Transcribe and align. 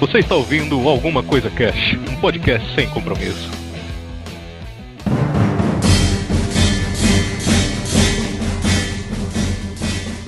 Você 0.00 0.18
está 0.18 0.36
ouvindo 0.36 0.88
Alguma 0.88 1.24
Coisa 1.24 1.50
Cash, 1.50 1.98
um 2.08 2.14
podcast 2.20 2.72
sem 2.76 2.88
compromisso. 2.88 3.50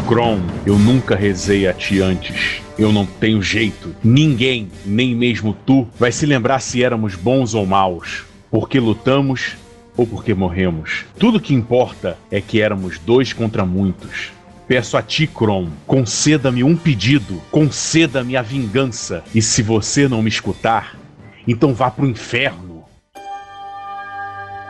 Grom, 0.09 0.41
eu 0.66 0.77
nunca 0.77 1.14
rezei 1.14 1.68
a 1.68 1.72
ti 1.72 2.00
antes. 2.00 2.60
Eu 2.77 2.92
não 2.92 3.06
tenho 3.06 3.41
jeito. 3.41 3.95
Ninguém, 4.02 4.68
nem 4.84 5.14
mesmo 5.14 5.56
tu, 5.64 5.87
vai 5.96 6.10
se 6.10 6.27
lembrar 6.27 6.59
se 6.59 6.82
éramos 6.82 7.14
bons 7.14 7.55
ou 7.55 7.64
maus. 7.64 8.24
Porque 8.50 8.80
lutamos 8.80 9.56
ou 9.96 10.05
porque 10.05 10.34
morremos. 10.34 11.05
Tudo 11.16 11.38
que 11.38 11.55
importa 11.55 12.18
é 12.28 12.41
que 12.41 12.60
éramos 12.60 12.98
dois 12.98 13.32
contra 13.32 13.64
muitos. 13.64 14.32
Peço 14.71 14.96
a 14.96 15.02
ti, 15.02 15.27
Kron, 15.27 15.69
conceda-me 15.84 16.62
um 16.62 16.77
pedido, 16.77 17.42
conceda-me 17.51 18.37
a 18.37 18.42
vingança. 18.42 19.24
E 19.34 19.42
se 19.42 19.65
você 19.65 20.06
não 20.06 20.23
me 20.23 20.28
escutar, 20.28 20.97
então 21.45 21.74
vá 21.74 21.91
pro 21.91 22.06
inferno. 22.06 22.70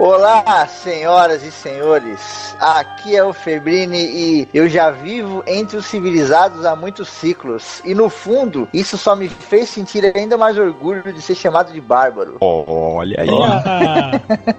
Olá, 0.00 0.66
senhoras 0.66 1.44
e 1.44 1.50
senhores. 1.50 2.56
Aqui 2.58 3.14
é 3.14 3.22
o 3.22 3.34
Febrini 3.34 3.98
e 3.98 4.48
eu 4.54 4.66
já 4.66 4.90
vivo 4.90 5.44
entre 5.46 5.76
os 5.76 5.84
civilizados 5.84 6.64
há 6.64 6.74
muitos 6.74 7.06
ciclos. 7.06 7.82
E 7.84 7.94
no 7.94 8.08
fundo, 8.08 8.66
isso 8.72 8.96
só 8.96 9.14
me 9.14 9.28
fez 9.28 9.68
sentir 9.68 10.10
ainda 10.16 10.38
mais 10.38 10.56
orgulho 10.56 11.12
de 11.12 11.20
ser 11.20 11.34
chamado 11.34 11.70
de 11.70 11.82
bárbaro. 11.82 12.38
Olha 12.40 13.20
aí. 13.20 13.28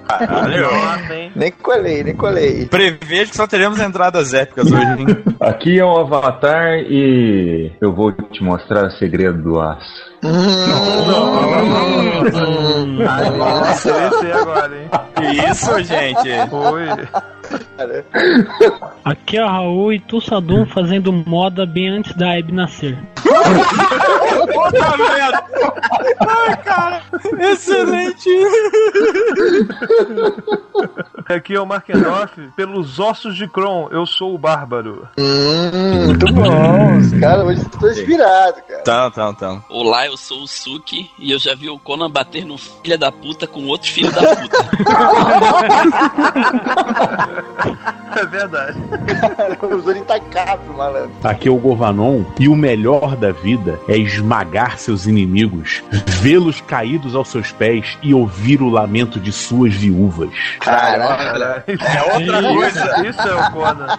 Caralho. 0.06 0.68
Nem 1.34 1.50
colei, 1.50 2.04
nem 2.04 2.14
colei. 2.14 2.66
Prevejo 2.66 3.30
que 3.32 3.36
só 3.36 3.48
teremos 3.48 3.80
entradas 3.80 4.32
épicas 4.32 4.70
hoje, 4.70 5.00
hein? 5.00 5.06
Aqui 5.40 5.80
é 5.80 5.84
o 5.84 5.98
Avatar 5.98 6.78
e 6.88 7.72
eu 7.80 7.92
vou 7.92 8.12
te 8.12 8.44
mostrar 8.44 8.86
o 8.86 8.90
segredo 8.92 9.42
do 9.42 9.60
aço. 9.60 10.11
Nossa, 13.36 13.90
esse 13.90 14.32
agora, 14.32 14.80
hein? 14.80 14.88
Que 15.16 15.50
isso, 15.50 15.82
gente? 15.82 16.30
Foi. 16.48 16.86
Aqui 19.04 19.36
é 19.36 19.44
o 19.44 19.48
Raul 19.48 19.92
e 19.92 20.00
Tussadum 20.00 20.66
fazendo 20.66 21.12
moda 21.12 21.66
bem 21.66 21.88
antes 21.88 22.14
da 22.14 22.36
Hebe 22.36 22.52
nascer. 22.52 22.98
Puta 24.52 24.96
merda! 24.96 25.44
Ai, 26.20 26.56
cara! 26.58 27.02
Excelente! 27.38 28.30
Aqui 31.28 31.54
é 31.54 31.60
o 31.60 31.66
Markenoff, 31.66 32.34
pelos 32.56 32.98
ossos 32.98 33.36
de 33.36 33.46
Kron, 33.48 33.88
eu 33.90 34.04
sou 34.04 34.34
o 34.34 34.38
bárbaro. 34.38 35.08
Hum, 35.18 36.06
muito 36.06 36.26
bom. 36.32 36.98
Os 36.98 37.12
caras 37.20 37.46
hoje 37.46 37.60
estou 37.62 37.90
inspirado, 37.90 38.62
cara. 38.68 38.82
Tá, 38.82 39.10
tá, 39.10 39.32
tá. 39.32 39.62
Olá, 39.70 40.06
eu 40.06 40.16
sou 40.16 40.42
o 40.42 40.48
Suki 40.48 41.10
e 41.18 41.30
eu 41.30 41.38
já 41.38 41.54
vi 41.54 41.70
o 41.70 41.78
Conan 41.78 42.10
bater 42.10 42.44
no 42.44 42.58
filho 42.58 42.98
da 42.98 43.12
puta 43.12 43.46
com 43.46 43.66
outro 43.66 43.90
filho 43.90 44.10
da 44.12 44.20
puta. 44.36 44.58
É 48.14 48.26
verdade. 48.26 48.78
Usou 49.74 49.96
intacável, 49.96 50.74
malandro. 50.74 51.10
Aqui 51.24 51.48
é 51.48 51.50
o 51.50 51.56
Govanon 51.56 52.24
e 52.38 52.48
o 52.48 52.54
melhor 52.54 53.16
da 53.16 53.32
vida 53.32 53.80
é 53.88 53.96
esmagar 53.96 54.78
seus 54.78 55.06
inimigos, 55.06 55.82
vê-los 56.20 56.60
caídos 56.60 57.14
aos 57.14 57.28
seus 57.28 57.52
pés 57.52 57.96
e 58.02 58.12
ouvir 58.12 58.60
o 58.60 58.68
lamento 58.68 59.18
de 59.18 59.32
suas 59.32 59.74
viúvas. 59.74 60.30
Caralho. 60.60 61.62
É 61.66 62.14
outra 62.14 62.42
coisa. 62.42 63.08
Isso 63.08 63.20
é 63.22 63.34
o 63.34 63.50
Conan. 63.50 63.98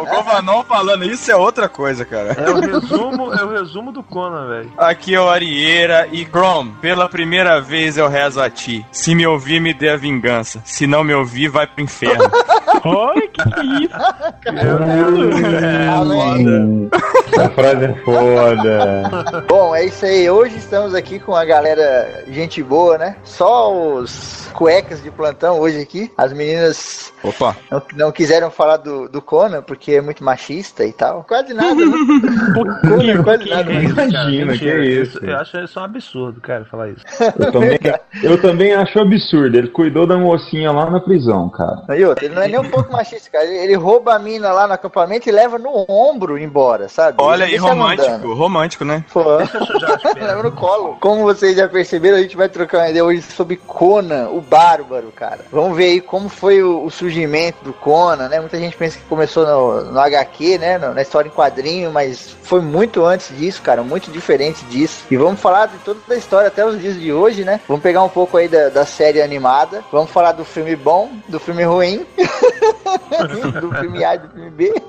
O 0.00 0.06
Govanon 0.06 0.62
falando 0.64 1.04
isso 1.04 1.30
é 1.30 1.36
outra 1.36 1.68
coisa, 1.68 2.04
cara. 2.04 2.32
É 2.32 2.50
o 2.50 2.60
resumo, 2.60 3.34
é 3.34 3.44
o 3.44 3.50
resumo 3.50 3.90
do 3.90 4.02
Conan, 4.02 4.48
velho. 4.48 4.72
Aqui 4.78 5.14
é 5.14 5.20
o 5.20 5.28
Arieira 5.28 6.08
e 6.12 6.24
Chrome, 6.24 6.72
pela 6.80 7.08
primeira 7.08 7.60
vez 7.60 7.98
eu 7.98 8.08
rezo 8.08 8.40
a 8.40 8.48
ti. 8.48 8.86
Se 8.92 9.14
me 9.14 9.26
ouvir, 9.26 9.60
me 9.60 9.74
dê 9.74 9.88
a 9.88 9.96
vingança. 9.96 10.62
Se 10.64 10.86
não 10.86 11.02
me 11.02 11.14
ouvir, 11.14 11.48
vai 11.48 11.66
pro 11.66 11.82
inferno. 11.82 12.05
Ai, 12.12 13.20
que 13.32 13.50
que 13.50 13.60
é 13.60 13.74
isso? 13.82 13.94
Além. 15.90 16.90
A 17.38 17.50
frase 17.50 17.84
é 17.84 17.94
foda. 18.04 19.44
Bom, 19.48 19.74
é 19.74 19.86
isso 19.86 20.04
aí. 20.04 20.30
Hoje 20.30 20.56
estamos 20.56 20.94
aqui 20.94 21.18
com 21.18 21.34
a 21.34 21.44
galera 21.44 22.24
gente 22.28 22.62
boa, 22.62 22.96
né? 22.96 23.16
Só 23.24 23.74
os 23.74 24.48
cuecas 24.54 25.02
de 25.02 25.10
plantão 25.10 25.60
hoje 25.60 25.80
aqui. 25.80 26.10
As 26.16 26.32
meninas 26.32 27.12
Opa. 27.22 27.56
não, 27.70 27.82
não 27.94 28.12
quiseram 28.12 28.50
falar 28.50 28.78
do, 28.78 29.08
do 29.08 29.20
Conan 29.20 29.62
porque 29.62 29.92
é 29.92 30.00
muito 30.00 30.24
machista 30.24 30.84
e 30.84 30.92
tal. 30.92 31.24
Quase 31.24 31.52
nada, 31.52 31.74
né? 31.74 31.92
Conan, 32.88 33.22
quase 33.22 33.48
nada. 33.48 33.72
Imagina, 33.72 34.52
que 34.56 34.64
Mentira, 34.64 34.84
isso. 34.84 35.24
Eu 35.24 35.36
acho 35.36 35.58
isso 35.58 35.78
um 35.78 35.84
absurdo, 35.84 36.40
cara, 36.40 36.64
falar 36.64 36.90
isso. 36.90 37.04
Eu 37.38 37.52
também, 37.52 37.78
eu 38.22 38.40
também 38.40 38.74
acho 38.74 38.98
absurdo. 38.98 39.56
Ele 39.56 39.68
cuidou 39.68 40.06
da 40.06 40.16
mocinha 40.16 40.72
lá 40.72 40.90
na 40.90 41.00
prisão, 41.00 41.48
cara. 41.50 41.82
E 41.94 42.04
outra, 42.04 42.24
ele 42.24 42.34
não 42.34 42.42
é 42.42 42.48
nem 42.48 42.58
um 42.58 42.70
pouco 42.70 42.92
machista, 42.92 43.30
cara. 43.30 43.44
Ele, 43.44 43.56
ele 43.58 43.74
rouba 43.74 44.14
a 44.14 44.18
mina 44.18 44.52
lá 44.52 44.66
no 44.66 44.72
acampamento 44.74 45.28
e 45.28 45.32
leva 45.32 45.58
no 45.58 45.84
ombro 45.88 46.38
embora, 46.38 46.88
sabe? 46.88 47.16
Olha 47.20 47.46
aí, 47.46 47.56
romântico. 47.56 48.08
andando. 48.08 48.34
Romântico, 48.34 48.84
né? 48.84 49.04
Pô, 49.12 49.22
leva 50.18 50.42
no 50.42 50.52
colo. 50.52 50.96
Como 51.00 51.22
vocês 51.22 51.56
já 51.56 51.68
perceberam, 51.68 52.16
a 52.18 52.22
gente 52.22 52.36
vai 52.36 52.48
trocar 52.48 52.78
uma 52.78 52.88
ideia 52.90 53.04
hoje 53.04 53.22
sobre 53.22 53.56
Conan, 53.56 54.28
o 54.30 54.40
Bárbaro, 54.40 55.12
cara. 55.14 55.40
Vamos 55.52 55.76
ver 55.76 55.84
aí 55.84 56.00
como 56.00 56.28
foi 56.28 56.62
o, 56.62 56.84
o 56.84 56.90
surgimento 56.90 57.58
do 57.64 57.72
Conan, 57.72 58.28
né? 58.28 58.40
Muita 58.40 58.58
gente 58.58 58.76
pensa 58.76 58.98
que 58.98 59.04
começou 59.04 59.46
no, 59.46 59.92
no 59.92 60.00
HQ, 60.00 60.58
né? 60.58 60.78
No- 60.78 60.94
na 60.94 61.02
história 61.02 61.28
em 61.28 61.32
quadrinho, 61.32 61.90
mas 61.92 62.34
foi 62.42 62.60
muito 62.60 63.04
antes 63.04 63.36
disso, 63.36 63.60
cara. 63.62 63.82
Muito 63.82 64.10
diferente 64.10 64.64
disso. 64.66 65.04
E 65.10 65.16
vamos 65.16 65.40
falar 65.40 65.66
de 65.66 65.78
toda 65.78 66.00
a 66.10 66.16
história 66.16 66.48
até 66.48 66.64
os 66.64 66.80
dias 66.80 66.98
de 66.98 67.12
hoje, 67.12 67.44
né? 67.44 67.60
Vamos 67.68 67.82
pegar 67.82 68.02
um 68.02 68.08
pouco 68.08 68.36
aí 68.36 68.48
da, 68.48 68.68
da 68.68 68.84
série 68.86 69.20
animada. 69.22 69.82
Vamos 69.92 70.10
falar 70.10 70.32
do 70.32 70.44
filme 70.44 70.74
bom, 70.74 71.10
do 71.28 71.38
filme 71.38 71.62
ruim. 71.64 71.75
do 73.60 73.72
filme 73.80 74.04
A 74.04 74.14
e 74.14 74.18
do 74.18 74.28
filme 74.28 74.50
B. 74.50 74.72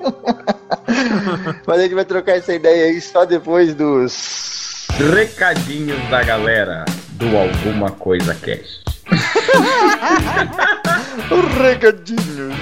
Mas 1.65 1.79
a 1.79 1.83
gente 1.83 1.95
vai 1.95 2.05
trocar 2.05 2.37
essa 2.37 2.53
ideia 2.53 2.85
aí 2.85 3.01
só 3.01 3.25
depois 3.25 3.73
dos. 3.75 4.87
Recadinhos 5.13 5.99
da 6.09 6.23
galera 6.23 6.85
do 7.11 7.37
Alguma 7.37 7.91
Coisa 7.91 8.33
Cast. 8.35 8.81
Recadinhos. 11.61 12.55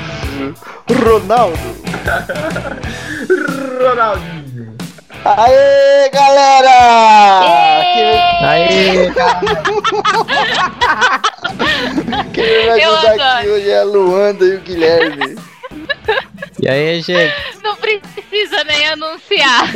Ronaldo. 1.04 1.58
Ronaldinho. 3.80 4.76
Aê, 5.24 6.10
galera! 6.10 7.42
Aê, 7.42 8.25
Quem, 8.40 9.14
quem 12.34 12.68
vai 12.68 12.84
Eu 12.84 12.96
ajudar 12.96 13.38
aqui 13.40 13.48
hoje 13.50 13.70
é 13.70 13.80
a 13.80 13.84
Luanda 13.84 14.46
e 14.46 14.56
o 14.56 14.62
Guilherme. 14.62 15.36
E 16.62 16.68
aí, 16.68 17.02
gente? 17.02 17.34
Não 17.64 17.76
precisa 17.76 18.64
nem 18.64 18.88
anunciar. 18.90 19.68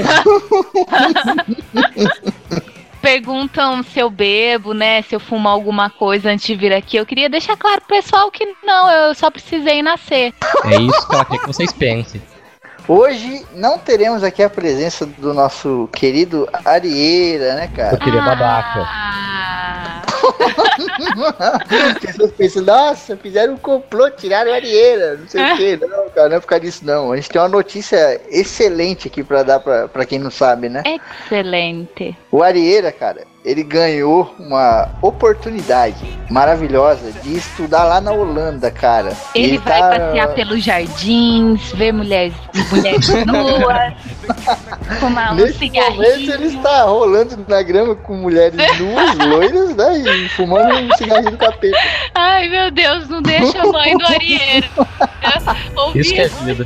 Perguntam 3.02 3.82
se 3.82 4.00
eu 4.00 4.10
bebo, 4.10 4.74
né? 4.74 5.02
Se 5.04 5.16
eu 5.16 5.20
fumo 5.20 5.48
alguma 5.48 5.90
coisa 5.90 6.30
antes 6.30 6.46
de 6.46 6.56
vir 6.56 6.74
aqui. 6.74 6.98
Eu 6.98 7.06
queria 7.06 7.30
deixar 7.30 7.56
claro 7.56 7.82
pro 7.82 7.96
pessoal 7.96 8.30
que 8.30 8.46
não, 8.64 8.90
eu 8.92 9.16
só 9.16 9.32
precisei 9.32 9.82
nascer. 9.82 10.34
É 10.66 10.82
isso 10.82 11.08
que 11.08 11.16
ela 11.16 11.26
quer 11.26 11.40
que 11.40 11.48
vocês 11.48 11.72
pensem. 11.72 12.22
Hoje 12.90 13.46
não 13.54 13.78
teremos 13.78 14.24
aqui 14.24 14.42
a 14.42 14.50
presença 14.50 15.06
do 15.06 15.32
nosso 15.32 15.88
querido 15.94 16.50
Arieira, 16.66 17.54
né, 17.54 17.70
cara? 17.76 17.94
Eu 17.94 18.00
queria 18.00 18.20
babaca. 18.20 18.80
Ah, 18.84 20.02
As 21.92 22.00
pessoas 22.00 22.32
pensam, 22.32 22.64
nossa, 22.64 23.16
fizeram 23.16 23.54
um 23.54 23.58
complô, 23.58 24.10
tiraram 24.10 24.50
o 24.50 24.54
Arieira, 24.56 25.18
não 25.18 25.28
sei 25.28 25.54
o 25.54 25.58
que. 25.58 25.78
Não, 25.86 26.10
cara, 26.10 26.30
não 26.30 26.38
é 26.38 26.40
por 26.40 26.48
causa 26.48 26.66
disso, 26.66 26.84
não. 26.84 27.12
A 27.12 27.16
gente 27.16 27.30
tem 27.30 27.40
uma 27.40 27.48
notícia 27.48 28.20
excelente 28.32 29.08
aqui 29.08 29.24
pra 29.24 29.44
dar 29.44 29.60
pra, 29.60 29.88
pra 29.88 30.04
quem 30.04 30.18
não 30.18 30.32
sabe, 30.32 30.68
né? 30.68 30.82
excelente. 30.86 32.18
O 32.32 32.42
Arieira, 32.42 32.92
cara, 32.92 33.22
ele 33.44 33.64
ganhou 33.64 34.36
uma 34.38 34.90
oportunidade 35.02 36.20
maravilhosa 36.30 37.12
de 37.12 37.36
estudar 37.38 37.84
lá 37.86 38.02
na 38.02 38.12
Holanda, 38.12 38.70
cara. 38.70 39.16
Ele, 39.34 39.58
vai 39.58 39.80
tá- 39.80 39.90
passear 39.90 40.28
pelos 40.34 40.64
jardins, 40.64 41.72
ver 41.72 41.94
mulheres, 41.94 42.34
mulheres 42.70 43.08
nuas, 43.26 43.94
fumar 45.00 45.32
um 45.32 45.36
Nesse 45.36 45.58
cigarrinho. 45.60 45.96
momento 45.96 46.32
ele 46.32 46.46
está 46.48 46.84
rolando 46.84 47.46
na 47.48 47.62
grama 47.62 47.96
com 47.96 48.16
mulheres 48.16 48.58
nuas, 48.78 49.16
loiras, 49.18 49.76
né? 49.76 49.98
E 49.98 50.30
fumando 50.30 50.74
um 50.76 50.98
cigarrinho 50.98 51.32
do 51.32 51.38
capeta. 51.38 51.78
Ai, 52.16 52.50
meu 52.50 52.70
Deus, 52.72 53.08
não 53.08 53.22
deixa 53.22 53.62
a 53.62 53.66
mãe 53.72 53.98
do 53.98 54.06
Arieiro. 54.06 54.68
Ouvir 55.76 56.00
Isso 56.02 56.14
que 56.14 56.22
é 56.22 56.28
vida. 56.28 56.64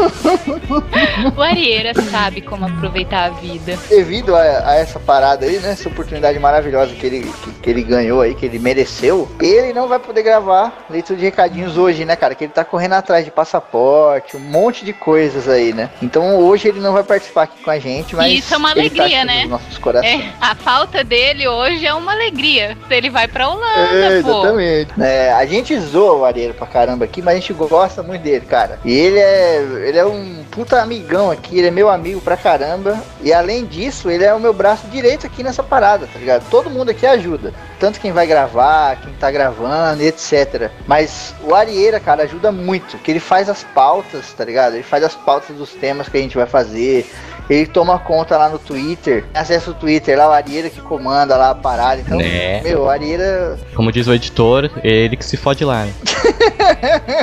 O 1.36 1.42
Arieira 1.42 1.92
sabe 2.10 2.40
como 2.40 2.66
aproveitar 2.66 3.24
a 3.26 3.30
vida. 3.30 3.78
Devido 3.88 4.34
a, 4.34 4.40
a 4.40 4.74
essa 4.76 4.98
parada 4.98 5.46
aí, 5.46 5.58
né? 5.58 5.70
Essa 5.72 5.88
oportunidade 5.88 6.38
maravilhosa 6.38 6.94
que 6.94 7.06
ele, 7.06 7.32
que, 7.42 7.50
que 7.52 7.70
ele 7.70 7.82
ganhou 7.82 8.20
aí, 8.20 8.34
que 8.34 8.46
ele 8.46 8.58
mereceu, 8.58 9.28
ele 9.40 9.72
não 9.72 9.88
vai 9.88 9.98
poder 9.98 10.22
gravar 10.22 10.86
leitura 10.90 11.18
de 11.18 11.24
recadinhos 11.24 11.76
hoje, 11.76 12.04
né, 12.04 12.16
cara? 12.16 12.34
Que 12.34 12.44
ele 12.44 12.52
tá 12.52 12.64
correndo 12.64 12.94
atrás 12.94 13.24
de 13.24 13.30
passaporte, 13.30 14.36
um 14.36 14.40
monte 14.40 14.84
de 14.84 14.92
coisas 14.92 15.48
aí, 15.48 15.72
né? 15.72 15.90
Então 16.02 16.36
hoje 16.38 16.68
ele 16.68 16.80
não 16.80 16.92
vai 16.92 17.02
participar 17.02 17.42
aqui 17.44 17.62
com 17.62 17.70
a 17.70 17.78
gente, 17.78 18.14
mas. 18.16 18.30
E 18.32 18.38
isso 18.38 18.54
é 18.54 18.56
uma 18.56 18.74
tá 18.74 18.80
alegria, 18.80 19.04
aqui 19.04 19.24
né? 19.26 19.40
Nos 19.42 19.50
nossos 19.50 19.78
corações. 19.78 20.20
É, 20.22 20.32
a 20.40 20.54
falta 20.54 21.04
dele 21.04 21.46
hoje 21.46 21.86
é 21.86 21.94
uma 21.94 22.12
alegria. 22.12 22.76
Se 22.88 22.94
ele 22.94 23.10
vai 23.10 23.28
pra 23.28 23.48
Holanda, 23.48 23.66
É, 23.94 24.22
pô. 24.22 24.30
exatamente. 24.30 24.90
É, 25.00 25.32
a 25.32 25.46
gente 25.46 25.78
zoa 25.78 26.12
o 26.14 26.24
Areiro 26.24 26.54
pra 26.54 26.66
caramba 26.66 27.04
aqui, 27.04 27.22
mas 27.22 27.36
a 27.36 27.40
gente 27.40 27.52
gosta 27.52 28.02
muito 28.02 28.22
dele, 28.22 28.46
cara. 28.46 28.78
E 28.84 28.92
ele 28.92 29.18
é, 29.18 29.62
ele 29.90 29.98
é 29.98 30.06
um 30.06 30.44
puta 30.50 30.80
amigão 30.80 31.30
aqui, 31.30 31.58
ele 31.58 31.68
é 31.68 31.70
meu 31.70 31.88
amigo 31.88 32.20
pra 32.20 32.36
caramba. 32.36 32.98
E 33.20 33.32
além 33.32 33.64
disso, 33.64 34.08
ele 34.08 34.24
é 34.24 34.32
o 34.32 34.40
meu 34.40 34.52
braço 34.52 34.86
direito 34.86 35.26
aqui 35.26 35.42
nessa 35.42 35.62
parada, 35.62 36.06
tá 36.06 36.18
ligado? 36.18 36.48
Todo 36.48 36.70
mundo 36.70 36.90
aqui 36.90 37.04
ajuda. 37.04 37.52
Tanto 37.78 38.00
quem 38.00 38.12
vai 38.12 38.26
gravar, 38.26 39.00
quem 39.00 39.12
tá 39.14 39.30
gravando, 39.30 40.02
etc. 40.02 40.70
Mas 40.86 41.34
o 41.42 41.54
Arieira, 41.54 41.98
cara, 41.98 42.22
ajuda 42.22 42.52
muito. 42.52 42.98
Que 42.98 43.10
ele 43.10 43.20
faz 43.20 43.48
as 43.48 43.64
pautas, 43.64 44.32
tá 44.32 44.44
ligado? 44.44 44.74
Ele 44.74 44.82
faz 44.82 45.02
as 45.02 45.14
pautas 45.14 45.56
dos 45.56 45.70
temas 45.70 46.08
que 46.08 46.16
a 46.16 46.20
gente 46.20 46.36
vai 46.36 46.46
fazer. 46.46 47.10
Ele 47.50 47.66
toma 47.66 47.98
conta 47.98 48.36
lá 48.38 48.48
no 48.48 48.60
Twitter. 48.60 49.24
Acessa 49.34 49.72
o 49.72 49.74
Twitter 49.74 50.16
lá, 50.16 50.28
o 50.28 50.32
Arieira 50.32 50.70
que 50.70 50.80
comanda 50.80 51.36
lá 51.36 51.50
a 51.50 51.54
parada. 51.54 52.00
Então, 52.00 52.16
Né. 52.16 52.62
meu, 52.62 52.82
o 52.82 52.88
Arieira 52.88 53.58
Como 53.74 53.90
diz 53.90 54.06
o 54.06 54.14
editor, 54.14 54.70
ele 54.84 55.16
que 55.16 55.24
se 55.24 55.36
fode 55.36 55.64
lá. 55.64 55.84
né? 55.84 55.92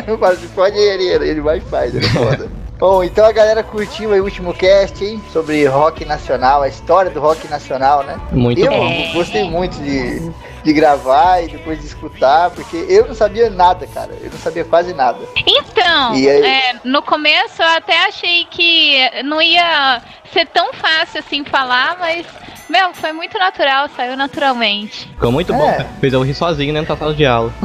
Eu 0.06 0.24
assim, 0.26 0.48
pode 0.54 0.76
ir, 0.78 0.82
ele, 1.22 1.40
vai 1.42 1.58
e 1.60 1.62
faz, 1.62 1.96
ele 1.96 2.06
é 2.06 2.10
foda. 2.10 2.48
Bom, 2.78 3.04
então 3.04 3.26
a 3.26 3.32
galera 3.32 3.64
curtiu 3.64 4.14
aí 4.14 4.20
o 4.22 4.24
último 4.24 4.54
cast, 4.54 5.04
hein? 5.04 5.20
Sobre 5.34 5.66
rock 5.66 6.06
nacional, 6.06 6.62
a 6.62 6.68
história 6.68 7.10
do 7.10 7.20
rock 7.20 7.48
nacional, 7.48 8.04
né? 8.04 8.20
Muito 8.32 8.62
eu 8.62 8.72
bom. 8.72 9.14
gostei 9.14 9.50
muito 9.50 9.76
de, 9.82 10.32
de 10.68 10.74
gravar 10.74 11.42
e 11.42 11.48
depois 11.48 11.80
de 11.80 11.86
escutar, 11.86 12.50
porque 12.50 12.76
eu 12.90 13.08
não 13.08 13.16
sabia 13.16 13.50
nada, 13.50 13.88
cara. 13.88 14.12
Eu 14.22 14.30
não 14.30 14.38
sabia 14.38 14.66
quase 14.66 14.94
nada. 14.94 15.18
Então, 15.38 16.14
E 16.14 16.30
aí? 16.30 16.46
é, 16.46 16.76
no 16.84 17.02
começo 17.02 17.62
eu 17.62 17.68
até 17.70 18.06
achei 18.06 18.44
que 18.52 19.00
não 19.24 19.42
ia 19.42 20.02
ser 20.34 20.46
tão 20.48 20.74
fácil 20.74 21.22
assim 21.22 21.46
falar, 21.46 21.96
mas, 22.02 22.26
meu, 22.70 22.94
foi 22.94 23.14
muito 23.14 23.40
natural, 23.40 23.88
saiu 23.96 24.18
naturalmente. 24.18 25.08
Ficou 25.08 25.32
muito 25.32 25.54
bom. 25.54 25.70
É. 25.70 25.78
cara. 25.78 25.90
Fez 26.02 26.12
eu 26.12 26.22
rir 26.22 26.34
sozinho 26.34 26.74
dentro 26.74 26.94
da 26.94 27.00
sala 27.00 27.14
de 27.14 27.26
aula. 27.26 27.54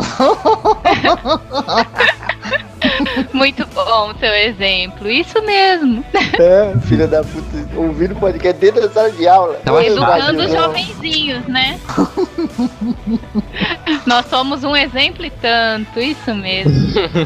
Muito 3.32 3.66
bom 3.69 4.12
seu 4.19 4.32
exemplo, 4.32 5.08
isso 5.10 5.40
mesmo. 5.43 6.04
É, 6.14 6.78
filha 6.87 7.06
da 7.06 7.22
puta, 7.22 7.56
ouvindo 7.76 8.14
podcast 8.16 8.60
dentro 8.60 8.81
da 8.81 8.90
sala 8.90 9.10
de 9.10 9.26
aula. 9.26 9.54
Tava 9.64 9.84
Educando 9.84 10.43
os 10.43 10.50
Imagina. 10.50 10.60
jovenzinhos, 10.60 11.46
né? 11.46 11.81
Nós 14.06 14.27
somos 14.27 14.65
um 14.65 14.77
exemplo 14.77 15.25
e 15.25 15.31
tanto, 15.31 16.00
isso 16.00 16.35
mesmo. 16.35 16.73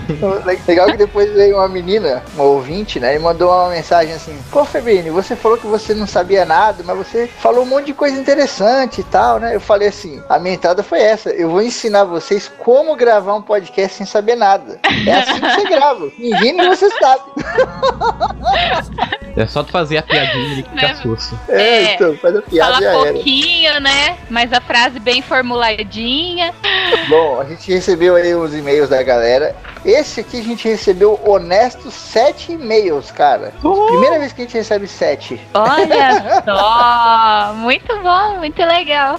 Legal 0.67 0.87
que 0.87 0.97
depois 0.97 1.33
veio 1.33 1.57
uma 1.57 1.69
menina, 1.69 2.23
uma 2.35 2.45
ouvinte, 2.45 3.01
né? 3.01 3.17
E 3.17 3.19
mandou 3.19 3.51
uma 3.51 3.71
mensagem 3.71 4.15
assim: 4.15 4.37
Pô, 4.51 4.65
Febrini, 4.65 5.11
você 5.11 5.35
falou 5.37 5.59
que 5.59 5.67
você 5.67 5.95
não 5.95 6.07
sabia 6.07 6.45
nada, 6.45 6.83
mas 6.85 6.97
você 6.97 7.27
falou 7.27 7.63
um 7.65 7.67
monte 7.67 7.87
de 7.87 7.95
coisa 7.95 8.19
interessante 8.19 9.01
e 9.01 9.05
tal, 9.05 9.39
né? 9.39 9.55
Eu 9.55 9.61
falei 9.61 9.89
assim: 9.89 10.23
a 10.29 10.39
minha 10.39 10.55
entrada 10.55 10.83
foi 10.83 11.01
essa. 11.01 11.31
Eu 11.31 11.51
vou 11.51 11.63
ensinar 11.63 12.05
vocês 12.05 12.51
como 12.59 12.97
gravar 12.97 13.35
um 13.35 13.43
podcast 13.43 13.97
sem 13.97 14.07
saber 14.07 14.37
nada. 14.37 14.81
É 15.07 15.13
assim 15.13 15.41
que 15.41 15.51
você 15.51 15.69
grava. 15.69 16.11
Fingindo 16.11 16.63
que 16.63 16.77
você 16.77 16.91
sabe. 16.91 17.23
É 19.37 19.47
só 19.47 19.63
tu 19.63 19.71
fazer 19.71 19.99
a 19.99 20.03
piadinha 20.03 20.53
ali 20.53 20.63
que 20.63 20.71
te 20.71 21.09
Né? 21.09 21.41
É, 21.49 21.61
É, 21.61 21.95
então, 21.95 22.17
faz 22.17 22.37
a 22.37 22.43
piada 22.43 22.73
Fala 22.73 22.83
já 22.83 22.91
era. 22.91 23.13
pouquinho, 23.13 23.81
né? 23.81 24.17
Mas 24.31 24.51
a 24.51 24.63
frase 24.63 24.99
bem 24.99 25.21
formuladinha. 25.57 26.55
Bom, 27.09 27.41
a 27.41 27.45
gente 27.45 27.73
recebeu 27.73 28.15
aí 28.15 28.35
os 28.35 28.55
e-mails 28.55 28.89
da 28.89 29.03
galera. 29.03 29.57
Esse 29.85 30.21
aqui 30.21 30.41
a 30.41 30.43
gente 30.43 30.69
recebeu 30.69 31.21
honestos 31.25 31.95
sete 31.95 32.53
e-mails, 32.53 33.11
cara. 33.11 33.53
Primeira 33.61 34.19
vez 34.19 34.33
que 34.33 34.43
a 34.43 34.45
gente 34.45 34.55
recebe 34.55 34.87
sete. 34.87 35.41
Olha 35.55 36.43
só, 36.45 37.55
muito 37.55 37.87
bom, 38.03 38.39
muito 38.39 38.63
legal. 38.65 39.19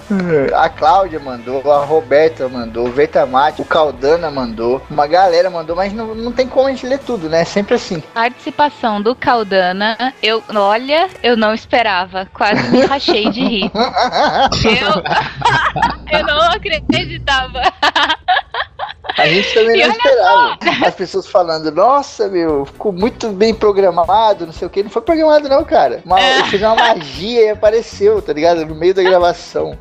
A 0.54 0.68
Cláudia 0.68 1.18
mandou, 1.18 1.72
a 1.72 1.84
Roberta 1.84 2.48
mandou, 2.48 2.86
o 2.86 2.92
Vertamate, 2.92 3.62
o 3.62 3.64
Caldana 3.64 4.30
mandou, 4.30 4.82
uma 4.90 5.06
galera 5.06 5.50
mandou, 5.50 5.74
mas 5.74 5.92
não, 5.92 6.14
não 6.14 6.32
tem 6.32 6.46
como 6.46 6.66
a 6.66 6.70
gente 6.70 6.86
ler 6.86 6.98
tudo, 6.98 7.28
né? 7.28 7.44
Sempre 7.44 7.74
assim. 7.74 8.02
Participação 8.12 9.00
do 9.00 9.14
Caldana, 9.14 10.12
eu, 10.22 10.42
olha, 10.54 11.08
eu 11.22 11.36
não 11.36 11.54
esperava, 11.54 12.28
quase 12.32 12.68
me 12.70 12.84
rachei 12.84 13.30
de 13.30 13.40
rir. 13.40 13.70
Eu, 14.68 15.02
eu 16.18 16.26
não 16.26 16.42
acreditava. 16.42 17.62
A 19.18 19.26
gente 19.26 19.52
também 19.52 19.80
E 19.80 19.84
não 19.84 19.90
esperava. 19.90 20.58
As 20.86 20.94
pessoas 20.94 21.26
falando, 21.26 21.72
nossa, 21.72 22.28
meu, 22.28 22.64
ficou 22.64 22.92
muito 22.92 23.30
bem 23.30 23.52
programado, 23.52 24.46
não 24.46 24.52
sei 24.52 24.68
o 24.68 24.70
que. 24.70 24.82
Não 24.82 24.90
foi 24.90 25.02
programado, 25.02 25.48
não, 25.48 25.64
cara. 25.64 26.00
Uma, 26.04 26.20
É. 26.20 26.40
Eu 26.40 26.44
fiz 26.44 26.62
uma 26.62 26.76
magia 26.76 27.46
e 27.46 27.50
apareceu, 27.50 28.22
tá 28.22 28.32
ligado? 28.32 28.64
No 28.64 28.76
meio 28.76 28.94
da 28.94 29.02
gravação. 29.02 29.76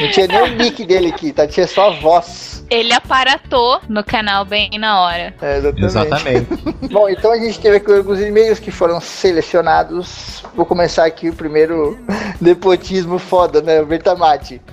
Não 0.00 0.10
tinha 0.10 0.26
nem 0.26 0.42
o 0.42 0.46
nick 0.56 0.86
dele 0.86 1.08
aqui, 1.08 1.32
tá? 1.32 1.46
Tinha 1.46 1.66
só 1.66 1.88
a 1.88 1.90
voz. 1.90 2.64
Ele 2.70 2.92
aparatou 2.92 3.80
no 3.88 4.02
canal 4.04 4.44
bem 4.44 4.70
na 4.78 5.00
hora. 5.02 5.34
É, 5.40 5.58
exatamente. 5.58 5.84
Exatamente. 5.84 6.46
Bom, 6.92 7.08
então 7.08 7.32
a 7.32 7.38
gente 7.38 7.60
teve 7.60 7.76
aqui 7.76 7.92
alguns 7.92 8.20
e-mails 8.20 8.58
que 8.58 8.70
foram 8.70 9.00
selecionados. 9.00 10.42
Vou 10.54 10.64
começar 10.64 11.04
aqui 11.04 11.28
o 11.28 11.34
primeiro 11.34 11.98
nepotismo 12.40 13.18
foda, 13.18 13.60
né? 13.60 13.82
O 13.82 13.86
Bertamate. 13.86 14.62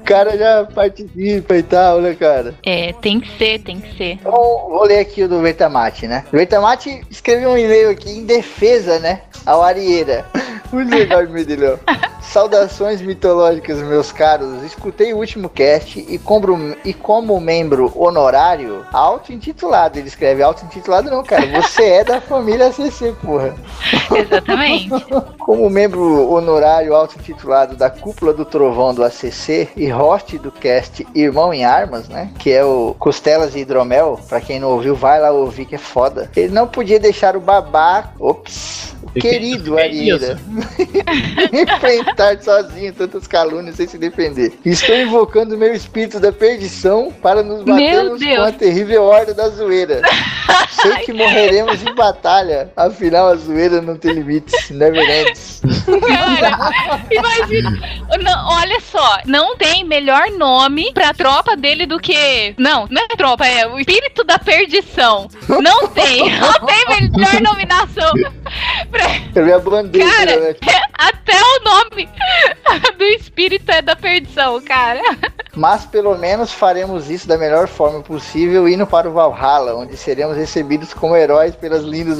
o 0.00 0.04
cara 0.04 0.36
já 0.36 0.64
participa 0.64 1.56
e 1.56 1.62
tal, 1.62 2.00
né, 2.00 2.14
cara? 2.14 2.54
É, 2.64 2.92
tem 2.94 3.20
que 3.20 3.36
ser, 3.36 3.60
tem 3.60 3.80
que 3.80 3.96
ser. 3.96 4.12
Então, 4.12 4.32
vou 4.32 4.84
ler 4.84 5.00
aqui 5.00 5.22
o 5.22 5.28
do 5.28 5.40
Vertamate, 5.40 6.06
né? 6.06 6.24
O 6.32 6.36
Vertamate 6.36 7.02
escreveu 7.10 7.50
um 7.50 7.58
e-mail 7.58 7.90
aqui 7.90 8.10
em 8.10 8.24
defesa, 8.24 8.98
né? 8.98 9.22
Ao 9.44 9.62
Arieira. 9.62 10.24
Muito 10.76 10.94
legal 10.94 11.20
o 11.20 11.24
e-mail 11.24 11.46
dele, 11.46 11.66
ó. 11.68 11.76
Saudações 12.20 13.00
mitológicas, 13.00 13.80
meus 13.80 14.12
caros. 14.12 14.62
Escutei 14.62 15.14
o 15.14 15.16
último 15.16 15.48
cast 15.48 15.98
e 15.98 16.18
como, 16.18 16.76
e 16.84 16.92
como 16.92 17.40
membro 17.40 17.90
honorário, 17.94 18.84
auto-intitulado. 18.92 19.98
Ele 19.98 20.08
escreve 20.08 20.42
auto-intitulado, 20.42 21.10
não, 21.10 21.24
cara. 21.24 21.46
Você 21.62 21.82
é 21.82 22.04
da 22.04 22.20
família 22.20 22.70
CC, 22.72 23.14
porra. 23.22 23.54
Exatamente. 24.14 24.90
Como 25.38 25.70
membro 25.70 26.30
honorário 26.30 26.94
auto-intitulado 26.94 27.74
da 27.74 27.88
Cúpula 27.88 28.34
do 28.34 28.44
Trovão 28.44 28.92
do 28.92 29.02
ACC 29.02 29.70
e 29.74 29.88
host 29.88 30.36
do 30.36 30.52
cast 30.52 31.06
Irmão 31.14 31.54
em 31.54 31.64
Armas, 31.64 32.06
né? 32.06 32.30
Que 32.38 32.52
é 32.52 32.62
o 32.62 32.94
Costelas 32.98 33.54
e 33.54 33.60
Hidromel. 33.60 34.20
Pra 34.28 34.42
quem 34.42 34.60
não 34.60 34.72
ouviu, 34.72 34.94
vai 34.94 35.18
lá 35.20 35.30
ouvir 35.30 35.64
que 35.64 35.76
é 35.76 35.78
foda. 35.78 36.30
Ele 36.36 36.52
não 36.52 36.66
podia 36.66 37.00
deixar 37.00 37.34
o 37.34 37.40
babá, 37.40 38.12
ops, 38.18 38.94
o 39.02 39.10
Que 39.12 39.20
querido 39.20 39.74
que 39.74 39.80
Arieira, 39.80 40.38
enfrentar 41.52 42.40
sozinho 42.42 42.92
tantas 42.92 43.26
calúnias 43.26 43.76
sem 43.76 43.86
se 43.86 43.98
defender. 43.98 44.52
Estou 44.64 44.96
invocando 44.96 45.56
meu 45.56 45.74
espírito 45.74 46.20
da 46.20 46.32
perdição 46.32 47.12
para 47.22 47.42
nos 47.42 47.62
batermos 47.62 48.22
com 48.22 48.42
a 48.42 48.52
terrível 48.52 49.04
horda 49.04 49.34
da 49.34 49.48
zoeira. 49.48 50.02
Sei 50.70 50.96
que 50.98 51.12
morreremos 51.12 51.82
em 51.82 51.94
batalha, 51.94 52.70
afinal 52.76 53.28
a 53.28 53.36
zoeira 53.36 53.80
não 53.80 53.96
tem 53.96 54.12
limites, 54.12 54.70
never 54.70 55.02
ends. 55.02 55.62
Cara, 56.06 57.02
imagina. 57.10 57.70
Não, 58.22 58.48
olha 58.48 58.80
só, 58.80 59.18
não 59.24 59.56
tem 59.56 59.84
melhor 59.84 60.30
nome 60.32 60.92
pra 60.92 61.14
tropa 61.14 61.56
dele 61.56 61.86
do 61.86 61.98
que. 61.98 62.54
Não, 62.58 62.86
não 62.90 63.02
é 63.02 63.16
tropa, 63.16 63.46
é 63.46 63.66
o 63.66 63.78
espírito 63.78 64.22
da 64.24 64.38
perdição. 64.38 65.28
Não 65.48 65.88
tem, 65.88 66.30
não 66.38 66.52
tem 66.66 67.10
melhor 67.10 67.40
nominação. 67.42 68.12
Pra... 68.90 69.04
Eu 69.34 69.44
vi 69.44 69.52
a 69.52 69.58
bandeira, 69.58 70.10
Cara, 70.10 70.40
né? 70.40 70.45
Até 70.94 71.34
o 71.34 71.64
nome 71.64 72.08
do 72.98 73.04
espírito 73.04 73.70
é 73.70 73.82
da 73.82 73.96
perdição, 73.96 74.60
cara. 74.62 75.00
Mas 75.54 75.84
pelo 75.86 76.16
menos 76.16 76.52
faremos 76.52 77.10
isso 77.10 77.26
da 77.26 77.38
melhor 77.38 77.66
forma 77.66 78.02
possível, 78.02 78.68
indo 78.68 78.86
para 78.86 79.08
o 79.08 79.12
Valhalla, 79.12 79.74
onde 79.74 79.96
seremos 79.96 80.36
recebidos 80.36 80.92
como 80.92 81.16
heróis 81.16 81.56
pelas 81.56 81.82
lindas 81.82 82.18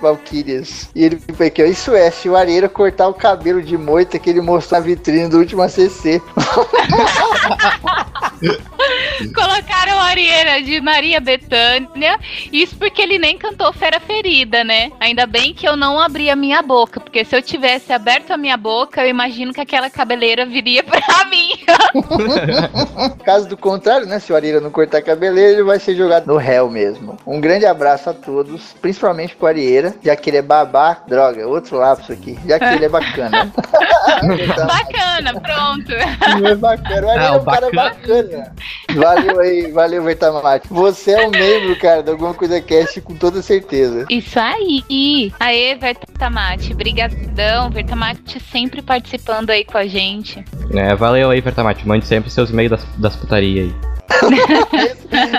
Valkyrias. 0.00 0.90
E 0.94 1.04
ele 1.04 1.20
ó, 1.30 1.64
isso 1.64 1.94
é, 1.94 2.10
se 2.10 2.28
o 2.28 2.36
Areira 2.36 2.68
cortar 2.68 3.08
o 3.08 3.14
cabelo 3.14 3.62
de 3.62 3.78
moita 3.78 4.18
que 4.18 4.28
ele 4.28 4.40
mostrou 4.40 4.80
na 4.80 4.86
vitrine 4.86 5.28
do 5.28 5.38
último 5.38 5.62
ACC. 5.62 6.20
Colocaram 9.34 9.98
a 9.98 10.04
Arieira 10.04 10.62
de 10.62 10.80
Maria 10.80 11.20
Bethânia. 11.20 12.18
Isso 12.52 12.76
porque 12.76 13.02
ele 13.02 13.18
nem 13.18 13.36
cantou 13.38 13.72
Fera 13.72 14.00
Ferida, 14.00 14.64
né? 14.64 14.90
Ainda 15.00 15.26
bem 15.26 15.52
que 15.54 15.66
eu 15.66 15.76
não 15.76 15.98
abri 16.00 16.30
a 16.30 16.36
minha 16.36 16.62
boca. 16.62 17.00
Porque 17.00 17.24
se 17.24 17.36
eu 17.36 17.42
tivesse 17.42 17.92
aberto 17.92 18.30
a 18.32 18.36
minha 18.36 18.56
boca, 18.56 19.02
eu 19.02 19.08
imagino 19.08 19.52
que 19.52 19.60
aquela 19.60 19.90
cabeleira 19.90 20.44
viria 20.46 20.82
pra 20.82 21.00
mim. 21.30 21.50
Caso 23.24 23.48
do 23.48 23.56
contrário, 23.56 24.06
né? 24.06 24.18
Se 24.18 24.32
o 24.32 24.36
Arieira 24.36 24.60
não 24.60 24.70
cortar 24.70 24.98
a 24.98 25.02
cabeleira, 25.02 25.52
ele 25.52 25.62
vai 25.62 25.78
ser 25.78 25.94
jogado 25.96 26.26
no 26.26 26.36
réu 26.36 26.70
mesmo. 26.70 27.16
Um 27.26 27.40
grande 27.40 27.66
abraço 27.66 28.10
a 28.10 28.14
todos, 28.14 28.74
principalmente 28.80 29.34
pro 29.36 29.46
Arieira, 29.46 29.94
já 30.02 30.14
que 30.16 30.30
ele 30.30 30.38
é 30.38 30.42
babá. 30.42 30.98
Droga, 31.06 31.46
outro 31.46 31.76
lapso 31.76 32.12
aqui. 32.12 32.38
Já 32.46 32.58
que 32.58 32.64
ele 32.64 32.84
é 32.84 32.88
bacana. 32.88 33.52
Bacana, 34.66 35.40
pronto. 35.40 35.92
Não 36.40 36.48
é 36.48 36.54
bacana. 36.54 37.06
O 37.06 37.10
Arieira 37.10 37.22
Ah, 37.24 37.26
é 37.26 37.30
um 37.32 37.44
cara 37.44 37.70
bacana. 37.70 38.52
Valeu 38.94 39.40
aí, 39.40 39.70
valeu, 39.72 40.02
Vertamate. 40.02 40.68
Você 40.70 41.12
é 41.12 41.26
um 41.26 41.30
membro, 41.30 41.76
cara, 41.78 42.02
de 42.02 42.10
alguma 42.10 42.34
coisa 42.34 42.60
cast 42.60 43.00
com 43.00 43.14
toda 43.14 43.42
certeza. 43.42 44.06
Isso 44.08 44.38
aí. 44.38 45.32
Aê, 45.40 45.74
Vertamate. 45.74 46.74
Brigadão. 46.74 47.70
Vertamate 47.70 48.40
sempre 48.40 48.82
participando 48.82 49.50
aí 49.50 49.64
com 49.64 49.78
a 49.78 49.86
gente. 49.86 50.44
É, 50.72 50.94
valeu 50.94 51.30
aí, 51.30 51.40
Vertamate. 51.40 51.86
Mande 51.86 52.06
sempre 52.06 52.30
seus 52.30 52.50
e-mails 52.50 52.70
das, 52.70 52.84
das 52.96 53.16
putarias 53.16 53.66
aí. 53.66 53.93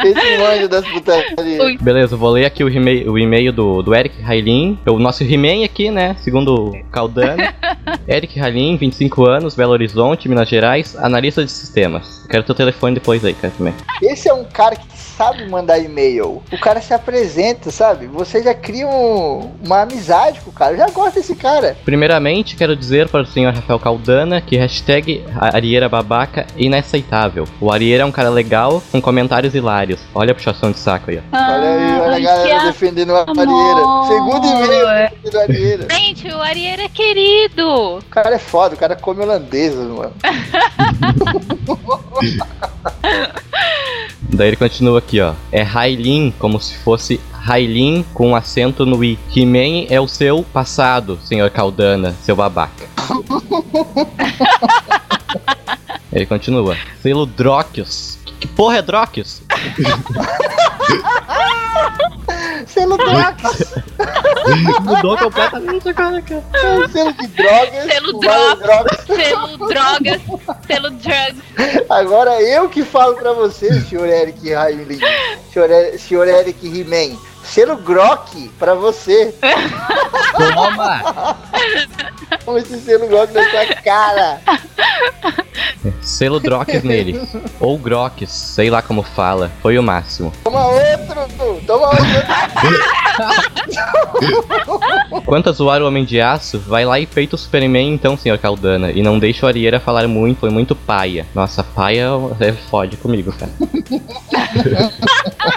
Esse 0.04 0.38
manjo 0.38 0.68
das 0.68 0.86
putarias. 0.88 1.82
Beleza, 1.82 2.16
eu 2.16 2.18
vou 2.18 2.32
ler 2.32 2.46
aqui 2.46 2.64
o 2.64 2.70
e-mail, 2.70 3.12
o 3.12 3.20
e-mail 3.20 3.52
do, 3.52 3.82
do 3.82 3.94
Eric 3.96 4.22
Railin. 4.22 4.80
O 4.88 5.00
nosso 5.00 5.24
He-Man 5.24 5.64
aqui, 5.64 5.92
né? 5.92 6.16
Segundo 6.20 6.70
o 6.70 6.84
Caldano. 6.92 7.44
Eric 8.08 8.40
Railin, 8.40 8.78
25 8.78 9.26
anos, 9.26 9.56
Belo 9.56 9.72
Horizonte, 9.72 10.28
Minas 10.30 10.50
Gerais, 10.50 10.96
analista 10.96 11.44
de 11.44 11.52
sistemas. 11.52 12.26
Quero 12.30 12.44
teu 12.44 12.56
telefone 12.56 12.96
depois 12.96 13.24
aí, 13.24 13.34
cara, 13.34 13.54
também. 13.58 13.74
Esse 14.02 14.30
é 14.30 14.34
um 14.34 14.44
cara 14.44 14.76
que 14.76 14.88
sabe 15.18 15.50
mandar 15.50 15.80
e-mail. 15.80 16.42
O 16.52 16.58
cara 16.60 16.82
se 16.82 16.94
apresenta, 16.94 17.72
sabe? 17.72 18.06
Você 18.08 18.44
já 18.44 18.54
cria 18.54 18.88
um- 18.88 19.52
uma 19.64 19.82
amizade 19.82 20.40
com 20.42 20.50
o 20.50 20.54
cara. 20.54 20.74
Eu 20.74 20.78
já 20.78 20.90
gosto 20.90 21.16
desse 21.16 21.36
cara. 21.36 21.76
Primeiramente, 21.86 22.56
quero 22.56 22.76
dizer 22.76 23.10
para 23.10 23.22
o 23.22 23.26
senhor 23.26 23.54
Rafael 23.54 23.80
Caldana 23.80 24.42
que 24.42 24.58
hashtag 24.58 25.24
Arieira 25.40 25.88
Babaca 25.90 26.42
é 26.58 26.64
inaceitável. 26.64 27.46
O 27.60 27.72
Arieira 27.72 28.04
é 28.04 28.06
um 28.06 28.12
cara 28.12 28.30
legal, 28.30 28.82
com 28.92 29.02
comentários 29.02 29.56
hilários. 29.56 30.00
Olha 30.14 30.32
a 30.32 30.36
puxação 30.36 30.72
de 30.72 30.80
saco 30.80 31.10
aí, 31.12 31.18
ó. 31.18 31.22
Olha 31.38 31.70
aí, 31.70 32.00
olha 32.02 32.16
a 32.16 32.20
galera 32.20 32.64
defendendo 32.66 33.10
o. 33.12 33.16
Arieira. 33.16 33.82
Segundo 34.08 34.48
e-mail 34.48 34.88
defendendo 34.88 35.36
o 35.36 35.40
Arieira. 35.40 35.88
Gente, 35.92 36.28
o 36.28 36.42
Arieira 36.42 36.84
é 36.84 36.90
querido. 36.90 37.68
O 37.98 38.04
cara 38.10 38.36
é 38.36 38.40
foda, 38.40 38.76
o 38.76 38.78
cara 38.78 38.96
come 38.96 39.22
holandesa, 39.24 39.84
mano. 39.84 40.14
Daí 44.34 44.48
ele 44.50 44.56
continua 44.58 45.02
aqui, 45.06 45.22
ó. 45.22 45.36
É 45.52 45.62
Railin, 45.62 46.34
como 46.40 46.60
se 46.60 46.76
fosse 46.80 47.22
Railin 47.32 48.04
com 48.14 48.30
um 48.30 48.36
acento 48.36 48.86
no 48.86 49.04
i. 49.04 49.20
He-Man 49.34 49.86
é 49.90 50.02
o 50.02 50.08
seu 50.08 50.44
passado, 50.44 51.20
senhor 51.24 51.50
Caldana, 51.52 52.16
seu 52.24 52.36
babaca. 52.36 52.88
ele 56.12 56.26
continua. 56.26 56.76
Selo 57.02 57.26
Drokius. 57.26 58.15
Que, 58.40 58.48
porra 58.48 58.78
é 58.78 58.82
Drokius? 58.82 59.42
Selo 62.68 62.98
drogas. 62.98 63.74
Mudou 64.84 65.18
completamente 65.18 65.90
agora, 65.90 66.22
cara. 66.22 66.44
Selo 66.90 67.14
de 67.14 67.28
drogas. 67.28 67.86
Selo 67.86 68.20
drogas. 68.20 69.06
Selo 69.06 69.58
drogas, 69.58 70.22
selo 70.68 70.90
drugs. 70.92 71.90
Agora 71.90 72.42
eu 72.42 72.70
que 72.70 72.84
falo 72.84 73.16
pra 73.16 73.34
você, 73.34 73.82
senhor 73.82 74.08
Eric 74.08 74.54
Raimlin. 74.54 75.00
Senhor, 75.54 75.70
senhor 75.98 76.28
Eric 76.28 76.68
He-Man. 76.68 77.18
Selo 77.46 77.78
Grok 77.78 78.50
pra 78.60 78.74
você. 78.74 79.34
Toma! 80.36 81.38
Toma 82.44 82.60
esse 82.60 82.78
selo 82.80 83.08
Grok 83.08 83.34
na 83.34 83.50
sua 83.50 83.66
cara. 83.82 84.42
Selo 86.02 86.40
Drokius 86.40 86.84
nele. 86.84 87.22
Ou 87.60 87.78
Grokis, 87.78 88.32
sei 88.32 88.70
lá 88.70 88.82
como 88.82 89.04
fala. 89.04 89.52
Foi 89.62 89.78
o 89.78 89.84
máximo. 89.84 90.34
Toma 90.44 90.66
outro. 90.66 91.62
Toma 91.66 91.88
outro. 91.88 92.06
Quanto 95.26 95.50
a 95.50 95.54
zoar 95.54 95.82
o 95.82 95.88
Homem 95.88 96.04
de 96.04 96.20
Aço, 96.20 96.60
vai 96.60 96.86
lá 96.86 97.00
e 97.00 97.06
feita 97.06 97.36
o 97.36 97.40
Superman 97.40 97.94
então, 97.94 98.18
senhor 98.18 98.38
Caldana. 98.38 98.92
E 98.92 99.02
não 99.02 99.18
deixa 99.20 99.46
o 99.46 99.50
Arieira 99.50 99.80
falar 99.80 100.08
muito, 100.08 100.40
foi 100.40 100.50
muito 100.50 100.76
paia. 100.76 101.26
Nossa, 101.34 101.64
paia 101.64 102.10
é 102.40 102.52
fode 102.52 102.98
comigo, 102.98 103.34
cara. 103.34 103.52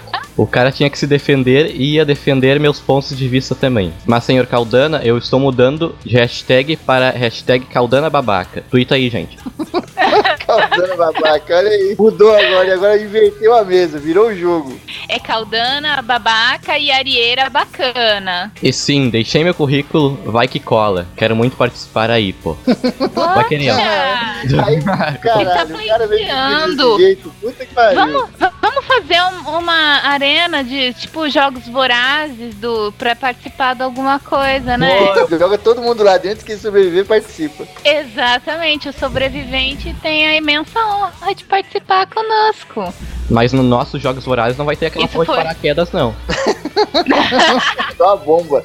O 0.39 0.47
cara 0.47 0.71
tinha 0.71 0.89
que 0.89 0.97
se 0.97 1.05
defender 1.05 1.75
e 1.75 1.95
ia 1.95 2.05
defender 2.05 2.61
meus 2.61 2.79
pontos 2.79 3.17
de 3.17 3.29
vista 3.29 3.57
também. 3.57 3.93
Mas, 4.07 4.23
senhor 4.23 4.47
Caldana, 4.47 5.01
eu 5.03 5.19
estou 5.19 5.41
mudando 5.41 5.97
de 6.05 6.15
hashtag 6.15 6.77
para 6.77 7.11
hashtag 7.11 7.67
Caldana 7.67 8.09
Babaca. 8.09 8.63
Tuita 8.71 8.95
aí, 8.95 9.11
gente. 9.11 9.37
Caldana 10.49 10.97
babaca, 10.97 11.57
olha 11.57 11.69
aí. 11.69 11.95
Mudou 11.99 12.31
agora, 12.35 12.67
e 12.67 12.73
agora 12.73 12.99
inverteu 13.03 13.55
a 13.55 13.65
mesa, 13.65 13.99
virou 13.99 14.29
o 14.29 14.35
jogo. 14.35 14.81
É 15.09 15.19
Caldana, 15.19 16.01
babaca 16.01 16.79
e 16.79 16.91
Arieira 16.91 17.51
bacana. 17.51 18.51
E 18.63 18.73
sim, 18.73 19.11
deixei 19.11 19.45
meu 19.45 19.55
currículo, 19.55 20.15
vai 20.25 20.49
que 20.49 20.59
cola. 20.59 21.07
Quero 21.17 21.37
muito 21.37 21.55
participar 21.57 22.11
aí, 22.11 22.33
pô. 22.33 22.57
Vai 23.15 23.45
querer, 23.47 23.71
Aí, 23.71 24.83
caralho, 24.83 25.17
o 25.17 25.21
cara 25.85 26.07
veio 26.07 26.09
pleiteando. 26.09 26.97
desse 26.97 27.03
jeito. 27.03 27.33
Puta 27.41 27.67
que 27.67 27.75
pariu. 27.75 27.97
Vamos, 28.01 28.31
va- 28.39 28.53
vamos 28.63 28.85
fazer 28.87 29.21
um- 29.23 29.59
uma 29.59 30.01
arena 30.05 30.65
de 30.65 30.95
tipo 30.95 31.29
jogos 31.29 31.67
vorazes 31.69 32.55
do 32.55 32.91
pra 32.93 33.15
participar 33.15 33.75
de 33.75 33.83
alguma 33.83 34.19
coisa, 34.19 34.77
né? 34.79 34.99
Joga 35.39 35.59
todo 35.59 35.83
mundo 35.83 36.03
lá 36.03 36.17
dentro, 36.17 36.45
quem 36.45 36.57
sobreviver 36.59 37.05
participa. 37.05 37.67
Exatamente, 37.85 38.89
o 38.89 38.93
sobrevivente 38.93 39.95
tem 40.03 40.27
a 40.29 40.38
imensa 40.39 40.81
honra 40.81 41.35
de 41.35 41.45
participar 41.45 42.09
conosco. 42.09 42.93
Mas 43.29 43.53
no 43.53 43.63
nosso 43.63 43.99
Jogos 43.99 44.25
Vorazes 44.25 44.57
não 44.57 44.65
vai 44.65 44.77
ter 44.77 44.87
aquela 44.87 45.07
porra 45.09 45.25
de 45.25 45.33
foi. 45.33 45.37
paraquedas, 45.37 45.93
não. 45.93 46.15
Só 47.97 48.13
a 48.13 48.17
bomba. 48.17 48.65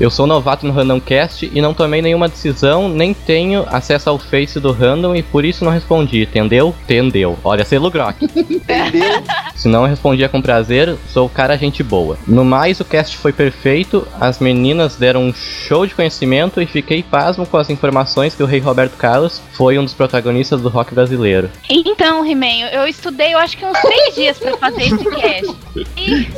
Eu 0.00 0.10
sou 0.10 0.26
novato 0.26 0.66
no 0.66 0.72
Randomcast 0.72 1.50
e 1.52 1.60
não 1.60 1.74
tomei 1.74 2.02
nenhuma 2.02 2.28
decisão, 2.28 2.88
nem 2.88 3.14
tenho 3.14 3.64
acesso 3.68 4.10
ao 4.10 4.18
Face 4.18 4.58
do 4.58 4.72
Random 4.72 5.14
e 5.14 5.22
por 5.22 5.44
isso 5.44 5.64
não 5.64 5.72
respondi, 5.72 6.22
entendeu? 6.22 6.74
Entendeu. 6.84 7.38
Olha, 7.44 7.64
selo 7.64 7.90
Grok. 7.90 8.24
Entendeu? 8.24 9.22
Se 9.54 9.68
não 9.68 9.86
respondia 9.86 10.28
com 10.28 10.40
prazer, 10.40 10.96
sou 11.08 11.26
o 11.26 11.28
cara 11.28 11.56
gente 11.56 11.82
boa. 11.82 12.16
No 12.26 12.44
mais, 12.44 12.78
o 12.80 12.84
cast 12.84 13.16
foi 13.16 13.32
perfeito, 13.32 14.06
as 14.20 14.38
meninas 14.38 14.96
deram 14.96 15.22
um 15.24 15.34
show 15.34 15.86
de 15.86 15.94
conhecimento 15.94 16.60
e 16.60 16.66
fiquei 16.66 17.02
pasmo 17.02 17.46
com 17.46 17.56
as 17.56 17.70
informações 17.70 18.34
que 18.34 18.42
o 18.42 18.46
rei 18.46 18.60
Roberto 18.60 18.96
Carlos 18.96 19.40
foi 19.52 19.78
um 19.78 19.84
dos 19.84 19.94
protagonistas 19.94 20.60
do 20.60 20.68
rock 20.68 20.94
brasileiro. 20.94 21.50
Então, 21.68 22.24
He-Man, 22.24 22.68
eu 22.72 22.86
estudei, 22.86 23.34
eu 23.34 23.38
acho 23.38 23.56
que 23.56 23.64
uns 23.70 23.80
três 23.80 24.14
dias 24.14 24.38
pra 24.38 24.56
fazer 24.56 24.82
esse 24.82 25.04
cast. 25.04 25.56
E 25.96 26.28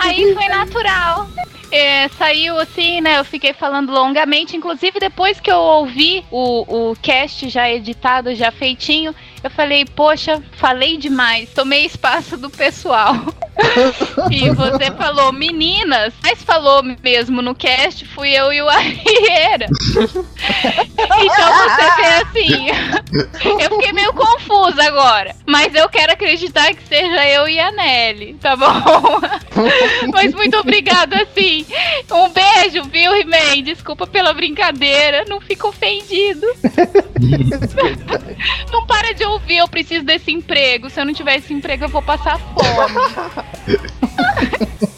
aí 0.00 0.34
foi 0.34 0.48
natural. 0.48 1.28
É, 1.70 2.08
saiu 2.08 2.58
assim, 2.58 3.00
né? 3.00 3.18
Eu 3.18 3.24
fiquei 3.24 3.52
falando 3.52 3.92
longamente. 3.92 4.56
Inclusive, 4.56 4.98
depois 4.98 5.40
que 5.40 5.50
eu 5.50 5.58
ouvi 5.58 6.24
o, 6.30 6.90
o 6.90 6.96
cast 6.96 7.48
já 7.48 7.70
editado, 7.70 8.34
já 8.34 8.50
feitinho, 8.50 9.14
eu 9.42 9.50
falei, 9.50 9.84
poxa, 9.84 10.42
falei 10.52 10.96
demais, 10.96 11.50
tomei 11.54 11.84
espaço 11.84 12.36
do 12.36 12.50
pessoal. 12.50 13.14
e 14.30 14.50
você 14.50 14.90
falou, 14.96 15.32
meninas, 15.32 16.14
mas 16.22 16.42
falou 16.42 16.82
mesmo 17.02 17.42
no 17.42 17.54
cast, 17.54 18.04
fui 18.06 18.30
eu 18.30 18.52
e 18.52 18.62
o 18.62 18.68
Arieira. 18.70 19.66
então 21.18 21.52
você 21.52 21.96
vê 21.96 22.08
assim. 22.22 22.66
eu 23.62 23.70
fiquei 23.70 23.92
meio 23.92 24.12
confusa 24.12 24.82
agora. 24.84 25.34
Mas 25.46 25.74
eu 25.74 25.88
quero 25.88 26.12
acreditar 26.12 26.74
que 26.74 26.86
seja 26.86 27.28
eu 27.28 27.48
e 27.48 27.58
a 27.58 27.70
Nelly, 27.72 28.34
tá 28.34 28.56
bom? 28.56 29.20
mas 30.12 30.34
muito 30.34 30.56
obrigada, 30.58 31.22
assim. 31.22 31.57
Um 32.10 32.28
beijo, 32.30 32.84
viu, 32.84 33.14
He-Man? 33.14 33.62
Desculpa 33.62 34.06
pela 34.06 34.32
brincadeira. 34.32 35.24
Não 35.28 35.40
fica 35.40 35.66
ofendido. 35.66 36.46
não 38.72 38.86
para 38.86 39.12
de 39.14 39.24
ouvir, 39.24 39.58
eu 39.58 39.68
preciso 39.68 40.04
desse 40.04 40.30
emprego. 40.32 40.90
Se 40.90 41.00
eu 41.00 41.04
não 41.04 41.12
tiver 41.12 41.36
esse 41.36 41.52
emprego, 41.52 41.84
eu 41.84 41.88
vou 41.88 42.02
passar 42.02 42.38
fome. 42.38 42.98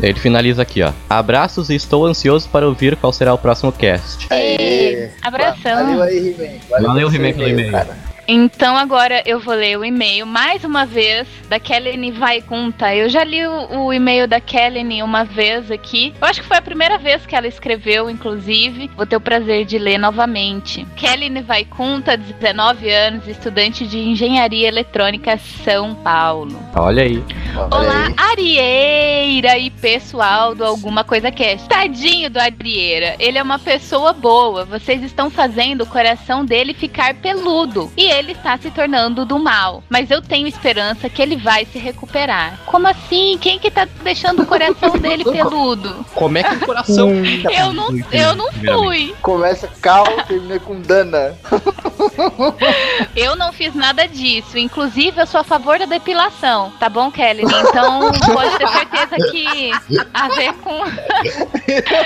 Ele 0.00 0.18
finaliza 0.18 0.62
aqui, 0.62 0.80
ó. 0.82 0.92
Abraços 1.10 1.70
e 1.70 1.74
estou 1.74 2.06
ansioso 2.06 2.48
para 2.48 2.66
ouvir 2.66 2.96
qual 2.96 3.12
será 3.12 3.34
o 3.34 3.38
próximo 3.38 3.72
cast. 3.72 4.28
Aê. 4.30 5.10
Abração. 5.22 5.86
Valeu 5.86 6.02
aí, 6.02 6.28
He-Man. 6.28 6.58
Valeu, 6.70 7.10
pelo 7.10 7.26
He-Man, 7.26 7.36
pelo 7.36 7.48
e-mail. 7.48 8.07
Então 8.30 8.76
agora 8.76 9.22
eu 9.24 9.40
vou 9.40 9.54
ler 9.54 9.78
o 9.78 9.82
e-mail 9.82 10.26
mais 10.26 10.62
uma 10.62 10.84
vez 10.84 11.26
da 11.48 11.58
Kelly 11.58 12.10
Vaikunta. 12.10 12.94
Eu 12.94 13.08
já 13.08 13.24
li 13.24 13.46
o, 13.46 13.86
o 13.86 13.90
e-mail 13.90 14.28
da 14.28 14.38
Kelly 14.38 15.02
uma 15.02 15.24
vez 15.24 15.70
aqui. 15.70 16.12
Eu 16.20 16.28
acho 16.28 16.42
que 16.42 16.46
foi 16.46 16.58
a 16.58 16.62
primeira 16.62 16.98
vez 16.98 17.24
que 17.24 17.34
ela 17.34 17.46
escreveu, 17.46 18.10
inclusive. 18.10 18.90
Vou 18.94 19.06
ter 19.06 19.16
o 19.16 19.20
prazer 19.20 19.64
de 19.64 19.78
ler 19.78 19.96
novamente. 19.96 20.86
Kelly 20.94 21.40
Vaikunta, 21.40 22.18
19 22.18 22.90
anos, 22.90 23.26
estudante 23.26 23.86
de 23.86 23.98
Engenharia 23.98 24.68
Eletrônica 24.68 25.38
São 25.64 25.94
Paulo. 25.94 26.62
Olha 26.76 27.04
aí. 27.04 27.24
Olá, 27.70 28.12
Arieira 28.14 29.58
e 29.58 29.70
pessoal 29.70 30.54
do 30.54 30.64
Alguma 30.64 31.02
Coisa 31.02 31.30
Cast. 31.30 31.66
Tadinho 31.66 32.28
do 32.28 32.38
Arieira, 32.38 33.16
ele 33.18 33.38
é 33.38 33.42
uma 33.42 33.58
pessoa 33.58 34.12
boa. 34.12 34.66
Vocês 34.66 35.02
estão 35.02 35.30
fazendo 35.30 35.82
o 35.82 35.86
coração 35.86 36.44
dele 36.44 36.74
ficar 36.74 37.14
peludo 37.14 37.90
e 37.96 38.04
ele 38.04 38.17
está 38.32 38.58
se 38.58 38.70
tornando 38.70 39.24
do 39.24 39.38
mal. 39.38 39.82
Mas 39.88 40.10
eu 40.10 40.20
tenho 40.20 40.46
esperança 40.46 41.08
que 41.08 41.22
ele 41.22 41.36
vai 41.36 41.64
se 41.64 41.78
recuperar. 41.78 42.58
Como 42.66 42.86
assim? 42.86 43.38
Quem 43.40 43.58
que 43.58 43.70
tá 43.70 43.86
deixando 44.02 44.42
o 44.42 44.46
coração 44.46 44.90
dele 44.98 45.24
peludo? 45.24 46.04
Como 46.14 46.38
é 46.38 46.42
que 46.42 46.54
o 46.56 46.60
coração. 46.60 47.08
Eu 47.58 47.72
não, 47.72 47.88
eu 48.12 48.36
não 48.36 48.52
fui. 48.52 49.14
Começa 49.22 49.68
Cal, 49.80 50.04
termina 50.26 50.58
com 50.60 50.80
Dana. 50.80 51.34
Eu 53.16 53.36
não 53.36 53.52
fiz 53.52 53.74
nada 53.74 54.06
disso. 54.06 54.58
Inclusive, 54.58 55.20
eu 55.20 55.26
sou 55.26 55.40
a 55.40 55.44
favor 55.44 55.78
da 55.78 55.86
depilação, 55.86 56.72
tá 56.78 56.88
bom, 56.88 57.10
Kelly? 57.10 57.42
Então 57.42 58.12
pode 58.32 58.58
ter 58.58 58.68
certeza 58.68 59.30
que 59.30 59.70
a 60.14 60.28
ver 60.28 60.52
com. 60.54 60.78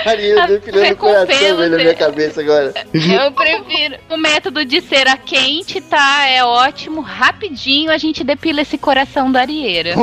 Maria, 0.05 0.47
depilando 0.47 0.93
o 0.93 0.97
coração 0.97 1.27
velho 1.27 1.69
na 1.69 1.77
minha 1.77 1.95
cabeça 1.95 2.41
agora. 2.41 2.73
Eu 2.93 3.31
prefiro. 3.31 3.97
O 4.09 4.17
método 4.17 4.65
de 4.65 4.81
cera 4.81 5.17
quente, 5.17 5.81
tá? 5.81 6.02
É 6.27 6.43
ótimo. 6.43 7.01
Rapidinho 7.01 7.91
a 7.91 7.97
gente 7.97 8.23
depila 8.23 8.61
esse 8.61 8.77
coração 8.77 9.31
da 9.31 9.41
arieira. 9.41 9.95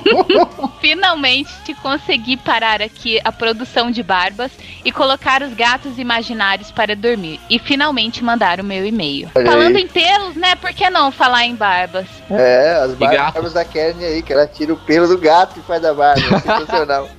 Finalmente 0.80 1.74
consegui 1.84 2.36
parar 2.36 2.80
aqui 2.80 3.20
a 3.22 3.30
produção 3.30 3.90
de 3.90 4.02
barbas 4.02 4.50
e 4.82 4.90
colocar 4.90 5.42
os 5.42 5.52
gatos 5.52 5.98
imaginários 5.98 6.70
para 6.70 6.96
dormir. 6.96 7.38
E 7.50 7.58
finalmente 7.58 8.24
mandar 8.24 8.58
o 8.58 8.64
meu 8.64 8.86
e-mail. 8.86 9.28
Falando 9.28 9.76
em 9.76 9.86
pelos, 9.86 10.34
né? 10.34 10.54
Por 10.56 10.72
que 10.72 10.88
não 10.88 11.12
falar 11.12 11.44
em 11.44 11.54
barbas? 11.54 12.06
É, 12.30 12.80
as 12.82 12.94
barbas 12.94 13.52
da 13.52 13.64
Kelly 13.64 14.02
aí, 14.02 14.22
que 14.22 14.32
ela 14.32 14.46
tira 14.46 14.72
o 14.72 14.76
pelo 14.76 15.06
do 15.06 15.18
gato 15.18 15.60
e 15.60 15.62
faz 15.62 15.82
da 15.82 15.92
barba. 15.92 16.40
Sensacional. 16.40 17.08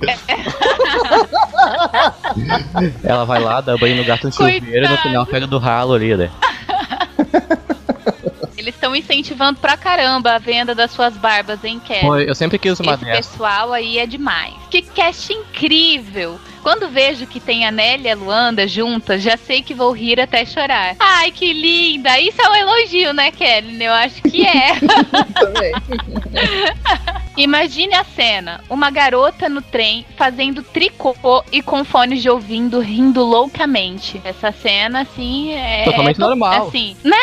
Ela 3.02 3.24
vai 3.24 3.40
lá, 3.40 3.60
dá 3.60 3.76
banho 3.76 3.96
no 3.96 4.04
gato 4.04 4.26
no 4.26 4.32
chuveiro 4.32 4.84
e 4.84 4.88
no 4.88 4.96
final 4.98 5.24
pega 5.26 5.46
do 5.46 5.58
ralo 5.58 5.94
ali, 5.94 6.16
né? 6.16 6.30
Eles 8.56 8.74
estão 8.74 8.96
incentivando 8.96 9.58
pra 9.60 9.76
caramba 9.76 10.32
a 10.32 10.38
venda 10.38 10.74
das 10.74 10.90
suas 10.90 11.14
barbas, 11.16 11.62
hein? 11.62 11.80
Pô, 12.00 12.16
eu 12.16 12.34
sempre 12.34 12.58
quis 12.58 12.78
uma 12.80 12.94
Esse 12.94 13.04
dessas. 13.04 13.26
pessoal 13.28 13.72
aí 13.72 13.98
é 13.98 14.06
demais. 14.06 14.54
Que 14.70 14.82
cast 14.82 15.32
incrível! 15.32 16.40
Quando 16.66 16.88
vejo 16.88 17.28
que 17.28 17.38
tem 17.38 17.64
a 17.64 17.70
Nelly 17.70 18.08
e 18.08 18.10
a 18.10 18.16
Luanda 18.16 18.66
juntas, 18.66 19.22
já 19.22 19.36
sei 19.36 19.62
que 19.62 19.72
vou 19.72 19.92
rir 19.92 20.20
até 20.20 20.44
chorar. 20.44 20.96
Ai, 20.98 21.30
que 21.30 21.52
linda! 21.52 22.18
Isso 22.18 22.42
é 22.42 22.50
um 22.50 22.54
elogio, 22.56 23.12
né, 23.12 23.30
Kelly? 23.30 23.84
Eu 23.84 23.92
acho 23.92 24.20
que 24.22 24.44
é. 24.44 24.72
Também. 25.32 25.72
Imagine 27.36 27.94
a 27.94 28.02
cena: 28.02 28.64
uma 28.68 28.90
garota 28.90 29.48
no 29.48 29.60
trem 29.62 30.04
fazendo 30.16 30.62
tricô 30.62 31.14
e 31.52 31.62
com 31.62 31.84
fones 31.84 32.22
de 32.22 32.30
ouvindo, 32.30 32.80
rindo 32.80 33.22
loucamente. 33.22 34.20
Essa 34.24 34.50
cena, 34.50 35.02
assim, 35.02 35.52
é. 35.52 35.84
Totalmente 35.84 36.16
é 36.16 36.20
to- 36.20 36.26
normal. 36.26 36.66
Assim, 36.66 36.96
né? 37.04 37.16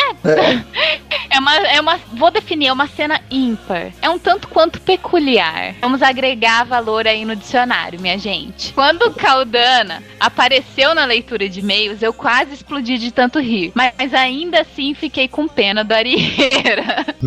É 1.29 1.39
uma, 1.39 1.55
é 1.57 1.81
uma. 1.81 2.00
Vou 2.13 2.29
definir, 2.29 2.67
é 2.67 2.73
uma 2.73 2.88
cena 2.88 3.19
ímpar. 3.31 3.91
É 4.03 4.09
um 4.09 4.19
tanto 4.19 4.47
quanto 4.47 4.79
peculiar. 4.79 5.73
Vamos 5.81 6.03
agregar 6.03 6.63
valor 6.63 7.07
aí 7.07 7.25
no 7.25 7.35
dicionário, 7.35 8.00
minha 8.00 8.19
gente. 8.19 8.71
Quando 8.73 9.07
o 9.07 9.13
Caldana 9.33 10.03
apareceu 10.19 10.93
na 10.93 11.05
leitura 11.05 11.49
de 11.49 11.59
e-mails, 11.59 12.03
eu 12.03 12.13
quase 12.13 12.53
explodi 12.53 12.99
de 12.99 13.11
tanto 13.11 13.39
rir. 13.39 13.71
Mas 13.73 14.13
ainda 14.13 14.61
assim 14.61 14.93
fiquei 14.93 15.27
com 15.27 15.47
pena 15.47 15.83
do 15.83 15.91
Arieira. 15.91 17.03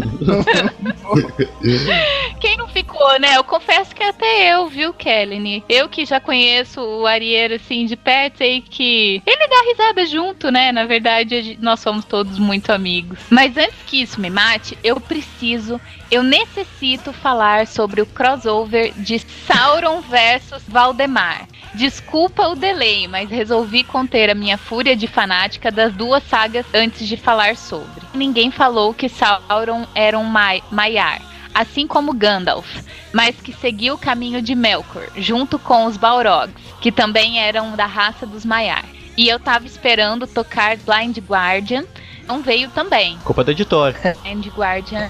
Quem 2.40 2.57
não 2.57 2.69
ficou, 2.69 3.19
né? 3.19 3.37
Eu 3.37 3.45
confesso 3.45 3.95
que 3.95 4.02
até 4.02 4.52
eu, 4.55 4.69
viu, 4.69 4.93
Kelly? 4.93 5.64
Eu 5.69 5.88
que 5.88 6.05
já 6.05 6.21
conheço 6.21 6.81
o 6.81 7.07
Arieiro, 7.07 7.55
assim, 7.55 7.87
de 7.87 7.97
perto, 7.97 8.38
sei 8.38 8.61
que 8.61 9.23
ele 9.26 9.49
dá 9.49 9.57
risada 9.71 10.07
junto, 10.07 10.50
né? 10.50 10.71
Na 10.73 10.85
verdade, 10.85 11.57
nós 11.61 11.81
somos 11.81 12.05
todos 12.05 12.38
muito 12.38 12.71
amigos. 12.73 13.19
Mas 13.31 13.57
antes 13.57 13.83
que 13.87 14.02
isso 14.02 14.21
me 14.21 14.31
mate, 14.31 14.78
eu 14.85 15.00
preciso, 15.00 15.81
eu 16.11 16.23
necessito 16.23 17.12
falar 17.12 17.66
sobre 17.66 18.02
o 18.02 18.07
crossover 18.07 18.93
de 18.97 19.19
Sauron 19.19 20.00
versus 20.02 20.62
Valdemar. 20.69 21.49
Desculpa 21.75 22.49
o 22.49 22.55
delay, 22.55 23.07
mas 23.09 23.31
resolvi 23.31 23.85
conter 23.85 24.31
a 24.31 24.35
minha 24.35 24.59
fúria 24.59 24.97
de 24.97 25.07
fanática 25.07 25.71
das 25.71 25.93
duas 25.93 26.23
sagas 26.25 26.66
antes 26.75 27.07
de 27.07 27.16
falar 27.16 27.57
sobre. 27.57 28.02
Ninguém 28.14 28.50
falou 28.50 28.95
que 28.95 29.09
Sauron 29.09 29.87
era 29.95 30.19
um 30.19 30.25
Mai- 30.25 30.62
Maiar 30.71 31.36
assim 31.56 31.86
como 31.86 32.12
Gandalf, 32.12 32.66
mas 33.14 33.34
que 33.36 33.50
seguiu 33.50 33.94
o 33.94 33.98
caminho 33.98 34.42
de 34.42 34.54
Melkor, 34.54 35.08
junto 35.16 35.58
com 35.58 35.86
os 35.86 35.96
Balrogs, 35.96 36.54
que 36.82 36.92
também 36.92 37.40
eram 37.40 37.75
da 37.75 37.86
raça 37.86 38.26
dos 38.26 38.45
Maiar. 38.45 38.84
E 39.16 39.26
eu 39.26 39.40
tava 39.40 39.64
esperando 39.64 40.26
tocar 40.26 40.76
Blind 40.76 41.16
Guardian, 41.16 41.84
não 42.26 42.43
veio 42.43 42.69
também. 42.71 43.19
Culpa 43.25 43.43
do 43.45 43.50
editor. 43.50 43.95
Blind 44.23 44.47
Guardian, 44.49 45.06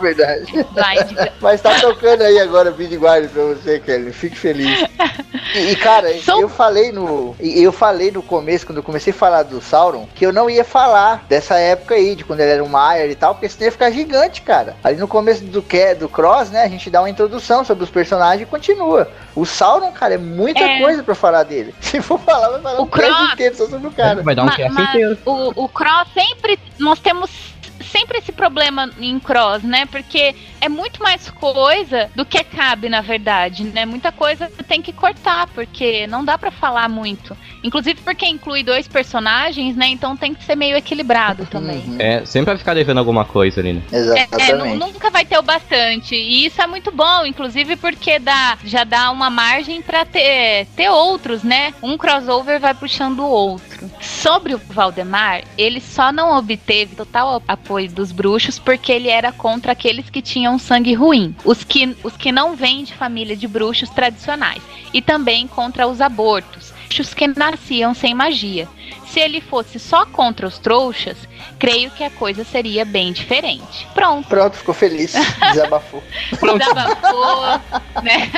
Verdade. 0.00 0.52
Blind 0.52 1.28
Mas 1.40 1.60
tá 1.60 1.78
tocando 1.80 2.22
aí 2.22 2.38
agora 2.38 2.70
o 2.70 2.74
Big 2.74 2.96
Guard 2.96 3.28
pra 3.30 3.42
você, 3.44 3.78
Kelly. 3.80 4.12
Fique 4.12 4.36
feliz. 4.36 4.84
E, 5.52 5.72
e, 5.72 5.76
cara, 5.76 6.12
Sou- 6.20 6.40
eu 6.40 6.48
falei 6.48 6.92
no. 6.92 7.34
Eu 7.40 7.72
falei 7.72 8.12
no 8.12 8.22
começo, 8.22 8.64
quando 8.64 8.76
eu 8.76 8.84
comecei 8.84 9.12
a 9.12 9.16
falar 9.16 9.42
do 9.42 9.60
Sauron, 9.60 10.06
que 10.14 10.24
eu 10.24 10.32
não 10.32 10.48
ia 10.48 10.62
falar 10.62 11.24
dessa 11.28 11.56
época 11.58 11.96
aí, 11.96 12.14
de 12.14 12.22
quando 12.24 12.38
ele 12.38 12.52
era 12.52 12.62
um 12.62 12.68
Maiar 12.68 13.08
e 13.08 13.16
tal, 13.16 13.34
porque 13.34 13.48
senão 13.48 13.64
ia 13.66 13.72
ficar 13.72 13.90
gigante, 13.90 14.42
cara. 14.42 14.76
Ali 14.84 14.96
no 14.98 15.08
começo 15.08 15.42
do, 15.42 15.60
que, 15.60 15.92
do 15.96 16.08
Cross, 16.08 16.50
né, 16.50 16.62
a 16.62 16.68
gente 16.68 16.88
dá 16.88 17.00
uma 17.00 17.10
introdução 17.10 17.64
sobre 17.64 17.82
os 17.82 17.90
personagens 17.90 18.42
e 18.42 18.46
continua. 18.46 19.10
O 19.34 19.44
Sauron, 19.44 19.90
cara, 19.90 20.14
é 20.14 20.18
muita 20.18 20.60
É. 20.60 20.78
coisa 20.80 21.02
pra 21.02 21.16
falar 21.16 21.42
dele. 21.42 21.74
Se 21.80 22.00
for 22.00 22.20
falar, 22.20 22.50
vai 22.50 22.60
falar 22.60 22.78
O 22.80 22.84
um 22.84 22.86
Cross- 22.86 23.32
inteiro 23.32 23.56
só 23.56 23.66
sobre 23.66 23.88
o 23.88 23.92
cara. 23.92 24.22
Vai 24.22 24.36
dar 24.36 24.42
um 24.42 24.46
Ma- 24.46 24.56
cast 24.56 24.72
mas 24.72 24.88
inteiro. 24.90 25.18
O, 25.26 25.64
o 25.64 25.68
Cross 25.68 26.06
sempre. 26.14 26.59
Nós 26.78 27.00
temos 27.00 27.49
sempre 27.84 28.18
esse 28.18 28.32
problema 28.32 28.90
em 28.98 29.18
Cross, 29.18 29.62
né? 29.62 29.86
Porque 29.86 30.34
é 30.60 30.68
muito 30.68 31.02
mais 31.02 31.30
coisa 31.30 32.10
do 32.14 32.24
que 32.24 32.42
cabe, 32.44 32.88
na 32.88 33.00
verdade, 33.00 33.64
né? 33.64 33.84
Muita 33.84 34.12
coisa 34.12 34.50
tem 34.68 34.82
que 34.82 34.92
cortar, 34.92 35.46
porque 35.48 36.06
não 36.06 36.24
dá 36.24 36.36
pra 36.36 36.50
falar 36.50 36.88
muito. 36.88 37.36
Inclusive 37.62 38.00
porque 38.02 38.26
inclui 38.26 38.62
dois 38.62 38.86
personagens, 38.86 39.76
né? 39.76 39.88
Então 39.88 40.16
tem 40.16 40.34
que 40.34 40.44
ser 40.44 40.56
meio 40.56 40.76
equilibrado 40.76 41.46
também. 41.46 41.78
Uhum. 41.86 41.96
É, 41.98 42.24
sempre 42.24 42.52
vai 42.52 42.58
ficar 42.58 42.74
devendo 42.74 42.98
alguma 42.98 43.24
coisa 43.24 43.60
ali, 43.60 43.74
né? 43.74 43.82
É, 43.92 43.96
é, 43.96 44.28
Exatamente. 44.32 44.78
nunca 44.78 45.10
vai 45.10 45.24
ter 45.24 45.38
o 45.38 45.42
bastante. 45.42 46.14
E 46.14 46.46
isso 46.46 46.60
é 46.60 46.66
muito 46.66 46.90
bom, 46.90 47.24
inclusive 47.24 47.76
porque 47.76 48.18
dá, 48.18 48.58
já 48.64 48.84
dá 48.84 49.10
uma 49.10 49.30
margem 49.30 49.82
pra 49.82 50.04
ter, 50.04 50.66
ter 50.76 50.88
outros, 50.88 51.42
né? 51.42 51.74
Um 51.82 51.96
crossover 51.96 52.60
vai 52.60 52.74
puxando 52.74 53.20
o 53.20 53.28
outro. 53.28 53.90
Sobre 54.00 54.54
o 54.54 54.58
Valdemar, 54.58 55.42
ele 55.56 55.80
só 55.80 56.12
não 56.12 56.36
obteve 56.36 56.94
total 56.94 57.42
apoio 57.46 57.69
dos 57.92 58.10
bruxos 58.10 58.58
porque 58.58 58.90
ele 58.90 59.08
era 59.08 59.30
contra 59.30 59.72
aqueles 59.72 60.10
que 60.10 60.20
tinham 60.20 60.58
sangue 60.58 60.92
ruim, 60.92 61.34
os 61.44 61.62
que, 61.62 61.96
os 62.02 62.16
que 62.16 62.32
não 62.32 62.56
vêm 62.56 62.82
de 62.82 62.94
família 62.94 63.36
de 63.36 63.46
bruxos 63.46 63.88
tradicionais, 63.90 64.62
e 64.92 65.00
também 65.00 65.46
contra 65.46 65.86
os 65.86 66.00
abortos, 66.00 66.72
bruxos 66.88 67.14
que 67.14 67.28
nasciam 67.28 67.94
sem 67.94 68.14
magia. 68.14 68.68
Se 69.10 69.18
ele 69.20 69.40
fosse 69.40 69.78
só 69.78 70.06
contra 70.06 70.46
os 70.46 70.58
trouxas, 70.58 71.16
creio 71.58 71.90
que 71.90 72.04
a 72.04 72.10
coisa 72.10 72.44
seria 72.44 72.84
bem 72.84 73.12
diferente. 73.12 73.86
Pronto. 73.92 74.28
Pronto, 74.28 74.56
ficou 74.56 74.74
feliz. 74.74 75.12
Desabafou. 75.52 76.02
Desabafou, 76.30 77.60
né? 78.02 78.30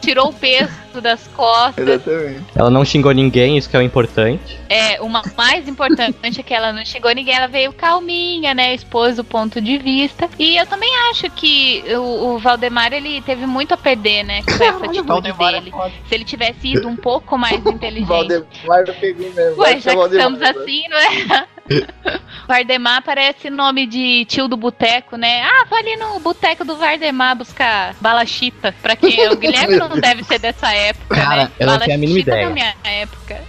Tirou 0.00 0.28
o 0.28 0.32
peso 0.32 0.72
das 1.00 1.26
costas. 1.28 1.86
Exatamente. 1.88 2.44
Ela 2.54 2.70
não 2.70 2.84
xingou 2.84 3.12
ninguém, 3.12 3.56
isso 3.56 3.68
que 3.70 3.76
é 3.76 3.78
o 3.78 3.82
importante. 3.82 4.58
É, 4.68 5.00
o 5.00 5.08
ma- 5.08 5.22
mais 5.36 5.66
importante 5.68 6.40
é 6.40 6.42
que 6.42 6.52
ela 6.52 6.72
não 6.72 6.84
chegou 6.84 7.10
ninguém, 7.12 7.34
ela 7.34 7.46
veio 7.46 7.72
calminha, 7.72 8.52
né? 8.52 8.74
Expôs 8.74 9.18
o 9.18 9.24
ponto 9.24 9.60
de 9.60 9.78
vista. 9.78 10.28
E 10.38 10.56
eu 10.56 10.66
também 10.66 10.90
acho 11.10 11.30
que 11.30 11.84
o, 11.96 12.34
o 12.34 12.38
Valdemar, 12.38 12.92
ele 12.92 13.22
teve 13.22 13.46
muito 13.46 13.72
a 13.74 13.76
perder, 13.76 14.24
né? 14.24 14.42
Com 14.42 14.52
essa 14.64 14.84
atitude 14.84 15.32
dele. 15.32 15.72
Se 16.08 16.14
ele 16.14 16.24
tivesse 16.24 16.68
ido 16.68 16.88
um 16.88 16.96
pouco 16.96 17.38
mais 17.38 17.58
inteligente. 17.64 18.08
Valdemar 18.08 18.84
eu 18.86 18.94
peguei 18.94 19.30
mesmo. 19.30 19.60
Ué, 19.62 19.72
Vai 19.72 19.80
já 19.80 19.90
que 19.92 19.96
estamos 20.12 20.40
né? 20.40 20.48
assim, 20.50 20.88
não 20.88 20.98
é? 20.98 21.46
Vardemar 22.48 23.02
parece 23.02 23.48
nome 23.48 23.86
de 23.86 24.24
tio 24.26 24.48
do 24.48 24.56
boteco, 24.56 25.16
né? 25.16 25.42
Ah, 25.42 25.64
vou 25.70 25.78
ali 25.78 25.96
no 25.96 26.18
boteco 26.20 26.64
do 26.64 26.76
Vardemar 26.76 27.36
buscar 27.36 27.94
bala 28.00 28.26
chita. 28.26 28.74
Pra 28.82 28.96
quem 28.96 29.28
o 29.28 29.36
Guilherme 29.38 29.76
não 29.76 29.88
deve 29.90 30.24
ser 30.24 30.38
dessa 30.38 30.70
época, 30.72 31.14
Cara, 31.14 31.36
né? 31.44 31.50
eu 31.58 31.66
não 31.66 31.74
Bala 31.74 31.84
tenho 31.84 31.96
a 31.96 32.00
mínima 32.00 32.18
ideia. 32.18 32.46
da 32.48 32.52
minha 32.52 32.74
época. 32.84 33.40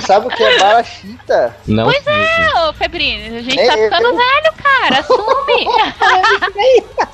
sabe 0.00 0.26
o 0.26 0.30
que 0.30 0.42
é 0.42 0.58
balachita? 0.58 1.56
Não. 1.66 1.84
Pois 1.84 2.06
é, 2.06 2.50
ô 2.68 2.72
Febrini, 2.74 3.38
a 3.38 3.42
gente 3.42 3.58
É, 3.60 3.66
tá 3.66 3.72
ficando 3.74 4.08
eu- 4.08 4.16
velho, 4.16 4.52
cara. 4.62 4.98
Assume. 5.00 5.64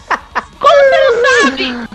Como 0.58 0.74
você 0.74 0.98
não 0.98 1.42
sabe? 1.50 1.88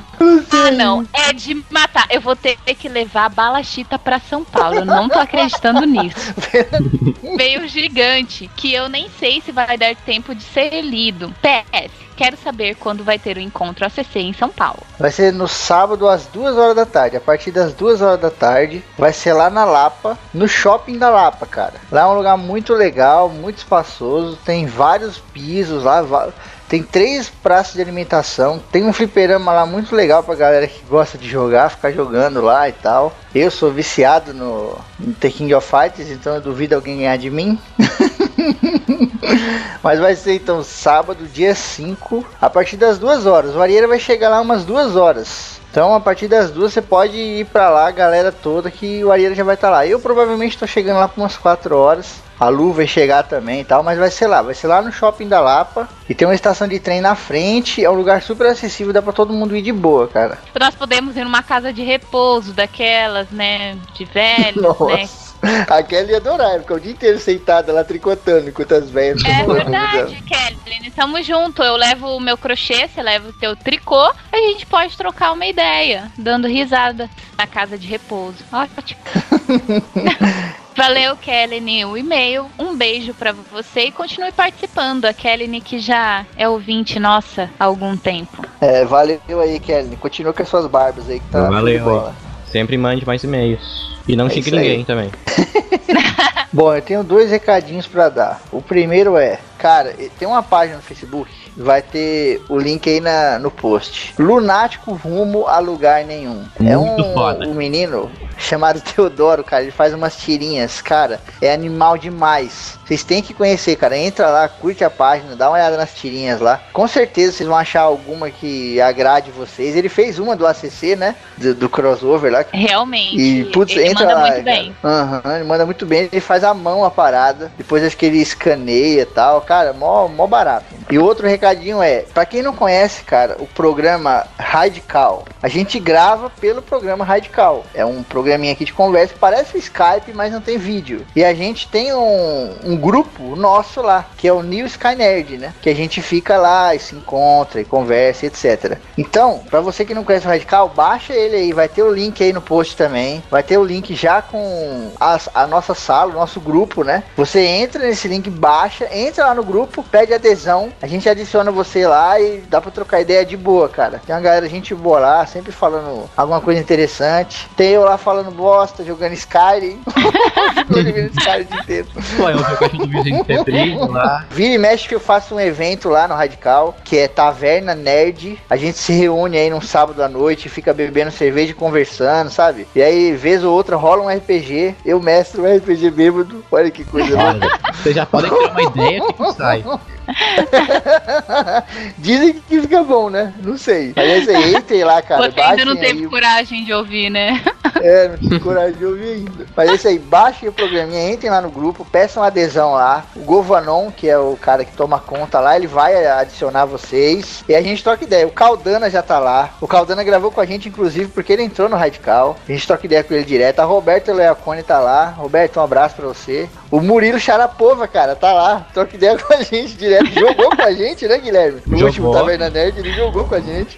Ah, 0.51 0.71
não. 0.71 1.07
É 1.13 1.31
de 1.33 1.63
matar. 1.69 2.07
Eu 2.09 2.21
vou 2.21 2.35
ter 2.35 2.57
que 2.57 2.89
levar 2.89 3.25
a 3.25 3.29
bala 3.29 3.63
chita 3.63 3.97
pra 3.97 4.19
São 4.19 4.43
Paulo. 4.43 4.79
Eu 4.79 4.85
não 4.85 5.07
tô 5.07 5.19
acreditando 5.19 5.85
nisso. 5.85 6.33
Meio 7.35 7.67
gigante, 7.67 8.49
que 8.55 8.73
eu 8.73 8.89
nem 8.89 9.09
sei 9.19 9.41
se 9.41 9.51
vai 9.51 9.77
dar 9.77 9.95
tempo 9.95 10.35
de 10.35 10.43
ser 10.43 10.81
lido. 10.81 11.33
PS, 11.41 11.91
quero 12.15 12.35
saber 12.37 12.75
quando 12.75 13.03
vai 13.03 13.17
ter 13.17 13.37
o 13.37 13.39
encontro 13.39 13.85
ACC 13.85 14.17
em 14.17 14.33
São 14.33 14.49
Paulo. 14.49 14.81
Vai 14.99 15.11
ser 15.11 15.31
no 15.31 15.47
sábado 15.47 16.07
às 16.07 16.25
duas 16.25 16.57
horas 16.57 16.75
da 16.75 16.85
tarde. 16.85 17.15
A 17.15 17.21
partir 17.21 17.51
das 17.51 17.73
duas 17.73 18.01
horas 18.01 18.19
da 18.19 18.29
tarde, 18.29 18.83
vai 18.97 19.13
ser 19.13 19.33
lá 19.33 19.49
na 19.49 19.63
Lapa, 19.63 20.17
no 20.33 20.47
shopping 20.47 20.97
da 20.97 21.09
Lapa, 21.09 21.45
cara. 21.45 21.75
Lá 21.91 22.01
é 22.01 22.05
um 22.05 22.15
lugar 22.15 22.37
muito 22.37 22.73
legal, 22.73 23.29
muito 23.29 23.59
espaçoso. 23.59 24.37
Tem 24.43 24.65
vários 24.65 25.17
pisos 25.17 25.83
lá. 25.83 26.29
Tem 26.69 26.83
três 26.83 27.27
praças 27.27 27.73
de 27.73 27.81
alimentação. 27.81 28.61
Tem 28.71 28.85
um 28.85 28.93
fliperama 28.93 29.51
lá 29.51 29.65
muito 29.65 29.95
legal 29.95 30.21
pra 30.21 30.35
galera 30.35 30.67
que 30.67 30.85
gosta 30.85 31.17
de 31.17 31.27
jogar, 31.27 31.71
ficar 31.71 31.91
jogando 31.91 32.41
lá 32.41 32.69
e 32.69 32.71
tal. 32.71 33.11
Eu 33.33 33.49
sou 33.49 33.71
viciado 33.71 34.35
no, 34.35 34.77
no 34.99 35.13
The 35.15 35.31
King 35.31 35.55
of 35.55 35.67
Fighters, 35.67 36.11
então 36.11 36.35
eu 36.35 36.41
duvido 36.41 36.75
alguém 36.75 36.97
ganhar 36.97 37.17
de 37.17 37.31
mim. 37.31 37.59
Mas 39.81 39.99
vai 39.99 40.15
ser 40.15 40.35
então 40.35 40.63
sábado, 40.63 41.25
dia 41.25 41.55
5, 41.55 42.23
a 42.39 42.49
partir 42.51 42.77
das 42.77 42.99
duas 42.99 43.25
horas. 43.25 43.55
O 43.55 43.61
Arieira 43.61 43.87
vai 43.87 43.99
chegar 43.99 44.29
lá 44.29 44.39
umas 44.39 44.63
duas 44.63 44.95
horas. 44.95 45.59
Então, 45.71 45.95
a 45.95 45.99
partir 45.99 46.27
das 46.27 46.51
duas, 46.51 46.71
você 46.71 46.83
pode 46.83 47.17
ir 47.17 47.45
pra 47.45 47.69
lá, 47.69 47.89
galera 47.89 48.31
toda, 48.31 48.69
que 48.69 49.03
o 49.03 49.11
Arieira 49.11 49.33
já 49.33 49.43
vai 49.43 49.55
estar 49.55 49.71
lá. 49.71 49.87
Eu 49.87 49.99
provavelmente 49.99 50.57
tô 50.57 50.67
chegando 50.67 50.99
lá 50.99 51.07
por 51.07 51.21
umas 51.21 51.35
4 51.35 51.75
horas. 51.75 52.28
A 52.39 52.47
Lu 52.47 52.71
vai 52.71 52.87
chegar 52.87 53.23
também 53.23 53.61
e 53.61 53.65
tal, 53.65 53.83
mas 53.83 53.99
vai 53.99 54.09
ser 54.09 54.27
lá. 54.27 54.41
Vai 54.41 54.53
ser 54.53 54.67
lá 54.67 54.81
no 54.81 54.91
shopping 54.91 55.27
da 55.27 55.41
Lapa. 55.41 55.89
E 56.07 56.15
tem 56.15 56.27
uma 56.27 56.33
estação 56.33 56.67
de 56.67 56.79
trem 56.79 57.01
na 57.01 57.15
frente. 57.15 57.83
É 57.83 57.89
um 57.89 57.95
lugar 57.95 58.21
super 58.21 58.47
acessível, 58.47 58.93
dá 58.93 59.01
pra 59.01 59.11
todo 59.11 59.33
mundo 59.33 59.55
ir 59.55 59.61
de 59.61 59.73
boa, 59.73 60.07
cara. 60.07 60.39
Nós 60.59 60.73
podemos 60.73 61.17
ir 61.17 61.23
numa 61.23 61.43
casa 61.43 61.73
de 61.73 61.83
repouso 61.83 62.53
daquelas, 62.53 63.29
né? 63.29 63.77
De 63.93 64.05
velhos, 64.05 64.79
né? 64.79 65.09
A 65.69 65.83
Kelly 65.83 66.11
ia 66.11 66.17
adorar, 66.17 66.59
ficar 66.59 66.75
o 66.75 66.79
dia 66.79 66.91
inteiro 66.91 67.19
sentada 67.19 67.71
lá 67.71 67.83
tricotando 67.83 68.49
enquanto 68.49 68.73
as 68.73 68.89
velhas 68.89 69.23
É 69.23 69.45
verdade, 69.45 70.21
Kelly. 70.23 70.91
Tamo 70.95 71.21
junto. 71.23 71.63
Eu 71.63 71.75
levo 71.75 72.07
o 72.15 72.19
meu 72.19 72.37
crochê, 72.37 72.87
você 72.87 73.01
leva 73.01 73.29
o 73.29 73.33
teu 73.33 73.55
tricô. 73.55 74.11
A 74.31 74.37
gente 74.37 74.65
pode 74.65 74.97
trocar 74.97 75.31
uma 75.31 75.45
ideia, 75.45 76.11
dando 76.17 76.47
risada 76.47 77.09
na 77.37 77.47
casa 77.47 77.77
de 77.77 77.87
repouso. 77.87 78.43
Ótimo. 78.51 78.99
Valeu, 80.75 81.17
Kelly, 81.17 81.83
o 81.85 81.97
e-mail. 81.97 82.45
Um 82.57 82.75
beijo 82.75 83.13
pra 83.13 83.33
você 83.33 83.85
e 83.85 83.91
continue 83.91 84.31
participando. 84.31 85.05
A 85.05 85.13
Kelly 85.13 85.59
que 85.59 85.77
já 85.77 86.25
é 86.37 86.47
ouvinte 86.47 86.99
nossa 86.99 87.49
há 87.59 87.65
algum 87.65 87.97
tempo. 87.97 88.45
É, 88.61 88.85
valeu 88.85 89.19
aí, 89.41 89.59
Kelly. 89.59 89.97
Continua 89.97 90.33
com 90.33 90.41
as 90.41 90.47
suas 90.47 90.67
barbas 90.67 91.09
aí 91.09 91.19
que 91.19 91.29
tá 91.29 91.49
Valeu, 91.49 91.83
bola. 91.83 92.15
Sempre 92.45 92.77
mande 92.77 93.05
mais 93.05 93.23
e-mails. 93.23 93.98
E 94.09 94.15
não 94.15 94.25
É 94.25 94.29
xingue 94.31 94.49
ninguém 94.49 94.83
também. 94.83 95.11
Bom, 96.51 96.73
eu 96.73 96.81
tenho 96.81 97.03
dois 97.03 97.29
recadinhos 97.29 97.85
pra 97.85 98.09
dar. 98.09 98.41
O 98.51 98.59
primeiro 98.59 99.15
é, 99.15 99.37
cara, 99.59 99.93
tem 100.17 100.27
uma 100.27 100.41
página 100.41 100.77
no 100.77 100.81
Facebook, 100.81 101.29
vai 101.55 101.83
ter 101.83 102.41
o 102.49 102.57
link 102.57 102.89
aí 102.89 102.99
na, 102.99 103.37
no 103.37 103.51
post. 103.51 104.15
Lunático 104.17 104.93
rumo 104.93 105.45
a 105.45 105.59
lugar 105.59 106.03
nenhum. 106.05 106.43
é 106.59 106.75
Muito 106.75 107.03
um, 107.03 107.13
foda. 107.13 107.47
um 107.47 107.53
menino 107.53 108.09
chamado 108.49 108.81
Teodoro, 108.81 109.43
cara. 109.43 109.63
Ele 109.63 109.71
faz 109.71 109.93
umas 109.93 110.15
tirinhas, 110.15 110.81
cara. 110.81 111.19
É 111.41 111.53
animal 111.53 111.97
demais. 111.97 112.77
Vocês 112.85 113.03
têm 113.03 113.21
que 113.21 113.33
conhecer, 113.33 113.75
cara. 113.75 113.97
Entra 113.97 114.29
lá, 114.29 114.47
curte 114.47 114.83
a 114.83 114.89
página, 114.89 115.35
dá 115.35 115.47
uma 115.49 115.57
olhada 115.57 115.77
nas 115.77 115.93
tirinhas 115.93 116.39
lá. 116.39 116.59
Com 116.73 116.87
certeza 116.87 117.33
vocês 117.33 117.47
vão 117.47 117.57
achar 117.57 117.81
alguma 117.81 118.31
que 118.31 118.81
agrade 118.81 119.29
vocês. 119.31 119.75
Ele 119.75 119.89
fez 119.89 120.17
uma 120.17 120.35
do 120.35 120.47
ACC, 120.47 120.95
né? 120.95 121.15
Do, 121.37 121.53
do 121.53 121.69
crossover 121.69 122.31
lá. 122.31 122.45
Realmente. 122.51 123.19
E, 123.19 123.45
putz, 123.45 123.75
ele 123.75 123.89
entra 123.89 124.05
manda 124.05 124.15
lá. 124.15 124.21
muito 124.21 124.43
cara. 124.43 124.43
bem. 124.43 124.75
Aham, 124.83 125.35
ele 125.35 125.43
manda 125.43 125.65
muito 125.65 125.85
bem. 125.85 126.09
Ele 126.11 126.21
faz 126.21 126.43
a 126.43 126.53
mão 126.53 126.83
a 126.83 126.89
parada. 126.89 127.51
Depois 127.57 127.83
acho 127.83 127.97
que 127.97 128.05
ele 128.05 128.19
escaneia 128.19 129.01
e 129.01 129.05
tal. 129.05 129.41
Cara, 129.41 129.73
mó, 129.73 130.07
mó 130.07 130.25
barato. 130.25 130.65
E 130.89 130.97
outro 130.97 131.27
recadinho 131.27 131.83
é: 131.83 132.05
pra 132.13 132.25
quem 132.25 132.41
não 132.41 132.55
conhece, 132.55 133.03
cara, 133.03 133.35
o 133.39 133.45
programa 133.45 134.25
Radical. 134.37 135.25
A 135.41 135.47
gente 135.47 135.79
grava 135.79 136.29
pelo 136.29 136.61
programa 136.61 137.05
Radical. 137.05 137.65
É 137.73 137.85
um 137.85 138.01
programinha 138.29 138.53
aqui 138.53 138.63
de 138.65 138.73
conversa. 138.73 139.15
Parece 139.19 139.55
o 139.55 139.59
Skype, 139.59 140.13
mas 140.13 140.31
não 140.31 140.39
tem 140.41 140.57
vídeo. 140.57 141.05
E 141.15 141.23
a 141.25 141.33
gente 141.33 141.67
tem 141.67 141.91
um, 141.93 142.55
um 142.63 142.77
grupo 142.77 143.35
nosso 143.35 143.81
lá, 143.81 144.05
que 144.17 144.27
é 144.27 144.33
o 144.33 144.43
New 144.43 144.67
Sky 144.67 144.93
Nerd, 144.95 145.37
né? 145.37 145.53
Que 145.61 145.69
a 145.69 145.75
gente 145.75 145.99
fica 146.01 146.37
lá 146.37 146.75
e 146.75 146.79
se 146.79 146.95
encontra 146.95 147.59
e 147.59 147.65
conversa, 147.65 148.27
etc. 148.27 148.77
Então, 148.97 149.41
pra 149.49 149.61
você 149.61 149.83
que 149.83 149.95
não 149.95 150.03
conhece 150.03 150.27
o 150.27 150.29
Radical, 150.29 150.69
baixa 150.69 151.13
ele 151.13 151.35
aí. 151.35 151.53
Vai 151.53 151.67
ter 151.67 151.81
o 151.81 151.91
link 151.91 152.23
aí 152.23 152.31
no 152.31 152.41
post 152.41 152.75
também. 152.77 153.23
Vai 153.31 153.41
ter 153.41 153.57
o 153.57 153.63
link 153.63 153.95
já 153.95 154.21
com 154.21 154.91
as- 154.99 155.29
a, 155.33 155.47
nossa 155.47 155.73
sala, 155.73 156.11
o 156.11 156.15
nosso 156.15 156.39
grupo, 156.39 156.83
né? 156.83 157.03
Você 157.17 157.39
entra 157.43 157.83
nesse 157.87 158.07
link, 158.07 158.29
baixa, 158.29 158.87
entra 158.95 159.25
lá 159.25 159.33
no 159.33 159.43
grupo, 159.43 159.81
pede 159.83 160.13
adesão. 160.13 160.71
A 160.81 160.87
gente 160.87 161.09
adiciona 161.09 161.51
você 161.51 161.87
lá 161.87 162.19
e 162.19 162.41
dá 162.47 162.61
pra 162.61 162.69
trocar 162.71 163.01
ideia 163.01 163.25
de 163.25 163.35
boa, 163.35 163.67
cara. 163.67 163.99
Tem 164.05 164.13
uma 164.15 164.21
galera, 164.21 164.47
gente 164.47 164.75
boa 164.75 164.99
lá, 164.99 165.25
sempre 165.25 165.51
falando 165.51 166.07
alguma 166.15 166.39
coisa 166.41 166.59
interessante. 166.61 167.49
Tem 167.55 167.69
eu 167.69 167.83
lá 167.83 167.97
falando 167.97 168.18
bosta, 168.25 168.83
jogando 168.83 169.13
Skyrim. 169.13 169.79
Tô 170.71 170.81
jogando 170.81 171.11
Skyrim 171.17 171.41
o 171.41 171.45
dia 171.45 171.59
inteiro. 171.61 171.87
Pô, 172.17 172.29
eu 172.29 172.37
vi 172.37 172.77
do 172.77 172.87
Vicente 172.87 173.23
Petrinho 173.23 173.91
lá. 173.91 174.25
Vira 174.29 174.53
e 174.53 174.57
mexe 174.57 174.87
que 174.87 174.95
eu 174.95 174.99
faço 174.99 175.35
um 175.35 175.39
evento 175.39 175.89
lá 175.89 176.07
no 176.07 176.15
Radical, 176.15 176.75
que 176.83 176.97
é 176.97 177.07
Taverna 177.07 177.75
Nerd. 177.75 178.39
A 178.49 178.55
gente 178.55 178.77
se 178.77 178.93
reúne 178.93 179.37
aí 179.37 179.49
num 179.49 179.61
sábado 179.61 180.03
à 180.03 180.09
noite, 180.09 180.49
fica 180.49 180.73
bebendo 180.73 181.11
cerveja 181.11 181.51
e 181.51 181.55
conversando, 181.55 182.29
sabe? 182.29 182.67
E 182.75 182.81
aí, 182.81 183.13
vez 183.13 183.43
ou 183.43 183.53
outra, 183.53 183.75
rola 183.75 184.03
um 184.03 184.09
RPG. 184.09 184.75
Eu 184.85 185.01
mestro 185.01 185.43
um 185.43 185.57
RPG 185.57 185.89
bêbado. 185.91 186.43
Olha 186.51 186.69
que 186.71 186.83
coisa. 186.83 187.17
Olha, 187.17 187.59
vocês 187.73 187.95
já 187.95 188.05
podem 188.05 188.29
ter 188.29 188.35
uma 188.35 188.61
ideia 188.63 189.01
que 189.01 189.33
sai. 189.33 189.63
Dizem 191.97 192.41
que 192.47 192.61
fica 192.61 192.83
bom, 192.83 193.09
né? 193.09 193.33
Não 193.43 193.57
sei. 193.57 193.93
Mas 193.95 194.05
é 194.05 194.17
isso 194.19 194.29
aí, 194.29 194.55
entrem 194.55 194.83
lá, 194.83 195.01
cara. 195.01 195.31
Você 195.31 195.39
ainda 195.39 195.65
não 195.65 195.75
teve 195.75 196.03
aí. 196.03 196.07
coragem 196.07 196.65
de 196.65 196.73
ouvir, 196.73 197.09
né? 197.09 197.41
É, 197.81 198.09
não 198.09 198.17
tive 198.17 198.39
coragem 198.39 198.73
de 198.73 198.85
ouvir 198.85 199.09
ainda. 199.09 199.45
Mas 199.55 199.69
é 199.69 199.75
isso 199.75 199.87
aí, 199.87 199.99
baixem 199.99 200.49
o 200.49 200.51
programinha, 200.51 201.13
entrem 201.13 201.31
lá 201.31 201.39
no 201.39 201.49
grupo, 201.49 201.85
peçam 201.85 202.21
adesão 202.21 202.73
lá. 202.73 203.05
O 203.15 203.19
Govanon, 203.21 203.89
que 203.91 204.09
é 204.09 204.17
o 204.17 204.35
cara 204.35 204.65
que 204.65 204.75
toma 204.75 204.99
conta 204.99 205.39
lá, 205.39 205.55
ele 205.55 205.67
vai 205.67 206.05
adicionar 206.05 206.65
vocês. 206.65 207.43
E 207.47 207.55
a 207.55 207.61
gente 207.61 207.83
troca 207.83 208.03
ideia. 208.03 208.27
O 208.27 208.31
Caldana 208.31 208.89
já 208.89 209.01
tá 209.01 209.19
lá. 209.19 209.51
O 209.61 209.67
Caldana 209.67 210.03
gravou 210.03 210.31
com 210.31 210.41
a 210.41 210.45
gente, 210.45 210.67
inclusive, 210.67 211.09
porque 211.11 211.31
ele 211.31 211.43
entrou 211.43 211.69
no 211.69 211.77
Radical. 211.77 212.37
A 212.47 212.51
gente 212.51 212.67
troca 212.67 212.85
ideia 212.85 213.03
com 213.03 213.13
ele 213.13 213.23
direto. 213.23 213.59
A 213.59 213.65
Roberta 213.65 214.11
Leacone 214.11 214.63
tá 214.63 214.79
lá. 214.79 215.05
Roberto, 215.05 215.59
um 215.59 215.63
abraço 215.63 215.95
pra 215.95 216.07
você. 216.07 216.49
O 216.71 216.81
Murilo 216.81 217.19
Charapova, 217.19 217.87
cara, 217.87 218.15
tá 218.15 218.33
lá. 218.33 218.67
Troca 218.73 218.95
ideia 218.95 219.17
com 219.17 219.33
a 219.33 219.41
gente 219.41 219.75
direto. 219.75 219.98
Jogou 220.13 220.55
com 220.55 220.61
a 220.61 220.71
gente, 220.71 221.07
né, 221.07 221.17
Guilherme? 221.17 221.61
No 221.65 221.77
Jogou. 221.77 221.87
último 221.87 222.13
Taverna 222.13 222.49
Nerd, 222.49 222.79
ele 222.79 222.93
jogou 222.93 223.25
com 223.25 223.35
a 223.35 223.39
gente. 223.39 223.77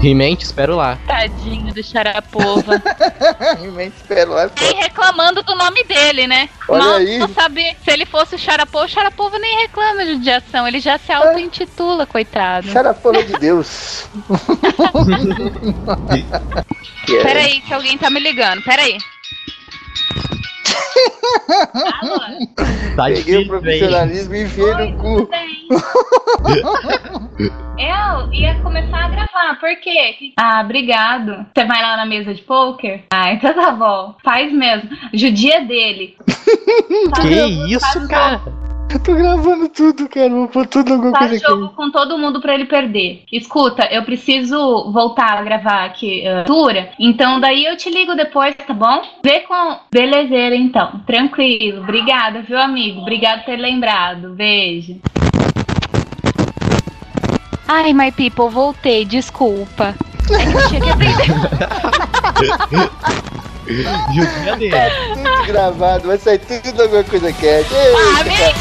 Rimente, 0.00 0.44
espero 0.44 0.74
lá. 0.76 0.98
Tadinho 1.06 1.72
do 1.72 1.82
Charapova. 1.82 2.82
Realmente 3.60 3.94
espero 4.02 4.32
lá. 4.32 4.50
nem 4.60 4.74
reclamando 4.82 5.42
do 5.44 5.54
nome 5.54 5.84
dele, 5.84 6.26
né? 6.26 6.48
Olha 6.68 6.84
Mal 6.84 6.94
aí. 6.96 7.18
não 7.18 7.28
sabe 7.28 7.76
se 7.84 7.90
ele 7.90 8.04
fosse 8.04 8.34
o 8.34 8.38
Charapova, 8.38 8.86
o 8.86 8.88
Charapova 8.88 9.38
nem 9.38 9.60
reclama 9.62 10.04
de 10.04 10.14
judiação, 10.14 10.66
ele 10.66 10.80
já 10.80 10.98
se 10.98 11.12
auto-intitula, 11.12 12.04
coitado. 12.04 12.66
Charapova 12.68 13.22
de 13.22 13.32
Deus. 13.34 14.08
Peraí, 17.22 17.60
que 17.60 17.74
alguém 17.74 17.98
tá 17.98 18.10
me 18.10 18.20
ligando, 18.20 18.62
peraí. 18.62 18.96
Alô? 22.00 22.16
Tá 22.96 23.04
Peguei 23.04 23.20
o 23.20 23.24
difícil, 23.24 23.40
hein? 23.40 23.48
profissionalismo 23.48 24.34
e 24.34 24.42
enfiei 24.42 24.74
no 24.74 24.96
cu. 24.98 25.28
Eu 27.78 28.30
ia 28.32 28.54
começar 28.62 29.06
a 29.06 29.08
gravar, 29.08 29.58
por 29.58 29.74
quê? 29.76 30.14
Ah, 30.36 30.60
obrigado. 30.62 31.46
Você 31.54 31.64
vai 31.64 31.80
lá 31.80 31.96
na 31.96 32.04
mesa 32.04 32.34
de 32.34 32.42
poker? 32.42 33.02
Ah, 33.10 33.32
então 33.32 33.54
tá 33.54 33.72
bom. 33.72 34.14
Faz 34.22 34.52
mesmo. 34.52 34.90
Judia 35.14 35.62
dele. 35.62 36.14
Faz 37.16 37.28
Que 37.28 37.72
isso, 37.72 37.80
faz 37.80 38.06
cara? 38.06 38.40
Eu 38.92 39.00
tô 39.00 39.14
gravando 39.14 39.68
tudo, 39.68 40.08
cara. 40.08 40.28
Vou 40.28 40.48
pôr 40.48 40.66
tudo 40.66 40.92
alguma 40.92 41.12
Faz 41.12 41.30
coisa 41.30 41.46
jogo 41.48 41.64
aqui. 41.66 41.74
com 41.76 41.90
todo 41.90 42.18
mundo 42.18 42.40
pra 42.40 42.54
ele 42.54 42.66
perder. 42.66 43.24
Escuta, 43.32 43.86
eu 43.90 44.02
preciso 44.04 44.92
voltar 44.92 45.38
a 45.38 45.42
gravar 45.42 45.84
aqui 45.84 46.26
a 46.26 46.40
altura, 46.40 46.90
então 46.98 47.40
daí 47.40 47.64
eu 47.64 47.76
te 47.76 47.88
ligo 47.88 48.14
depois, 48.14 48.54
tá 48.54 48.74
bom? 48.74 49.02
Vê 49.24 49.40
com. 49.40 49.76
Belezeira, 49.90 50.54
então. 50.54 51.00
Tranquilo. 51.06 51.82
Obrigada, 51.82 52.42
viu, 52.42 52.58
amigo? 52.58 53.00
Obrigado 53.00 53.40
por 53.40 53.46
ter 53.46 53.56
lembrado. 53.56 54.34
Beijo. 54.34 55.00
Ai, 57.66 57.94
my 57.94 58.12
people, 58.12 58.50
voltei, 58.50 59.04
desculpa. 59.04 59.94
É 60.30 60.46
que 60.50 60.56
eu 60.56 60.68
tinha 60.68 60.80
que 60.80 60.90
aprender. 60.90 61.26
Judia 64.14 64.56
dele. 64.56 64.70
Tá 64.70 64.90
tudo 65.14 65.46
gravado, 65.46 66.08
vai 66.08 66.18
sair 66.18 66.38
tudo 66.38 66.82
alguma 66.82 67.04
coisa 67.04 67.32
cat. 67.32 67.66
Ah, 67.74 68.24
mentira! 68.24 68.52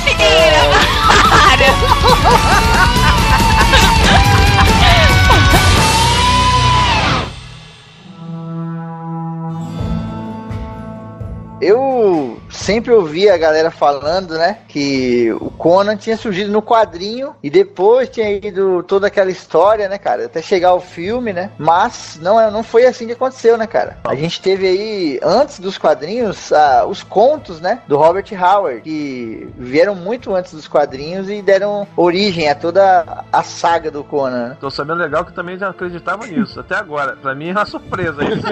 Eu 11.62 12.41
sempre 12.52 12.92
ouvi 12.92 13.30
a 13.30 13.38
galera 13.38 13.72
falando, 13.72 14.38
né, 14.38 14.58
que 14.68 15.32
o 15.40 15.50
Conan 15.52 15.96
tinha 15.98 16.18
surgido 16.18 16.52
no 16.52 16.62
quadrinho 16.62 17.36
e 17.42 17.50
depois 17.50 18.10
tinha 18.10 18.30
ido 18.32 18.84
toda 18.84 19.08
aquela 19.08 19.32
história, 19.32 19.88
né, 19.90 19.98
cara, 19.98 20.26
até 20.26 20.42
chegar 20.42 20.70
ao 20.70 20.82
filme, 20.82 21.34
né? 21.34 21.52
Mas 21.58 22.20
não, 22.22 22.40
é- 22.40 22.52
não 22.52 22.64
foi 22.64 22.86
assim 22.86 23.06
que 23.08 23.14
aconteceu, 23.14 23.58
né, 23.58 23.68
cara? 23.68 23.98
A 24.04 24.16
gente 24.16 24.42
teve 24.42 24.68
aí, 24.68 25.20
antes 25.24 25.60
dos 25.60 25.78
quadrinhos, 25.78 26.52
ah, 26.52 26.86
os 26.88 27.04
contos, 27.04 27.62
né, 27.62 27.82
do 27.88 27.98
Robert 27.98 28.26
Howard, 28.34 28.82
que 28.82 29.48
vieram 29.58 29.96
muito 29.96 30.36
antes 30.36 30.54
dos 30.54 30.68
quadrinhos 30.68 31.30
e 31.30 31.42
deram 31.42 31.88
origem 31.96 32.50
a 32.50 32.56
toda 32.56 33.24
a 33.32 33.44
saga 33.44 33.90
do 33.92 34.04
Conan. 34.04 34.50
né? 34.50 34.58
Tô 34.60 34.70
sabendo 34.70 35.00
legal 35.02 35.24
que 35.24 35.32
eu 35.32 35.36
também 35.36 35.58
já 35.58 35.70
acreditava 35.70 36.26
nisso, 36.28 36.60
até 36.60 36.76
agora. 36.76 37.16
Pra 37.22 37.34
mim 37.36 37.50
é 37.50 37.52
uma 37.52 37.66
surpresa 37.66 38.24
isso. 38.24 38.42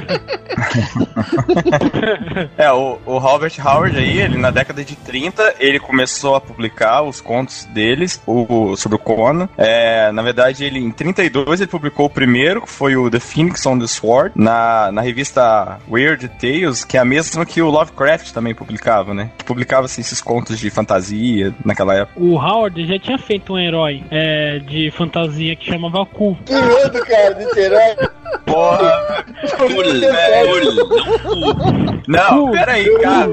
É, 2.58 2.72
o, 2.72 2.98
o 3.06 3.18
Robert 3.18 3.52
Howard 3.66 3.89
aí, 3.98 4.20
ele 4.20 4.38
na 4.38 4.52
década 4.52 4.84
de 4.84 4.96
30, 4.96 5.56
ele 5.60 5.80
começou 5.80 6.36
a 6.36 6.42
publicar 6.42 7.02
os 7.02 7.22
contos 7.22 7.66
deles 7.66 8.22
o, 8.26 8.76
sobre 8.76 8.96
o 8.96 9.00
Conan. 9.00 9.50
É, 9.58 10.12
na 10.12 10.22
verdade, 10.22 10.64
ele 10.64 10.80
em 10.80 10.92
32 10.92 11.62
ele 11.62 11.70
publicou 11.70 12.06
o 12.06 12.10
primeiro, 12.10 12.62
que 12.62 12.70
foi 12.70 12.96
o 12.96 13.10
The 13.10 13.20
Phoenix 13.20 13.66
on 13.66 13.80
the 13.80 13.88
Sword, 13.88 14.34
na, 14.36 14.92
na 14.92 15.02
revista 15.02 15.80
Weird 15.90 16.28
Tales, 16.40 16.84
que 16.84 16.98
é 16.98 17.00
a 17.00 17.06
mesma 17.06 17.46
que 17.46 17.62
o 17.62 17.70
Lovecraft 17.70 18.32
também 18.32 18.54
publicava, 18.54 19.14
né? 19.14 19.32
Que 19.38 19.44
publicava 19.44 19.86
assim, 19.86 20.02
esses 20.02 20.22
contos 20.22 20.60
de 20.60 20.70
fantasia 20.70 21.54
naquela 21.64 21.96
época. 21.96 22.20
O 22.20 22.36
Howard 22.36 22.86
já 22.86 23.00
tinha 23.00 23.18
feito 23.18 23.54
um 23.54 23.60
herói 23.60 24.04
é, 24.12 24.60
de 24.60 24.92
fantasia 24.92 25.56
que 25.56 25.66
chamava 25.66 26.06
Ku. 26.06 26.38
Que 26.46 26.54
medo, 26.54 27.06
cara, 27.06 27.34
desse 27.34 27.60
herói. 27.60 27.96
Porra! 28.46 29.26
Pule, 29.58 29.74
pule, 29.74 30.02
não 32.08 32.52
peraí, 32.52 32.86
cara. 33.00 33.30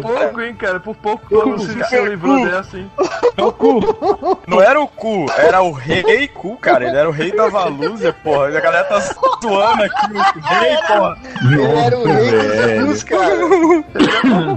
Hein, 0.46 0.54
cara? 0.54 0.80
Por 0.80 0.96
pouco 0.96 1.26
que 1.26 1.34
o 1.34 1.58
Cid 1.58 1.84
se 1.86 2.00
livrou 2.00 2.44
dessa, 2.44 2.78
hein? 2.78 2.90
É 3.36 3.42
o 3.42 3.52
Ku. 3.52 3.80
Não 4.46 4.60
era 4.62 4.80
o 4.80 4.88
Ku, 4.88 5.26
era 5.36 5.62
o 5.62 5.72
Rei 5.72 6.28
Ku, 6.28 6.56
cara. 6.56 6.86
Ele 6.86 6.96
era 6.96 7.08
o 7.08 7.12
rei 7.12 7.32
da 7.32 7.48
Valúzia, 7.48 8.12
porra. 8.12 8.50
E 8.50 8.56
a 8.56 8.60
galera 8.60 8.84
tá 8.84 9.00
zoando 9.42 9.82
aqui 9.82 10.12
o 10.12 10.40
rei, 10.40 10.76
porra. 10.86 11.18
Ele 11.44 11.62
era 11.62 11.98
o 11.98 12.04
rei 12.04 12.30
dos 12.30 12.96
Jesus, 12.96 13.04
cara. 13.04 13.36
Não, 14.24 14.56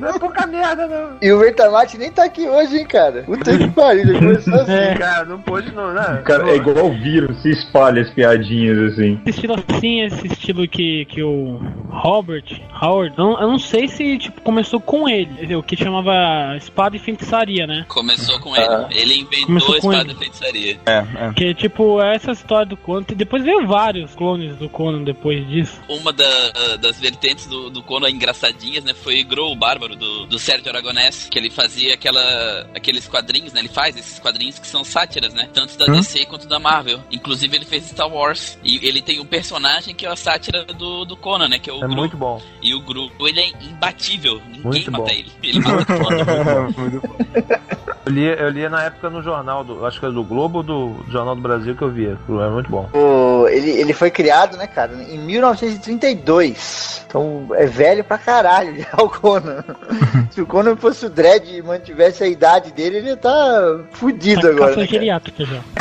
não 0.00 0.08
é 0.08 0.18
pouca 0.18 0.46
merda, 0.46 0.86
não. 0.86 1.16
E 1.20 1.32
o 1.32 1.38
Vertamate 1.38 1.98
nem 1.98 2.10
tá 2.10 2.24
aqui 2.24 2.48
hoje, 2.48 2.78
hein, 2.78 2.86
cara. 2.86 3.22
Puta 3.22 3.56
que 3.56 3.70
pariu, 3.70 4.06
já 4.06 4.18
começou 4.18 4.54
assim. 4.54 4.72
É. 4.72 4.94
Cara, 4.94 5.24
não 5.24 5.40
pode 5.40 5.72
não, 5.72 5.92
né? 5.92 6.22
Cara, 6.24 6.50
é 6.50 6.56
igual 6.56 6.86
o 6.86 6.92
vírus, 6.92 7.40
se 7.42 7.50
espalha 7.50 8.02
as 8.02 8.10
piadinhas 8.10 8.92
assim. 8.92 9.20
Esse 9.26 9.30
estilo 9.30 9.54
assim, 9.54 10.00
esse 10.02 10.26
estilo 10.26 10.68
que, 10.68 11.04
que 11.06 11.22
o 11.22 11.60
Robert 11.92 12.44
Howard, 12.80 13.14
eu, 13.18 13.24
não- 13.24 13.40
eu 13.40 13.48
não 13.48 13.58
sei 13.58 13.86
se 13.86 14.18
tipo, 14.18 14.40
começou 14.40 14.80
com 14.80 15.08
ele, 15.08 15.54
o 15.54 15.62
que 15.62 15.76
chamava 15.76 16.56
espada 16.56 16.96
e 16.96 16.98
feitiçaria, 16.98 17.66
né? 17.66 17.84
Começou 17.88 18.38
com 18.40 18.56
ele. 18.56 18.66
Ele 18.90 19.14
inventou 19.20 19.46
Começou 19.46 19.74
a 19.74 19.78
espada 19.78 20.00
ele. 20.04 20.12
e 20.12 20.16
feitiçaria. 20.16 20.80
É, 20.86 21.04
é. 21.28 21.32
Que 21.34 21.54
tipo, 21.54 22.00
essa 22.00 22.32
história 22.32 22.66
do 22.66 22.76
Conan, 22.76 23.04
e 23.10 23.14
depois 23.14 23.44
veio 23.44 23.66
vários 23.66 24.14
clones 24.14 24.56
do 24.56 24.68
Conan 24.68 25.04
depois 25.04 25.46
disso. 25.48 25.80
Uma 25.88 26.12
da- 26.12 26.76
das 26.80 26.98
vertentes 26.98 27.46
do, 27.46 27.70
do 27.70 27.82
Conan 27.82 28.08
engraçadinhas, 28.10 28.84
né? 28.84 28.94
Foi 28.94 29.22
Grow 29.22 29.52
o 29.52 29.56
Bárbaro, 29.56 29.94
do, 29.94 30.26
do 30.26 30.38
Sérgio 30.38 30.68
Aragonés, 30.70 31.28
que 31.30 31.38
ele 31.38 31.50
fazia 31.50 31.94
aquela, 31.94 32.66
aqueles 32.74 33.06
quadrinhos, 33.06 33.52
né? 33.52 33.60
Ele 33.60 33.68
faz 33.68 33.96
esses 33.96 34.18
quadrinhos 34.18 34.58
que 34.58 34.66
são 34.66 34.82
sátiras, 34.84 35.34
né? 35.34 35.48
Tanto 35.52 35.76
da 35.76 35.86
DC 35.86 36.24
quanto 36.26 36.48
da 36.48 36.58
Marvel. 36.58 37.00
Inclusive, 37.10 37.54
ele 37.56 37.64
fez 37.64 37.84
Star 37.84 38.08
Wars. 38.08 38.58
E 38.64 38.86
ele 38.86 39.02
tem 39.02 39.20
um 39.20 39.26
personagem 39.26 39.94
que 39.94 40.06
é 40.06 40.08
a 40.08 40.16
sátira 40.16 40.64
do, 40.64 41.04
do 41.04 41.16
Conan, 41.16 41.48
né? 41.48 41.58
Que 41.58 41.68
é 41.70 41.72
o 41.72 41.81
É 41.82 41.86
Gru. 41.86 41.96
muito 41.96 42.16
bom. 42.16 42.40
E 42.62 42.74
o 42.74 42.80
Gru, 42.80 43.10
ele 43.20 43.40
é 43.40 43.48
imbatível. 43.64 44.40
Ninguém 44.46 44.62
Muito 44.62 44.92
mata 44.92 45.04
bom. 45.04 45.10
ele. 45.10 45.32
Ele 45.42 45.60
mata 45.60 45.84
todo 45.84 46.80
mundo. 46.80 47.02
Eu 48.04 48.12
lia, 48.12 48.34
eu 48.34 48.48
lia 48.50 48.68
na 48.68 48.82
época 48.84 49.08
no 49.10 49.22
jornal, 49.22 49.62
do, 49.64 49.84
acho 49.86 49.98
que 49.98 50.04
era 50.06 50.12
do 50.14 50.22
Globo 50.24 50.58
ou 50.58 50.62
do 50.62 50.96
Jornal 51.08 51.34
do 51.36 51.40
Brasil 51.40 51.74
que 51.76 51.82
eu 51.82 51.90
via. 51.90 52.18
Era 52.28 52.50
muito 52.50 52.68
bom. 52.70 52.88
O- 52.92 53.46
ele, 53.48 53.70
ele 53.70 53.92
foi 53.92 54.10
criado, 54.10 54.56
né, 54.56 54.66
cara, 54.66 54.92
em 54.94 55.18
1932. 55.18 57.04
Então 57.06 57.48
é 57.52 57.66
velho 57.66 58.02
pra 58.04 58.18
caralho 58.18 58.80
já 58.80 58.88
o 59.02 59.08
Conan. 59.08 59.64
Se 60.30 60.40
o 60.40 60.46
Conan 60.46 60.76
fosse 60.76 61.06
o 61.06 61.10
Dredd 61.10 61.46
e 61.48 61.62
mantivesse 61.62 62.22
a 62.24 62.28
idade 62.28 62.72
dele, 62.72 62.98
ele 62.98 63.08
ia 63.08 63.16
tá 63.16 63.80
fudido 63.92 64.40
Tá 64.42 64.48
agora. 64.48 64.76
Né, 64.76 64.86
geriátrica 64.86 65.44
já. 65.44 65.60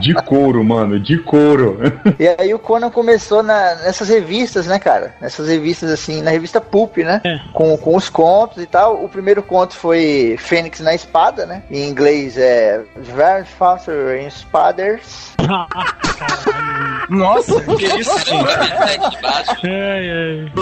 De 0.00 0.14
couro, 0.14 0.62
mano, 0.64 0.98
de 1.00 1.18
couro. 1.18 1.78
E 2.18 2.28
aí 2.40 2.52
o 2.54 2.58
Conan 2.58 2.90
começou 2.90 3.42
na- 3.42 3.74
nessas 3.76 4.08
revistas, 4.08 4.66
né, 4.66 4.78
cara? 4.78 5.14
Nessas 5.20 5.48
revistas 5.48 5.90
assim, 5.90 6.22
na 6.22 6.30
revista 6.30 6.60
Pulp, 6.60 6.98
né? 6.98 7.20
É. 7.24 7.38
Com, 7.52 7.76
com 7.78 7.96
os 7.96 8.08
contos 8.08 8.62
e 8.62 8.66
tal. 8.66 9.02
O 9.04 9.08
primeiro 9.08 9.42
conto 9.42 9.74
foi 9.74 10.36
Fênix 10.38 10.80
na 10.80 10.94
Espada, 10.94 11.46
né? 11.46 11.62
Em 11.70 11.88
inglês 11.88 12.36
é 12.38 12.80
Very 12.96 13.44
Faster 13.44 14.20
in 14.22 14.30
Spaders. 14.30 15.34
Nossa, 17.08 17.60
que 17.62 17.84
isso, 17.86 18.18
gente? 18.24 19.22
baixo. 19.22 19.56
Ai, 19.64 20.10
ai. 20.10 20.52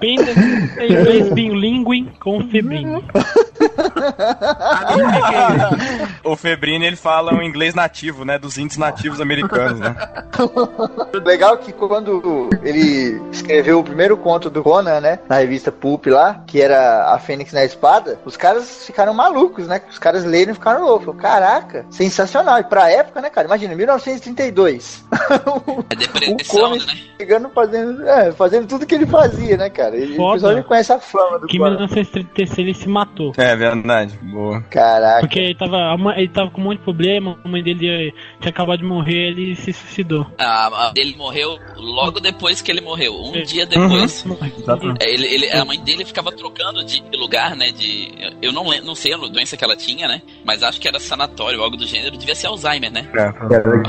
Penda 0.00 0.30
em 0.80 0.92
inglês 0.92 1.28
bilingue 1.32 2.10
com 2.20 2.40
febrinho. 2.48 3.02
O 6.24 6.34
Febrini, 6.40 6.86
ele 6.86 6.96
fala 7.00 7.34
um 7.34 7.42
inglês 7.42 7.74
nativo, 7.74 8.24
né? 8.24 8.38
Dos 8.38 8.58
índios 8.58 8.76
nativos 8.76 9.20
americanos, 9.20 9.80
né? 9.80 9.96
Legal 11.24 11.56
que 11.58 11.72
quando 11.72 12.48
ele 12.62 13.20
escreveu 13.32 13.80
o 13.80 13.84
primeiro 13.84 14.16
conto 14.16 14.50
do 14.50 14.62
Conan, 14.62 15.00
né? 15.00 15.18
Na 15.28 15.38
revista 15.38 15.72
Pulp 15.72 16.06
lá, 16.06 16.42
que 16.46 16.60
era 16.60 17.12
a 17.12 17.18
Fênix 17.18 17.52
na 17.52 17.64
Espada, 17.64 18.18
os 18.24 18.36
caras 18.36 18.86
ficaram 18.86 19.14
malucos, 19.14 19.66
né? 19.66 19.80
Os 19.90 19.98
caras 19.98 20.24
leram 20.24 20.52
e 20.52 20.54
ficaram 20.54 20.84
loucos. 20.84 21.06
Falaram, 21.06 21.20
Caraca, 21.20 21.86
sensacional. 21.90 22.58
E 22.58 22.64
pra 22.64 22.90
época, 22.90 23.20
né, 23.20 23.30
cara? 23.30 23.46
Imagina, 23.46 23.74
1932. 23.74 25.04
É 25.12 25.50
o 25.70 25.82
depressão, 25.82 26.60
Conan 26.60 26.76
né? 26.76 26.96
chegando 27.18 27.50
fazendo, 27.50 28.08
é, 28.08 28.32
fazendo 28.32 28.66
tudo 28.66 28.86
que 28.86 28.94
ele 28.94 29.06
fazia, 29.06 29.56
né, 29.56 29.70
cara? 29.70 29.96
Ele, 29.96 30.18
o 30.18 30.32
pessoal 30.32 30.54
já 30.54 30.62
conhece 30.62 30.92
a 30.92 30.98
fama 30.98 31.38
do 31.38 31.46
Que 31.46 31.56
em 31.56 31.60
Conan. 31.60 31.76
1936 31.76 32.58
ele 32.58 32.74
se 32.74 32.88
matou. 32.88 33.32
É 33.36 33.56
verdade. 33.56 34.18
Boa. 34.22 34.62
Caraca. 34.62 35.20
Porque 35.20 35.38
ele 35.38 35.54
tava, 35.54 35.96
ele 36.16 36.28
tava 36.28 36.50
com 36.50 36.60
um 36.60 36.64
monte 36.64 36.78
de 36.78 36.84
problema, 36.92 37.38
a 37.44 37.48
mãe 37.48 37.62
dele 37.62 38.12
tinha 38.40 38.50
acabado 38.50 38.78
de 38.80 38.84
morrer, 38.84 39.28
ele 39.30 39.54
se 39.56 39.72
suicidou. 39.72 40.26
Ele 40.96 41.14
morreu 41.16 41.58
logo 41.76 42.20
depois 42.20 42.60
que 42.60 42.70
ele 42.70 42.80
morreu. 42.80 43.14
Um 43.14 43.34
É. 43.36 43.42
dia 43.42 43.66
depois. 43.66 44.24
Exatamente. 44.58 45.04
É, 45.04 45.12
Ele, 45.12 45.26
ele- 45.26 45.50
a 45.50 45.64
mãe 45.64 45.78
dele 45.80 46.04
ficava 46.04 46.30
trocando 46.32 46.84
de 46.84 47.02
lugar, 47.16 47.54
né? 47.56 47.70
De, 47.70 48.10
eu 48.42 48.52
não, 48.52 48.64
não 48.84 48.94
sei 48.94 49.12
a 49.14 49.16
doença 49.16 49.56
que 49.56 49.64
ela 49.64 49.76
tinha, 49.76 50.06
né? 50.08 50.22
Mas 50.44 50.62
acho 50.62 50.80
que 50.80 50.88
era 50.88 50.98
sanatório, 51.00 51.62
algo 51.62 51.76
do 51.76 51.86
gênero. 51.86 52.16
Devia 52.16 52.34
ser 52.34 52.46
Alzheimer, 52.48 52.90
né? 52.92 53.08
É, 53.14 53.24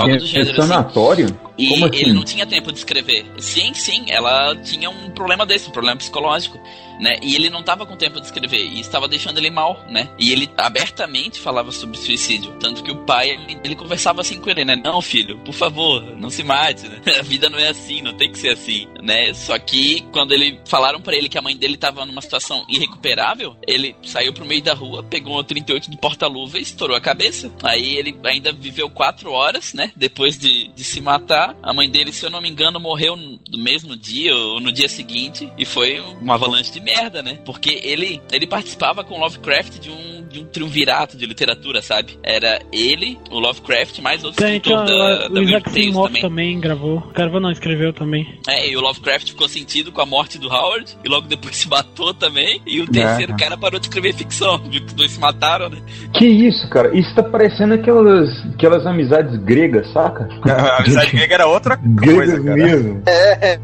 Algo 0.01 0.17
do 0.17 0.25
gênero, 0.25 0.53
tinha 0.53 0.67
sanatório? 0.67 1.27
E 1.57 1.69
Como 1.69 1.85
assim? 1.85 1.97
ele 1.97 2.13
não 2.13 2.23
tinha 2.23 2.45
tempo 2.45 2.71
de 2.71 2.77
escrever. 2.79 3.25
Sim, 3.37 3.73
sim, 3.73 4.05
ela 4.09 4.55
tinha 4.55 4.89
um 4.89 5.09
problema 5.11 5.45
desse, 5.45 5.69
um 5.69 5.71
problema 5.71 5.97
psicológico, 5.97 6.59
né? 6.99 7.17
E 7.21 7.35
ele 7.35 7.49
não 7.49 7.61
tava 7.61 7.85
com 7.85 7.95
tempo 7.95 8.19
de 8.19 8.25
escrever 8.25 8.65
e 8.65 8.79
estava 8.79 9.07
deixando 9.07 9.37
ele 9.37 9.49
mal, 9.51 9.79
né? 9.89 10.09
E 10.17 10.31
ele 10.31 10.49
abertamente 10.57 11.39
falava 11.39 11.71
sobre 11.71 11.97
suicídio, 11.97 12.51
tanto 12.59 12.83
que 12.83 12.90
o 12.91 13.06
pai 13.06 13.32
ele, 13.32 13.60
ele 13.63 13.75
conversava 13.75 14.21
assim 14.21 14.39
com 14.39 14.49
ele, 14.49 14.65
né? 14.65 14.75
Não, 14.75 15.01
filho, 15.01 15.38
por 15.39 15.54
favor, 15.54 16.01
não 16.17 16.30
se 16.30 16.43
mate, 16.43 16.88
né? 16.88 17.01
A 17.19 17.23
vida 17.23 17.49
não 17.49 17.60
é 17.60 17.69
assim, 17.69 18.01
não 18.01 18.13
tem 18.13 18.32
que 18.32 18.38
ser 18.38 18.49
assim, 18.49 18.88
né? 19.01 19.34
Só 19.34 19.58
que 19.60 20.01
quando 20.12 20.34
ele 20.34 20.60
falaram 20.65 21.01
pra 21.01 21.15
ele 21.15 21.30
que 21.30 21.38
a 21.38 21.41
mãe 21.41 21.56
dele 21.56 21.77
tava 21.77 22.06
numa 22.06 22.21
situação 22.21 22.65
irrecuperável, 22.69 23.56
ele 23.67 23.95
saiu 24.04 24.34
pro 24.34 24.45
meio 24.45 24.62
da 24.62 24.73
rua, 24.73 25.04
pegou 25.04 25.34
uma 25.34 25.43
38 25.43 25.89
do 25.89 25.97
porta-luva 25.97 26.58
e 26.58 26.62
estourou 26.62 26.95
a 26.95 27.01
cabeça. 27.01 27.51
Aí 27.63 27.95
ele 27.97 28.15
ainda 28.23 28.51
viveu 28.51 28.89
quatro 28.89 29.32
horas, 29.32 29.73
né? 29.73 29.91
Depois 29.95 30.38
de, 30.38 30.67
de 30.69 30.84
se 30.84 31.01
matar. 31.01 31.56
A 31.62 31.73
mãe 31.73 31.89
dele, 31.89 32.12
se 32.12 32.25
eu 32.25 32.30
não 32.30 32.41
me 32.41 32.49
engano, 32.49 32.80
morreu 32.80 33.15
no 33.15 33.58
mesmo 33.58 33.95
dia 33.95 34.36
ou 34.36 34.60
no 34.60 34.71
dia 34.71 34.89
seguinte. 34.89 35.51
E 35.58 35.65
foi 35.65 35.99
uma 36.21 36.36
avalanche 36.36 36.71
de 36.71 36.80
merda, 36.80 37.21
né? 37.21 37.39
Porque 37.45 37.82
ele, 37.84 38.21
ele 38.32 38.47
participava 38.47 39.04
com 39.04 39.19
Lovecraft 39.19 39.80
de 39.80 39.89
um 39.89 40.21
de 40.32 40.39
um 40.39 40.45
triunvirato 40.45 41.17
de 41.17 41.25
literatura, 41.25 41.82
sabe? 41.82 42.17
Era 42.23 42.62
ele, 42.71 43.19
o 43.29 43.39
Lovecraft, 43.39 43.99
mais 43.99 44.23
outros 44.23 44.43
Tem, 44.43 44.57
escritores 44.57 44.89
da, 44.89 45.27
o 45.27 45.34
da 45.34 45.41
Isaac 45.41 45.91
também. 45.91 46.21
também 46.21 46.60
gravou. 46.60 47.03
Gravou 47.13 47.39
não, 47.39 47.51
escreveu 47.51 47.93
também. 47.93 48.39
É, 48.47 48.69
e 48.69 48.77
o 48.77 48.81
Lovecraft 48.81 49.29
ficou 49.29 49.47
sentido 49.49 49.91
com 49.91 50.01
a 50.01 50.05
morte 50.05 50.38
do 50.38 50.47
Howard, 50.47 50.97
e 51.03 51.10
logo 51.10 51.27
depois 51.27 51.55
se 51.57 51.67
matou 51.67 52.13
também, 52.13 52.62
e 52.65 52.79
o 52.81 52.88
terceiro 52.88 53.36
cara 53.38 53.57
parou 53.57 53.79
de 53.79 53.88
escrever 53.88 54.13
ficção, 54.13 54.57
viu 54.57 54.81
que 54.81 54.88
os 54.88 54.93
dois 54.93 55.12
se 55.12 55.19
mataram, 55.19 55.69
né? 55.69 55.77
Que 56.13 56.25
isso, 56.25 56.69
cara? 56.69 56.95
Isso 56.97 57.13
tá 57.15 57.23
parecendo 57.23 57.73
aquelas, 57.73 58.29
aquelas 58.53 58.86
amizades 58.86 59.36
gregas, 59.43 59.91
saca? 59.91 60.29
A 60.51 60.77
amizade 60.77 61.12
grega 61.12 61.34
era 61.36 61.47
outra 61.47 61.75
Gregas 61.81 62.39
coisa, 62.39 62.43
cara. 62.43 62.55
mesmo. 62.55 63.03
É, 63.05 63.53
é, 63.53 63.60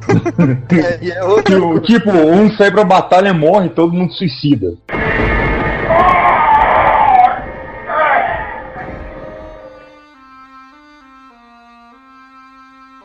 e 1.01 1.11
é 1.11 1.23
outra 1.23 1.55
Tipo, 1.55 1.79
tipo, 1.81 2.11
um 2.11 2.51
sai 2.57 2.71
pra 2.71 2.83
batalha 2.83 3.33
morre, 3.33 3.69
todo 3.69 3.93
mundo 3.93 4.13
suicida. 4.13 4.75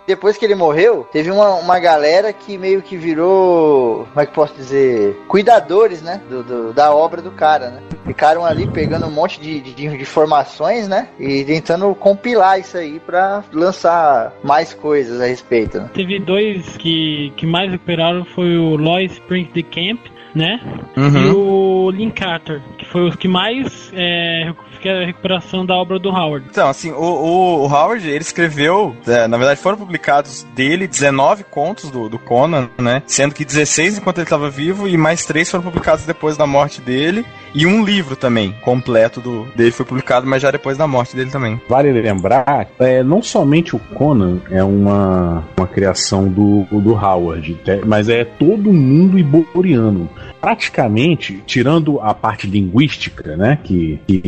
Depois 0.07 0.37
que 0.37 0.45
ele 0.45 0.55
morreu, 0.55 1.07
teve 1.12 1.31
uma, 1.31 1.55
uma 1.57 1.79
galera 1.79 2.33
que 2.33 2.59
meio 2.59 2.83
que 2.83 2.97
virou, 2.97 4.07
como 4.12 4.21
é 4.21 4.27
que 4.27 4.33
posso 4.35 4.55
dizer, 4.55 5.17
cuidadores, 5.29 6.03
né, 6.03 6.21
do, 6.29 6.43
do- 6.43 6.73
da 6.73 6.93
obra 6.95 7.23
do 7.23 7.31
cara, 7.31 7.71
né. 7.71 7.83
Ficaram 8.05 8.45
ali 8.45 8.67
pegando 8.67 9.07
um 9.07 9.11
monte 9.11 9.41
de, 9.41 9.61
de, 9.61 9.73
de 9.75 9.87
informações, 9.87 10.88
né, 10.88 11.09
e 11.19 11.45
tentando 11.45 11.95
compilar 11.95 12.59
isso 12.59 12.77
aí 12.77 12.99
pra 13.01 13.45
lançar 13.53 14.33
mais 14.43 14.75
coisas 14.75 15.21
a 15.21 15.27
respeito, 15.27 15.79
né. 15.79 15.88
Teve 15.95 16.19
dois 16.19 16.77
que, 16.77 17.33
que 17.37 17.47
mais 17.47 17.71
recuperaram, 17.71 18.25
foi 18.25 18.57
o 18.59 18.77
Lois 18.77 19.12
Spring 19.12 19.49
de 19.53 19.62
Camp, 19.62 20.01
né? 20.35 20.61
E 20.97 21.01
Uhum. 21.01 21.87
o 21.87 21.91
Lynn 21.91 22.11
Carter, 22.11 22.62
que 22.79 22.87
foi 22.87 23.03
os 23.09 23.17
que 23.17 23.29
mais 23.29 23.91
é, 23.95 24.53
que 24.83 24.88
é 24.88 25.03
a 25.03 25.07
recuperação 25.07 25.64
da 25.64 25.75
obra 25.75 25.99
do 25.99 26.11
Howard. 26.11 26.47
Então, 26.51 26.68
assim, 26.68 26.90
o, 26.90 26.97
o- 27.01 27.62
o 27.62 27.66
Howard, 27.66 28.07
ele 28.09 28.18
escreveu, 28.23 28.95
é, 29.07 29.27
na 29.29 29.37
verdade 29.38 29.61
foram 29.61 29.79
publicados 29.79 30.45
dele 30.55 30.87
19 30.88 31.45
contos 31.45 31.90
do, 31.90 32.09
do 32.09 32.18
Conan, 32.18 32.68
né? 32.79 33.03
Sendo 33.07 33.35
que 33.35 33.45
16 33.45 33.99
enquanto 33.99 34.18
ele 34.18 34.25
estava 34.27 34.51
vivo 34.51 34.88
e 34.88 34.97
mais 34.97 35.25
3 35.25 35.51
foram 35.51 35.62
publicados 35.64 36.05
depois 36.05 36.37
da 36.37 36.47
morte 36.47 36.81
dele. 36.81 37.25
E 37.55 37.66
um 37.66 37.85
livro 37.85 38.16
também, 38.16 38.55
completo 38.62 39.21
do, 39.21 39.45
dele 39.55 39.71
foi 39.71 39.85
publicado, 39.85 40.27
mas 40.27 40.40
já 40.40 40.51
depois 40.51 40.79
da 40.79 40.87
morte 40.87 41.14
dele 41.14 41.31
também. 41.31 41.61
Vale 41.68 41.92
lembrar, 41.92 42.66
é, 42.79 43.03
não 43.03 43.23
somente 43.23 43.77
o 43.77 43.79
Conan 43.79 44.38
é 44.51 44.64
uma, 44.64 45.45
uma 45.57 45.66
criação 45.66 46.29
do, 46.29 46.64
do 46.71 46.95
Howard, 46.95 47.55
te- 47.62 47.83
mas 47.87 48.09
é 48.09 48.25
todo 48.25 48.73
mundo 48.73 49.18
iboriano. 49.18 50.09
Praticamente, 50.40 51.42
tirando 51.47 52.01
a 52.01 52.14
parte 52.14 52.47
linguística, 52.47 53.37
né, 53.37 53.59
que, 53.62 54.01
que 54.07 54.23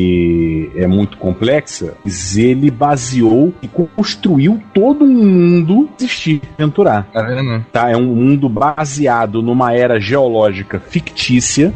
é 0.76 0.87
muito 0.87 1.16
complexa, 1.16 1.94
mas 2.04 2.37
ele 2.37 2.70
baseou 2.70 3.52
e 3.62 3.68
construiu 3.68 4.62
todo 4.72 5.04
um 5.04 5.12
mundo 5.12 5.88
existir, 5.98 6.42
aventurar. 6.59 7.09
Tá 7.12 7.22
vendo? 7.22 7.64
Tá? 7.72 7.90
É 7.90 7.96
um 7.96 8.14
mundo 8.14 8.48
baseado 8.48 9.42
numa 9.42 9.72
era 9.72 10.00
geológica 10.00 10.78
fictícia, 10.80 11.72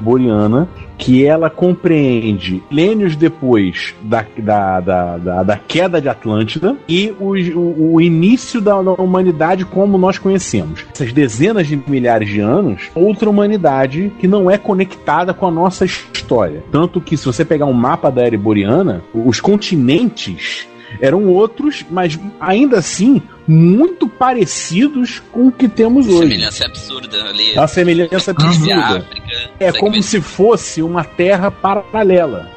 boreana, 0.00 0.68
que 1.02 1.26
ela 1.26 1.50
compreende 1.50 2.62
milênios 2.70 3.16
depois 3.16 3.92
da, 4.00 4.24
da, 4.38 4.80
da, 4.80 5.18
da, 5.18 5.42
da 5.42 5.56
queda 5.56 6.00
de 6.00 6.08
Atlântida 6.08 6.76
e 6.88 7.12
o, 7.18 7.34
o, 7.58 7.94
o 7.94 8.00
início 8.00 8.60
da, 8.60 8.80
da 8.80 8.92
humanidade 8.92 9.64
como 9.64 9.98
nós 9.98 10.16
conhecemos. 10.16 10.86
Essas 10.94 11.12
dezenas 11.12 11.66
de 11.66 11.76
milhares 11.88 12.28
de 12.28 12.38
anos, 12.38 12.82
outra 12.94 13.28
humanidade 13.28 14.12
que 14.20 14.28
não 14.28 14.48
é 14.48 14.56
conectada 14.56 15.34
com 15.34 15.44
a 15.48 15.50
nossa 15.50 15.84
história. 15.84 16.62
Tanto 16.70 17.00
que, 17.00 17.16
se 17.16 17.26
você 17.26 17.44
pegar 17.44 17.66
um 17.66 17.72
mapa 17.72 18.08
da 18.08 18.22
era 18.22 18.38
boreana, 18.38 19.02
os 19.12 19.40
continentes 19.40 20.68
eram 21.00 21.26
outros, 21.26 21.84
mas 21.90 22.18
ainda 22.40 22.78
assim 22.78 23.20
muito 23.46 24.08
parecidos 24.08 25.20
com 25.32 25.48
o 25.48 25.52
que 25.52 25.68
temos 25.68 26.06
hoje. 26.06 26.28
Semelhança 26.28 26.66
absurda 26.66 27.24
ali. 27.24 27.54
É 27.54 27.60
uma 27.60 27.66
semelhança 27.66 28.30
a 28.30 28.34
absurda. 28.34 28.98
África. 28.98 29.41
É 29.58 29.66
Segue 29.66 29.78
como 29.78 29.92
mesmo. 29.92 30.02
se 30.04 30.20
fosse 30.20 30.82
uma 30.82 31.04
terra 31.04 31.50
paralela. 31.50 32.50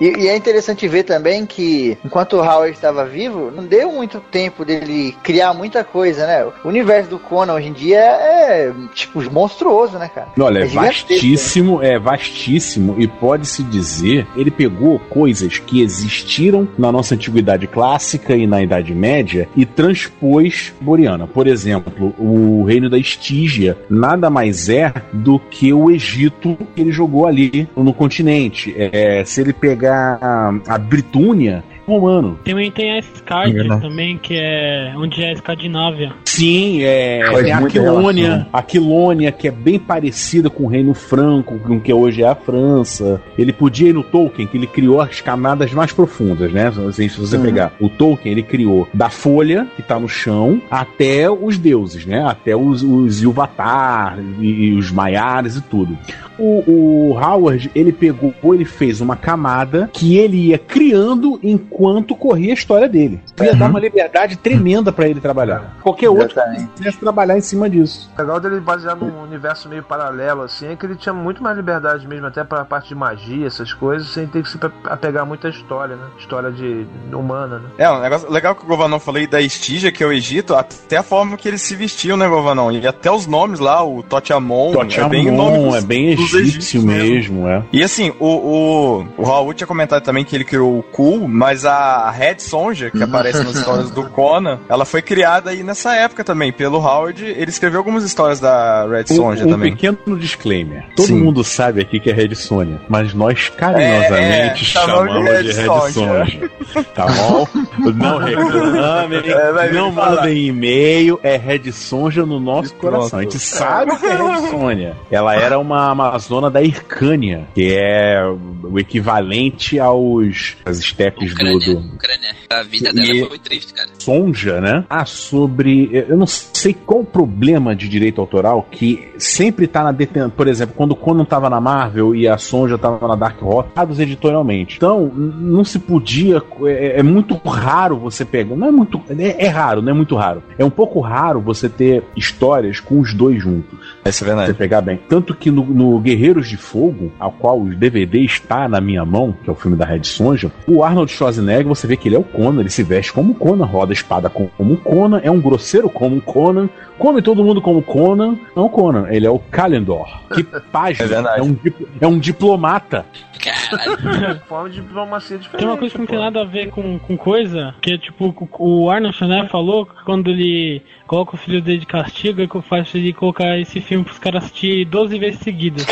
E, 0.00 0.24
e 0.24 0.28
é 0.28 0.36
interessante 0.36 0.88
ver 0.88 1.04
também 1.04 1.44
que, 1.44 1.96
enquanto 2.04 2.34
o 2.34 2.40
Howard 2.40 2.72
estava 2.72 3.04
vivo, 3.04 3.50
não 3.50 3.64
deu 3.64 3.92
muito 3.92 4.20
tempo 4.20 4.64
dele 4.64 5.14
criar 5.22 5.52
muita 5.52 5.84
coisa, 5.84 6.26
né? 6.26 6.44
O 6.64 6.68
universo 6.68 7.10
do 7.10 7.18
Conan 7.18 7.54
hoje 7.54 7.68
em 7.68 7.72
dia 7.72 7.98
é, 7.98 8.72
tipo, 8.94 9.20
monstruoso, 9.30 9.98
né, 9.98 10.10
cara? 10.12 10.28
Olha, 10.38 10.60
é, 10.60 10.62
É 10.62 10.68
gigantesco, 10.68 11.08
vastíssimo, 11.08 11.82
é 11.82 11.98
vastíssimo 11.98 12.94
e 12.98 13.06
pode-se 13.06 13.62
dizer, 13.62 14.26
ele 14.36 14.50
pegou 14.50 14.98
coisas 14.98 15.58
que 15.58 15.82
existiram 15.82 16.66
na 16.78 16.90
nossa 16.90 17.14
antiguidade 17.14 17.66
clássica 17.66 18.34
e 18.34 18.46
na 18.46 18.62
Idade 18.62 18.94
Média 18.94 19.48
e 19.56 19.66
transpôs 19.66 20.72
Boreana. 20.80 21.26
Por 21.26 21.46
exemplo, 21.46 22.14
o 22.18 22.64
reino 22.64 22.88
da 22.88 22.98
Estígia 22.98 23.76
nada 23.88 24.30
mais 24.30 24.68
é 24.68 24.92
do 25.12 25.38
que 25.38 25.72
o 25.72 25.90
Egito 25.90 26.56
que 26.74 26.80
ele 26.80 26.92
jogou 26.92 27.26
ali 27.26 27.68
no 27.76 27.92
continente. 27.92 28.74
É, 28.76 29.22
se 29.24 29.40
ele 29.40 29.52
pegar 29.52 29.89
a, 29.90 30.52
a 30.66 30.78
Britúnia, 30.78 31.64
romano. 31.90 32.38
Também 32.44 32.70
tem 32.70 32.98
a 32.98 33.02
Scardia 33.02 33.54
Verdade. 33.54 33.80
também, 33.82 34.16
que 34.18 34.34
é 34.34 34.92
onde 34.96 35.22
é 35.22 35.30
a 35.30 35.32
Escandinávia. 35.32 36.12
Sim, 36.24 36.82
é, 36.82 37.20
tem 37.42 37.52
a 37.52 37.58
Aquilônia, 37.58 38.24
relação. 38.28 38.48
Aquilônia, 38.52 39.32
que 39.32 39.48
é 39.48 39.50
bem 39.50 39.78
parecida 39.78 40.48
com 40.48 40.64
o 40.64 40.68
Reino 40.68 40.94
Franco, 40.94 41.58
com 41.58 41.76
o 41.76 41.80
que 41.80 41.92
hoje 41.92 42.22
é 42.22 42.28
a 42.28 42.34
França. 42.34 43.20
Ele 43.36 43.52
podia 43.52 43.88
ir 43.90 43.92
no 43.94 44.02
Tolkien, 44.02 44.46
que 44.46 44.56
ele 44.56 44.66
criou 44.66 45.00
as 45.00 45.20
camadas 45.20 45.72
mais 45.72 45.92
profundas, 45.92 46.52
né? 46.52 46.68
Assim, 46.88 47.08
se 47.08 47.18
você 47.18 47.36
Uhum. 47.36 47.42
pegar 47.42 47.72
o 47.80 47.88
Tolkien, 47.88 48.32
ele 48.32 48.42
criou 48.42 48.88
da 48.94 49.08
folha, 49.10 49.66
que 49.76 49.82
tá 49.82 49.98
no 49.98 50.08
chão, 50.08 50.60
até 50.70 51.30
os 51.30 51.58
deuses, 51.58 52.06
né? 52.06 52.24
Até 52.24 52.54
os, 52.56 52.82
os 52.82 53.22
Ilvatar 53.22 54.18
e, 54.40 54.46
e 54.46 54.74
os 54.74 54.90
Maiares 54.90 55.56
e 55.56 55.60
tudo. 55.62 55.96
O, 56.38 56.62
o 56.66 57.18
Howard, 57.18 57.70
ele 57.74 57.92
pegou, 57.92 58.32
ele 58.54 58.64
fez 58.64 59.00
uma 59.00 59.16
camada 59.16 59.90
que 59.92 60.16
ele 60.16 60.48
ia 60.48 60.58
criando 60.58 61.38
enquanto 61.42 61.79
corria 62.16 62.50
a 62.52 62.54
história 62.54 62.88
dele. 62.88 63.20
Ia 63.40 63.54
dar 63.54 63.68
uma 63.68 63.80
liberdade 63.80 64.36
tremenda 64.36 64.92
pra 64.92 65.08
ele 65.08 65.20
trabalhar. 65.20 65.76
Qualquer 65.82 66.08
outro 66.08 66.40
quisesse 66.76 66.98
trabalhar 66.98 67.36
em 67.36 67.40
cima 67.40 67.68
disso. 67.68 68.10
O 68.16 68.20
legal 68.20 68.40
dele 68.40 68.60
basear 68.60 68.96
num 68.96 69.22
universo 69.22 69.68
meio 69.68 69.82
paralelo, 69.82 70.42
assim, 70.42 70.68
é 70.68 70.76
que 70.76 70.84
ele 70.86 70.96
tinha 70.96 71.12
muito 71.12 71.42
mais 71.42 71.56
liberdade 71.56 72.06
mesmo, 72.06 72.26
até 72.26 72.44
pra 72.44 72.64
parte 72.64 72.88
de 72.88 72.94
magia, 72.94 73.46
essas 73.46 73.72
coisas, 73.72 74.08
sem 74.10 74.26
ter 74.26 74.42
que 74.42 74.48
se 74.50 74.58
apegar 74.84 75.24
muito 75.26 75.46
à 75.46 75.50
história, 75.50 75.96
né? 75.96 76.04
História 76.18 76.50
de 76.50 76.86
humana, 77.12 77.58
né? 77.58 77.68
É, 77.78 77.90
um 77.90 78.00
negócio 78.00 78.30
legal 78.30 78.54
que 78.54 78.64
o 78.64 78.66
Govanon 78.66 78.98
falou 78.98 79.18
aí 79.20 79.26
da 79.26 79.40
Estígia, 79.40 79.90
que 79.92 80.02
é 80.02 80.06
o 80.06 80.12
Egito, 80.12 80.54
até 80.54 80.96
a 80.98 81.02
forma 81.02 81.36
que 81.36 81.48
eles 81.48 81.62
se 81.62 81.74
vestiam, 81.74 82.16
né, 82.16 82.28
Govanon? 82.28 82.70
E 82.72 82.86
até 82.86 83.10
os 83.10 83.26
nomes 83.26 83.58
lá, 83.60 83.84
o 83.84 84.02
Totiamon, 84.02 84.72
é 84.82 85.08
bem 85.08 85.28
o 85.28 85.32
nome 85.32 85.50
Totiamon, 85.56 85.66
dos- 85.70 85.76
é 85.76 85.80
bem 85.86 86.08
egípcio 86.10 86.40
egípcios 86.40 86.84
mesmo, 86.84 87.48
é. 87.48 87.62
E 87.72 87.82
assim, 87.82 88.12
o, 88.18 88.26
o, 88.26 89.06
o 89.18 89.22
Raul 89.22 89.54
tinha 89.54 89.66
comentado 89.66 90.02
também 90.02 90.24
que 90.24 90.34
ele 90.34 90.44
criou 90.44 90.78
o 90.78 90.82
Cool, 90.82 91.26
mas 91.28 91.64
a 91.64 91.69
Red 92.10 92.36
Sonja, 92.38 92.90
que 92.90 93.02
aparece 93.02 93.42
nas 93.42 93.54
histórias 93.56 93.90
do 93.90 94.04
Conan, 94.10 94.58
ela 94.68 94.84
foi 94.84 95.02
criada 95.02 95.50
aí 95.50 95.62
nessa 95.62 95.94
época 95.94 96.24
também, 96.24 96.52
pelo 96.52 96.78
Howard. 96.78 97.24
Ele 97.24 97.50
escreveu 97.50 97.78
algumas 97.78 98.04
histórias 98.04 98.40
da 98.40 98.86
Red 98.86 99.06
Sonja 99.14 99.44
Um, 99.44 99.48
um 99.48 99.50
também. 99.52 99.72
pequeno 99.72 100.18
disclaimer. 100.18 100.84
Todo 100.96 101.06
Sim. 101.06 101.20
mundo 101.22 101.42
sabe 101.44 101.80
aqui 101.82 101.98
que 102.00 102.10
é 102.10 102.12
Red 102.12 102.34
Sônia, 102.34 102.80
mas 102.88 103.14
nós 103.14 103.48
carinhosamente 103.48 104.22
É, 104.22 104.46
é, 104.52 104.54
chamamos 104.56 105.12
chamamos 105.12 105.38
de 105.38 105.52
de 105.52 105.60
Red 105.60 105.66
Sonja. 105.66 105.90
Sonja. 105.92 106.50
Tá 106.94 107.06
bom? 107.06 107.46
Não 107.94 108.18
reclamem, 108.22 109.20
É, 109.30 109.72
não 109.72 109.90
mandem 109.92 110.46
e-mail, 110.46 111.18
é 111.22 111.36
Red 111.36 111.70
Sonja 111.72 112.24
no 112.24 112.38
nosso 112.40 112.74
Pronto. 112.74 112.94
coração. 112.96 113.18
A 113.18 113.22
gente 113.22 113.38
sabe 113.38 113.96
que 113.98 114.06
é 114.06 114.16
Red 114.16 114.50
Sônia. 114.50 114.96
Ela 115.10 115.34
era 115.36 115.58
uma 115.58 115.90
amazona 115.90 116.50
da 116.50 116.62
Hircânia, 116.62 117.46
que 117.54 117.74
é 117.76 118.22
o 118.62 118.78
equivalente 118.78 119.78
aos 119.78 120.56
as 120.64 120.78
estepes 120.78 121.34
do, 121.34 121.58
dulu. 121.60 121.80
Ya, 121.80 121.98
keren 122.00 122.20
ya. 122.24 122.34
A 122.52 122.64
vida 122.64 122.90
E- 122.90 122.92
dela 123.14 123.28
foi 123.28 123.38
triste, 123.38 123.72
cara. 123.72 123.88
Sonja, 123.96 124.60
né? 124.60 124.84
Ah, 124.90 125.04
sobre. 125.04 125.88
Eu 125.92 126.16
não 126.16 126.26
sei 126.26 126.74
qual 126.74 127.00
o 127.00 127.04
problema 127.04 127.76
de 127.76 127.88
direito 127.88 128.20
autoral 128.20 128.66
que 128.68 129.08
sempre 129.18 129.68
tá 129.68 129.84
na 129.84 129.92
detenção. 129.92 130.30
Por 130.30 130.48
exemplo, 130.48 130.74
quando 130.76 130.90
o 130.90 130.96
Conan 130.96 131.24
tava 131.24 131.48
na 131.48 131.60
Marvel 131.60 132.12
e 132.12 132.26
a 132.26 132.36
Sonja 132.38 132.76
tava 132.76 133.06
na 133.06 133.14
Dark 133.14 133.40
Horse, 133.40 133.70
dados 133.72 134.00
editorialmente. 134.00 134.78
Então, 134.78 135.06
não 135.14 135.62
se 135.62 135.78
podia. 135.78 136.42
É, 136.64 136.98
é 136.98 137.02
muito 137.04 137.34
raro 137.36 137.96
você 137.96 138.24
pegar. 138.24 138.56
Não 138.56 138.66
é 138.66 138.70
muito. 138.72 139.00
É, 139.16 139.44
é 139.46 139.48
raro, 139.48 139.80
não 139.80 139.90
é 139.90 139.94
muito 139.94 140.16
raro. 140.16 140.42
É 140.58 140.64
um 140.64 140.70
pouco 140.70 140.98
raro 140.98 141.40
você 141.40 141.68
ter 141.68 142.02
histórias 142.16 142.80
com 142.80 142.98
os 142.98 143.14
dois 143.14 143.40
juntos. 143.40 143.78
Essa 144.04 144.08
é 144.08 144.12
Você 144.12 144.24
verdade. 144.24 144.54
pegar 144.54 144.80
bem. 144.80 144.98
Tanto 145.08 145.36
que 145.36 145.52
no, 145.52 145.64
no 145.64 146.00
Guerreiros 146.00 146.48
de 146.48 146.56
Fogo, 146.56 147.12
ao 147.20 147.30
qual 147.30 147.60
o 147.60 147.68
DVD 147.72 148.18
está 148.24 148.68
na 148.68 148.80
minha 148.80 149.04
mão, 149.04 149.32
que 149.44 149.48
é 149.48 149.52
o 149.52 149.56
filme 149.56 149.76
da 149.76 149.84
Red 149.84 150.02
Sonja, 150.02 150.50
o 150.66 150.82
Arnold 150.82 151.12
Schwarzenegger, 151.12 151.68
você 151.68 151.86
vê 151.86 151.96
que 151.96 152.08
ele 152.08 152.16
é 152.16 152.18
o 152.18 152.24
Conan, 152.40 152.60
ele 152.60 152.70
se 152.70 152.82
veste 152.82 153.12
como 153.12 153.34
Conan, 153.34 153.66
roda 153.66 153.92
a 153.92 153.94
espada 153.94 154.30
como 154.30 154.76
Conan, 154.78 155.20
é 155.22 155.30
um 155.30 155.40
grosseiro 155.40 155.90
como 155.90 156.16
um 156.16 156.20
Conan, 156.20 156.70
come 156.98 157.20
todo 157.20 157.44
mundo 157.44 157.60
como 157.60 157.82
Conan, 157.82 158.38
não 158.56 158.62
é 158.62 158.66
o 158.66 158.70
Conan, 158.70 159.06
ele 159.10 159.26
é 159.26 159.30
o 159.30 159.38
Kalendor. 159.38 160.08
Que 160.34 160.42
página, 160.72 161.04
É 161.04 161.08
verdade. 161.08 161.40
é, 161.40 161.42
um, 161.42 161.56
é 162.00 162.06
um 162.06 162.18
diplomata. 162.18 163.04
Cara, 163.40 163.96
Caralho. 163.96 164.40
Forma 164.48 164.70
de 164.70 164.80
diplomacia 164.80 165.38
diferente. 165.38 165.60
Tem 165.60 165.68
uma 165.68 165.76
coisa 165.78 165.92
que 165.92 165.98
não 166.00 166.06
tem 166.06 166.18
nada 166.18 166.40
a 166.40 166.44
ver 166.44 166.70
com, 166.70 166.98
com 166.98 167.16
coisa, 167.16 167.74
que 167.80 167.92
é 167.92 167.98
tipo, 167.98 168.34
o 168.58 168.80
o 168.80 168.90
Arnold 168.90 169.16
Schwarzenegger 169.16 169.50
falou 169.50 169.86
que 169.86 170.04
quando 170.04 170.30
ele 170.30 170.82
coloca 171.06 171.34
o 171.34 171.38
filho 171.38 171.60
dele 171.60 171.78
de 171.78 171.86
castigo, 171.86 172.42
é 172.42 172.46
que 172.46 172.62
faz 172.62 172.94
ele 172.94 173.12
colocar 173.12 173.58
esse 173.58 173.80
filme 173.80 174.04
pros 174.04 174.18
caras 174.18 174.44
assistir 174.44 174.84
12 174.86 175.18
vezes 175.18 175.40
seguidas. 175.40 175.84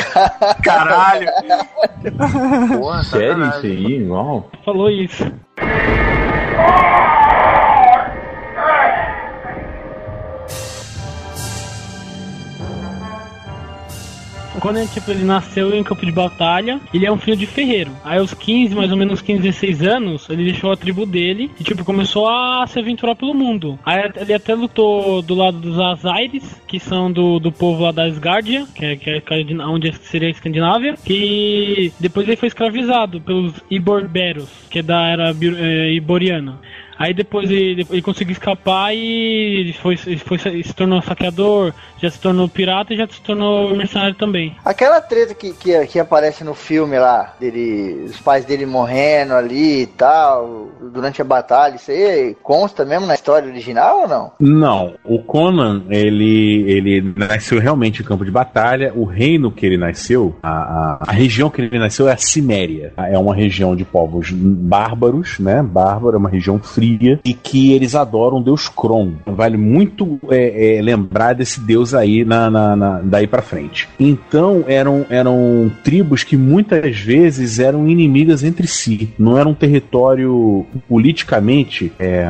Caralho! 0.63 1.29
Porra, 2.79 3.03
Sério 3.05 3.49
isso 3.49 3.67
aí? 3.67 3.97
Igual? 4.03 4.51
falou 4.65 4.91
isso. 4.91 5.25
Ah! 5.61 7.18
Quando 14.61 14.79
ele, 14.79 14.89
tipo, 14.89 15.11
ele 15.11 15.25
nasceu 15.25 15.75
em 15.75 15.83
campo 15.83 16.05
de 16.05 16.13
batalha, 16.13 16.81
ele 16.93 17.07
é 17.07 17.13
um 17.13 17.19
filho 17.19 17.37
de 17.37 17.47
ferreiro. 17.47 17.91
Aí 18.05 18.19
aos 18.19 18.35
15, 18.35 18.75
mais 18.75 18.91
ou 18.91 18.97
menos 18.97 19.21
15, 19.21 19.43
16 19.43 19.83
anos, 19.83 20.29
ele 20.31 20.45
deixou 20.45 20.73
a 20.73 20.77
tribo 20.77 21.05
dele 21.07 21.51
e 21.59 21.65
tipo, 21.65 21.85
começou 21.85 22.29
a 22.29 22.65
se 22.67 22.79
aventurar 22.79 23.15
pelo 23.15 23.35
mundo. 23.35 23.79
Aí 23.85 24.11
ele 24.17 24.35
até 24.35 24.55
lutou 24.55 25.23
do 25.23 25.35
lado 25.35 25.59
dos 25.59 25.79
Azaires, 25.79 26.61
que 26.67 26.79
são 26.81 27.11
do, 27.11 27.39
do 27.39 27.51
povo 27.53 27.85
lá 27.85 27.93
da 27.93 28.05
Asgardia, 28.05 28.67
que 28.75 28.85
é, 28.85 28.97
que 28.97 29.11
é 29.11 29.17
Escandina- 29.19 29.69
onde 29.69 29.93
seria 30.03 30.29
a 30.29 30.31
Escandinávia, 30.31 30.95
que 31.05 31.93
depois 31.99 32.27
ele 32.27 32.37
foi 32.37 32.49
escravizado 32.49 33.21
pelos 33.21 33.55
Iborberos, 33.71 34.49
que 34.71 34.81
é 34.81 34.83
da 34.83 35.07
era 35.09 35.31
eh, 35.31 35.93
iboriana. 35.93 36.61
Aí 36.99 37.15
depois 37.15 37.49
ele, 37.49 37.87
ele 37.89 38.03
conseguiu 38.03 38.33
escapar 38.33 38.93
e 38.93 39.73
foi, 39.81 39.97
foi, 39.97 40.39
se 40.39 40.75
tornou 40.75 41.01
saqueador, 41.01 41.73
já 42.01 42.11
se 42.11 42.19
tornou 42.19 42.49
pirata 42.49 42.95
e 42.95 42.97
já 42.97 43.07
se 43.07 43.21
tornou 43.21 43.75
mercenário 43.77 44.15
também. 44.15 44.57
Aquela 44.65 45.01
treta 45.01 45.35
que, 45.35 45.53
que, 45.53 45.87
que 45.87 45.99
aparece 45.99 46.45
no 46.45 46.55
filme 46.55 46.99
lá, 46.99 47.35
dele, 47.39 48.07
os 48.07 48.19
pais 48.21 48.45
dele 48.45 48.67
morrendo 48.67 49.35
ali 49.35 49.83
e 49.83 49.87
tal, 49.87 50.69
durante 50.93 51.21
a 51.21 51.25
batalha, 51.25 51.77
isso 51.77 51.91
aí 51.91 52.37
consta 52.43 52.85
mesmo 52.85 53.07
na 53.07 53.15
história 53.15 53.49
original 53.49 54.03
ou 54.03 54.09
não? 54.09 54.33
Não, 54.41 54.95
o 55.05 55.19
Conan, 55.21 55.83
ele, 55.89 56.65
ele 56.67 57.15
nasceu 57.17 57.61
realmente 57.61 58.03
em 58.03 58.05
campo 58.05 58.25
de 58.25 58.31
batalha. 58.31 58.93
O 58.95 59.05
reino 59.05 59.51
que 59.51 59.67
ele 59.67 59.77
nasceu, 59.77 60.35
a, 60.43 60.51
a, 60.51 60.99
a 61.09 61.13
região 61.13 61.51
que 61.51 61.61
ele 61.61 61.79
nasceu 61.79 62.09
é 62.09 62.13
a 62.13 62.17
Ciméria. 62.17 62.93
É 62.97 63.19
uma 63.19 63.35
região 63.35 63.75
de 63.75 63.85
povos 63.85 64.31
bárbaros, 64.31 65.39
né? 65.39 65.63
Bárbaro, 65.63 66.17
é 66.17 66.19
uma 66.19 66.29
região 66.29 66.59
fria 66.59 67.21
e 67.25 67.35
que 67.35 67.73
eles 67.73 67.95
adoram 67.95 68.39
o 68.39 68.43
deus 68.43 68.69
Kron. 68.69 69.13
Vale 69.27 69.57
muito 69.57 70.19
é, 70.31 70.77
é, 70.79 70.83
lembrar 70.83 71.35
desse 71.35 71.61
deus 71.61 71.88
aí 71.95 72.25
na, 72.25 72.51
na- 72.51 72.77
na- 72.77 73.01
daí 73.03 73.27
pra 73.27 73.43
frente. 73.43 73.89
Então 73.99 74.65
eram, 74.67 75.05
eram 75.11 75.71
tribos 75.85 76.23
que 76.25 76.37
muitas 76.37 76.99
vezes 76.99 77.59
eram 77.59 77.89
inimigas 77.89 78.43
entre 78.45 78.67
si. 78.67 79.13
Não 79.19 79.39
era 79.39 79.49
um 79.49 79.55
território 79.55 80.67
politicamente, 80.89 81.93
é, 81.99 82.27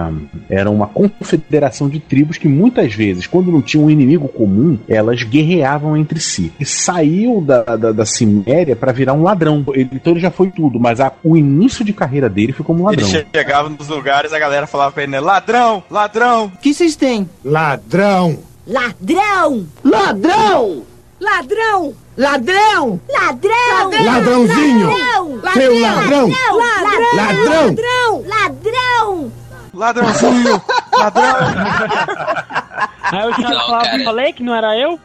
era 0.48 0.70
uma 0.70 0.86
confederação 0.86 1.88
de 1.88 1.98
tribos 1.98 2.38
que 2.38 2.48
muitas 2.48 2.94
vezes, 2.94 3.26
quando 3.26 3.50
não 3.50 3.60
tinha 3.62 3.82
um 3.82 3.90
inimigo 3.90 4.28
comum, 4.28 4.78
elas 4.88 5.22
guerreavam 5.22 5.96
entre 5.96 6.20
si. 6.20 6.52
E 6.58 6.64
saiu 6.64 7.40
da, 7.40 7.62
da, 7.76 7.92
da 7.92 8.06
Ciméria 8.06 8.76
para 8.76 8.92
virar 8.92 9.12
um 9.14 9.22
ladrão. 9.22 9.64
Ele- 9.74 9.88
então 9.92 10.12
ele 10.12 10.20
já 10.20 10.30
foi 10.30 10.50
tudo, 10.50 10.78
mas 10.78 11.00
a- 11.00 11.12
o 11.24 11.36
início 11.36 11.84
de 11.84 11.92
carreira 11.92 12.28
dele 12.28 12.52
foi 12.52 12.64
como 12.64 12.84
um 12.84 12.92
Ele 12.92 13.02
ladrão. 13.02 13.24
chegava 13.34 13.68
nos 13.68 13.88
lugares, 13.88 14.32
a 14.32 14.38
galera 14.38 14.66
falava 14.66 14.92
pra 14.92 15.02
ele, 15.02 15.12
né? 15.12 15.20
Ladrão! 15.20 15.82
Ladrão! 15.90 16.46
O 16.46 16.58
que 16.58 16.72
vocês 16.72 16.94
têm? 16.96 17.28
Ladrão! 17.44 18.38
Ladrão! 18.68 19.66
Ladrão! 19.82 20.84
Ladrão! 21.18 21.94
Ladrão! 22.18 23.00
Ladrão! 23.08 24.04
Ladrãozinho! 24.04 24.90
Seu 25.54 25.80
ladrão! 25.80 26.28
Ladrão! 26.28 27.16
Ladrão! 27.16 27.64
Ladrão! 27.64 28.24
Ladrão! 28.28 29.32
Ladrãozinho! 29.72 30.62
Ladrão! 30.92 31.34
Aí 33.10 33.26
o 33.30 33.34
Thiago 33.34 33.54
Não, 33.54 33.60
falava, 33.66 33.84
cara. 33.86 34.04
falei 34.04 34.32
que 34.34 34.42
não 34.42 34.54
era 34.54 34.76
eu? 34.78 35.00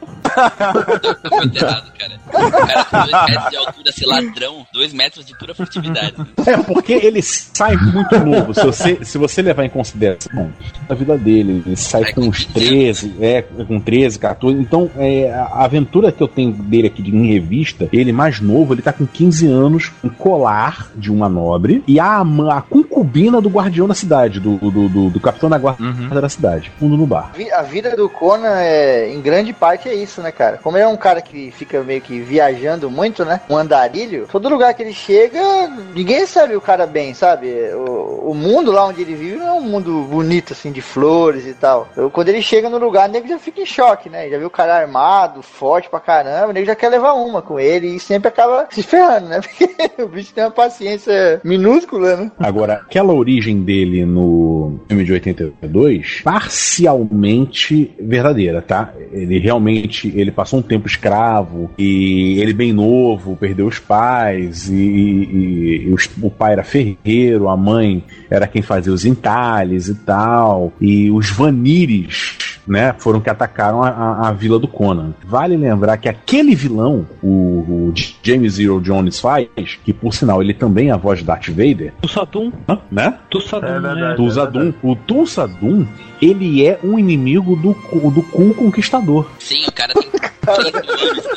Foi 1.30 1.38
muito 1.40 1.58
errado, 1.64 1.92
cara. 1.98 2.14
O 2.28 2.68
cara 2.68 2.86
com 2.86 2.98
2 2.98 3.12
metros 3.30 3.50
de 3.50 3.56
altura, 3.58 3.92
ser 3.92 4.06
ladrão, 4.06 4.68
2 4.74 4.94
metros 4.94 5.26
de 5.26 5.38
pura 5.38 5.54
furtividade. 5.56 6.14
É, 6.46 6.58
porque 6.58 6.94
ele 6.94 7.22
sai 7.22 7.76
muito 7.78 8.20
novo. 8.20 8.54
Se 8.54 8.66
você, 8.66 9.06
se 9.06 9.18
você 9.18 9.42
levar 9.42 9.66
em 9.66 9.70
consideração 9.70 10.52
a 10.90 10.94
vida 10.94 11.18
dele, 11.18 11.64
ele 11.66 11.76
sai 11.76 12.04
Sai 12.04 12.14
com 12.14 12.22
com 12.24 12.28
uns 12.30 12.46
15 12.46 12.54
13, 12.54 13.16
é, 13.22 13.42
com 13.42 13.80
13, 13.80 14.20
14. 14.20 14.58
Então, 14.60 14.90
é, 14.98 15.32
a 15.34 15.64
aventura 15.66 16.12
que 16.12 16.22
eu 16.22 16.28
tenho 16.28 16.52
dele 16.52 16.88
aqui 16.88 17.02
de- 17.02 17.16
em 17.16 17.28
revista, 17.28 17.88
ele 17.94 18.12
mais 18.12 18.40
novo, 18.42 18.74
ele 18.74 18.82
tá 18.82 18.92
com 18.92 19.06
15 19.06 19.48
anos, 19.48 19.92
um 20.04 20.10
colar 20.10 20.90
de 20.96 21.12
uma 21.12 21.30
nobre 21.30 21.84
e 21.88 22.00
a, 22.00 22.22
a 22.22 22.62
concubina 22.62 23.40
do 23.42 23.50
guardião 23.50 23.88
da 23.88 23.94
cidade, 23.94 24.40
do, 24.40 24.58
do, 24.58 24.90
do, 24.90 25.10
do 25.10 25.20
capitão 25.20 25.50
da 25.50 25.58
guarda 25.58 26.22
da 26.22 26.30
cidade, 26.30 26.72
fundo 26.80 26.98
no 26.98 27.06
bar. 27.06 27.32
A 27.54 27.62
vida 27.62 27.96
do 27.96 28.10
Conan, 28.10 28.56
é, 28.58 29.12
em 29.14 29.22
grande 29.22 29.54
parte, 29.54 29.88
é 29.88 29.96
isso, 29.96 30.22
né, 30.24 30.32
cara? 30.32 30.58
Como 30.58 30.78
ele 30.78 30.86
é 30.86 30.88
um 30.88 30.98
cara 30.98 31.22
que 31.22 31.52
fica 31.52 31.84
meio 31.84 32.02
que 32.02 32.20
viajando 32.20 32.90
muito, 32.90 33.24
né? 33.24 33.42
Um 33.50 33.58
andarilho, 33.58 34.28
todo 34.32 34.50
lugar 34.50 34.74
que 34.74 34.82
ele 34.82 34.94
chega, 34.94 35.68
ninguém 35.94 36.26
sabe 36.26 36.56
o 36.56 36.62
cara 36.62 36.88
bem, 36.88 37.14
sabe? 37.14 37.48
O, 37.76 38.32
o 38.32 38.34
mundo 38.34 38.72
lá 38.72 38.88
onde 38.88 39.02
ele 39.02 39.14
vive 39.14 39.38
não 39.38 39.48
é 39.48 39.54
um 39.54 39.62
mundo 39.62 40.02
bonito, 40.10 40.54
assim, 40.54 40.72
de 40.72 40.82
flores 40.82 41.46
e 41.46 41.54
tal. 41.54 41.88
Eu, 41.96 42.10
quando 42.10 42.30
ele 42.30 42.42
chega 42.42 42.70
no 42.70 42.78
lugar, 42.78 43.10
o 43.10 43.12
nego 43.12 43.28
já 43.28 43.38
fica 43.38 43.62
em 43.62 43.66
choque, 43.66 44.10
né? 44.10 44.30
Já 44.30 44.38
viu 44.38 44.48
o 44.48 44.52
cara 44.52 44.76
armado, 44.76 45.42
forte 45.42 45.90
pra 45.90 46.00
caramba, 46.00 46.50
o 46.50 46.54
nego 46.54 46.66
já 46.66 46.76
quer 46.76 46.90
levar 46.90 47.14
uma 47.14 47.42
com 47.42 47.60
ele 47.60 47.96
e 47.96 48.00
sempre 48.00 48.30
acaba 48.30 48.68
se 48.72 48.82
ferrando, 48.82 49.28
né? 49.28 49.42
Porque 49.44 50.02
o 50.02 50.08
bicho 50.08 50.34
tem 50.34 50.44
uma 50.44 50.52
paciência 50.52 51.42
minúscula, 51.44 52.16
né? 52.16 52.32
Agora, 52.40 52.76
aquela 52.76 53.14
origem 53.14 53.62
dele 53.62 54.06
no 54.06 54.80
filme 54.88 55.04
de 55.04 55.14
82, 55.14 56.22
parcialmente 56.24 57.94
verdadeira, 58.00 58.62
tá? 58.62 58.94
Ele 59.12 59.40
realmente, 59.40 60.13
ele 60.14 60.32
passou 60.32 60.60
um 60.60 60.64
tempo 60.64 60.88
escravo 60.88 61.72
e 61.78 62.40
ele 62.40 62.54
bem 62.54 62.72
novo, 62.74 63.36
perdeu 63.36 63.68
os 63.68 63.80
pais 63.80 64.70
e, 64.70 64.74
e- 64.76 65.84
e 65.88 65.94
os- 65.94 66.10
o 66.22 66.30
pai 66.30 66.54
era 66.54 66.64
ferreiro, 66.64 67.50
a 67.50 67.58
mãe 67.58 68.04
era 68.30 68.48
quem 68.48 68.62
fazia 68.62 68.94
os 68.94 69.06
entalhes 69.06 69.88
e 69.88 69.96
tal, 69.96 70.74
e 70.80 71.10
os 71.12 71.30
vanires 71.30 72.38
né, 72.68 72.96
foram 72.98 73.20
que 73.20 73.30
atacaram 73.30 73.84
a, 73.84 73.90
a- 73.90 74.28
a 74.30 74.32
vila 74.32 74.58
do 74.60 74.68
Conan. 74.68 75.14
Vale 75.26 75.58
lembrar 75.58 75.98
que 75.98 76.08
aquele 76.08 76.56
vilão, 76.56 77.06
o, 77.22 77.28
o 77.28 77.94
James 78.24 78.58
Earl 78.60 78.80
Jones 78.80 79.20
faz, 79.20 79.48
que 79.84 79.92
por 79.94 80.14
sinal 80.14 80.42
ele 80.42 80.54
também 80.54 80.90
é 80.90 80.92
a 80.92 80.98
voz 80.98 81.20
de 81.20 81.26
Darth 81.26 81.50
Vader, 81.50 81.94
Tussadum. 82.02 82.52
Hã? 82.70 82.80
né? 82.92 83.18
Tussadum, 83.30 83.68
É 83.68 83.80
né? 83.80 83.94
verdade. 83.94 84.16
Tulsadum. 84.18 84.74
O 84.82 84.96
Tulsadum, 84.96 85.86
ele 86.22 86.66
é 86.66 86.80
um 86.84 86.98
inimigo 86.98 87.56
do, 87.56 87.74
do 88.12 88.24
Ku 88.24 88.54
Conquistador. 88.54 89.30
Sim, 89.40 89.66
o 89.68 89.72
cara 89.72 89.94
tem 89.94 90.04
5 90.04 90.16
anos. 90.18 90.33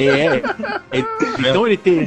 É. 0.01 0.37
é- 0.99 1.05
então 1.39 1.67
ele 1.67 1.77
tem. 1.77 2.05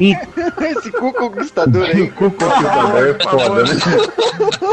em- 0.00 0.18
Esse 0.64 0.90
cu 0.92 1.12
conquistador 1.12 1.84
aí. 1.84 2.02
O 2.02 2.12
computador 2.12 3.08
é 3.08 3.22
foda, 3.22 3.62
né? 3.62 3.70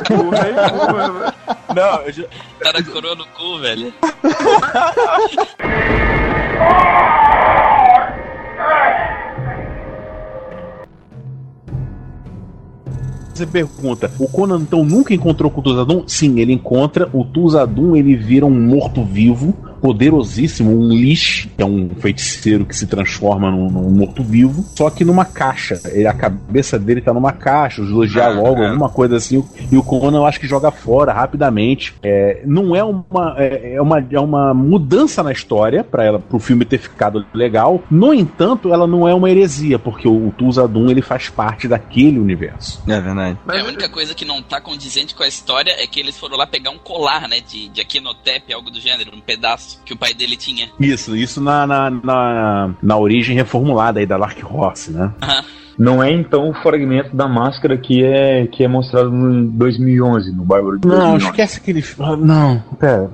Porra, 0.08 0.44
velho. 0.44 1.34
Não, 1.76 2.02
eu 2.06 2.12
já- 2.14 2.24
O 2.24 2.60
cara 2.60 2.84
coroa 2.84 3.16
no 3.16 3.26
cu, 3.28 3.60
velho. 3.60 3.94
Você 13.34 13.46
pergunta, 13.48 14.12
o 14.20 14.28
Conan 14.28 14.60
então 14.62 14.84
nunca 14.84 15.14
encontrou 15.14 15.50
com 15.50 15.62
o 15.62 15.64
Tulsadum? 15.64 16.04
Sim, 16.06 16.40
ele 16.40 16.52
encontra. 16.54 17.10
O 17.14 17.24
Tulsadum 17.24 17.96
ele 17.96 18.16
vira 18.16 18.46
um 18.46 18.52
morto-vivo, 18.52 19.56
poderosíssimo, 19.82 20.72
um 20.72 20.90
Lich, 20.90 21.50
que 21.56 21.62
é 21.62 21.66
um 21.66 21.90
feiticeiro 22.00 22.66
que 22.66 22.76
se 22.76 22.86
transforma 22.88 23.50
num, 23.52 23.70
num 23.70 23.90
morto-vivo, 23.90 24.64
só 24.76 24.90
que 24.90 25.04
numa 25.04 25.26
caixa. 25.26 25.80
Ele- 25.86 26.08
a 26.08 26.14
cabeça 26.14 26.78
dele 26.78 27.02
tá 27.02 27.14
numa 27.14 27.32
caixa, 27.32 27.82
os 27.82 27.90
dois 27.90 28.12
dialogam, 28.12 28.66
alguma 28.68 28.90
coisa 28.90 29.18
assim, 29.18 29.44
e 29.72 29.78
o 29.78 29.84
Conan 29.84 30.18
eu 30.20 30.26
acho 30.26 30.40
que 30.40 30.48
joga 30.48 30.72
fora 30.72 31.12
rapidamente. 31.14 31.96
É, 32.04 32.42
não 32.46 32.76
é 32.76 32.84
uma, 32.84 33.36
é, 33.38 33.74
é 33.76 33.82
uma, 33.82 34.06
é 34.12 34.20
uma 34.20 34.54
mudança 34.54 35.24
na 35.24 35.32
história 35.32 35.84
para 35.84 36.04
ela, 36.04 36.20
pro 36.20 36.40
filme 36.40 36.66
ter 36.66 36.78
ficado 36.78 37.26
legal. 37.34 37.82
No 37.90 38.14
entanto, 38.14 38.74
ela 38.74 38.86
não 38.86 39.08
é 39.08 39.14
uma 39.14 39.30
heresia, 39.30 39.80
porque 39.80 40.08
o, 40.08 40.28
o 40.28 40.32
Tulsadum 40.32 40.90
ele 40.90 41.02
faz 41.02 41.30
parte 41.30 41.68
daquele 41.68 42.20
universo. 42.20 42.82
É 42.88 43.00
verdade. 43.00 43.38
É, 43.50 43.60
a 43.60 43.66
única 43.66 43.90
coisa 43.90 44.14
que 44.14 44.26
não 44.26 44.42
tá 44.42 44.60
condizente 44.62 45.16
com 45.16 45.24
a 45.24 45.28
história 45.28 45.72
é 45.82 45.88
que 45.88 46.00
eles 46.00 46.18
foram 46.18 46.38
lá 46.38 46.46
pegar 46.46 46.72
um 46.72 46.78
colar, 46.78 47.28
né? 47.28 47.40
De, 47.40 47.70
de 47.70 47.82
Aquinotep, 47.82 48.54
algo 48.54 48.70
do 48.70 48.80
gênero, 48.80 49.12
um 49.16 49.22
pedaço 49.22 49.71
que 49.86 49.94
o 49.94 49.98
pai 49.98 50.14
dele 50.14 50.36
tinha. 50.36 50.70
Isso, 50.80 51.16
isso 51.16 51.42
na, 51.42 51.66
na, 51.68 51.90
na, 51.90 52.74
na 52.82 52.98
origem 52.98 53.36
reformulada 53.36 54.00
aí 54.00 54.06
da 54.06 54.18
Lark 54.18 54.44
Horse, 54.44 54.92
né? 54.92 55.14
Não 55.78 56.02
é 56.04 56.12
então 56.12 56.50
o 56.50 56.54
fragmento 56.54 57.16
da 57.16 57.28
máscara 57.28 57.78
que 57.78 58.04
é, 58.04 58.48
que 58.48 58.64
é 58.64 58.68
mostrado 58.68 59.12
no 59.12 59.46
2011, 59.52 60.32
no 60.32 60.44
Bárbaro 60.44 60.80
de 60.80 60.88
Não, 60.88 60.96
2011. 61.18 61.26
esquece 61.26 61.58
aquele. 61.60 61.84
Não, 62.26 62.60
pera. 62.80 63.10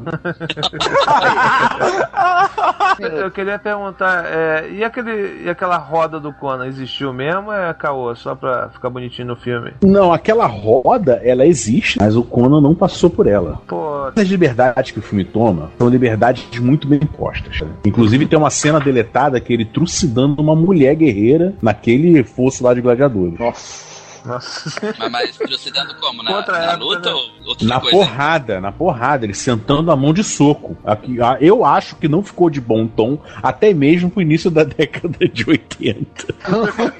Eu 2.99 3.29
queria 3.31 3.59
perguntar, 3.59 4.25
é, 4.25 4.69
e, 4.71 4.83
aquele, 4.83 5.43
e 5.43 5.49
aquela 5.49 5.77
roda 5.77 6.19
do 6.19 6.33
Conan 6.33 6.65
existiu 6.65 7.13
mesmo 7.13 7.47
ou 7.47 7.53
é 7.53 7.73
caô? 7.73 8.15
Só 8.15 8.33
pra 8.35 8.69
ficar 8.69 8.89
bonitinho 8.89 9.27
no 9.27 9.35
filme? 9.35 9.71
Não, 9.83 10.11
aquela 10.11 10.47
roda, 10.47 11.21
ela 11.23 11.45
existe, 11.45 11.99
mas 11.99 12.15
o 12.15 12.23
Conan 12.23 12.59
não 12.61 12.73
passou 12.73 13.09
por 13.09 13.27
ela. 13.27 13.59
Pô, 13.67 14.07
As 14.15 14.27
liberdades 14.27 14.91
que 14.91 14.99
o 14.99 15.01
filme 15.01 15.23
toma 15.23 15.69
são 15.77 15.89
liberdades 15.89 16.59
muito 16.59 16.87
bem 16.87 16.99
postas. 16.99 17.59
Inclusive 17.85 18.25
tem 18.25 18.37
uma 18.39 18.49
cena 18.49 18.79
deletada 18.79 19.39
que 19.39 19.53
ele 19.53 19.65
trucidando 19.65 20.41
uma 20.41 20.55
mulher 20.55 20.95
guerreira 20.95 21.53
naquele 21.61 22.23
fosso 22.47 22.63
lá 22.63 22.73
de 22.73 22.81
gladiadores. 22.81 23.37
Nossa. 23.37 23.96
Nossa. 24.27 24.69
Mas, 24.99 25.09
mas 25.11 25.37
trucidando 25.37 25.95
como? 25.95 26.21
Na, 26.23 26.37
Outra 26.37 26.53
na 26.59 26.65
época, 26.73 26.83
luta 26.83 27.09
né? 27.09 27.15
ou 27.15 27.47
outra 27.49 27.67
Na 27.67 27.79
coisa? 27.79 27.97
porrada, 27.97 28.61
na 28.61 28.71
porrada, 28.71 29.25
ele 29.25 29.33
sentando 29.33 29.91
a 29.91 29.95
mão 29.95 30.13
de 30.13 30.23
soco. 30.23 30.77
Aqui, 30.85 31.17
eu 31.41 31.63
acho 31.65 31.95
que 31.95 32.07
não 32.07 32.21
ficou 32.23 32.49
de 32.49 32.59
bom 32.61 32.85
tom, 32.87 33.17
até 33.41 33.73
mesmo 33.73 34.09
pro 34.09 34.21
início 34.21 34.51
da 34.51 34.63
década 34.65 35.17
de 35.27 35.49
80. 35.49 36.05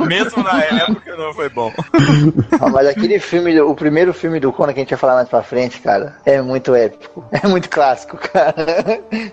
Mesmo 0.07 0.43
na 0.43 0.61
época 0.63 1.15
não 1.15 1.34
foi 1.34 1.49
bom. 1.49 1.71
Ah, 2.59 2.69
mas 2.69 2.88
aquele 2.88 3.19
filme, 3.19 3.59
o 3.59 3.73
primeiro 3.75 4.13
filme 4.13 4.39
do 4.39 4.51
Conan 4.51 4.73
que 4.73 4.80
a 4.80 4.84
gente 4.84 4.89
vai 4.91 4.99
falar 4.99 5.15
mais 5.15 5.30
pra 5.30 5.43
frente, 5.43 5.80
cara, 5.82 6.17
é 6.25 6.41
muito 6.41 6.73
épico. 6.75 7.25
É 7.32 7.47
muito 7.47 7.69
clássico, 7.69 8.17
cara. 8.17 8.55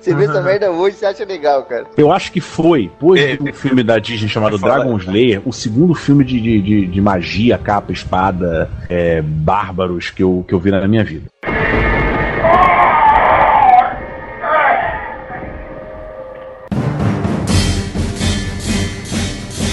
Você 0.01 0.14
vê 0.14 0.24
essa 0.24 0.40
merda 0.42 0.70
hoje, 0.70 0.97
você 0.97 1.07
acha 1.07 1.24
legal, 1.24 1.64
cara. 1.64 1.86
Eu 1.97 2.12
acho 2.12 2.30
que 2.32 2.40
foi, 2.40 2.82
depois 2.88 3.20
É, 3.20 3.36
do 3.36 3.53
filme 3.53 3.82
da 3.82 3.99
Disney 3.99 4.28
chamado. 4.28 4.59
Dragon 4.59 4.97
Slayer, 4.99 5.42
o 5.45 5.53
segundo 5.53 5.95
filme 5.95 6.24
de, 6.24 6.40
de, 6.40 6.61
de- 6.62 6.86
de 6.86 7.01
magia, 7.01 7.59
capa, 7.85 7.93
espada, 7.93 8.70
é, 8.89 9.20
bárbaros 9.20 10.11
que 10.11 10.22
eu, 10.22 10.45
que 10.49 10.55
eu 10.55 10.59
vi 10.59 10.70
na 10.70 10.89
minha 10.89 11.05
vida. 11.05 11.26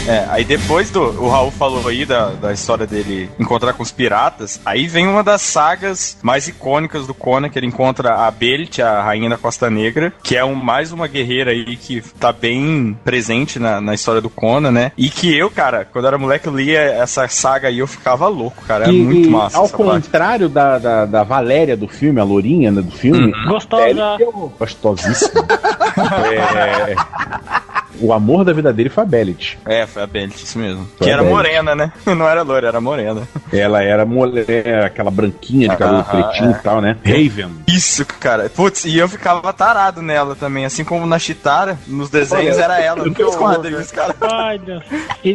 É, 0.08 0.26
aí 0.30 0.43
depois 0.43 0.89
do. 0.89 0.99
O 1.02 1.30
Raul 1.30 1.52
falou 1.52 1.88
aí 1.88 2.06
da, 2.06 2.30
da 2.30 2.52
história 2.52 2.88
dele 2.88 3.30
encontrar 3.39 3.74
com 3.74 3.84
os 3.84 3.91
piratas. 3.91 4.60
Aí 4.66 4.88
vem 4.88 5.08
uma 5.08 5.24
das 5.24 5.41
sagas 5.41 6.18
mais 6.22 6.47
icônicas 6.47 7.06
do 7.06 7.14
Conan, 7.14 7.49
que 7.49 7.60
ele 7.60 7.68
encontra 7.68 8.16
a 8.16 8.32
Belit, 8.32 8.82
a 8.82 9.02
rainha 9.02 9.30
da 9.30 9.38
Costa 9.38 9.70
Negra, 9.70 10.12
que 10.24 10.36
é 10.36 10.43
um, 10.43 10.56
mais 10.56 10.91
uma 10.91 11.08
guerreira 11.08 11.52
aí 11.52 11.76
que 11.78 12.02
tá 12.20 12.32
bem 12.34 12.97
presente 13.04 13.60
na, 13.60 13.80
na 13.80 13.93
história 13.93 14.22
do 14.22 14.30
Conan, 14.30 14.72
né? 14.72 14.91
E 14.97 15.10
que 15.10 15.36
eu, 15.38 15.49
cara, 15.52 15.86
quando 15.86 16.08
era 16.08 16.18
moleque, 16.18 16.47
eu 16.47 16.56
lia 16.56 16.80
essa 16.82 17.28
saga 17.28 17.68
aí, 17.68 17.80
eu 17.80 17.88
ficava 17.88 18.28
louco, 18.28 18.64
cara. 18.66 18.86
É 18.86 18.89
E- 18.91 19.02
muito 19.04 19.28
e, 19.28 19.32
massa. 19.32 19.58
Ao 19.58 19.66
essa 19.66 19.78
parte. 19.78 20.06
contrário 20.06 20.49
da, 20.49 20.78
da, 20.80 21.06
da 21.06 21.24
Valéria 21.24 21.78
do 21.78 21.88
filme, 21.88 22.20
a 22.20 22.24
Lourinha 22.24 22.72
né, 22.72 22.82
do 22.82 22.91
filme, 22.91 23.32
Uhum. 23.34 23.49
Gostosa. 23.49 24.18
gostosíssima. 24.58 25.45
É, 26.34 26.95
o 28.02 28.14
amor 28.14 28.43
da 28.43 28.54
vida 28.54 28.72
dele 28.74 28.89
foi 28.89 29.04
a 29.04 29.08
Bellet. 29.08 29.58
É, 29.66 29.86
foi 29.86 30.02
a 30.04 30.08
Belit, 30.08 30.36
isso 30.43 30.58
mesmo. 30.60 30.88
Foi 30.97 31.08
que 31.08 31.12
era 31.12 31.22
Belit. 31.22 31.36
morena, 31.36 31.76
né? 31.76 31.91
Não 32.06 32.28
era 32.28 32.41
loira, 32.41 32.68
era 32.68 32.82
morena. 32.82 33.28
Ela 33.52 33.84
era 33.84 34.06
mulher, 34.06 34.86
aquela 34.86 35.12
branquinha 35.12 35.70
de 35.70 35.78
cabelo 35.78 35.99
Aham, 35.99 36.22
pretinho 36.24 36.49
é. 36.52 36.52
e 36.60 36.62
tal, 36.62 36.82
né? 36.82 36.97
Raven. 37.06 37.52
Isso, 37.68 38.06
cara. 38.06 38.49
Putz, 38.49 38.86
e 38.86 38.97
eu 38.97 39.08
ficava 39.08 39.52
tarado 39.54 40.02
nela 40.02 40.36
também. 40.36 40.66
Assim 40.66 40.84
como 40.84 41.06
na 41.06 41.20
Chitara, 41.20 41.78
nos 41.88 42.10
desenhos 42.10 42.56
Olha, 42.58 42.64
era 42.64 42.80
ela. 42.82 43.06
Nos 43.06 43.36
quadrinhos, 43.36 43.91
cara. 43.91 44.16
Ai, 44.22 44.60
Deus. 44.60 44.84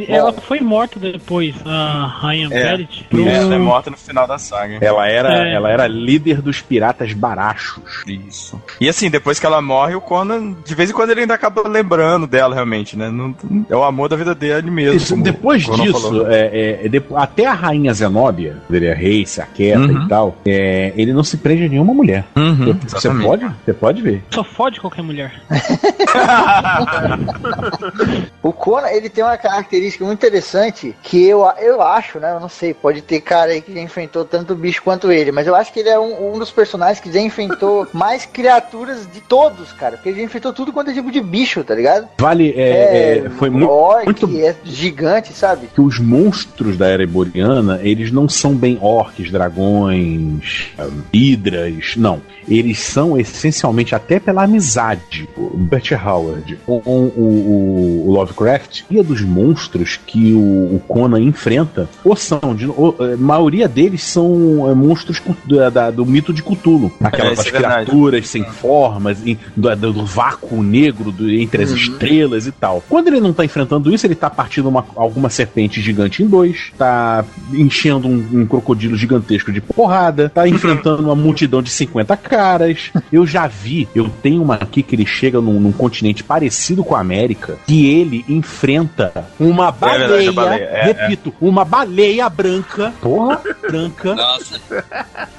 Ela 0.09 0.33
foi 0.33 0.61
morta 0.61 0.99
depois, 0.99 1.55
a 1.65 2.07
Rainha 2.07 2.49
É. 2.51 2.63
Bellet. 2.65 3.07
É, 3.13 3.33
ela 3.37 3.55
é 3.55 3.59
morta 3.59 3.91
no 3.91 3.97
final 3.97 4.27
da 4.27 4.39
saga. 4.39 4.79
Ela 4.81 5.09
era, 5.09 5.47
É. 5.49 5.55
ela 5.55 5.71
era 5.71 5.87
líder 5.87 6.41
dos 6.43 6.61
piratas 6.61 7.13
barachos. 7.13 8.03
Isso. 8.07 8.61
E 8.81 8.89
assim, 8.89 9.09
depois 9.11 9.39
que 9.39 9.47
ela 9.47 9.61
morre, 9.63 9.95
o 9.95 10.01
Conan, 10.01 10.53
de 10.65 10.75
vez 10.75 10.91
em 10.91 10.93
quando 10.93 11.11
ele 11.11 11.21
ainda 11.21 11.35
acaba 11.35 11.67
lembrando 11.69 12.27
dela, 12.27 12.56
realmente, 12.57 12.97
né? 12.97 13.11
Não- 13.11 13.35
é 13.71 13.77
o 13.77 13.85
amor 13.85 14.09
da 14.09 14.17
vida 14.17 14.35
dele 14.35 14.71
mesmo. 14.71 14.97
Isso, 14.97 15.11
como 15.13 15.23
depois 15.23 15.65
o 15.67 15.71
Conan 15.71 15.85
disso, 15.85 16.27
é, 16.27 16.51
é, 16.53 16.81
é, 16.85 16.89
depo- 16.89 17.17
até 17.17 17.47
a 17.47 17.53
rainha 17.53 17.93
Zenóbia, 17.95 18.57
ele 18.71 18.87
é 18.87 18.95
rei, 18.95 19.25
se 19.27 19.41
aquieta 19.41 19.81
Uhum. 19.81 20.05
e 20.05 20.09
tal, 20.09 20.37
é, 20.47 20.93
ele 20.97 21.13
não 21.13 21.23
se 21.25 21.37
prende 21.37 21.65
a 21.65 21.69
nenhuma 21.69 21.95
mulher. 21.95 22.25
Uhum, 22.37 22.75
Você 22.83 22.97
exatamente. 22.97 23.27
pode? 23.27 23.47
Você 23.65 23.73
pode 23.73 24.03
ver. 24.03 24.25
Só 24.31 24.43
fode 24.45 24.81
qualquer 24.81 25.03
mulher. 25.03 25.33
O 28.43 28.53
Conan, 28.53 28.89
ele 28.89 29.09
tem 29.09 29.25
uma 29.25 29.37
característica 29.37 30.05
muito 30.05 30.19
interessante 30.19 30.95
que 31.03 31.25
eu, 31.27 31.45
eu 31.59 31.83
acho, 31.83 32.19
né? 32.21 32.33
Eu 32.33 32.41
não 32.41 32.49
sei, 32.49 32.73
pode 32.73 33.03
ter 33.03 33.21
cara 33.21 33.53
aí 33.53 33.61
que 33.61 33.75
já 33.75 33.81
enfrentou 33.81 34.25
tanto 34.25 34.55
bicho 34.55 34.83
quanto 34.83 35.11
ele, 35.11 35.33
mas 35.33 35.47
eu 35.47 35.55
acho 35.55 35.73
que 35.73 35.81
ele 35.81 35.89
é 35.89 35.99
um, 35.99 36.35
um 36.35 36.39
dos 36.39 36.51
personagens 36.51 37.01
que 37.01 37.13
já 37.13 37.21
enfrentou 37.21 37.87
mais 37.93 38.25
criaturas 38.25 39.07
de 39.13 39.21
todos, 39.21 39.73
cara. 39.73 39.97
Porque 39.97 40.11
ele 40.11 40.19
já 40.19 40.25
enfrentou 40.25 40.53
tudo 40.53 40.73
quanto 40.73 40.91
é 40.91 40.95
tipo 40.95 41.11
de 41.11 41.21
bicho, 41.21 41.65
tá 41.65 41.75
ligado? 41.75 42.09
Vale, 42.19 42.46
é, 42.57 43.19
é, 43.27 43.31
foi 43.31 43.51
mu 43.51 43.67
orc, 43.69 44.05
muito 44.05 44.31
é 44.39 44.55
gigante, 44.65 45.33
sabe? 45.33 45.69
que 45.75 45.81
os 45.81 45.99
monstros 45.99 46.77
da 46.77 46.87
era 46.87 47.03
iboriana, 47.03 47.81
eles 47.83 48.11
não 48.13 48.29
são 48.29 48.55
bem 48.55 48.79
orcs, 48.81 49.31
dragões, 49.31 50.69
hidras, 51.13 51.95
não. 51.97 52.21
Eles 52.49 52.79
são 52.79 53.19
essencialmente, 53.19 53.95
até 53.95 54.21
pela 54.21 54.45
amizade, 54.45 55.29
o 55.37 55.57
Bert 55.57 55.91
Howard 55.93 56.59
com 56.65 56.81
o, 56.85 57.13
o- 57.17 58.05
o 58.09 58.11
Lovecraft, 58.13 58.83
e 58.91 59.03
dos 59.03 59.21
monstros 59.23 59.99
que 60.07 60.33
o, 60.33 60.77
o 60.77 60.83
Conan 60.87 61.21
enfrenta, 61.21 61.89
ou 62.05 62.15
são, 62.15 62.55
de, 62.55 62.67
ou, 62.69 62.95
a 63.01 63.17
maioria 63.17 63.67
deles 63.69 64.03
são 64.05 64.69
é, 64.71 64.75
monstros 64.75 65.19
cu- 65.19 65.37
da- 65.71 65.91
do 65.91 66.05
mito 66.07 66.33
de 66.33 66.43
Cthulhu. 66.43 66.93
Aquelas 67.01 67.45
é 67.47 67.51
criaturas 67.51 68.29
sem 68.29 68.45
formas, 68.45 69.19
em- 69.27 69.39
do, 69.57 69.75
do- 69.75 69.93
do 69.93 70.07
vácuo 70.07 70.63
negro 70.63 71.11
do- 71.11 71.29
entre 71.31 71.63
as 71.65 71.71
estrelas 71.71 72.36
e 72.45 72.51
tal. 72.53 72.83
Quando 72.89 73.07
ele 73.07 73.21
não 73.21 73.33
tá 73.33 73.45
enfrentando 73.45 73.95
isso, 73.95 74.05
ele 74.05 74.17
tá 74.17 74.29
partindo 74.29 74.69
uma, 74.69 74.85
alguma 74.97 75.31
serpente 75.31 75.81
gigante 75.81 76.23
em 76.23 76.27
dois, 76.27 76.73
tá 76.77 77.25
enchendo 77.53 78.09
um, 78.09 78.41
um 78.41 78.47
crocodilo 78.47 78.97
gigantesco 78.97 79.53
de 79.53 79.61
porrada, 79.61 80.29
tá 80.29 80.49
enfrentando 80.49 81.05
uma 81.05 81.15
multidão 81.15 81.63
de 81.63 81.71
50 81.71 82.17
caras. 82.17 82.91
Eu 83.13 83.25
já 83.27 83.47
vi, 83.47 83.89
eu 83.95 84.09
tenho 84.23 84.43
uma 84.43 84.57
aqui 84.57 84.83
que 84.83 84.97
ele 84.97 85.07
chega 85.07 85.41
num, 85.41 85.61
num 85.61 85.73
continente 85.73 86.25
parecido 86.25 86.83
com 86.83 86.97
a 86.97 87.01
América, 87.01 87.57
que 87.67 87.87
ele 87.87 88.25
enfrenta 88.29 89.13
uma 89.39 89.71
baleia, 89.71 90.09
verdade, 90.09 90.29
a 90.29 90.33
baleia, 90.33 90.65
é, 90.65 90.83
repito, 90.87 91.33
uma 91.41 91.65
baleia 91.65 92.29
branca, 92.29 92.93
porra, 93.01 93.41
branca, 93.71 94.15
Nossa, 94.15 94.61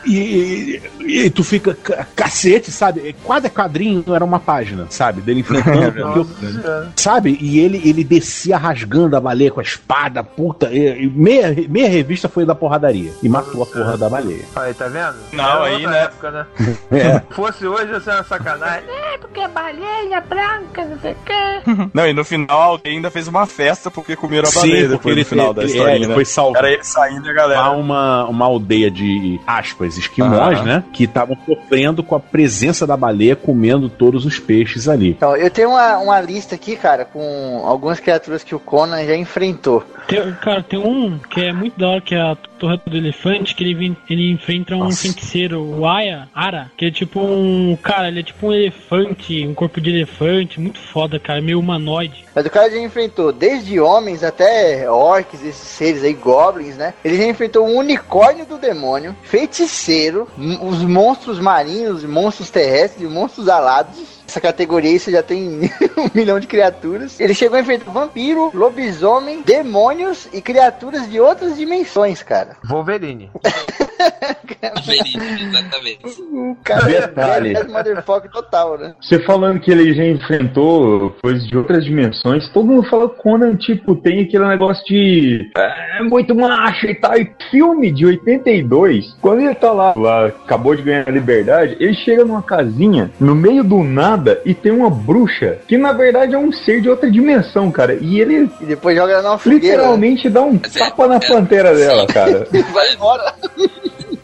e, 0.06 0.82
e- 1.02 1.26
e 1.26 1.30
tu 1.30 1.44
fica 1.44 1.74
ca- 1.74 2.06
cacete, 2.16 2.72
sabe? 2.72 3.16
Cada 3.28 3.50
quadrinho 3.50 4.04
era 4.14 4.24
uma 4.24 4.40
página, 4.40 4.86
sabe? 4.90 5.22
Dele 5.22 5.42
enfrentando. 5.42 5.92
porque 6.14 6.20
eu- 6.20 6.28
sabe? 6.96 7.38
E 7.40 7.60
ele, 7.60 7.82
ele 7.88 8.04
descia 8.04 8.58
rasgando 8.58 9.16
a 9.16 9.20
baleia 9.20 9.52
com 9.52 9.60
a 9.60 9.64
espada, 9.64 10.24
puta. 10.24 10.70
E, 10.74 11.08
meia, 11.10 11.56
meia 11.70 11.90
revista 11.90 12.28
foi 12.30 12.46
da 12.46 12.56
porradaria. 12.56 13.12
E 13.22 13.30
matou 13.30 13.64
a 13.64 13.66
porra 13.66 13.98
da 13.98 14.10
baleia. 14.10 14.46
Aí, 14.56 14.74
tá 14.74 14.88
vendo? 14.88 15.16
Não, 15.34 15.64
aí, 15.64 15.86
né? 15.86 16.04
época, 16.04 16.32
né? 16.32 16.46
É. 16.92 17.22
Fosse 17.34 17.66
hoje, 17.68 17.92
ia 17.92 18.00
ser 18.00 18.12
uma 18.12 18.24
sacanagem. 18.24 18.90
É 19.14 19.18
porque 19.18 19.40
é 19.40 19.48
baleia 19.48 20.22
branca, 20.22 20.86
não 20.86 21.00
sei 21.00 21.12
o 21.12 21.16
quê. 21.26 21.34
Não, 21.94 22.08
e 22.08 22.14
no 22.14 22.24
final 22.24 22.62
alguém 22.72 22.96
ainda 22.98 23.10
fez 23.12 23.28
uma 23.28 23.46
festa 23.46 23.90
porque 23.92 24.16
comeram 24.16 24.48
a 24.48 24.52
Sim, 24.52 24.60
baleia 24.60 24.90
porque 24.90 24.96
depois 24.98 25.12
ele, 25.14 25.22
no 25.24 25.26
final 25.30 25.54
da 25.54 25.62
ele- 25.64 25.72
história. 25.72 25.92
é, 25.92 25.96
ele 25.96 26.08
né? 26.08 26.14
foi 26.14 26.26
salvo. 26.26 26.58
Era 26.58 26.72
ele 26.72 26.84
saindo 26.84 27.26
e 27.26 27.30
a 27.30 27.32
Há 27.32 27.36
galera. 27.36 27.72
uma, 27.72 28.26
uma 28.26 28.46
aldeia 28.46 28.90
de 28.90 29.40
aspas, 29.46 29.98
esquimós, 29.98 30.62
né? 30.64 30.84
Que 30.94 31.04
estavam 31.06 31.38
sofrendo 31.46 32.04
com 32.04 32.16
a 32.16 32.20
presença 32.20 32.86
da 32.88 32.96
baleia 32.98 33.36
comendo 33.36 33.90
todos 33.90 34.26
os 34.26 34.40
peixes 34.40 34.88
ali. 34.88 35.10
Então, 35.12 35.36
eu 35.36 35.50
tenho 35.50 35.70
uma, 35.70 35.98
uma 35.98 36.22
lista 36.22 36.56
aqui, 36.56 36.67
cara, 36.76 37.06
com 37.06 37.62
algumas 37.66 38.00
criaturas 38.00 38.44
que 38.44 38.54
o 38.56 38.60
Conan 38.60 39.06
já 39.06 39.16
enfrentou. 39.16 39.84
Tem- 40.08 40.34
cara, 40.36 40.64
tem 40.64 40.80
um 40.80 41.18
que 41.18 41.42
é 41.42 41.54
muito 41.54 41.80
da 41.80 41.88
hora, 41.90 42.02
que 42.02 42.16
é 42.16 42.20
a 42.22 42.36
Torre 42.60 42.80
do 42.88 42.98
Elefante, 42.98 43.54
que 43.54 43.64
ele, 43.64 43.74
vem- 43.76 43.98
ele 44.10 44.32
enfrenta 44.32 44.76
um 44.76 44.80
Nossa. 44.86 45.02
feiticeiro, 45.04 45.62
o 45.62 45.88
Aya, 45.88 46.28
Ara, 46.34 46.72
que 46.78 46.86
é 46.86 46.92
tipo 46.92 47.20
um. 47.20 47.78
Cara, 47.82 48.08
ele 48.08 48.22
é 48.22 48.24
tipo 48.24 48.48
um 48.48 48.54
elefante, 48.54 49.46
um 49.48 49.54
corpo 49.54 49.80
de 49.80 49.90
elefante, 49.90 50.60
muito 50.60 50.80
foda, 50.80 51.20
cara, 51.20 51.42
meio 51.42 51.60
humanoide. 51.60 52.26
Mas 52.34 52.46
o 52.46 52.50
cara 52.50 52.70
já 52.70 52.78
enfrentou 52.80 53.32
desde 53.32 53.80
homens 53.80 54.24
até 54.24 54.90
orcs, 54.90 55.44
esses 55.44 55.56
seres 55.68 56.04
aí, 56.04 56.14
goblins, 56.14 56.76
né? 56.78 56.94
Ele 57.04 57.18
já 57.18 57.26
enfrentou 57.26 57.68
um 57.68 57.78
unicórnio 57.78 58.46
do 58.46 58.58
demônio, 58.58 59.16
feiticeiro, 59.24 60.28
os 60.62 60.82
monstros 60.84 61.40
marinhos, 61.40 62.04
monstros 62.04 62.50
terrestres, 62.50 63.10
monstros 63.10 63.48
alados. 63.50 64.17
Essa 64.28 64.42
categoria 64.42 64.92
aí 64.92 65.00
você 65.00 65.12
já 65.12 65.24
tem 65.24 65.72
um 65.98 66.10
milhão 66.14 66.40
de 66.40 66.48
criaturas. 66.48 67.20
Ele 67.20 67.34
chegou 67.34 67.58
a 67.58 67.62
enfrentar 67.62 67.92
vampiro, 67.92 68.52
lobisomem, 68.54 69.42
demônios 69.42 70.28
e 70.34 70.42
criaturas 70.42 71.10
de 71.10 71.20
outras 71.20 71.56
dimensões, 71.58 72.22
cara. 72.22 72.58
Wolverine. 72.64 73.30
Wolverine, 74.76 75.44
exatamente. 75.44 76.28
O 76.38 76.56
cara 76.64 76.86
Detalhe. 76.86 77.56
é 77.56 77.64
motherfucker 77.64 78.30
total, 78.30 78.78
né? 78.78 78.94
Você 79.02 79.20
falando 79.24 79.60
que 79.60 79.72
ele 79.72 79.94
já 79.94 80.06
enfrentou 80.06 81.16
coisas 81.22 81.48
de 81.48 81.58
outras 81.58 81.84
dimensões, 81.84 82.48
todo 82.50 82.68
mundo 82.68 82.88
fala 82.90 83.10
que 83.10 83.22
Conan, 83.22 83.56
tipo, 83.56 83.96
tem 83.96 84.22
aquele 84.22 84.46
negócio 84.46 84.84
de. 84.86 85.50
É 85.56 86.04
muito 86.04 86.36
macho 86.36 86.86
e 86.86 86.96
tal. 86.96 87.18
E 87.18 87.30
filme 87.50 87.92
de 87.92 88.06
82, 88.06 89.16
quando 89.22 89.42
ele 89.42 89.56
tá 89.56 89.72
lá, 89.72 89.94
lá, 89.96 90.28
acabou 90.28 90.76
de 90.76 90.84
ganhar 90.84 91.08
a 91.08 91.12
liberdade, 91.12 91.76
ele 91.80 91.96
chega 91.96 92.24
numa 92.24 92.44
casinha, 92.44 93.10
no 93.20 93.36
meio 93.36 93.64
do 93.64 93.84
nada, 93.84 94.17
e 94.46 94.54
tem 94.54 94.72
uma 94.72 94.90
bruxa, 94.90 95.58
que 95.68 95.78
na 95.78 95.94
verdade 95.94 96.36
é 96.36 96.38
um 96.38 96.52
ser 96.52 96.82
de 96.82 96.90
outra 96.90 97.10
dimensão, 97.10 97.72
cara. 97.72 97.98
E 98.00 98.20
ele 98.20 98.50
E 98.62 98.66
depois 98.66 98.96
joga 98.98 99.14
ela 99.14 99.22
numa 99.24 99.38
fogueira. 99.38 99.66
literalmente 99.66 100.30
dá 100.30 100.42
um 100.42 100.56
é- 100.56 100.80
tapa 100.80 101.08
na 101.08 101.16
é- 101.16 101.20
pantera 101.28 101.76
dela, 101.76 102.06
cara. 102.12 102.48
né? 102.52 102.64
Vai 102.74 102.94
embora. 102.94 103.34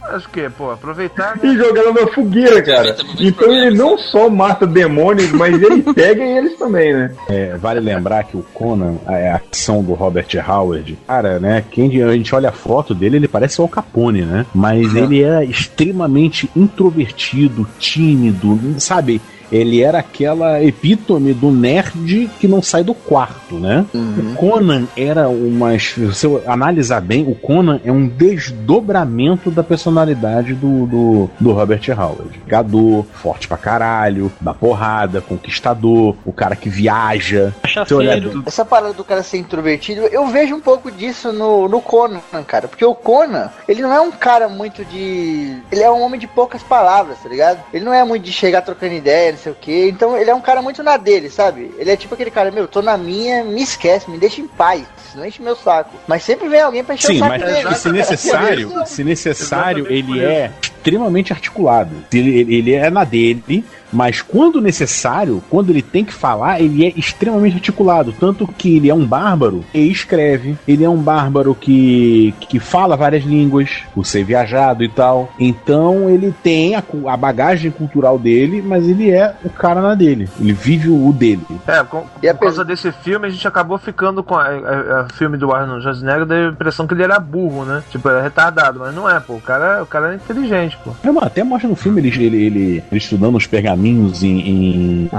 Acho 0.10 0.30
que, 0.30 0.48
pô, 0.50 0.70
aproveitar, 0.70 1.38
né? 1.38 1.50
E 1.50 1.58
joga 1.58 1.80
ela 1.80 1.94
na 1.94 2.08
fogueira, 2.08 2.62
cara. 2.62 2.96
Então 3.20 3.52
ele 3.52 3.76
não 3.76 3.98
só 3.98 4.30
mata 4.30 4.68
demônios, 4.68 5.32
mas 5.32 5.60
ele 5.60 5.82
pega 5.94 6.22
eles 6.22 6.56
também, 6.60 6.94
né? 6.94 7.12
É, 7.30 7.56
vale 7.58 7.80
lembrar 7.80 8.24
que 8.26 8.36
o 8.38 8.44
Conan, 8.54 8.96
a, 9.08 9.14
a 9.14 9.42
ação 9.52 9.82
do 9.82 9.94
Robert 9.94 10.28
Howard, 10.48 10.98
cara, 11.08 11.40
né? 11.40 11.64
Quem 11.72 11.86
a 12.04 12.12
gente 12.12 12.36
olha 12.36 12.50
a 12.50 12.52
foto 12.52 12.94
dele, 12.94 13.16
ele 13.16 13.28
parece 13.30 13.60
o 13.60 13.64
Al 13.64 13.70
Capone, 13.70 14.22
né? 14.24 14.46
Mas 14.54 14.94
ele 14.94 15.24
é 15.24 15.44
extremamente 15.46 16.48
introvertido, 16.56 17.68
tímido, 17.80 18.60
sabe? 18.80 19.20
Ele 19.54 19.84
era 19.84 20.00
aquela 20.00 20.62
epítome 20.64 21.32
do 21.34 21.52
nerd 21.52 22.30
que 22.40 22.48
não 22.48 22.62
sai 22.62 22.84
do 22.84 22.94
quarto, 22.94 23.56
né? 23.60 23.86
O 23.94 24.36
Conan 24.36 24.88
era 24.98 25.30
uma. 25.30 25.78
Se 25.78 26.06
você 26.06 26.28
analisar 26.48 27.00
bem, 27.02 27.24
o 27.28 27.36
Conan 27.36 27.80
é 27.86 27.92
um 27.92 28.08
desdobramento 28.08 29.52
da 29.52 29.64
personalidade 29.64 30.54
do, 30.56 30.86
do, 30.88 31.30
do 31.40 31.52
Robert 31.52 31.82
Howard. 31.90 32.42
Gador, 32.48 33.06
forte 33.14 33.48
pra 33.48 33.58
caralho, 33.58 34.32
dá 34.42 34.54
porrada, 34.54 35.22
conquistador, 35.22 36.16
o 36.26 36.34
cara 36.34 36.56
que 36.56 36.70
viaja. 36.70 37.54
Você 37.64 37.94
olha- 37.94 38.14
Cachaceiro. 38.14 38.44
Essa 38.46 38.66
parada 38.66 38.94
do 38.94 39.04
cara 39.04 39.22
ser 39.22 39.38
introvertido, 39.38 40.02
eu 40.02 40.26
vejo 40.28 40.56
um 40.56 40.60
pouco 40.62 40.90
disso 40.92 41.32
no, 41.32 41.68
no 41.68 41.80
Conan, 41.82 42.20
cara. 42.48 42.68
Porque 42.68 42.84
o 42.86 42.96
Conan, 42.96 43.50
ele 43.68 43.82
não 43.82 43.94
é 43.94 44.02
um 44.02 44.12
cara 44.12 44.50
muito 44.50 44.84
de. 44.86 45.58
Ele 45.72 45.82
é 45.84 45.92
um 45.92 46.02
homem 46.02 46.20
de 46.20 46.28
poucas 46.28 46.64
palavras, 46.64 47.18
tá 47.22 47.30
ligado? 47.30 47.60
Ele 47.74 47.86
não 47.86 47.94
é 47.94 48.04
muito 48.04 48.24
de 48.24 48.32
chegar 48.32 48.62
trocando 48.62 48.94
ideia, 48.94 49.32
não 49.32 49.38
sei 49.44 49.52
o 49.52 49.56
quê. 49.60 49.90
Então 49.90 50.18
ele 50.18 50.30
é 50.30 50.36
um 50.36 50.42
cara 50.42 50.62
muito 50.62 50.82
na 50.82 50.98
dele, 50.98 51.30
sabe? 51.30 51.74
Ele 51.78 51.92
é 51.92 51.96
tipo 51.98 52.14
aquele 52.14 52.32
cara, 52.32 52.50
meu, 52.52 52.68
tô 52.68 52.82
na 52.82 52.98
minha, 52.98 53.44
me 53.44 53.62
esquece, 53.62 54.10
me 54.10 54.18
deixa 54.18 54.42
em 54.42 54.48
paz. 54.48 54.84
Não 55.16 55.26
enche 55.26 55.42
meu 55.42 55.56
saco. 55.56 55.92
Mas 56.08 56.24
sempre 56.24 56.50
vem 56.50 56.62
alguém 56.62 56.84
pra 56.84 56.96
encher 56.96 57.08
Sim, 57.08 57.16
o 57.18 57.20
saco 57.20 57.30
mas 57.30 57.42
dele. 57.44 57.76
se 57.76 57.92
necessário, 57.92 58.72
se 58.88 59.04
necessário, 59.04 59.88
ele 59.92 60.20
é 60.24 60.52
extremamente 60.62 61.32
articulado. 61.34 61.92
Ele- 62.12 62.56
ele 62.56 62.74
é 62.74 62.90
na 62.90 63.04
dele, 63.04 63.64
mas 63.94 64.22
quando 64.22 64.60
necessário, 64.62 65.42
quando 65.50 65.70
ele 65.70 65.82
tem 65.82 66.04
que 66.04 66.14
falar, 66.14 66.60
ele 66.62 66.86
é 66.86 66.94
extremamente 66.98 67.56
articulado. 67.56 68.14
Tanto 68.20 68.48
que 68.48 68.76
ele 68.78 68.90
é 68.90 68.94
um 68.94 69.06
bárbaro 69.06 69.64
e 69.74 69.90
escreve. 69.92 70.58
Ele 70.68 70.84
é 70.84 70.90
um 70.90 70.98
bárbaro 70.98 71.56
que, 71.56 72.34
que 72.42 72.60
fala 72.60 72.98
várias 72.98 73.24
línguas, 73.24 73.70
por 73.94 74.06
ser 74.06 74.24
viajado 74.24 74.84
e 74.84 74.90
tal. 74.90 75.32
Então 75.40 76.10
ele 76.10 76.34
tem 76.44 76.76
a, 76.76 76.84
a 77.08 77.18
bagagem 77.18 77.72
cultural 77.72 78.18
dele, 78.18 78.62
mas 78.62 78.88
ele 78.88 79.10
é 79.12 79.34
o 79.44 79.50
cara 79.50 79.82
na 79.82 79.96
dele. 79.96 80.28
Ele 80.40 80.54
vive 80.54 80.90
o 80.90 81.12
dele. 81.14 81.46
É, 81.68 81.84
com, 81.84 82.04
E 82.22 82.28
a 82.28 82.34
por 82.34 82.42
causa 82.42 82.66
desse 82.66 82.92
filme, 82.92 83.28
a 83.28 83.30
gente 83.30 83.48
acabou 83.48 83.78
ficando 83.78 84.24
com 84.24 84.36
a, 84.36 84.44
a- 84.48 85.02
a 85.02 85.14
filme 85.14 85.38
do 85.38 85.52
Arnold 85.54 85.82
Schwarzenegger, 85.84 86.26
da 86.26 86.50
impressão 86.50 86.88
que 86.88 86.94
ele 86.94 87.04
era 87.04 87.20
burro, 87.20 87.64
né? 87.66 87.84
Tipo, 87.92 88.10
era 88.10 88.22
retardado, 88.22 88.80
mas 88.80 88.94
não 88.96 89.10
é, 89.10 89.20
pô. 89.20 89.34
O 89.36 89.42
cara, 89.42 89.84
o 89.84 89.86
cara 89.86 90.12
é 90.14 90.16
inteligente, 90.16 90.78
pô. 90.84 90.92
É, 91.04 91.08
mano, 91.12 91.28
até 91.28 91.44
mostra 91.44 91.70
no 91.70 91.76
filme 91.76 92.02
ele, 92.02 92.10
ele, 92.10 92.46
ele, 92.46 92.84
ele 92.92 92.98
estudando 92.98 93.36
os 93.36 93.46
pergaminhos 93.48 93.83
em, 93.88 94.10
em, 94.24 95.10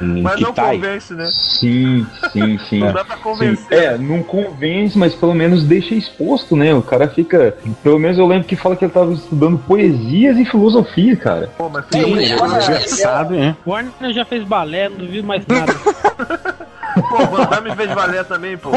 em 0.00 0.22
Mas 0.22 0.40
não 0.40 0.48
Kitai. 0.50 0.74
convence, 0.76 1.14
né? 1.14 1.26
Sim, 1.26 2.06
sim, 2.32 2.58
sim. 2.68 2.80
Não 2.80 2.92
dá 2.92 3.04
pra 3.04 3.16
Sim. 3.16 3.22
convencer. 3.22 3.78
É, 3.78 3.98
não 3.98 4.22
convence, 4.22 4.98
mas 4.98 5.14
pelo 5.14 5.34
menos 5.34 5.64
deixa 5.64 5.94
exposto, 5.94 6.56
né? 6.56 6.74
O 6.74 6.82
cara 6.82 7.08
fica. 7.08 7.56
Pelo 7.82 7.98
menos 7.98 8.18
eu 8.18 8.26
lembro 8.26 8.46
que 8.46 8.56
fala 8.56 8.76
que 8.76 8.84
ele 8.84 8.92
tava 8.92 9.12
estudando 9.12 9.58
poesias 9.58 10.36
e 10.38 10.44
filosofia, 10.44 11.16
cara. 11.16 11.50
Pô, 11.56 11.68
mas 11.68 11.84
É, 11.92 12.36
Conan, 12.36 12.56
Engraçado, 12.62 13.34
né? 13.34 13.56
O 13.64 13.70
Warner 13.70 14.12
já 14.12 14.24
fez 14.24 14.44
balé, 14.44 14.88
não 14.88 14.96
duvido 14.98 15.26
mais 15.26 15.44
nada. 15.48 15.72
pô, 15.74 17.18
Van 17.26 17.46
Damme 17.46 17.74
fez 17.76 17.92
balé 17.94 18.24
também, 18.24 18.56
pô. 18.56 18.70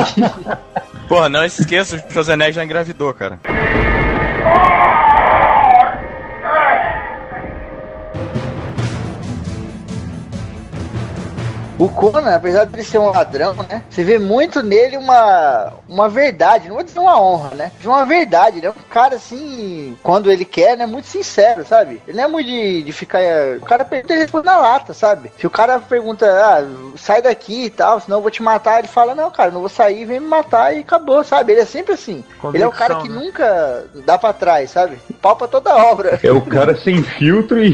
Porra, 1.08 1.30
não 1.30 1.44
esqueça, 1.44 1.96
o 1.96 2.12
Schwarzenegger 2.12 2.54
já 2.54 2.64
engravidou, 2.64 3.14
cara. 3.14 3.40
O 11.80 11.88
Conan, 11.88 12.36
apesar 12.36 12.66
de 12.66 12.76
ele 12.76 12.84
ser 12.84 12.98
um 12.98 13.10
ladrão, 13.10 13.54
né? 13.54 13.82
Você 13.90 14.04
vê 14.04 14.20
muito 14.20 14.62
nele 14.62 14.98
uma, 14.98 15.72
uma 15.88 16.10
verdade, 16.10 16.68
não 16.68 16.76
vou 16.76 16.84
dizer 16.84 17.00
uma 17.00 17.20
honra, 17.20 17.56
né? 17.56 17.72
De 17.80 17.88
uma 17.88 18.06
verdade. 18.06 18.58
Ele 18.58 18.68
é 18.68 18.70
um 18.70 18.90
cara 18.90 19.16
assim, 19.16 19.98
quando 20.04 20.30
ele 20.30 20.44
quer, 20.44 20.78
né? 20.78 20.86
Muito 20.86 21.08
sincero, 21.08 21.66
sabe? 21.66 22.02
Ele 22.06 22.18
não 22.18 22.26
é 22.26 22.28
muito 22.28 22.48
de, 22.48 22.84
de 22.84 22.92
ficar. 22.92 23.22
O 23.62 23.66
cara 23.66 23.86
pergunta 23.86 24.14
ele 24.14 24.24
responde 24.24 24.46
na 24.46 24.58
lata, 24.58 24.94
sabe? 24.94 25.32
Se 25.40 25.48
o 25.48 25.50
cara 25.50 25.80
pergunta, 25.80 26.26
ah, 26.26 26.68
sai 26.98 27.22
daqui 27.22 27.66
e 27.66 27.70
tal, 27.70 28.02
senão 28.02 28.18
eu 28.18 28.22
vou 28.22 28.32
te 28.32 28.44
matar, 28.44 28.80
ele 28.80 28.90
fala, 28.90 29.16
não, 29.16 29.32
cara, 29.32 29.50
não 29.50 29.62
vou 29.62 29.70
sair, 29.70 30.04
vem 30.04 30.20
me 30.20 30.28
matar 30.28 30.76
e 30.76 30.80
acabou, 30.80 31.24
sabe? 31.24 31.54
Ele 31.54 31.62
é 31.62 31.66
sempre 31.66 31.94
assim. 31.94 32.26
ele 32.54 32.64
é 32.64 32.68
o 32.68 32.72
cara 32.72 32.96
que 32.96 33.08
Convicção, 33.08 33.22
né? 33.22 33.26
nunca 33.26 33.86
dá 34.06 34.18
pra 34.18 34.34
trás, 34.34 34.72
sabe? 34.72 34.98
Pau 35.22 35.38
pra 35.38 35.48
toda 35.48 35.74
obra. 35.76 36.20
É 36.22 36.32
o 36.32 36.42
cara 36.42 36.76
sem 36.78 37.02
filtro 37.04 37.64
e. 37.64 37.72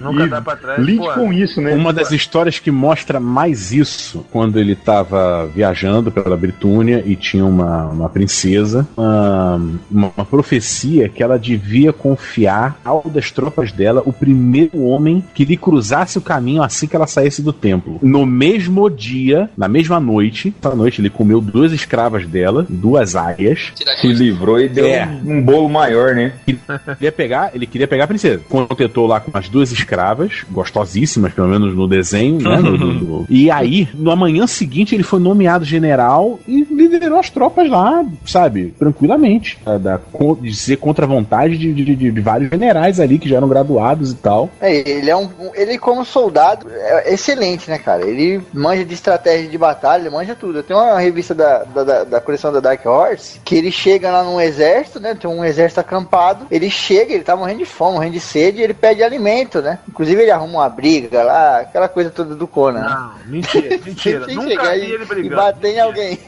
Nunca 0.00 0.24
e 0.24 0.28
dá 0.28 0.40
pra 0.40 0.54
trás, 0.54 0.78
Lide 0.78 1.04
pô. 1.04 1.14
com 1.14 1.32
isso, 1.32 1.60
né? 1.60 1.74
Uma 1.74 1.92
das 1.92 2.12
histórias 2.12 2.58
que 2.60 2.70
mostra 2.70 3.18
mais 3.18 3.47
isso, 3.50 4.24
quando 4.30 4.58
ele 4.58 4.72
estava 4.72 5.46
viajando 5.46 6.10
pela 6.10 6.36
Britânia 6.36 7.02
e 7.06 7.14
tinha 7.16 7.44
uma, 7.44 7.86
uma 7.86 8.08
princesa, 8.08 8.86
uma, 8.96 9.60
uma, 9.90 10.24
profecia 10.24 11.08
que 11.08 11.22
ela 11.22 11.38
devia 11.38 11.92
confiar 11.92 12.78
ao 12.84 13.02
das 13.08 13.30
tropas 13.30 13.72
dela 13.72 14.02
o 14.04 14.12
primeiro 14.12 14.82
homem 14.82 15.22
que 15.34 15.44
lhe 15.44 15.56
cruzasse 15.56 16.18
o 16.18 16.20
caminho 16.20 16.62
assim 16.62 16.86
que 16.86 16.94
ela 16.96 17.06
saísse 17.06 17.42
do 17.42 17.52
templo. 17.52 17.98
No 18.02 18.26
mesmo 18.26 18.88
dia, 18.90 19.48
na 19.56 19.68
mesma 19.68 19.98
noite, 20.00 20.54
essa 20.62 20.74
noite 20.74 21.00
ele 21.00 21.10
comeu 21.10 21.40
duas 21.40 21.72
escravas 21.72 22.26
dela, 22.26 22.66
duas 22.68 23.16
aias. 23.16 23.72
Se 24.00 24.12
livrou 24.12 24.60
e 24.60 24.68
deu 24.68 24.86
É. 24.86 25.06
um, 25.24 25.38
um 25.38 25.42
bolo 25.42 25.68
maior, 25.68 26.14
né? 26.14 26.32
Ele 26.46 26.58
queria 26.96 27.12
pegar, 27.12 27.50
ele 27.54 27.66
queria 27.66 27.88
pegar 27.88 28.04
a 28.04 28.08
princesa. 28.08 28.42
Contentou 28.48 29.06
lá 29.06 29.20
com 29.20 29.36
as 29.36 29.48
duas 29.48 29.72
escravas, 29.72 30.44
gostosíssimas, 30.50 31.32
pelo 31.32 31.48
menos 31.48 31.74
no 31.74 31.86
desenho, 31.88 32.40
né? 32.40 32.56
do- 32.60 32.76
do- 32.78 33.26
E 33.38 33.50
aí, 33.50 33.88
no 33.94 34.10
amanhã 34.10 34.46
seguinte, 34.46 34.94
ele 34.94 35.02
foi 35.02 35.20
nomeado 35.20 35.64
general 35.64 36.38
e 36.46 36.64
liderou 36.64 37.18
as 37.18 37.30
tropas 37.30 37.68
lá, 37.68 38.04
sabe, 38.26 38.74
tranquilamente. 38.78 39.58
Da, 39.64 39.78
da- 39.78 40.00
de 40.40 40.54
ser 40.54 40.76
contra 40.76 41.04
a 41.04 41.08
vontade 41.08 41.56
de, 41.56 41.72
de- 41.72 41.94
de- 41.94 42.10
de 42.10 42.20
vários 42.20 42.50
generais 42.50 42.98
ali 43.00 43.18
que 43.18 43.28
já 43.28 43.36
eram 43.36 43.48
graduados 43.48 44.10
e 44.12 44.16
tal. 44.16 44.50
É, 44.60 44.88
ele 44.88 45.10
é 45.10 45.16
um. 45.16 45.28
Ele, 45.54 45.78
como 45.78 46.04
soldado, 46.04 46.66
é 46.70 47.12
excelente, 47.14 47.70
né, 47.70 47.78
cara? 47.78 48.04
Ele 48.04 48.40
manja 48.52 48.84
de 48.84 48.94
estratégia 48.94 49.48
de 49.48 49.58
batalha, 49.58 50.02
ele 50.02 50.10
manja 50.10 50.34
tudo. 50.34 50.62
Tem 50.62 50.76
uma 50.76 50.98
revista 50.98 51.34
da, 51.34 51.64
da, 51.64 51.84
da- 51.84 52.04
da 52.04 52.20
coleção 52.20 52.52
da 52.52 52.60
Dark 52.60 52.84
Horse 52.84 53.40
que 53.44 53.54
ele 53.54 53.70
chega 53.70 54.10
lá 54.10 54.22
num 54.24 54.40
exército, 54.40 54.98
né? 55.00 55.14
Tem 55.14 55.30
um 55.30 55.44
exército 55.44 55.80
acampado. 55.80 56.46
Ele 56.50 56.70
chega, 56.70 57.12
ele 57.14 57.24
tá 57.24 57.36
morrendo 57.36 57.58
de 57.58 57.64
fome, 57.64 57.94
morrendo 57.94 58.14
de 58.14 58.20
sede, 58.20 58.58
e 58.60 58.62
ele 58.64 58.74
pede 58.74 59.02
alimento, 59.02 59.60
né? 59.60 59.78
Inclusive, 59.88 60.22
ele 60.22 60.30
arruma 60.30 60.58
uma 60.60 60.68
briga 60.68 61.22
lá, 61.22 61.60
aquela 61.60 61.88
coisa 61.88 62.10
toda 62.10 62.34
do 62.34 62.46
Conan. 62.46 62.80
Não, 62.80 63.10
mentira, 63.28 63.78
mentira. 63.84 64.26
Nunca 64.26 64.48
chegar 64.48 64.78
vi 64.78 64.86
e, 64.86 64.92
ele 64.92 65.02
e 65.02 65.06
brigando. 65.06 65.36
bater 65.36 65.74
em 65.74 65.80
alguém. 65.80 66.18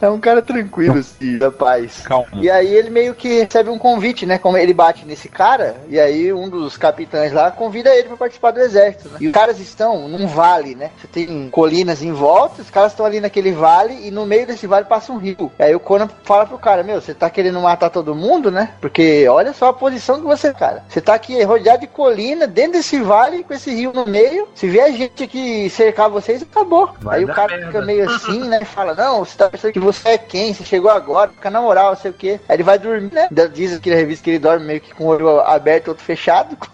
é 0.00 0.08
um 0.08 0.20
cara 0.20 0.42
tranquilo, 0.42 0.98
assim, 0.98 1.38
da 1.38 1.50
paz. 1.50 2.02
Calma. 2.04 2.28
E 2.34 2.50
aí 2.50 2.74
ele 2.74 2.90
meio 2.90 3.14
que 3.14 3.40
recebe 3.40 3.70
um 3.70 3.78
convite, 3.78 4.24
né? 4.26 4.38
Como 4.38 4.56
ele 4.56 4.72
bate 4.72 5.04
nesse 5.04 5.28
cara, 5.28 5.76
e 5.88 5.98
aí 5.98 6.32
um 6.32 6.48
dos 6.48 6.76
capitães 6.76 7.32
lá 7.32 7.50
convida 7.50 7.94
ele 7.94 8.08
pra 8.08 8.16
participar 8.16 8.52
do 8.52 8.60
exército, 8.60 9.08
né? 9.08 9.18
E 9.20 9.26
os 9.26 9.32
caras 9.32 9.58
estão 9.58 10.08
num 10.08 10.26
vale, 10.26 10.74
né? 10.74 10.90
Você 11.00 11.06
tem 11.06 11.48
colinas 11.50 12.02
em 12.02 12.12
volta, 12.12 12.62
os 12.62 12.70
caras 12.70 12.92
estão 12.92 13.06
ali 13.06 13.20
naquele 13.20 13.52
vale, 13.52 14.06
e 14.06 14.10
no 14.10 14.24
meio 14.26 14.46
desse 14.46 14.66
vale 14.66 14.86
passa 14.86 15.12
um 15.12 15.18
rio. 15.18 15.50
E 15.58 15.62
aí 15.62 15.74
o 15.74 15.80
Conan 15.80 16.08
fala 16.24 16.46
pro 16.46 16.58
cara, 16.58 16.82
meu, 16.82 17.00
você 17.00 17.14
tá 17.14 17.28
querendo 17.28 17.60
matar 17.60 17.90
todo 17.90 18.14
mundo, 18.14 18.50
né? 18.50 18.74
Porque 18.80 19.26
olha 19.28 19.52
só 19.52 19.68
a 19.68 19.72
posição 19.72 20.20
que 20.20 20.26
você, 20.26 20.52
cara. 20.52 20.84
Você 20.88 21.00
tá 21.00 21.14
aqui 21.14 21.42
rodeado 21.42 21.80
de 21.80 21.86
colina, 21.86 22.46
dentro 22.46 22.72
desse 22.72 23.00
vale, 23.00 23.44
com 23.44 23.54
esse 23.54 23.72
rio 23.74 23.92
no 23.92 24.06
meio. 24.06 24.48
Se 24.54 24.68
vier 24.68 24.92
gente 24.92 25.24
aqui 25.24 25.68
cercar 25.72 26.08
vocês, 26.08 26.42
acabou. 26.42 26.94
Vai 27.00 27.18
Aí 27.18 27.24
o 27.24 27.28
cara 27.28 27.56
merda. 27.56 27.66
fica 27.66 27.82
meio 27.84 28.10
assim, 28.10 28.40
né? 28.48 28.64
Fala, 28.66 28.94
não, 28.94 29.24
você 29.24 29.36
tá 29.36 29.48
pensando 29.48 29.72
que 29.72 29.80
você 29.80 30.10
é 30.10 30.18
quem? 30.18 30.54
Você 30.54 30.64
chegou 30.64 30.90
agora, 30.90 31.30
fica 31.30 31.50
na 31.50 31.60
moral, 31.60 31.90
não 31.90 32.00
sei 32.00 32.10
o 32.10 32.14
quê. 32.14 32.40
Aí 32.48 32.56
ele 32.56 32.62
vai 32.62 32.78
dormir, 32.78 33.12
né? 33.12 33.28
Diz 33.52 33.74
aqui 33.74 33.90
na 33.90 33.96
revista 33.96 34.24
que 34.24 34.30
ele 34.30 34.38
dorme 34.38 34.66
meio 34.66 34.80
que 34.80 34.94
com 34.94 35.04
o 35.04 35.08
olho 35.08 35.40
aberto, 35.40 35.88
outro 35.88 36.04
fechado, 36.04 36.56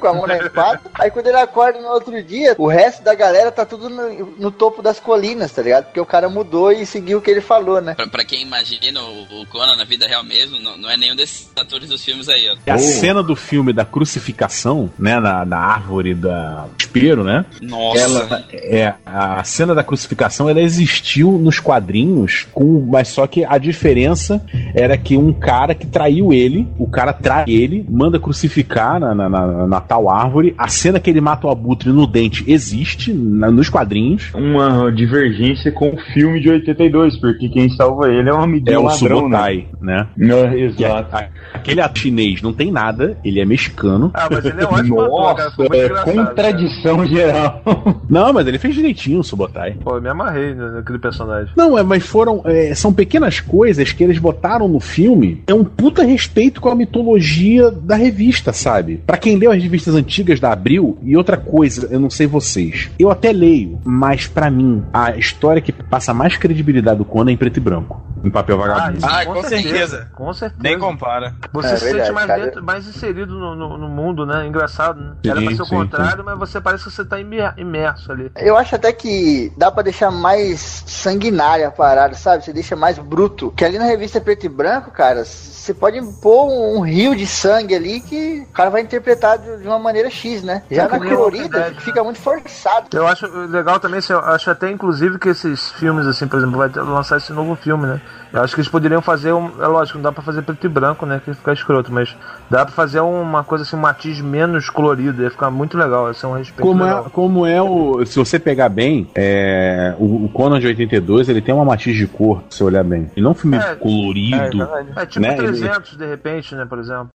com 0.00 0.06
a 0.06 0.14
mão 0.14 0.26
na 0.26 0.38
espada. 0.38 0.80
Aí 0.94 1.10
quando 1.10 1.26
ele 1.26 1.36
acorda 1.36 1.80
no 1.80 1.88
outro 1.88 2.22
dia, 2.22 2.54
o 2.58 2.66
resto 2.66 3.02
da 3.02 3.14
galera 3.14 3.50
tá 3.52 3.64
tudo 3.64 3.88
no, 3.90 4.26
no 4.38 4.50
topo 4.50 4.82
das 4.82 5.00
colinas, 5.00 5.52
tá 5.52 5.62
ligado? 5.62 5.84
Porque 5.86 6.00
o 6.00 6.06
cara 6.06 6.28
mudou 6.28 6.72
e 6.72 6.86
seguiu 6.86 7.18
o 7.18 7.22
que 7.22 7.30
ele 7.30 7.40
falou, 7.40 7.80
né? 7.80 7.94
Pra, 7.94 8.06
pra 8.06 8.24
quem 8.24 8.42
imagina 8.42 9.00
o, 9.02 9.42
o 9.42 9.46
Conan 9.46 9.76
na 9.76 9.84
vida 9.84 10.06
real 10.06 10.24
mesmo, 10.24 10.58
não, 10.60 10.76
não 10.76 10.90
é 10.90 10.96
nenhum 10.96 11.16
desses 11.16 11.50
atores 11.56 11.88
dos 11.88 12.04
filmes 12.04 12.28
aí, 12.28 12.48
ó. 12.50 12.56
E 12.66 12.70
a 12.70 12.78
cena 12.78 13.22
do 13.22 13.36
filme 13.36 13.72
da 13.72 13.84
crucificação, 13.84 14.90
né, 14.98 15.18
na, 15.18 15.44
na 15.44 15.58
árvore 15.58 16.14
da 16.14 16.66
espero, 16.78 17.24
né? 17.24 17.44
Nossa. 17.60 18.00
Ela 18.00 18.43
é 18.52 18.94
a 19.04 19.42
cena 19.44 19.74
da 19.74 19.82
crucificação, 19.82 20.48
ela 20.48 20.60
existiu 20.60 21.32
nos 21.32 21.58
quadrinhos, 21.58 22.46
com, 22.52 22.84
mas 22.90 23.08
só 23.08 23.26
que 23.26 23.44
a 23.44 23.58
diferença 23.58 24.44
era 24.74 24.96
que 24.96 25.16
um 25.16 25.32
cara 25.32 25.74
que 25.74 25.86
traiu 25.86 26.32
ele, 26.32 26.66
o 26.78 26.86
cara 26.88 27.12
trai 27.12 27.44
ele, 27.48 27.84
manda 27.88 28.18
crucificar 28.18 28.98
na, 29.00 29.14
na, 29.14 29.28
na- 29.28 29.66
na 29.66 29.80
tal 29.80 30.08
árvore. 30.08 30.54
A 30.58 30.68
cena 30.68 30.98
que 31.00 31.10
ele 31.10 31.20
mata 31.20 31.46
o 31.46 31.50
abutre 31.50 31.90
no 31.90 32.06
dente 32.06 32.44
existe 32.46 33.12
na- 33.12 33.50
nos 33.50 33.68
quadrinhos. 33.68 34.30
Uma 34.34 34.90
divergência 34.92 35.70
com 35.72 35.90
o 35.90 35.96
filme 36.12 36.40
de 36.40 36.50
82, 36.50 37.16
porque 37.20 37.48
quem 37.48 37.68
salva 37.70 38.08
ele 38.12 38.28
é 38.28 38.34
um 38.34 38.40
amiguinho 38.42 38.74
É 38.74 38.78
o 38.78 38.82
ladrão, 38.82 39.18
Subotai, 39.20 39.66
né? 39.80 40.06
né? 40.16 40.70
Que 40.76 40.84
é- 40.84 40.90
a- 40.90 41.28
aquele 41.54 41.80
ator 41.80 41.94
chinês 41.98 42.42
não 42.42 42.52
tem 42.52 42.70
nada, 42.72 43.16
ele 43.24 43.40
é 43.40 43.44
mexicano. 43.44 44.10
Ah, 44.14 44.28
mas 44.30 44.44
ele 44.44 44.60
é 44.62 44.66
um 44.66 44.72
ótimo 44.74 45.00
ator, 45.00 45.34
cara. 45.36 45.50
Nossa, 45.56 45.76
é 45.76 46.12
contradição 46.12 47.06
geral. 47.06 47.62
Não, 48.08 48.23
mas 48.32 48.46
ele 48.46 48.58
fez 48.58 48.74
direitinho 48.74 49.20
o 49.20 49.24
Subotai. 49.24 49.76
Pô, 49.82 49.96
eu 49.96 50.02
me 50.02 50.08
amarrei 50.08 50.54
naquele 50.54 50.98
personagem. 50.98 51.52
Não, 51.56 51.76
é, 51.78 51.82
mas 51.82 52.04
foram. 52.04 52.42
é, 52.44 52.74
são 52.74 52.92
pequenas 52.92 53.40
coisas 53.40 53.92
que 53.92 54.02
eles 54.04 54.18
botaram 54.18 54.68
no 54.68 54.80
filme. 54.80 55.42
É 55.46 55.54
um 55.54 55.64
puta 55.64 56.02
respeito 56.02 56.60
com 56.60 56.68
a 56.68 56.74
mitologia 56.74 57.70
da 57.70 57.96
revista, 57.96 58.52
sabe? 58.52 59.02
Pra 59.06 59.16
quem 59.16 59.36
leu 59.36 59.50
as 59.52 59.62
revistas 59.62 59.94
antigas 59.94 60.40
da 60.40 60.52
Abril, 60.52 60.98
e 61.02 61.16
outra 61.16 61.36
coisa, 61.36 61.88
eu 61.90 62.00
não 62.00 62.10
sei 62.10 62.26
vocês. 62.26 62.90
Eu 62.98 63.10
até 63.10 63.32
leio, 63.32 63.78
mas 63.84 64.26
pra 64.26 64.50
mim, 64.50 64.82
a 64.92 65.16
história 65.16 65.60
que 65.62 65.72
passa 65.72 66.12
mais 66.14 66.36
credibilidade 66.36 66.98
do 66.98 67.04
Conan 67.04 67.30
é 67.30 67.34
em 67.34 67.36
preto 67.36 67.56
e 67.56 67.60
branco. 67.60 68.02
Em 68.22 68.30
papel 68.30 68.56
vagabundo. 68.56 69.00
Ah, 69.04 69.24
com 69.26 69.42
certeza. 69.42 70.08
Com 70.14 70.32
certeza. 70.32 70.62
Nem 70.62 70.78
compara. 70.78 71.34
Você 71.52 71.68
É 71.68 71.76
se 71.76 71.84
verdade, 71.84 72.06
sente 72.06 72.14
mais, 72.26 72.42
dentro- 72.42 72.64
mais 72.64 72.88
inserido 72.88 73.38
no, 73.38 73.54
no- 73.54 73.76
no 73.76 73.88
mundo, 73.88 74.24
né? 74.24 74.46
Engraçado, 74.46 74.98
né? 74.98 75.10
Sim, 75.22 75.30
Era 75.30 75.42
pra 75.42 75.54
ser 75.54 75.62
o 75.62 75.64
sim, 75.66 75.76
contrário, 75.76 76.24
mas 76.24 76.38
você 76.38 76.58
parece 76.58 76.84
que 76.84 76.90
você 76.90 77.04
tá 77.04 77.20
imer- 77.20 77.52
imerso 77.58 78.10
ali. 78.14 78.30
Eu 78.36 78.56
acho 78.56 78.74
até 78.74 78.92
que 78.92 79.52
dá 79.56 79.70
pra 79.70 79.82
deixar 79.82 80.10
mais 80.10 80.84
sanguinária 80.86 81.68
a 81.68 81.70
parada, 81.70 82.14
sabe? 82.14 82.44
Você 82.44 82.52
deixa 82.52 82.74
mais 82.76 82.98
bruto. 82.98 83.52
Que 83.56 83.64
ali 83.64 83.78
na 83.78 83.84
revista 83.84 84.20
Preto 84.20 84.46
e 84.46 84.48
Branco, 84.48 84.90
cara, 84.90 85.24
você 85.24 85.74
pode 85.74 86.00
pôr 86.20 86.46
um, 86.46 86.78
um 86.78 86.80
rio 86.80 87.14
de 87.14 87.26
sangue 87.26 87.74
ali 87.74 88.00
que 88.00 88.46
o 88.50 88.52
cara 88.52 88.70
vai 88.70 88.82
interpretar 88.82 89.38
de, 89.38 89.66
uma 89.66 89.78
maneira 89.78 90.10
X, 90.10 90.42
né? 90.42 90.62
Já 90.70 90.84
É 90.84 90.88
na 90.88 90.98
colorida 90.98 91.60
Dead, 91.60 91.80
fica 91.80 92.02
muito 92.02 92.20
forçado. 92.20 92.88
Eu 92.92 93.06
acho 93.06 93.26
legal 93.26 93.80
também, 93.80 93.98
assim, 93.98 94.12
eu 94.12 94.20
acho 94.20 94.50
até 94.50 94.70
inclusive 94.70 95.18
que 95.18 95.28
esses 95.28 95.70
filmes, 95.72 96.06
assim, 96.06 96.26
por 96.26 96.38
exemplo, 96.38 96.58
vai 96.58 96.68
lançar 96.68 97.16
esse 97.16 97.32
novo 97.32 97.54
filme, 97.56 97.86
né? 97.86 98.00
Eu 98.34 98.42
acho 98.42 98.52
que 98.52 98.60
eles 98.60 98.68
poderiam 98.68 99.00
fazer 99.00 99.32
um. 99.32 99.62
É 99.62 99.66
lógico, 99.68 99.96
não 99.96 100.02
dá 100.02 100.10
pra 100.10 100.20
fazer 100.20 100.42
preto 100.42 100.66
e 100.66 100.68
branco, 100.68 101.06
né? 101.06 101.20
Que 101.24 101.30
ia 101.30 101.34
ficar 101.36 101.52
escroto, 101.52 101.92
mas 101.92 102.16
dá 102.50 102.64
pra 102.64 102.74
fazer 102.74 102.98
uma 102.98 103.44
coisa 103.44 103.62
assim, 103.62 103.76
um 103.76 103.80
matiz 103.80 104.20
menos 104.20 104.68
colorido, 104.68 105.22
ia 105.22 105.30
ficar 105.30 105.52
muito 105.52 105.78
legal, 105.78 106.08
ia 106.08 106.14
ser 106.14 106.26
um 106.26 106.32
respeito. 106.32 106.60
Como 106.66 106.82
é, 106.82 106.86
legal. 106.86 107.10
como 107.12 107.46
é 107.46 107.62
o. 107.62 108.04
Se 108.04 108.18
você 108.18 108.40
pegar 108.40 108.68
bem, 108.68 109.08
é, 109.14 109.94
o, 110.00 110.24
o 110.24 110.28
Conan 110.30 110.58
de 110.58 110.66
82 110.66 111.28
ele 111.28 111.40
tem 111.40 111.54
uma 111.54 111.64
matiz 111.64 111.96
de 111.96 112.08
cor, 112.08 112.42
se 112.50 112.58
você 112.58 112.64
olhar 112.64 112.82
bem. 112.82 113.08
Ele 113.16 113.22
não 113.22 113.30
é 113.30 113.32
um 113.32 113.36
filme 113.36 113.56
É, 113.56 113.74
colorido. 113.76 114.68
É 114.96 115.06
tipo 115.06 115.24
né? 115.24 115.34
Ele- 115.38 115.46
300 115.46 115.96
de 115.96 116.04
repente, 116.04 116.56
né? 116.56 116.66
Por 116.68 116.80
exemplo. 116.80 117.10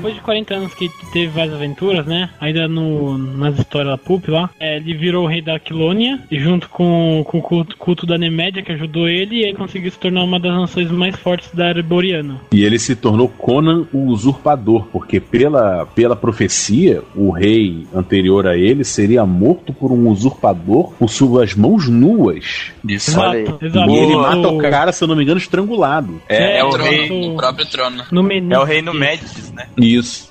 Depois 0.00 0.14
de 0.14 0.20
40 0.22 0.54
anos 0.54 0.72
que 0.74 0.88
teve 1.12 1.26
várias 1.26 1.52
aventuras, 1.54 2.06
né? 2.06 2.30
Ainda 2.40 2.66
no, 2.66 3.18
nas 3.18 3.58
histórias 3.58 3.90
da 3.92 3.98
Pulp 3.98 4.28
lá, 4.28 4.48
é, 4.58 4.76
ele 4.78 4.94
virou 4.94 5.24
o 5.24 5.26
rei 5.28 5.42
da 5.42 5.56
Aquilônia, 5.56 6.18
e 6.30 6.38
junto 6.38 6.70
com, 6.70 7.22
com 7.26 7.36
o 7.38 7.42
culto, 7.42 7.76
culto 7.76 8.06
da 8.06 8.16
Nemédia, 8.16 8.62
que 8.62 8.72
ajudou 8.72 9.06
ele, 9.06 9.36
e 9.36 9.42
ele 9.42 9.52
conseguiu 9.58 9.90
se 9.90 9.98
tornar 9.98 10.22
uma 10.24 10.40
das 10.40 10.54
nações 10.54 10.90
mais 10.90 11.14
fortes 11.16 11.50
da 11.52 11.66
era 11.66 11.82
boreana. 11.82 12.40
E 12.50 12.64
ele 12.64 12.78
se 12.78 12.96
tornou 12.96 13.28
Conan 13.28 13.86
o 13.92 14.06
usurpador, 14.06 14.86
porque 14.90 15.20
pela, 15.20 15.84
pela 15.84 16.16
profecia, 16.16 17.02
o 17.14 17.30
rei 17.30 17.86
anterior 17.94 18.46
a 18.46 18.56
ele 18.56 18.84
seria 18.84 19.26
morto 19.26 19.70
por 19.74 19.92
um 19.92 20.08
usurpador 20.08 20.92
por 20.94 21.10
suas 21.10 21.54
mãos 21.54 21.90
nuas. 21.90 22.72
Isso. 22.88 23.10
Exato, 23.10 23.58
exato. 23.62 23.90
E 23.90 23.96
ele 23.98 24.12
No- 24.14 24.22
mata 24.22 24.48
o 24.48 24.56
cara, 24.58 24.92
se 24.92 25.04
eu 25.04 25.08
não 25.08 25.14
me 25.14 25.24
engano, 25.24 25.36
estrangulado. 25.38 26.22
É, 26.26 26.58
é 26.60 26.64
o 26.64 26.70
trono, 26.70 26.90
rei. 26.90 27.08
no- 27.10 27.34
O 27.34 27.36
próprio 27.36 27.66
trono. 27.66 28.02
No. 28.10 28.30
É 28.30 28.58
o 28.58 28.64
reino 28.64 28.94
Médicis, 28.94 29.52
né? 29.52 29.66
Isso. 29.98 30.30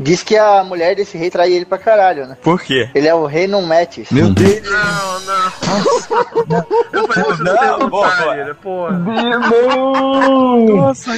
Diz 0.00 0.22
que 0.22 0.36
a 0.36 0.62
mulher 0.64 0.94
desse 0.96 1.16
rei 1.16 1.30
trai 1.30 1.52
ele 1.52 1.64
pra 1.64 1.78
caralho, 1.78 2.26
né? 2.26 2.36
Por 2.42 2.60
quê? 2.62 2.88
Ele 2.94 3.06
é 3.08 3.14
o 3.14 3.26
rei 3.26 3.46
não 3.46 3.66
metes. 3.66 4.10
Meu 4.10 4.30
Deus. 4.30 4.62
Não, 4.68 5.20
não. 5.20 6.66
Eu 6.92 7.06
falei 7.08 7.24
que 7.24 7.36
você 7.36 7.42
não, 7.42 7.78
Não, 7.78 7.90
vontade, 7.90 8.22
boa. 8.24 8.36
né? 8.36 8.56
Pô. 8.62 8.90
Nossa! 10.76 11.10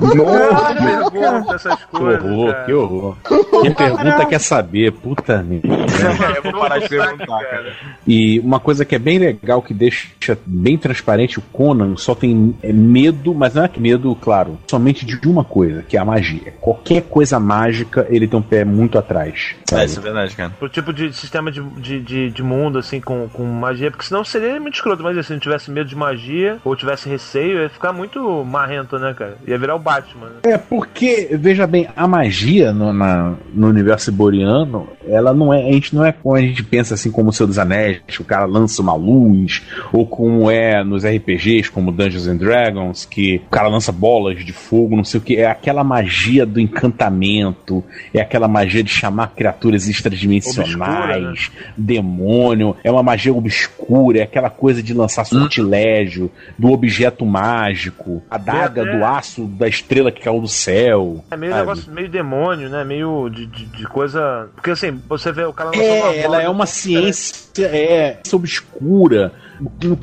Não 0.00 1.10
pergunta 1.10 1.54
essas 1.54 1.74
Que 1.76 1.86
coisas. 1.86 2.24
horror, 2.24 2.52
cara. 2.52 2.64
que 2.64 2.72
horror. 2.72 3.16
Quem 3.62 3.74
pergunta 3.74 4.26
quer 4.26 4.40
saber, 4.40 4.92
puta 4.92 5.42
merda. 5.42 5.68
eu 6.36 6.42
vou 6.52 6.60
parar 6.60 6.78
de 6.78 6.88
perguntar, 6.88 7.44
cara. 7.44 7.72
E 8.06 8.40
uma 8.40 8.60
coisa 8.60 8.84
que 8.84 8.94
é 8.94 8.98
bem 8.98 9.18
legal, 9.18 9.62
que 9.62 9.72
deixa 9.74 10.38
bem 10.46 10.76
transparente, 10.76 11.38
o 11.38 11.42
Conan 11.52 11.96
só 11.96 12.14
tem 12.14 12.54
é, 12.62 12.72
medo, 12.72 13.34
mas 13.34 13.54
não 13.54 13.64
é 13.64 13.68
que 13.68 13.80
medo, 13.80 14.14
claro, 14.20 14.58
somente 14.68 15.04
de 15.06 15.28
uma 15.28 15.44
coisa, 15.44 15.82
que 15.82 15.96
é 15.96 16.00
a 16.00 16.04
magia. 16.04 16.52
Qualquer 16.84 17.02
coisa 17.08 17.40
mágica, 17.40 18.06
ele 18.10 18.28
tem 18.28 18.38
um 18.38 18.42
pé 18.42 18.62
muito 18.64 18.98
atrás. 18.98 19.54
É, 19.62 19.70
sabe? 19.70 19.84
isso 19.86 19.98
é 20.00 20.02
verdade, 20.02 20.36
cara. 20.36 20.50
Pro 20.58 20.68
tipo 20.68 20.92
de 20.92 21.12
sistema 21.14 21.50
de, 21.50 21.62
de, 21.80 22.00
de, 22.00 22.30
de 22.30 22.42
mundo, 22.42 22.78
assim, 22.78 23.00
com, 23.00 23.26
com 23.32 23.42
magia, 23.44 23.90
porque 23.90 24.04
senão 24.04 24.22
seria 24.22 24.60
muito 24.60 24.74
escroto, 24.74 25.02
mas 25.02 25.16
assim, 25.16 25.28
se 25.28 25.32
não 25.32 25.40
tivesse 25.40 25.70
medo 25.70 25.88
de 25.88 25.96
magia, 25.96 26.58
ou 26.62 26.76
tivesse 26.76 27.08
receio, 27.08 27.62
ia 27.62 27.70
ficar 27.70 27.92
muito 27.94 28.44
marrento, 28.44 28.98
né, 28.98 29.14
cara? 29.16 29.38
Ia 29.46 29.56
virar 29.58 29.74
o 29.76 29.78
Batman, 29.78 30.26
né? 30.26 30.34
É 30.52 30.58
porque, 30.58 31.30
veja 31.32 31.66
bem, 31.66 31.88
a 31.96 32.06
magia 32.06 32.70
no, 32.72 32.92
na- 32.92 33.34
no 33.54 33.68
universo 33.68 34.12
boreano, 34.12 34.86
ela 35.08 35.32
não 35.32 35.54
é. 35.54 35.66
A 35.66 35.72
gente 35.72 35.94
não 35.94 36.04
é 36.04 36.12
como 36.12 36.36
a 36.36 36.40
gente 36.42 36.62
pensa 36.62 36.92
assim 36.94 37.10
como 37.10 37.30
o 37.30 37.32
Senhor 37.32 37.46
dos 37.46 37.58
Anéis, 37.58 38.00
que 38.06 38.20
o 38.20 38.24
cara 38.24 38.44
lança 38.44 38.82
uma 38.82 38.94
luz, 38.94 39.62
ou 39.90 40.06
como 40.06 40.50
é 40.50 40.84
nos 40.84 41.04
RPGs, 41.06 41.70
como 41.70 41.90
Dungeons 41.90 42.26
and 42.28 42.36
Dragons, 42.36 43.06
que 43.06 43.40
o 43.46 43.50
cara 43.50 43.68
lança 43.68 43.90
bolas 43.90 44.44
de 44.44 44.52
fogo, 44.52 44.96
não 44.96 45.04
sei 45.04 45.18
o 45.18 45.22
que. 45.22 45.36
É 45.36 45.46
aquela 45.46 45.82
magia 45.82 46.44
do 46.44 46.60
encantamento, 46.76 47.82
é 48.12 48.20
aquela 48.20 48.48
magia 48.48 48.82
de 48.82 48.90
chamar 48.90 49.28
criaturas 49.28 49.88
extradimensionais, 49.88 51.50
demônio, 51.76 52.76
é 52.84 52.90
uma 52.90 53.02
magia 53.02 53.32
obscura, 53.32 54.18
é 54.18 54.22
aquela 54.22 54.50
coisa 54.50 54.82
de 54.82 54.92
lançar 54.92 55.24
sortilégio, 55.24 56.30
do 56.58 56.70
objeto 56.70 57.24
mágico, 57.24 58.22
a 58.30 58.38
daga 58.38 58.82
até- 58.82 58.96
do 58.98 59.04
aço 59.04 59.44
da 59.44 59.68
estrela 59.68 60.10
que 60.10 60.20
caiu 60.22 60.40
do 60.40 60.48
céu. 60.48 61.24
É 61.30 61.36
meio 61.36 61.52
sabe? 61.52 61.62
negócio, 61.66 61.92
meio 61.92 62.08
demônio, 62.08 62.68
né? 62.68 62.84
Meio 62.84 63.28
de, 63.28 63.46
de, 63.46 63.64
de 63.66 63.84
coisa. 63.84 64.48
Porque 64.54 64.70
assim, 64.70 65.00
você 65.08 65.32
vê 65.32 65.44
o 65.44 65.52
cara 65.52 65.70
lançando 65.70 65.84
uma 65.84 66.08
É, 66.12 66.18
ela 66.18 66.28
bola 66.36 66.42
é 66.42 66.48
uma 66.48 66.66
ciência, 66.66 67.66
é, 67.66 68.18
ciência 68.22 68.36
obscura. 68.36 69.32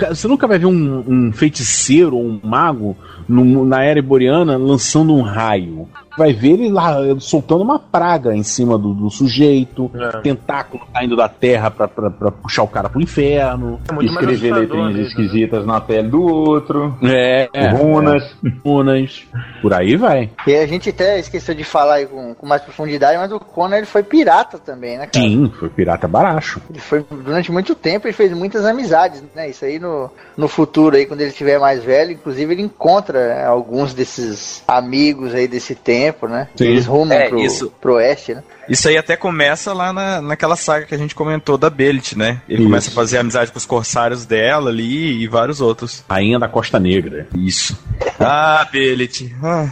Você 0.09 0.27
nunca 0.27 0.47
vai 0.47 0.57
ver 0.57 0.65
um, 0.65 1.03
um 1.07 1.31
feiticeiro 1.33 2.15
ou 2.15 2.23
um 2.25 2.39
mago 2.43 2.95
no- 3.27 3.65
na 3.65 3.83
era 3.83 4.01
boreana 4.01 4.55
lançando 4.57 5.13
um 5.13 5.21
raio. 5.21 5.87
Vai 6.17 6.33
ver 6.33 6.51
ele 6.51 6.69
lá 6.69 6.97
soltando 7.19 7.63
uma 7.63 7.79
praga 7.79 8.35
em 8.35 8.43
cima 8.43 8.77
do, 8.77 8.93
do 8.93 9.09
sujeito, 9.09 9.89
É. 9.95 10.19
tentáculo 10.21 10.83
caindo 10.93 11.15
da 11.15 11.27
terra 11.29 11.71
pra, 11.71 11.87
pra, 11.87 12.09
pra 12.09 12.31
puxar 12.31 12.63
o 12.63 12.67
cara 12.67 12.89
pro 12.89 13.01
inferno. 13.01 13.79
É 13.89 14.05
Escrever 14.05 14.53
letrinhas 14.53 14.95
né? 14.95 15.01
esquisitas 15.03 15.65
na 15.65 15.79
pele 15.81 16.09
do 16.09 16.21
outro. 16.21 16.97
É, 17.03 17.49
runas. 17.71 18.23
runas. 18.63 19.23
Por 19.61 19.73
aí 19.73 19.95
vai. 19.95 20.29
E 20.45 20.55
a 20.55 20.67
gente 20.67 20.89
até 20.89 21.19
esqueceu 21.19 21.55
de 21.55 21.63
falar 21.63 21.95
aí 21.95 22.05
com, 22.05 22.33
com 22.35 22.45
mais 22.45 22.61
profundidade, 22.61 23.17
mas 23.17 23.31
o 23.31 23.39
Conan 23.39 23.77
ele 23.77 23.85
foi 23.85 24.03
pirata 24.03 24.57
também, 24.57 24.97
né, 24.97 25.07
cara? 25.07 25.25
Sim, 25.25 25.51
foi 25.59 25.69
pirata 25.69 26.07
baracho. 26.07 26.61
Ele 26.69 26.79
foi 26.79 27.05
durante 27.09 27.51
muito 27.51 27.73
tempo 27.75 28.07
ele 28.07 28.13
fez 28.13 28.31
muitas 28.33 28.65
amizades, 28.65 29.23
né? 29.35 29.49
Isso 29.49 29.63
aí 29.65 29.79
no, 29.79 30.09
no 30.35 30.47
futuro 30.47 30.95
aí, 30.95 31.05
quando 31.05 31.21
ele 31.21 31.29
estiver 31.29 31.59
mais 31.59 31.83
velho, 31.83 32.11
inclusive 32.11 32.53
ele 32.53 32.61
encontra 32.61 33.27
né, 33.35 33.45
alguns 33.45 33.93
desses 33.93 34.63
amigos 34.67 35.33
aí 35.33 35.47
desse 35.47 35.75
tempo, 35.75 36.00
né? 36.29 36.47
Sim. 36.55 36.65
Eles 36.65 36.85
rumam 36.85 37.17
É, 37.17 37.29
pro, 37.29 37.39
isso. 37.39 37.73
pro 37.81 37.93
oeste, 37.95 38.35
né? 38.35 38.43
Isso 38.69 38.87
aí 38.87 38.95
até 38.97 39.17
começa 39.17 39.73
lá 39.73 39.91
na, 39.91 40.21
naquela 40.21 40.55
saga 40.55 40.85
que 40.85 40.95
a 40.95 40.97
gente 40.97 41.13
comentou 41.13 41.57
da 41.57 41.69
Belit, 41.69 42.17
né? 42.17 42.41
Ele 42.47 42.59
Isso. 42.59 42.67
começa 42.69 42.89
a 42.89 42.93
fazer 42.93 43.17
amizade 43.17 43.51
com 43.51 43.57
os 43.57 43.65
corsários 43.65 44.25
dela 44.25 44.69
ali 44.69 45.21
e 45.21 45.27
vários 45.27 45.59
outros. 45.59 46.05
Rainha 46.09 46.39
da 46.39 46.47
Costa 46.47 46.79
Negra. 46.79 47.27
Isso. 47.35 47.77
Ah, 48.19 48.65
Belit. 48.71 49.35
Ah. 49.43 49.69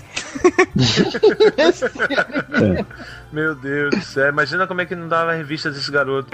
Meu 3.32 3.55
Deus 3.55 3.95
do 3.95 4.01
céu, 4.01 4.30
imagina 4.30 4.67
como 4.67 4.82
é 4.82 4.86
que 4.86 4.95
não 4.95 5.07
dava 5.07 5.34
revista 5.34 5.69
desse 5.69 5.91
garoto. 5.91 6.30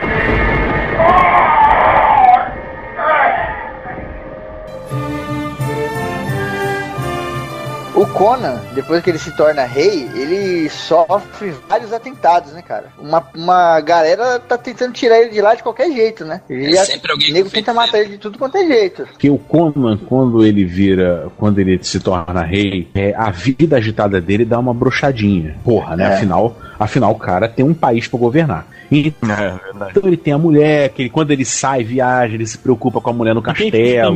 O 8.06 8.08
Conan, 8.10 8.62
depois 8.74 9.04
que 9.04 9.10
ele 9.10 9.18
se 9.18 9.36
torna 9.36 9.64
rei, 9.66 10.08
ele 10.16 10.70
sofre 10.70 11.52
vários 11.68 11.92
atentados, 11.92 12.54
né, 12.54 12.62
cara? 12.62 12.86
Uma, 13.00 13.24
uma 13.36 13.82
galera 13.82 14.40
tá 14.40 14.58
tentando 14.58 14.94
tirar 14.94 15.20
ele 15.20 15.32
de 15.32 15.42
lá 15.42 15.56
de 15.56 15.64
qualquer 15.64 15.92
jeito, 15.92 16.24
né? 16.24 16.42
Ele 16.50 16.78
É 16.78 16.86
sempre 16.86 17.12
alguém 17.12 17.32
o 17.32 17.34
nego 17.34 17.50
tenta 17.50 17.74
matar 17.74 18.00
ele 18.00 18.12
de 18.12 18.18
tudo 18.20 18.38
quanto 18.38 18.58
é 18.58 18.68
jeito. 18.68 19.06
Porque 19.08 19.30
o 19.30 19.38
Conan, 19.40 19.98
quando 19.98 20.46
ele 20.46 20.64
vira, 20.64 21.30
quando 21.38 21.60
ele 21.60 21.80
se 21.84 22.00
torna 22.00 22.44
rei, 22.44 22.88
é, 22.94 23.14
a 23.16 23.32
vida 23.32 23.78
agitada 23.78 24.22
dele 24.22 24.46
dá 24.46 24.60
uma 24.60 24.74
brochadinha. 24.74 25.58
Porra, 25.64 25.96
né? 25.96 26.04
É. 26.04 26.16
Afinal, 26.16 26.56
afinal, 26.80 27.12
o 27.12 27.20
cara 27.20 27.50
tem 27.50 27.66
um 27.66 27.74
país 27.74 28.08
pra 28.08 28.20
governar. 28.20 28.68
Então 28.92 29.32
É, 29.32 29.52
verdade. 29.52 30.00
ele 30.04 30.18
tem 30.18 30.32
a 30.32 30.38
mulher, 30.38 30.90
que 30.90 31.02
ele, 31.02 31.10
quando 31.10 31.32
ele 31.32 31.44
sai, 31.44 31.84
viaja, 31.84 32.36
ele 32.36 32.46
se 32.46 32.58
preocupa 32.58 33.02
com 33.02 33.10
a 33.10 33.14
mulher 33.14 33.34
no 33.34 33.42
castelo, 33.42 34.16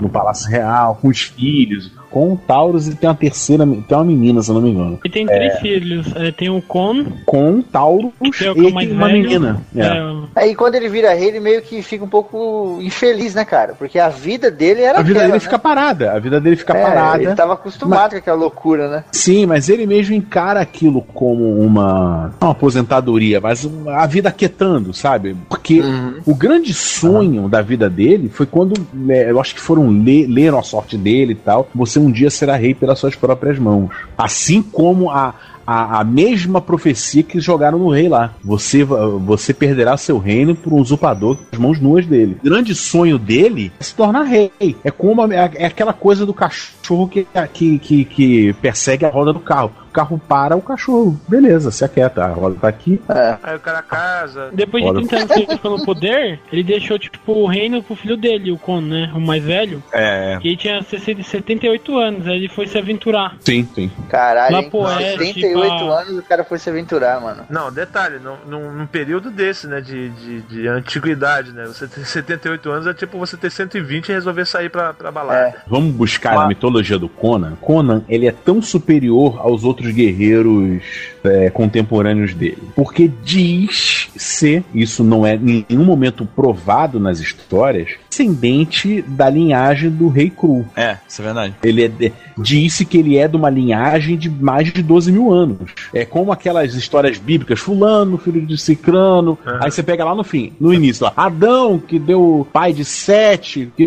no 0.00 0.08
Palácio 0.08 0.50
Real, 0.50 0.98
com 1.00 1.08
os 1.08 1.20
filhos. 1.20 1.92
Com 2.10 2.32
o 2.32 2.36
Taurus 2.36 2.86
ele 2.86 2.96
tem 2.96 3.08
uma 3.08 3.14
terceira, 3.14 3.66
tem 3.66 3.96
uma 3.96 4.04
menina, 4.04 4.42
se 4.42 4.50
eu 4.50 4.54
não 4.54 4.62
me 4.62 4.70
engano. 4.70 4.98
Ele 5.04 5.12
tem 5.12 5.26
três 5.26 5.58
filhos. 5.58 6.06
É, 6.16 6.30
tem 6.32 6.48
o 6.48 6.60
Con, 6.62 7.04
Com 7.26 7.58
o 7.58 7.62
Taurus 7.62 8.12
que 8.36 8.44
é 8.44 8.52
o 8.52 8.62
e 8.62 8.66
é 8.68 8.72
mais 8.72 8.88
tem 8.88 8.96
uma 8.96 9.06
velho. 9.08 9.22
menina. 9.22 9.62
É. 9.76 9.86
É, 9.86 10.18
Aí 10.34 10.54
quando 10.54 10.74
ele 10.74 10.88
vira 10.88 11.12
rei, 11.14 11.28
ele 11.28 11.40
meio 11.40 11.62
que 11.62 11.82
fica 11.82 12.04
um 12.04 12.08
pouco 12.08 12.78
infeliz, 12.80 13.34
né, 13.34 13.44
cara? 13.44 13.74
Porque 13.74 13.98
a 13.98 14.08
vida 14.08 14.50
dele 14.50 14.82
era 14.82 14.98
A 14.98 15.02
vida 15.02 15.18
aquela, 15.20 15.24
dele 15.24 15.32
né? 15.34 15.40
fica 15.40 15.58
parada, 15.58 16.12
a 16.12 16.18
vida 16.18 16.40
dele 16.40 16.56
fica 16.56 16.76
É, 16.76 16.82
parada. 16.82 17.22
Ele 17.22 17.34
tava 17.34 17.54
acostumado 17.54 18.12
com 18.12 18.16
aquela 18.18 18.36
loucura, 18.36 18.88
né? 18.88 19.04
Sim, 19.12 19.46
mas 19.46 19.68
ele 19.68 19.86
mesmo 19.86 20.14
encara 20.14 20.60
aquilo 20.60 21.02
como 21.02 21.58
uma, 21.60 22.32
uma 22.40 22.50
aposentadoria, 22.52 23.40
mas 23.40 23.64
uma- 23.64 23.96
a 24.02 24.06
vida 24.06 24.30
quietando, 24.30 24.92
sabe? 24.94 25.36
Porque 25.48 25.82
o 26.26 26.34
grande 26.34 26.72
sonho 26.72 27.48
da 27.48 27.60
vida 27.62 27.88
dele 27.90 28.28
foi 28.28 28.46
quando, 28.46 28.74
né, 28.92 29.30
eu 29.30 29.40
acho 29.40 29.54
que 29.54 29.60
foram 29.60 29.88
ler, 29.90 30.26
leram 30.28 30.58
a 30.58 30.62
sorte 30.62 30.96
dele 30.96 31.32
e 31.32 31.36
tal, 31.36 31.68
você 31.74 31.97
um 31.98 32.10
dia 32.10 32.30
será 32.30 32.56
rei 32.56 32.74
pelas 32.74 32.98
suas 32.98 33.14
próprias 33.14 33.58
mãos. 33.58 33.90
Assim 34.16 34.62
como 34.62 35.10
a, 35.10 35.34
a, 35.66 36.00
a 36.00 36.04
mesma 36.04 36.60
profecia 36.60 37.22
que 37.22 37.40
jogaram 37.40 37.78
no 37.78 37.90
rei 37.90 38.08
lá. 38.08 38.34
Você, 38.42 38.84
você 38.84 39.52
perderá 39.52 39.96
seu 39.96 40.18
reino 40.18 40.54
por 40.54 40.72
um 40.72 40.80
usurpador 40.80 41.36
com 41.36 41.44
as 41.52 41.58
mãos 41.58 41.80
nuas 41.80 42.06
dele. 42.06 42.36
O 42.40 42.44
grande 42.44 42.74
sonho 42.74 43.18
dele 43.18 43.70
é 43.78 43.84
se 43.84 43.94
tornar 43.94 44.22
rei. 44.22 44.50
É 44.82 44.90
como 44.90 45.22
a- 45.22 45.34
é, 45.34 45.50
é 45.56 45.66
aquela 45.66 45.92
coisa 45.92 46.24
do 46.24 46.32
cachorro 46.34 47.08
que, 47.08 47.26
que, 47.52 47.78
que, 47.78 48.04
que 48.04 48.52
persegue 48.54 49.04
a 49.04 49.10
roda 49.10 49.32
do 49.32 49.40
carro. 49.40 49.70
O 49.88 49.90
carro 49.90 50.20
para, 50.28 50.56
o 50.56 50.60
cachorro, 50.62 51.18
beleza, 51.26 51.70
se 51.70 51.84
aquieta. 51.84 52.24
A 52.24 52.28
roda 52.28 52.56
tá 52.60 52.68
aqui. 52.68 53.00
Aí 53.42 53.56
o 53.56 53.60
cara 53.60 53.82
casa. 53.82 54.50
Depois 54.52 54.82
de 54.84 54.90
Olha. 54.90 54.98
30 55.06 55.16
anos 55.16 55.32
que 55.32 55.38
ele 55.40 55.46
ficou 55.52 55.78
no 55.78 55.84
poder, 55.84 56.40
ele 56.52 56.62
deixou, 56.62 56.98
tipo, 56.98 57.32
o 57.32 57.46
reino 57.46 57.82
pro 57.82 57.96
filho 57.96 58.16
dele, 58.16 58.52
o 58.52 58.58
Con, 58.58 58.80
né? 58.80 59.10
O 59.14 59.20
mais 59.20 59.42
velho. 59.42 59.82
É, 59.92 60.38
Que 60.40 60.48
ele 60.48 60.56
tinha 60.56 60.82
60 60.82 61.22
78 61.22 61.98
anos, 61.98 62.26
aí 62.26 62.36
ele 62.36 62.48
foi 62.48 62.66
se 62.66 62.76
aventurar. 62.78 63.36
Sim, 63.40 63.66
sim. 63.74 63.90
Caralho, 64.08 64.52
Lá 64.54 64.62
hein? 64.62 64.70
pro 64.70 64.80
oeste, 64.80 65.18
78 65.34 65.84
pra- 65.86 66.00
anos 66.00 66.18
o 66.18 66.22
cara 66.22 66.44
foi 66.44 66.58
se 66.58 66.68
aventurar, 66.70 67.20
mano. 67.20 67.44
Não, 67.48 67.72
detalhe, 67.72 68.18
num, 68.18 68.72
num, 68.72 68.86
período 68.86 69.30
desse, 69.30 69.66
né, 69.66 69.80
de, 69.80 70.08
de, 70.10 70.40
de 70.42 70.68
antiguidade, 70.68 71.52
né, 71.52 71.64
você 71.66 71.86
ter 71.86 72.04
78 72.04 72.70
anos 72.70 72.86
é 72.86 72.94
tipo 72.94 73.18
você 73.18 73.36
ter 73.36 73.50
120 73.50 74.08
e 74.08 74.12
resolver 74.12 74.44
sair 74.46 74.68
pra, 74.70 74.92
pra 74.92 75.10
balada. 75.10 75.62
Vamos 75.66 75.92
buscar 75.94 76.34
na 76.34 76.46
mitologia 76.48 76.98
do 76.98 77.08
Conan. 77.08 77.56
Conan, 77.60 78.02
ele 78.08 78.26
é 78.26 78.32
tão 78.32 78.60
superior 78.62 79.38
aos 79.40 79.64
outros 79.64 79.77
guerreiros 79.86 80.82
é, 81.24 81.50
contemporâneos 81.50 82.34
dele. 82.34 82.58
Porque 82.74 83.10
diz-se, 83.24 84.64
isso 84.74 85.02
não 85.04 85.26
é 85.26 85.34
em 85.34 85.64
nenhum 85.68 85.84
momento 85.84 86.26
provado 86.26 86.98
nas 86.98 87.20
histórias, 87.20 87.90
descendente 88.08 89.02
da 89.06 89.28
linhagem 89.30 89.90
do 89.90 90.08
rei 90.08 90.30
Cru. 90.30 90.64
é, 90.76 90.96
isso 91.08 91.20
é 91.22 91.24
verdade. 91.24 91.54
Ele 91.62 91.84
é 91.84 91.88
de- 91.88 92.12
disse 92.36 92.84
que 92.84 92.98
ele 92.98 93.16
é 93.18 93.26
de 93.28 93.36
uma 93.36 93.50
linhagem 93.50 94.16
de 94.16 94.28
mais 94.30 94.72
de 94.72 94.82
12 94.82 95.10
mil 95.12 95.32
anos. 95.32 95.58
É 95.92 96.04
como 96.04 96.32
aquelas 96.32 96.74
histórias 96.74 97.18
bíblicas, 97.18 97.58
fulano, 97.60 98.16
filho 98.18 98.44
de 98.44 98.56
Cicrano. 98.58 99.38
Aí 99.60 99.70
você 99.70 99.82
pega 99.82 100.04
lá 100.04 100.14
no 100.14 100.24
fim, 100.24 100.52
no 100.60 100.72
início, 100.72 101.04
lá, 101.04 101.12
Adão, 101.16 101.78
que 101.78 101.98
deu 101.98 102.46
pai 102.52 102.72
de 102.72 102.84
Sete, 102.84 103.70
que... 103.76 103.86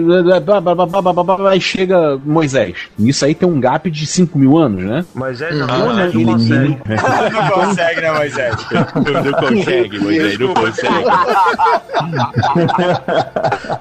aí 1.49 1.61
chega 1.61 2.17
Moisés. 2.25 2.75
Isso 2.99 3.25
aí 3.25 3.33
tem 3.35 3.47
um 3.47 3.59
gap 3.59 3.89
de 3.89 4.05
5 4.05 4.37
mil 4.37 4.57
anos, 4.57 4.83
né? 4.83 5.05
Moisés 5.15 5.57
não, 5.57 5.67
Ah, 5.69 5.77
Moisés 5.79 6.13
não 6.13 6.21
ele- 6.21 6.31
consegue. 6.31 6.77
não 7.33 7.49
consegue, 7.65 8.01
né, 8.01 8.11
Moisés? 8.11 8.55
Não 8.71 9.33
consegue, 9.33 9.99
Moisés, 9.99 10.39
não 10.39 10.53
consegue. 10.53 11.05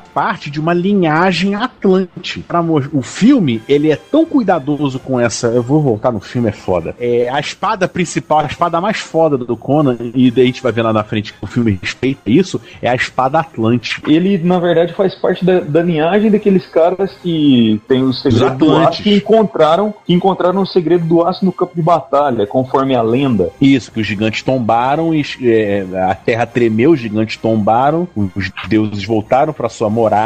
Parte 0.31 0.49
de 0.49 0.61
uma 0.61 0.72
linhagem 0.72 1.57
atlante. 1.57 2.39
Pra 2.47 2.62
mo- 2.62 2.81
o 2.93 3.03
filme, 3.03 3.61
ele 3.68 3.91
é 3.91 3.97
tão 3.97 4.24
cuidadoso 4.24 5.01
com 5.01 5.18
essa. 5.18 5.49
Eu 5.49 5.61
vou 5.61 5.83
voltar 5.83 6.12
no 6.12 6.20
filme, 6.20 6.49
é 6.49 6.53
foda. 6.53 6.95
É 7.01 7.28
a 7.28 7.41
espada 7.41 7.89
principal, 7.89 8.39
a 8.39 8.47
espada 8.47 8.81
mais 8.81 8.99
foda 8.99 9.37
do 9.37 9.57
Conan, 9.57 9.97
e 10.14 10.31
daí 10.31 10.45
a 10.45 10.47
gente 10.47 10.62
vai 10.62 10.70
ver 10.70 10.83
lá 10.83 10.93
na 10.93 11.03
frente 11.03 11.33
que 11.33 11.45
o 11.45 11.49
filme 11.49 11.76
respeita 11.83 12.31
isso, 12.31 12.61
é 12.81 12.89
a 12.89 12.95
espada 12.95 13.41
Atlante. 13.41 14.01
Ele, 14.07 14.39
na 14.39 14.61
verdade, 14.61 14.93
faz 14.93 15.16
parte 15.16 15.45
da, 15.45 15.59
da 15.59 15.83
linhagem 15.83 16.31
daqueles 16.31 16.64
caras 16.66 17.11
que 17.20 17.81
tem 17.89 18.05
o 18.05 18.12
segredo 18.12 18.55
do 18.55 18.76
aço 18.76 19.03
que 19.03 19.12
encontraram, 19.12 19.93
que 20.07 20.14
encontraram 20.14 20.62
o 20.62 20.66
segredo 20.66 21.05
do 21.07 21.26
aço 21.26 21.45
no 21.45 21.51
campo 21.51 21.74
de 21.74 21.83
batalha, 21.83 22.47
conforme 22.47 22.95
a 22.95 23.03
lenda. 23.03 23.51
Isso, 23.61 23.91
que 23.91 24.01
os 24.01 24.07
gigantes 24.07 24.45
tombaram, 24.45 25.12
e, 25.12 25.24
é, 25.43 25.85
a 26.09 26.14
terra 26.14 26.47
tremeu, 26.47 26.93
os 26.93 27.01
gigantes 27.01 27.37
tombaram, 27.37 28.07
os 28.14 28.53
deuses 28.68 29.05
voltaram 29.05 29.53
para 29.53 29.68
sua 29.68 29.91
morada 29.91 30.20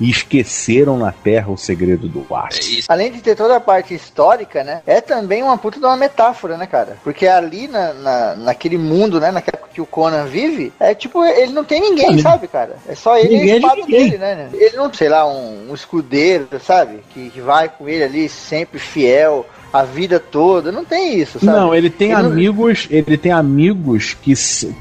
e 0.00 0.10
esqueceram 0.10 0.96
na 0.96 1.12
terra 1.12 1.50
o 1.50 1.56
segredo 1.56 2.08
do 2.08 2.26
É 2.30 2.34
aço. 2.36 2.60
isso. 2.60 2.86
Além 2.90 3.10
de 3.12 3.20
ter 3.20 3.36
toda 3.36 3.56
a 3.56 3.60
parte 3.60 3.94
histórica, 3.94 4.62
né? 4.62 4.82
É 4.86 5.00
também 5.00 5.42
uma 5.42 5.58
puta 5.58 5.78
de 5.78 5.84
uma 5.84 5.96
metáfora, 5.96 6.56
né, 6.56 6.66
cara? 6.66 6.96
Porque 7.02 7.26
ali 7.26 7.68
na, 7.68 7.92
na, 7.92 8.36
naquele 8.36 8.78
mundo, 8.78 9.20
né? 9.20 9.30
Naquela 9.30 9.56
época 9.58 9.72
que 9.74 9.80
o 9.80 9.86
Conan 9.86 10.26
vive, 10.26 10.72
é 10.78 10.94
tipo, 10.94 11.24
ele 11.24 11.52
não 11.52 11.64
tem 11.64 11.80
ninguém, 11.80 12.18
sabe, 12.18 12.46
cara? 12.48 12.76
É 12.88 12.94
só 12.94 13.16
ele 13.18 13.34
e 13.34 13.36
a 13.36 13.56
é 13.56 13.58
de 13.58 13.64
espada 13.64 13.86
dele, 13.86 14.18
né? 14.18 14.48
Ele 14.52 14.76
não, 14.76 14.92
sei 14.92 15.08
lá, 15.08 15.26
um, 15.26 15.70
um 15.70 15.74
escudeiro, 15.74 16.48
sabe? 16.60 17.00
Que, 17.10 17.30
que 17.30 17.40
vai 17.40 17.68
com 17.68 17.88
ele 17.88 18.04
ali 18.04 18.28
sempre 18.28 18.78
fiel 18.78 19.46
a 19.72 19.82
vida 19.82 20.18
toda. 20.20 20.70
Não 20.72 20.84
tem 20.84 21.18
isso, 21.18 21.38
sabe? 21.40 21.46
Não, 21.58 21.74
ele 21.74 21.90
tem 21.90 22.12
Ele 22.12 22.22
não- 22.22 22.30
amigos, 22.30 22.86
ele 22.90 23.16
tem 23.16 23.32
amigos 23.32 24.14
que, 24.20 24.34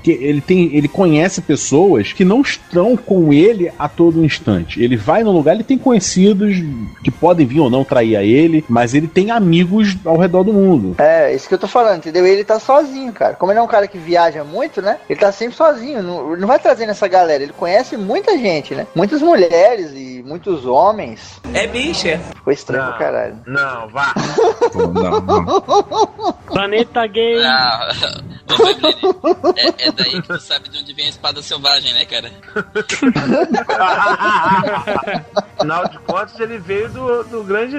que 0.03 0.11
ele 0.11 0.41
tem, 0.41 0.75
ele 0.75 0.87
conhece 0.87 1.41
pessoas 1.41 2.13
que 2.13 2.25
não 2.25 2.41
estão 2.41 2.95
com 2.97 3.31
ele 3.31 3.71
a 3.77 3.87
todo 3.87 4.23
instante. 4.25 4.81
Ele 4.81 4.95
vai 4.97 5.23
no 5.23 5.31
lugar, 5.31 5.53
ele 5.55 5.63
tem 5.63 5.77
conhecidos 5.77 6.55
que 7.03 7.11
podem 7.11 7.45
vir 7.45 7.59
ou 7.59 7.69
não 7.69 7.83
trair 7.83 8.15
a 8.15 8.23
ele, 8.23 8.63
mas 8.67 8.93
ele 8.93 9.07
tem 9.07 9.31
amigos 9.31 9.95
ao 10.05 10.17
redor 10.17 10.43
do 10.43 10.53
mundo. 10.53 10.95
É, 10.97 11.33
isso 11.33 11.47
que 11.47 11.53
eu 11.53 11.59
tô 11.59 11.67
falando, 11.67 11.97
entendeu? 11.99 12.25
Ele 12.25 12.43
tá 12.43 12.59
sozinho, 12.59 13.11
cara. 13.13 13.35
Como 13.35 13.51
ele 13.51 13.59
é 13.59 13.61
um 13.61 13.67
cara 13.67 13.87
que 13.87 13.97
viaja 13.97 14.43
muito, 14.43 14.81
né? 14.81 14.97
Ele 15.09 15.19
tá 15.19 15.31
sempre 15.31 15.55
sozinho. 15.55 16.01
Não, 16.03 16.35
não 16.35 16.47
vai 16.47 16.59
trazendo 16.59 16.89
essa 16.89 17.07
galera. 17.07 17.43
Ele 17.43 17.53
conhece 17.53 17.95
muita 17.97 18.37
gente, 18.37 18.73
né? 18.75 18.87
Muitas 18.95 19.21
mulheres 19.21 19.91
e 19.93 20.23
muitos 20.25 20.65
homens. 20.65 21.39
É 21.53 21.67
bicha. 21.67 22.19
Ficou 22.35 22.51
estranho 22.53 22.83
Não. 22.83 22.89
pra 22.91 22.99
caralho. 22.99 23.35
Não, 23.45 23.87
vá. 23.89 24.13
Não, 24.87 25.21
não. 25.21 26.33
Planeta 26.47 27.05
Gay. 27.07 27.43
Ah, 27.43 27.89
é, 29.55 29.87
é 29.87 29.91
daí 29.91 30.21
que 30.21 30.27
tu 30.27 30.39
sabe 30.39 30.69
de 30.69 30.79
onde 30.79 30.93
vem 30.93 31.05
a 31.05 31.09
espada 31.09 31.41
selvagem, 31.41 31.93
né, 31.93 32.05
cara? 32.05 32.29
Afinal 35.57 35.87
de 35.87 35.97
contas, 35.99 36.39
ele 36.39 36.57
veio 36.57 36.89
do, 36.89 37.23
do 37.23 37.43
grande. 37.43 37.77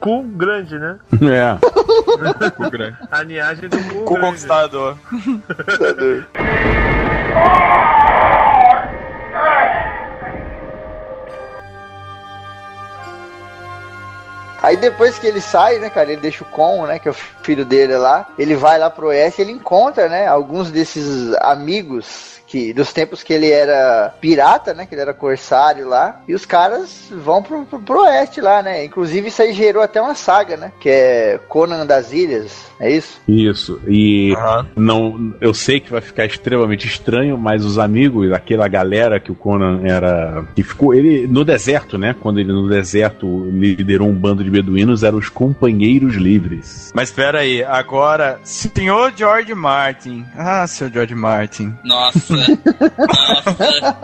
cu 0.00 0.22
grande, 0.22 0.78
né? 0.78 0.98
É. 1.22 2.50
Cu 2.50 2.70
grande. 2.70 2.96
A 3.10 3.22
linhagem 3.22 3.68
do 3.68 3.76
cu 3.76 4.04
Cu 4.04 4.14
grande. 4.14 4.20
conquistador. 4.20 4.96
Aí 14.64 14.78
depois 14.78 15.18
que 15.18 15.26
ele 15.26 15.42
sai, 15.42 15.78
né, 15.78 15.90
cara, 15.90 16.10
ele 16.10 16.22
deixa 16.22 16.42
o 16.42 16.46
Con, 16.46 16.86
né, 16.86 16.98
que 16.98 17.06
é 17.06 17.10
o 17.10 17.14
filho 17.14 17.66
dele 17.66 17.98
lá, 17.98 18.26
ele 18.38 18.56
vai 18.56 18.78
lá 18.78 18.88
pro 18.88 19.08
oeste, 19.08 19.42
ele 19.42 19.52
encontra, 19.52 20.08
né, 20.08 20.26
alguns 20.26 20.70
desses 20.70 21.34
amigos 21.42 22.33
que 22.54 22.72
dos 22.72 22.92
tempos 22.92 23.24
que 23.24 23.32
ele 23.32 23.50
era 23.50 24.14
pirata, 24.20 24.72
né, 24.72 24.86
que 24.86 24.94
ele 24.94 25.02
era 25.02 25.12
corsário 25.12 25.88
lá, 25.88 26.22
e 26.28 26.34
os 26.34 26.46
caras 26.46 27.10
vão 27.10 27.42
pro, 27.42 27.64
pro, 27.64 27.80
pro 27.80 28.02
oeste 28.02 28.40
lá, 28.40 28.62
né, 28.62 28.84
inclusive 28.84 29.26
isso 29.26 29.42
aí 29.42 29.52
gerou 29.52 29.82
até 29.82 30.00
uma 30.00 30.14
saga, 30.14 30.56
né, 30.56 30.70
que 30.78 30.88
é 30.88 31.40
Conan 31.48 31.84
das 31.84 32.12
Ilhas, 32.12 32.66
é 32.78 32.92
isso? 32.92 33.20
Isso. 33.26 33.80
E 33.88 34.32
Aham. 34.36 34.68
não, 34.76 35.34
eu 35.40 35.52
sei 35.52 35.80
que 35.80 35.90
vai 35.90 36.00
ficar 36.00 36.26
extremamente 36.26 36.86
estranho, 36.86 37.36
mas 37.36 37.64
os 37.64 37.76
amigos, 37.76 38.30
aquela 38.30 38.68
galera 38.68 39.18
que 39.18 39.32
o 39.32 39.34
Conan 39.34 39.80
era, 39.84 40.44
que 40.54 40.62
ficou 40.62 40.94
ele 40.94 41.26
no 41.26 41.44
deserto, 41.44 41.96
né? 41.96 42.14
Quando 42.20 42.38
ele 42.38 42.52
no 42.52 42.68
deserto 42.68 43.48
liderou 43.50 44.08
um 44.08 44.14
bando 44.14 44.44
de 44.44 44.50
beduínos 44.50 45.02
eram 45.02 45.18
os 45.18 45.28
companheiros 45.28 46.14
livres. 46.14 46.92
Mas 46.94 47.08
espera 47.08 47.40
aí, 47.40 47.64
agora, 47.64 48.38
senhor 48.44 49.12
George 49.16 49.54
Martin. 49.54 50.24
Ah, 50.36 50.66
seu 50.66 50.90
George 50.90 51.14
Martin. 51.14 51.74
Nossa. 51.84 52.43
Nossa. 52.48 53.96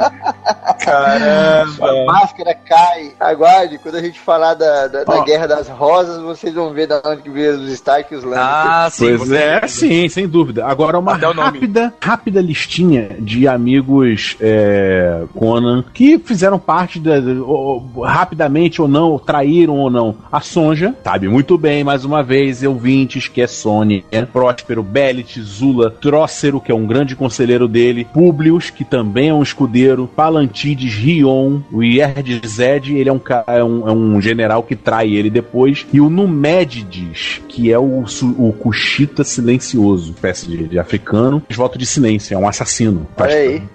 Caramba. 0.84 1.90
A 1.90 2.04
máscara 2.06 2.54
cai. 2.54 3.12
Aguarde, 3.20 3.78
quando 3.78 3.96
a 3.96 4.02
gente 4.02 4.18
falar 4.18 4.54
da, 4.54 4.86
da, 4.88 5.04
da. 5.04 5.24
Guerra 5.24 5.46
das 5.46 5.68
Rosas, 5.68 6.22
vocês 6.22 6.54
vão 6.54 6.72
ver 6.72 6.86
da 6.86 7.00
onde 7.04 7.22
que 7.22 7.30
veio 7.30 7.54
os 7.60 7.68
Stark 7.72 8.12
e 8.12 8.16
os 8.16 8.24
Lannister. 8.24 8.46
Ah, 8.50 8.88
sim. 8.90 9.16
Pois 9.16 9.30
é, 9.32 9.66
sim, 9.68 10.08
sem 10.08 10.26
dúvida. 10.26 10.66
Agora, 10.66 10.98
uma 10.98 11.14
rápida, 11.16 11.92
rápida 12.00 12.40
listinha 12.40 13.16
de 13.18 13.46
amigos 13.46 14.36
é, 14.40 15.22
Conan 15.34 15.84
que 15.92 16.18
fizeram 16.18 16.58
parte 16.58 16.98
da, 16.98 17.14
ou- 17.44 17.84
rapidamente 18.02 18.80
ou 18.80 18.88
não, 18.88 19.10
ou 19.10 19.18
traíram 19.18 19.76
ou 19.76 19.90
não. 19.90 20.16
A 20.32 20.40
Sonja, 20.40 20.94
sabe 21.04 21.28
muito 21.28 21.58
bem, 21.58 21.84
mais 21.84 22.04
uma 22.04 22.22
vez, 22.22 22.62
ouvintes, 22.62 23.28
que 23.28 23.42
é 23.42 23.46
Sônia, 23.46 24.02
Próspero, 24.32 24.82
Belit, 24.82 25.40
Zula, 25.42 25.90
Trócero, 25.90 26.60
que 26.60 26.72
é 26.72 26.74
um 26.74 26.86
grande 26.86 27.14
conselheiro 27.14 27.68
dele, 27.68 28.06
Publius, 28.30 28.70
que 28.70 28.84
também 28.84 29.30
é 29.30 29.34
um 29.34 29.42
escudeiro, 29.42 30.06
Palantides, 30.06 30.94
Rion, 30.94 31.60
o 31.72 31.82
Yerdized, 31.82 32.94
ele 32.94 33.08
é 33.08 33.12
um, 33.12 33.20
é 33.48 33.64
um, 33.64 33.88
é 33.88 33.92
um 33.92 34.20
general 34.20 34.62
que 34.62 34.76
trai 34.76 35.12
ele 35.12 35.28
depois, 35.28 35.84
e 35.92 36.00
o 36.00 36.08
Numédides, 36.08 37.42
que 37.48 37.72
é 37.72 37.78
o, 37.78 38.04
o 38.38 38.52
Kushita 38.52 39.24
silencioso, 39.24 40.12
espécie 40.12 40.46
de, 40.46 40.68
de 40.68 40.78
africano, 40.78 41.42
voto 41.56 41.76
de 41.76 41.84
silêncio, 41.84 42.32
é 42.32 42.38
um 42.38 42.46
assassino. 42.46 43.04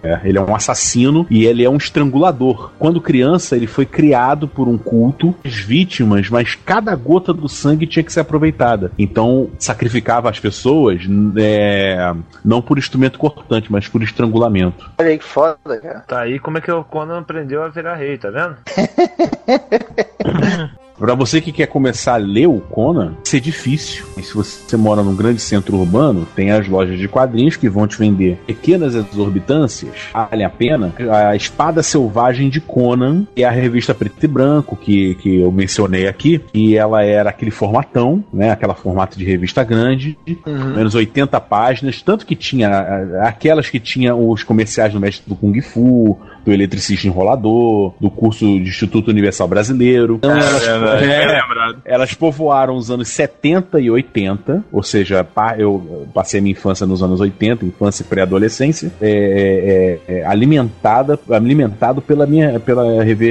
É, 0.01 0.21
ele 0.23 0.37
é 0.37 0.41
um 0.41 0.55
assassino 0.55 1.27
e 1.29 1.45
ele 1.45 1.63
é 1.63 1.69
um 1.69 1.75
estrangulador. 1.75 2.71
Quando 2.79 3.01
criança, 3.01 3.57
ele 3.57 3.67
foi 3.67 3.85
criado 3.85 4.47
por 4.47 4.69
um 4.69 4.77
culto, 4.77 5.35
as 5.43 5.55
vítimas, 5.55 6.29
mas 6.29 6.55
cada 6.55 6.95
gota 6.95 7.33
do 7.33 7.49
sangue 7.49 7.85
tinha 7.85 8.03
que 8.03 8.13
ser 8.13 8.21
aproveitada. 8.21 8.91
Então, 8.97 9.49
sacrificava 9.59 10.29
as 10.29 10.39
pessoas 10.39 11.01
é, 11.35 12.13
não 12.43 12.61
por 12.61 12.77
instrumento 12.77 13.19
cortante, 13.19 13.69
mas 13.69 13.89
por 13.89 14.01
estrangulamento. 14.01 14.34
Olha 14.97 15.09
aí 15.09 15.17
que 15.17 15.23
foda, 15.23 15.79
cara. 15.81 15.99
Tá 16.01 16.21
aí 16.21 16.39
como 16.39 16.57
é 16.57 16.61
que 16.61 16.71
o 16.71 16.83
Conan 16.83 17.19
aprendeu 17.19 17.63
a 17.63 17.69
virar 17.69 17.95
rei, 17.95 18.17
tá 18.17 18.29
vendo? 18.29 18.57
Pra 20.97 21.13
você 21.13 21.41
que 21.41 21.51
quer 21.51 21.67
começar 21.67 22.13
a 22.13 22.17
ler 22.17 22.47
o 22.47 22.59
Conan, 22.59 23.07
vai 23.07 23.17
ser 23.25 23.39
difícil. 23.41 24.05
E 24.17 24.23
se 24.23 24.33
você 24.33 24.77
mora 24.77 25.03
num 25.03 25.15
grande 25.15 25.41
centro 25.41 25.77
urbano, 25.77 26.25
tem 26.35 26.51
as 26.51 26.67
lojas 26.67 26.97
de 26.97 27.07
quadrinhos 27.07 27.57
que 27.57 27.67
vão 27.67 27.85
te 27.85 27.97
vender 27.97 28.39
pequenas 28.47 28.95
exorbitâncias, 28.95 30.09
valem 30.13 30.45
a 30.45 30.49
pena. 30.49 30.93
A 31.11 31.35
Espada 31.35 31.83
Selvagem 31.83 32.49
de 32.49 32.61
Conan, 32.61 33.27
é 33.35 33.43
a 33.43 33.51
revista 33.51 33.93
preto 33.93 34.23
e 34.23 34.27
branco 34.27 34.75
que, 34.75 35.15
que 35.15 35.41
eu 35.41 35.51
mencionei 35.51 36.07
aqui, 36.07 36.41
e 36.53 36.75
ela 36.77 37.03
era 37.03 37.29
aquele 37.29 37.51
formatão, 37.51 38.23
né? 38.31 38.51
Aquela 38.51 38.73
formato 38.73 39.17
de 39.17 39.25
revista 39.25 39.63
grande, 39.63 40.17
menos 40.75 40.95
80 40.95 41.39
páginas, 41.41 42.01
tanto 42.01 42.25
que 42.25 42.35
tinha 42.35 42.69
aquelas 43.21 43.69
que 43.69 43.79
tinham 43.79 44.29
os 44.29 44.43
comerciais 44.43 44.93
do 44.93 44.99
mestre 44.99 45.27
do 45.27 45.35
Kung 45.35 45.59
Fu, 45.61 46.17
do 46.45 46.53
eletricista 46.53 47.07
enrolador, 47.07 47.93
do 47.99 48.09
curso 48.09 48.45
de 48.45 48.69
Instituto 48.69 49.09
Universal 49.09 49.47
Brasileiro. 49.47 50.15
Então, 50.15 50.31
elas, 50.31 50.67
é, 51.01 51.37
é, 51.37 51.41
elas 51.83 52.13
povoaram 52.13 52.75
os 52.75 52.91
anos 52.91 53.07
70 53.09 53.79
e 53.81 53.89
80, 53.89 54.63
ou 54.71 54.83
seja, 54.83 55.25
eu 55.57 56.07
passei 56.13 56.39
a 56.39 56.43
minha 56.43 56.51
infância 56.51 56.85
nos 56.85 57.01
anos 57.01 57.19
80, 57.19 57.65
infância 57.65 58.03
e 58.03 58.05
pré-adolescência, 58.05 58.91
é, 59.01 59.99
é, 60.07 60.13
é, 60.19 60.25
alimentada, 60.25 61.19
alimentado 61.31 62.01
pela 62.01 62.27
minha, 62.27 62.59
pela, 62.59 62.85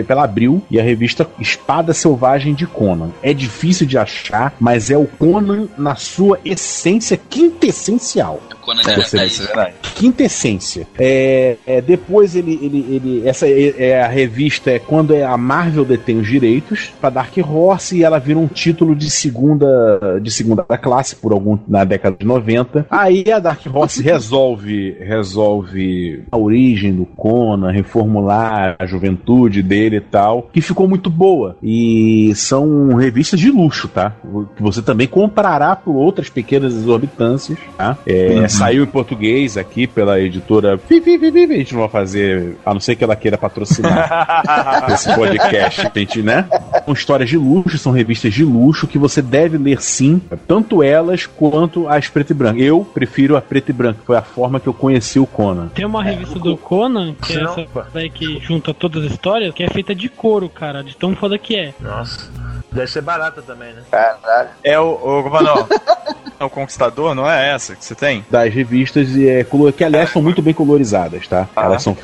pela 0.06 0.24
Abril 0.24 0.62
e 0.70 0.80
a 0.80 0.82
revista 0.82 1.26
Espada 1.38 1.94
Selvagem 1.94 2.54
de 2.54 2.66
Conan. 2.66 3.10
É 3.22 3.32
difícil 3.32 3.86
de 3.86 3.96
achar, 3.96 4.54
mas 4.58 4.90
é 4.90 4.98
o 4.98 5.06
Conan 5.06 5.68
na 5.78 5.94
sua 5.94 6.40
essência 6.44 7.16
quintessencial 7.16 8.40
Conan 8.64 8.80
É, 8.80 8.82
de 8.82 8.94
verdade. 8.94 9.26
Isso 9.26 9.42
é 9.42 9.46
verdade. 9.46 9.74
quintessência. 9.94 10.86
É, 10.98 11.56
é, 11.66 11.80
depois 11.80 12.34
ele, 12.34 12.58
ele, 12.62 12.86
ele 12.90 13.28
essa 13.28 13.46
é, 13.46 13.74
é 13.90 14.02
a 14.02 14.08
revista 14.08 14.70
é 14.70 14.78
quando 14.78 15.14
é 15.14 15.24
a 15.24 15.36
Marvel 15.36 15.84
detém 15.84 16.18
os 16.18 16.26
direitos 16.26 16.92
para 17.00 17.10
Dark 17.10 17.36
Horse 17.36 17.96
e 17.96 18.04
ela 18.04 18.18
vira 18.18 18.38
um 18.38 18.46
título 18.46 18.94
de 18.94 19.10
segunda 19.10 20.18
de 20.20 20.30
segunda 20.30 20.62
classe 20.62 21.16
por 21.16 21.32
algum 21.32 21.58
na 21.68 21.84
década 21.84 22.16
de 22.18 22.26
90. 22.26 22.86
Aí 22.90 23.24
a 23.30 23.38
Dark 23.38 23.60
Horse 23.72 24.02
resolve 24.02 24.96
resolve 25.00 26.24
a 26.30 26.36
origem 26.36 26.94
do 26.94 27.04
Conan, 27.04 27.70
reformular 27.70 28.76
a 28.78 28.86
juventude 28.86 29.62
dele 29.62 29.96
e 29.96 30.00
tal, 30.00 30.48
que 30.52 30.60
ficou 30.60 30.88
muito 30.88 31.10
boa. 31.10 31.56
E 31.62 32.32
são 32.34 32.94
revistas 32.94 33.38
de 33.40 33.50
luxo, 33.50 33.88
tá? 33.88 34.14
Que 34.56 34.62
você 34.62 34.82
também 34.82 35.06
comprará 35.06 35.74
por 35.76 35.96
outras 35.96 36.28
pequenas 36.28 36.74
exorbitâncias, 36.74 37.58
tá? 37.76 37.96
É, 38.06 38.46
Saiu 38.58 38.84
em 38.84 38.86
português 38.86 39.56
aqui 39.56 39.86
pela 39.86 40.20
editora. 40.20 40.78
Fi, 40.78 41.00
fi, 41.00 41.18
fi, 41.18 41.32
fi, 41.32 41.44
A 41.44 41.56
gente 41.56 41.72
não 41.74 41.80
vai 41.80 41.90
fazer, 41.90 42.56
a 42.64 42.72
não 42.72 42.80
ser 42.80 42.96
que 42.96 43.04
ela 43.04 43.16
queira 43.16 43.36
patrocinar 43.36 44.86
esse 44.92 45.12
podcast, 45.14 45.86
a 45.86 45.98
gente, 45.98 46.22
né? 46.22 46.46
São 46.84 46.94
histórias 46.94 47.28
de 47.28 47.36
luxo, 47.36 47.78
são 47.78 47.92
revistas 47.92 48.32
de 48.32 48.44
luxo 48.44 48.86
que 48.86 48.98
você 48.98 49.20
deve 49.20 49.58
ler 49.58 49.80
sim, 49.80 50.20
tanto 50.46 50.82
elas 50.82 51.26
quanto 51.26 51.88
as 51.88 52.08
preto 52.08 52.30
e 52.30 52.34
branco. 52.34 52.60
Eu 52.60 52.84
prefiro 52.84 53.36
a 53.36 53.40
preto 53.40 53.70
e 53.70 53.72
branco, 53.72 54.00
foi 54.04 54.16
a 54.16 54.22
forma 54.22 54.60
que 54.60 54.66
eu 54.66 54.74
conheci 54.74 55.18
o 55.18 55.26
Conan. 55.26 55.68
Tem 55.68 55.84
uma 55.84 56.02
revista 56.02 56.38
do 56.38 56.56
Conan, 56.56 57.14
que 57.14 57.32
é 57.32 57.42
essa 57.42 57.66
daí 57.92 58.10
que 58.10 58.38
junta 58.40 58.72
todas 58.72 59.04
as 59.04 59.12
histórias, 59.12 59.54
que 59.54 59.62
é 59.62 59.68
feita 59.68 59.94
de 59.94 60.08
couro, 60.08 60.48
cara, 60.48 60.82
de 60.82 60.96
tão 60.96 61.14
foda 61.16 61.38
que 61.38 61.56
é. 61.56 61.74
Nossa. 61.80 62.43
Deve 62.74 62.90
ser 62.90 63.02
barata 63.02 63.40
também, 63.40 63.72
né? 63.72 63.82
Caralho. 63.90 64.48
É 64.62 64.78
o, 64.78 64.92
o 64.92 65.22
Governador. 65.22 65.68
É 66.36 66.44
o 66.44 66.50
Conquistador, 66.50 67.14
não 67.14 67.30
é 67.30 67.54
essa 67.54 67.76
que 67.76 67.84
você 67.84 67.94
tem? 67.94 68.24
das 68.28 68.52
revistas 68.52 69.10
e 69.10 69.28
é, 69.28 69.46
que 69.76 69.84
aliás 69.84 70.10
são 70.10 70.20
muito 70.20 70.42
bem 70.42 70.52
colorizadas, 70.52 71.28
tá? 71.28 71.48
Ah. 71.54 71.66
Elas 71.66 71.80
são 71.80 71.96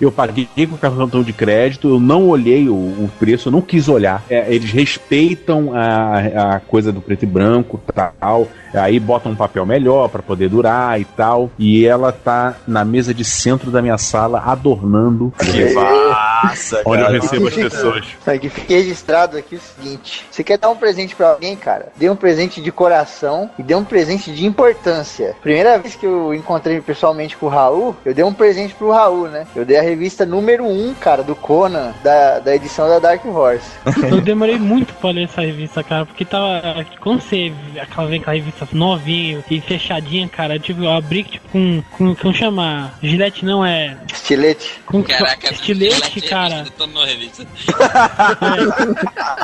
eu 0.00 0.10
paguei 0.10 0.48
com 0.68 0.76
cartão 0.76 1.22
de 1.22 1.32
crédito, 1.32 1.88
eu 1.88 2.00
não 2.00 2.28
olhei 2.28 2.68
o, 2.68 2.74
o 2.74 3.10
preço, 3.18 3.48
eu 3.48 3.52
não 3.52 3.60
quis 3.60 3.88
olhar. 3.88 4.22
É, 4.28 4.52
eles 4.52 4.70
respeitam 4.70 5.72
a, 5.74 6.54
a 6.54 6.60
coisa 6.60 6.92
do 6.92 7.00
preto 7.00 7.22
e 7.22 7.26
branco 7.26 7.80
tal. 7.94 8.48
Aí 8.74 8.98
botam 8.98 9.32
um 9.32 9.36
papel 9.36 9.64
melhor 9.66 10.08
para 10.08 10.22
poder 10.22 10.48
durar 10.48 11.00
e 11.00 11.04
tal. 11.04 11.50
E 11.58 11.86
ela 11.86 12.12
tá 12.12 12.56
na 12.66 12.84
mesa 12.84 13.12
de 13.12 13.24
centro 13.24 13.70
da 13.70 13.82
minha 13.82 13.98
sala, 13.98 14.42
adornando 14.44 15.32
Que 15.38 15.74
massa, 15.74 16.82
onde 16.84 17.02
eu 17.02 17.10
recebo 17.10 17.48
as 17.48 17.54
pessoas. 17.54 18.06
Aqui 18.26 18.48
fica 18.48 18.74
registrado 18.74 19.36
aqui 19.36 19.56
o 19.56 19.60
seguinte: 19.60 20.26
você 20.30 20.42
quer 20.42 20.58
dar 20.58 20.70
um 20.70 20.76
presente 20.76 21.14
pra 21.14 21.30
alguém, 21.30 21.56
cara? 21.56 21.88
Dê 21.96 22.08
um 22.08 22.16
presente 22.16 22.60
de 22.60 22.72
coração 22.72 23.50
e 23.58 23.62
dê 23.62 23.74
um 23.74 23.84
presente 23.84 24.32
de 24.32 24.46
importância. 24.46 25.36
Primeira 25.42 25.78
vez 25.78 25.94
que 25.94 26.06
eu 26.06 26.34
encontrei 26.34 26.80
pessoalmente 26.80 27.36
com 27.36 27.46
o 27.46 27.48
Raul, 27.48 27.96
eu 28.04 28.14
dei 28.14 28.24
um 28.24 28.32
presente 28.32 28.74
pro 28.74 28.90
Raul, 28.90 29.28
né? 29.28 29.46
Eu 29.54 29.64
dei 29.64 29.78
a 29.78 29.82
revista 29.82 30.24
número 30.24 30.64
1, 30.64 30.94
cara, 30.94 31.22
do 31.22 31.34
Conan, 31.34 31.92
da, 32.02 32.38
da 32.38 32.54
edição 32.54 32.88
da 32.88 32.98
Dark 32.98 33.24
Horse. 33.24 33.70
Eu 34.10 34.20
demorei 34.20 34.58
muito 34.58 34.94
pra 34.94 35.10
ler 35.10 35.24
essa 35.24 35.40
revista, 35.40 35.82
cara, 35.82 36.06
porque 36.06 36.24
tava. 36.24 36.84
Quando 37.00 37.20
você 37.20 37.52
aquela 37.80 38.08
vem 38.08 38.20
com 38.20 38.30
a 38.30 38.34
revista 38.34 38.61
novinha 38.72 39.44
e 39.50 39.60
fechadinha, 39.60 40.28
cara, 40.28 40.58
tipo, 40.58 40.82
eu 40.82 40.90
abri 40.90 41.24
tipo 41.24 41.48
com. 41.48 41.82
com 41.96 42.14
como 42.14 42.34
chama? 42.34 42.92
Gilete 43.02 43.44
não 43.44 43.64
é. 43.64 43.96
Estilete. 44.12 44.80
Com 44.86 45.02
Caraca, 45.02 45.52
estilete, 45.52 46.20
cara. 46.22 46.64
Na 46.92 47.04
revista. 47.04 47.46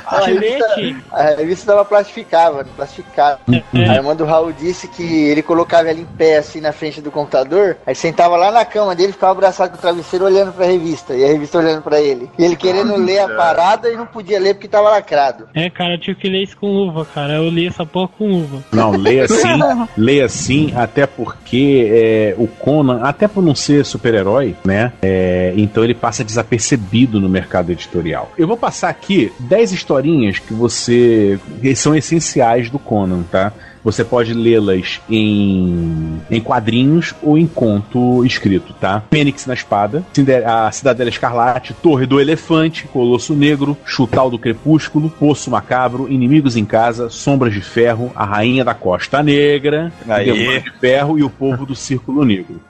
A 0.06 0.26
revista, 0.26 0.66
Estilete. 0.68 1.04
a 1.12 1.22
revista 1.36 1.66
tava 1.72 1.84
plastificada, 1.84 2.64
plastificada. 2.76 3.40
A 3.74 3.94
irmã 3.94 4.16
do 4.16 4.24
Raul 4.24 4.52
disse 4.52 4.88
que 4.88 5.02
ele 5.02 5.42
colocava 5.42 5.88
ela 5.88 5.98
em 5.98 6.04
pé 6.04 6.38
assim 6.38 6.60
na 6.60 6.72
frente 6.72 7.00
do 7.00 7.10
computador, 7.10 7.76
aí 7.86 7.94
sentava 7.94 8.36
lá 8.36 8.50
na 8.50 8.64
cama 8.64 8.94
dele, 8.94 9.12
ficava 9.12 9.32
abraçado 9.32 9.70
com 9.70 9.76
o 9.76 9.80
travesseiro 9.80 10.24
olhando 10.24 10.52
pra 10.52 10.66
revista, 10.66 11.14
e 11.14 11.24
a 11.24 11.28
revista 11.28 11.58
olhando 11.58 11.82
pra 11.82 12.00
ele. 12.00 12.30
E 12.38 12.44
ele 12.44 12.56
querendo 12.56 12.96
ler 12.96 13.20
a 13.20 13.28
parada 13.28 13.90
e 13.90 13.96
não 13.96 14.06
podia 14.06 14.40
ler 14.40 14.54
porque 14.54 14.68
tava 14.68 14.90
lacrado. 14.90 15.48
É, 15.54 15.68
cara, 15.70 15.94
eu 15.94 16.00
tive 16.00 16.18
que 16.18 16.28
ler 16.28 16.42
isso 16.42 16.56
com 16.56 16.66
luva, 16.66 17.04
cara. 17.04 17.34
Eu 17.34 17.48
li 17.48 17.66
essa 17.66 17.84
porra 17.84 18.08
com 18.08 18.26
luva. 18.26 18.64
Não, 18.72 18.92
leia 19.09 19.26
sim, 19.28 19.59
leia 19.96 20.28
sim, 20.28 20.72
até 20.74 21.06
porque 21.06 21.88
é, 21.90 22.34
o 22.38 22.46
Conan, 22.46 23.00
até 23.02 23.26
por 23.26 23.42
não 23.42 23.54
ser 23.54 23.84
super-herói, 23.84 24.56
né? 24.64 24.92
é, 25.02 25.52
então 25.56 25.82
ele 25.82 25.94
passa 25.94 26.24
desapercebido 26.24 27.20
no 27.20 27.28
mercado 27.28 27.70
editorial. 27.72 28.32
Eu 28.36 28.46
vou 28.46 28.56
passar 28.56 28.88
aqui 28.88 29.32
10 29.40 29.72
historinhas 29.72 30.38
que 30.38 30.52
você. 30.52 31.38
que 31.61 31.74
são 31.74 31.94
essenciais 31.94 32.70
do 32.70 32.78
Conan, 32.78 33.22
tá? 33.30 33.52
Você 33.83 34.05
pode 34.05 34.35
lê-las 34.35 35.01
em, 35.09 36.20
em 36.31 36.41
quadrinhos 36.41 37.14
ou 37.22 37.39
em 37.39 37.47
conto 37.47 38.24
escrito, 38.24 38.72
tá? 38.74 39.03
Fênix 39.11 39.47
na 39.47 39.55
Espada, 39.55 40.05
a 40.47 40.70
Cidadela 40.70 41.11
Escarlate, 41.11 41.74
Torre 41.74 42.07
do 42.07 42.20
Elefante, 42.20 42.87
Colosso 42.87 43.35
Negro, 43.35 43.76
Chutal 43.85 44.31
do 44.31 44.39
Crepúsculo, 44.39 45.11
Poço 45.11 45.51
Macabro, 45.51 46.11
Inimigos 46.11 46.57
em 46.57 46.64
Casa, 46.64 47.09
Sombras 47.09 47.53
de 47.53 47.61
Ferro, 47.61 48.12
A 48.14 48.24
Rainha 48.24 48.64
da 48.64 48.74
Costa 48.74 49.22
Negra. 49.22 49.93
Demônio 50.05 50.62
de 50.62 50.70
Ferro 50.72 51.18
e 51.18 51.22
o 51.22 51.31
Povo 51.31 51.64
do 51.64 51.74
Círculo 51.74 52.24
Negro. 52.24 52.61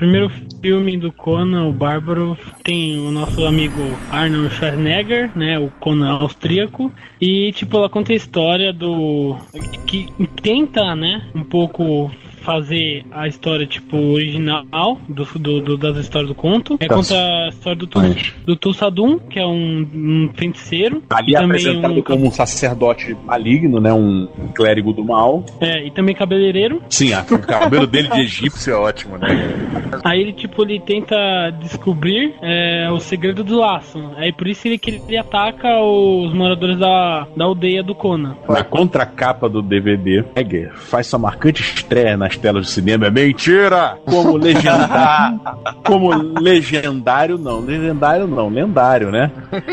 Primeiro 0.00 0.30
filme 0.62 0.96
do 0.96 1.12
Conan, 1.12 1.68
o 1.68 1.72
Bárbaro, 1.72 2.36
tem 2.64 2.98
o 2.98 3.10
nosso 3.10 3.44
amigo 3.44 3.82
Arnold 4.10 4.54
Schwarzenegger, 4.54 5.30
né? 5.36 5.58
O 5.58 5.70
Conan 5.78 6.12
austríaco. 6.12 6.90
E, 7.20 7.52
tipo, 7.52 7.76
ela 7.76 7.90
conta 7.90 8.14
a 8.14 8.16
história 8.16 8.72
do. 8.72 9.36
que 9.86 10.08
tenta, 10.42 10.96
né? 10.96 11.22
Um 11.34 11.44
pouco 11.44 12.10
fazer 12.50 13.04
a 13.12 13.28
história, 13.28 13.64
tipo, 13.66 13.96
original 13.96 14.98
do, 15.08 15.24
do, 15.24 15.60
do- 15.60 15.76
das 15.76 15.96
histórias 15.98 16.28
do 16.28 16.34
conto. 16.34 16.76
É 16.80 16.88
Tá. 16.88 16.94
conta 16.96 17.14
a 17.14 17.48
história 17.48 17.76
do, 17.78 17.86
Tu- 17.86 18.00
do 18.44 18.56
Tulsadum, 18.56 19.18
que 19.18 19.38
é 19.38 19.46
um, 19.46 19.86
um 19.94 20.30
feiticeiro. 20.34 21.02
Ali 21.10 21.34
é 21.36 21.38
apresentado 21.38 21.94
um, 21.94 22.02
como 22.02 22.26
um 22.26 22.30
sacerdote 22.30 23.16
maligno, 23.24 23.80
né? 23.80 23.92
Um 23.92 24.26
clérigo 24.54 24.92
do 24.92 25.04
mal. 25.04 25.44
é, 25.60 25.86
e 25.86 25.90
também 25.92 26.14
cabeleireiro. 26.14 26.82
Sim, 26.88 27.12
a- 27.12 27.24
o 27.30 27.38
cabelo 27.38 27.86
dele 27.86 28.08
de 28.08 28.20
egípcio 28.22 28.72
é 28.72 28.76
ótimo, 28.76 29.16
né? 29.16 29.28
Aí 30.04 30.20
ele, 30.20 30.32
tipo, 30.32 30.62
ele 30.64 30.80
tenta 30.80 31.16
descobrir 31.60 32.34
é, 32.42 32.88
o 32.90 32.98
segredo 32.98 33.44
do 33.44 33.58
laço. 33.58 33.98
Aí 34.16 34.32
por 34.32 34.48
isso 34.48 34.66
ele, 34.66 34.78
que 34.78 35.00
ele 35.06 35.16
ataca 35.16 35.68
os 35.80 36.32
moradores 36.34 36.78
da, 36.78 37.26
da 37.36 37.44
aldeia 37.44 37.82
do 37.82 37.94
Conan. 37.94 38.36
Na 38.48 38.64
contracapa 38.64 39.48
do 39.48 39.62
DVD, 39.62 40.24
faz 40.74 41.06
sua 41.06 41.18
marcante 41.18 41.62
estreia 41.62 42.16
nas 42.16 42.36
telas 42.40 42.66
do 42.66 42.70
cinema. 42.70 43.06
É 43.06 43.10
mentira! 43.10 43.98
Como 44.04 44.36
legendário. 44.36 45.40
como 45.84 46.10
legendário, 46.40 47.38
não. 47.38 47.60
Legendário, 47.60 48.26
não. 48.26 48.48
Lendário, 48.48 49.10
né? 49.10 49.30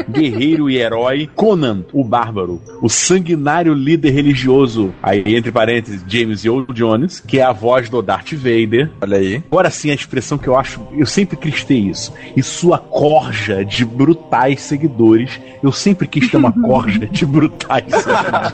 Guerreiro 0.09 0.70
e 0.70 0.78
herói 0.78 1.30
Conan, 1.36 1.84
o 1.93 2.03
Bárbaro. 2.03 2.61
O 2.82 2.89
sanguinário 2.89 3.74
líder 3.74 4.11
religioso. 4.11 4.93
Aí, 5.01 5.24
entre 5.36 5.51
parênteses, 5.51 6.03
James 6.07 6.45
Earl 6.45 6.65
Jones, 6.74 7.20
que 7.20 7.39
é 7.39 7.43
a 7.43 7.51
voz 7.51 7.89
do 7.89 8.01
Darth 8.01 8.34
Vader. 8.34 8.89
Olha 9.01 9.18
aí. 9.18 9.43
Agora 9.49 9.70
sim, 9.70 9.91
a 9.91 9.93
expressão 9.93 10.38
que 10.38 10.47
eu 10.47 10.57
acho. 10.57 10.82
Eu 10.91 11.05
sempre 11.05 11.38
cristei 11.38 11.80
isso. 11.80 12.13
E 12.36 12.43
sua 12.43 12.78
corja 12.78 13.63
de 13.63 13.86
brutais 13.86 14.61
seguidores. 14.61 15.39
Eu 15.63 15.72
sempre 15.72 16.07
quis 16.07 16.30
ter 16.30 16.38
uma 16.38 16.51
corja 16.61 17.07
de 17.07 17.26
brutais 17.26 17.86
seguidores. 18.03 18.53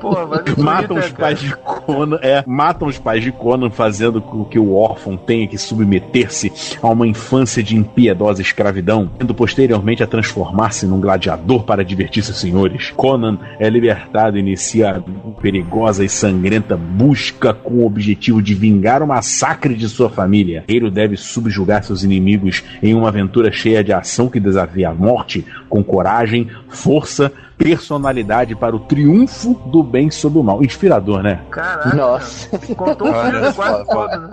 Pô, 0.00 0.16
Matam 0.62 0.98
os 0.98 1.10
pais 1.10 1.40
de 1.40 1.54
Conan, 1.56 2.18
é, 2.22 2.44
matam 2.46 2.88
os 2.88 2.98
pais 2.98 3.22
de 3.22 3.32
Conan, 3.32 3.70
fazendo 3.70 4.20
com 4.20 4.44
que 4.44 4.58
o 4.58 4.74
órfão 4.74 5.16
tenha 5.16 5.46
que 5.46 5.58
submeter-se 5.58 6.52
a 6.82 6.88
uma 6.88 7.06
infância 7.06 7.62
de 7.62 7.76
impiedosa 7.76 8.42
escravidão, 8.42 9.10
tendo 9.18 9.34
posteriormente 9.34 10.02
a 10.02 10.06
transformar-se 10.06 10.86
num 10.86 11.00
gladiador 11.00 11.64
para 11.64 11.84
divertir 11.84 12.22
seus 12.22 12.38
senhores. 12.38 12.90
Conan 12.96 13.38
é 13.58 13.68
libertado 13.68 14.36
e 14.36 14.40
inicia 14.40 14.90
a 14.90 15.00
perigosa 15.40 16.04
e 16.04 16.08
sangrenta 16.08 16.76
busca 16.76 17.54
com 17.54 17.74
o 17.74 17.86
objetivo 17.86 18.42
de 18.42 18.54
vingar 18.54 19.02
o 19.02 19.06
massacre 19.06 19.74
de 19.74 19.88
sua 19.88 20.10
família. 20.10 20.64
Ele 20.68 20.90
deve 20.90 21.16
subjugar 21.16 21.82
seus 21.82 22.02
inimigos 22.02 22.62
em 22.82 22.94
uma 22.94 23.08
aventura 23.08 23.50
cheia 23.52 23.82
de 23.82 23.92
ação 23.92 24.28
que 24.28 24.40
desafia 24.40 24.90
a 24.90 24.94
morte 24.94 25.44
com 25.68 25.82
coragem, 25.82 26.48
força, 26.68 27.32
personalidade 27.62 28.56
para 28.56 28.74
o 28.74 28.78
triunfo 28.80 29.52
do 29.66 29.82
bem 29.82 30.10
sobre 30.10 30.38
o 30.38 30.42
mal. 30.42 30.64
Inspirador, 30.64 31.22
né? 31.22 31.40
Caraca. 31.50 31.94
Nossa. 31.94 32.58
Contou 32.74 33.10
o 33.10 33.14
filme 33.14 33.52
quase 33.52 33.84
todo, 33.86 34.18
né? 34.18 34.30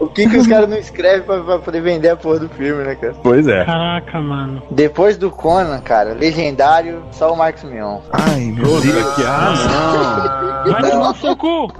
O 0.00 0.06
que, 0.08 0.28
que 0.28 0.36
os 0.38 0.46
caras 0.48 0.68
não 0.68 0.76
escrevem 0.76 1.22
pra, 1.22 1.40
pra 1.40 1.58
poder 1.60 1.80
vender 1.80 2.08
a 2.08 2.16
porra 2.16 2.40
do 2.40 2.48
filme, 2.48 2.82
né, 2.82 2.96
cara? 2.96 3.14
Pois 3.22 3.46
é. 3.46 3.64
Caraca, 3.64 4.20
mano. 4.20 4.60
Depois 4.72 5.16
do 5.16 5.30
Conan, 5.30 5.80
cara, 5.80 6.14
legendário, 6.14 7.02
só 7.12 7.32
o 7.32 7.36
Marcos 7.36 7.62
Mion. 7.62 8.00
Ai, 8.12 8.46
meu 8.46 8.80
Deus. 8.80 9.14
que 9.14 9.22
ah, 9.24 10.64
Vai 10.66 10.90
tomar 10.90 11.14
seu 11.14 11.36
cu! 11.36 11.72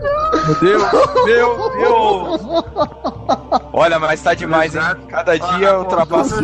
Meu 0.46 0.54
Deus, 0.60 0.82
meu 1.24 1.70
Deus. 1.76 2.40
Olha, 3.72 3.98
mas 3.98 4.22
tá 4.22 4.34
demais, 4.34 4.74
hein? 4.76 4.82
Cada 5.08 5.36
dia 5.36 5.68
eu 5.68 5.80
ultrapasso. 5.80 6.34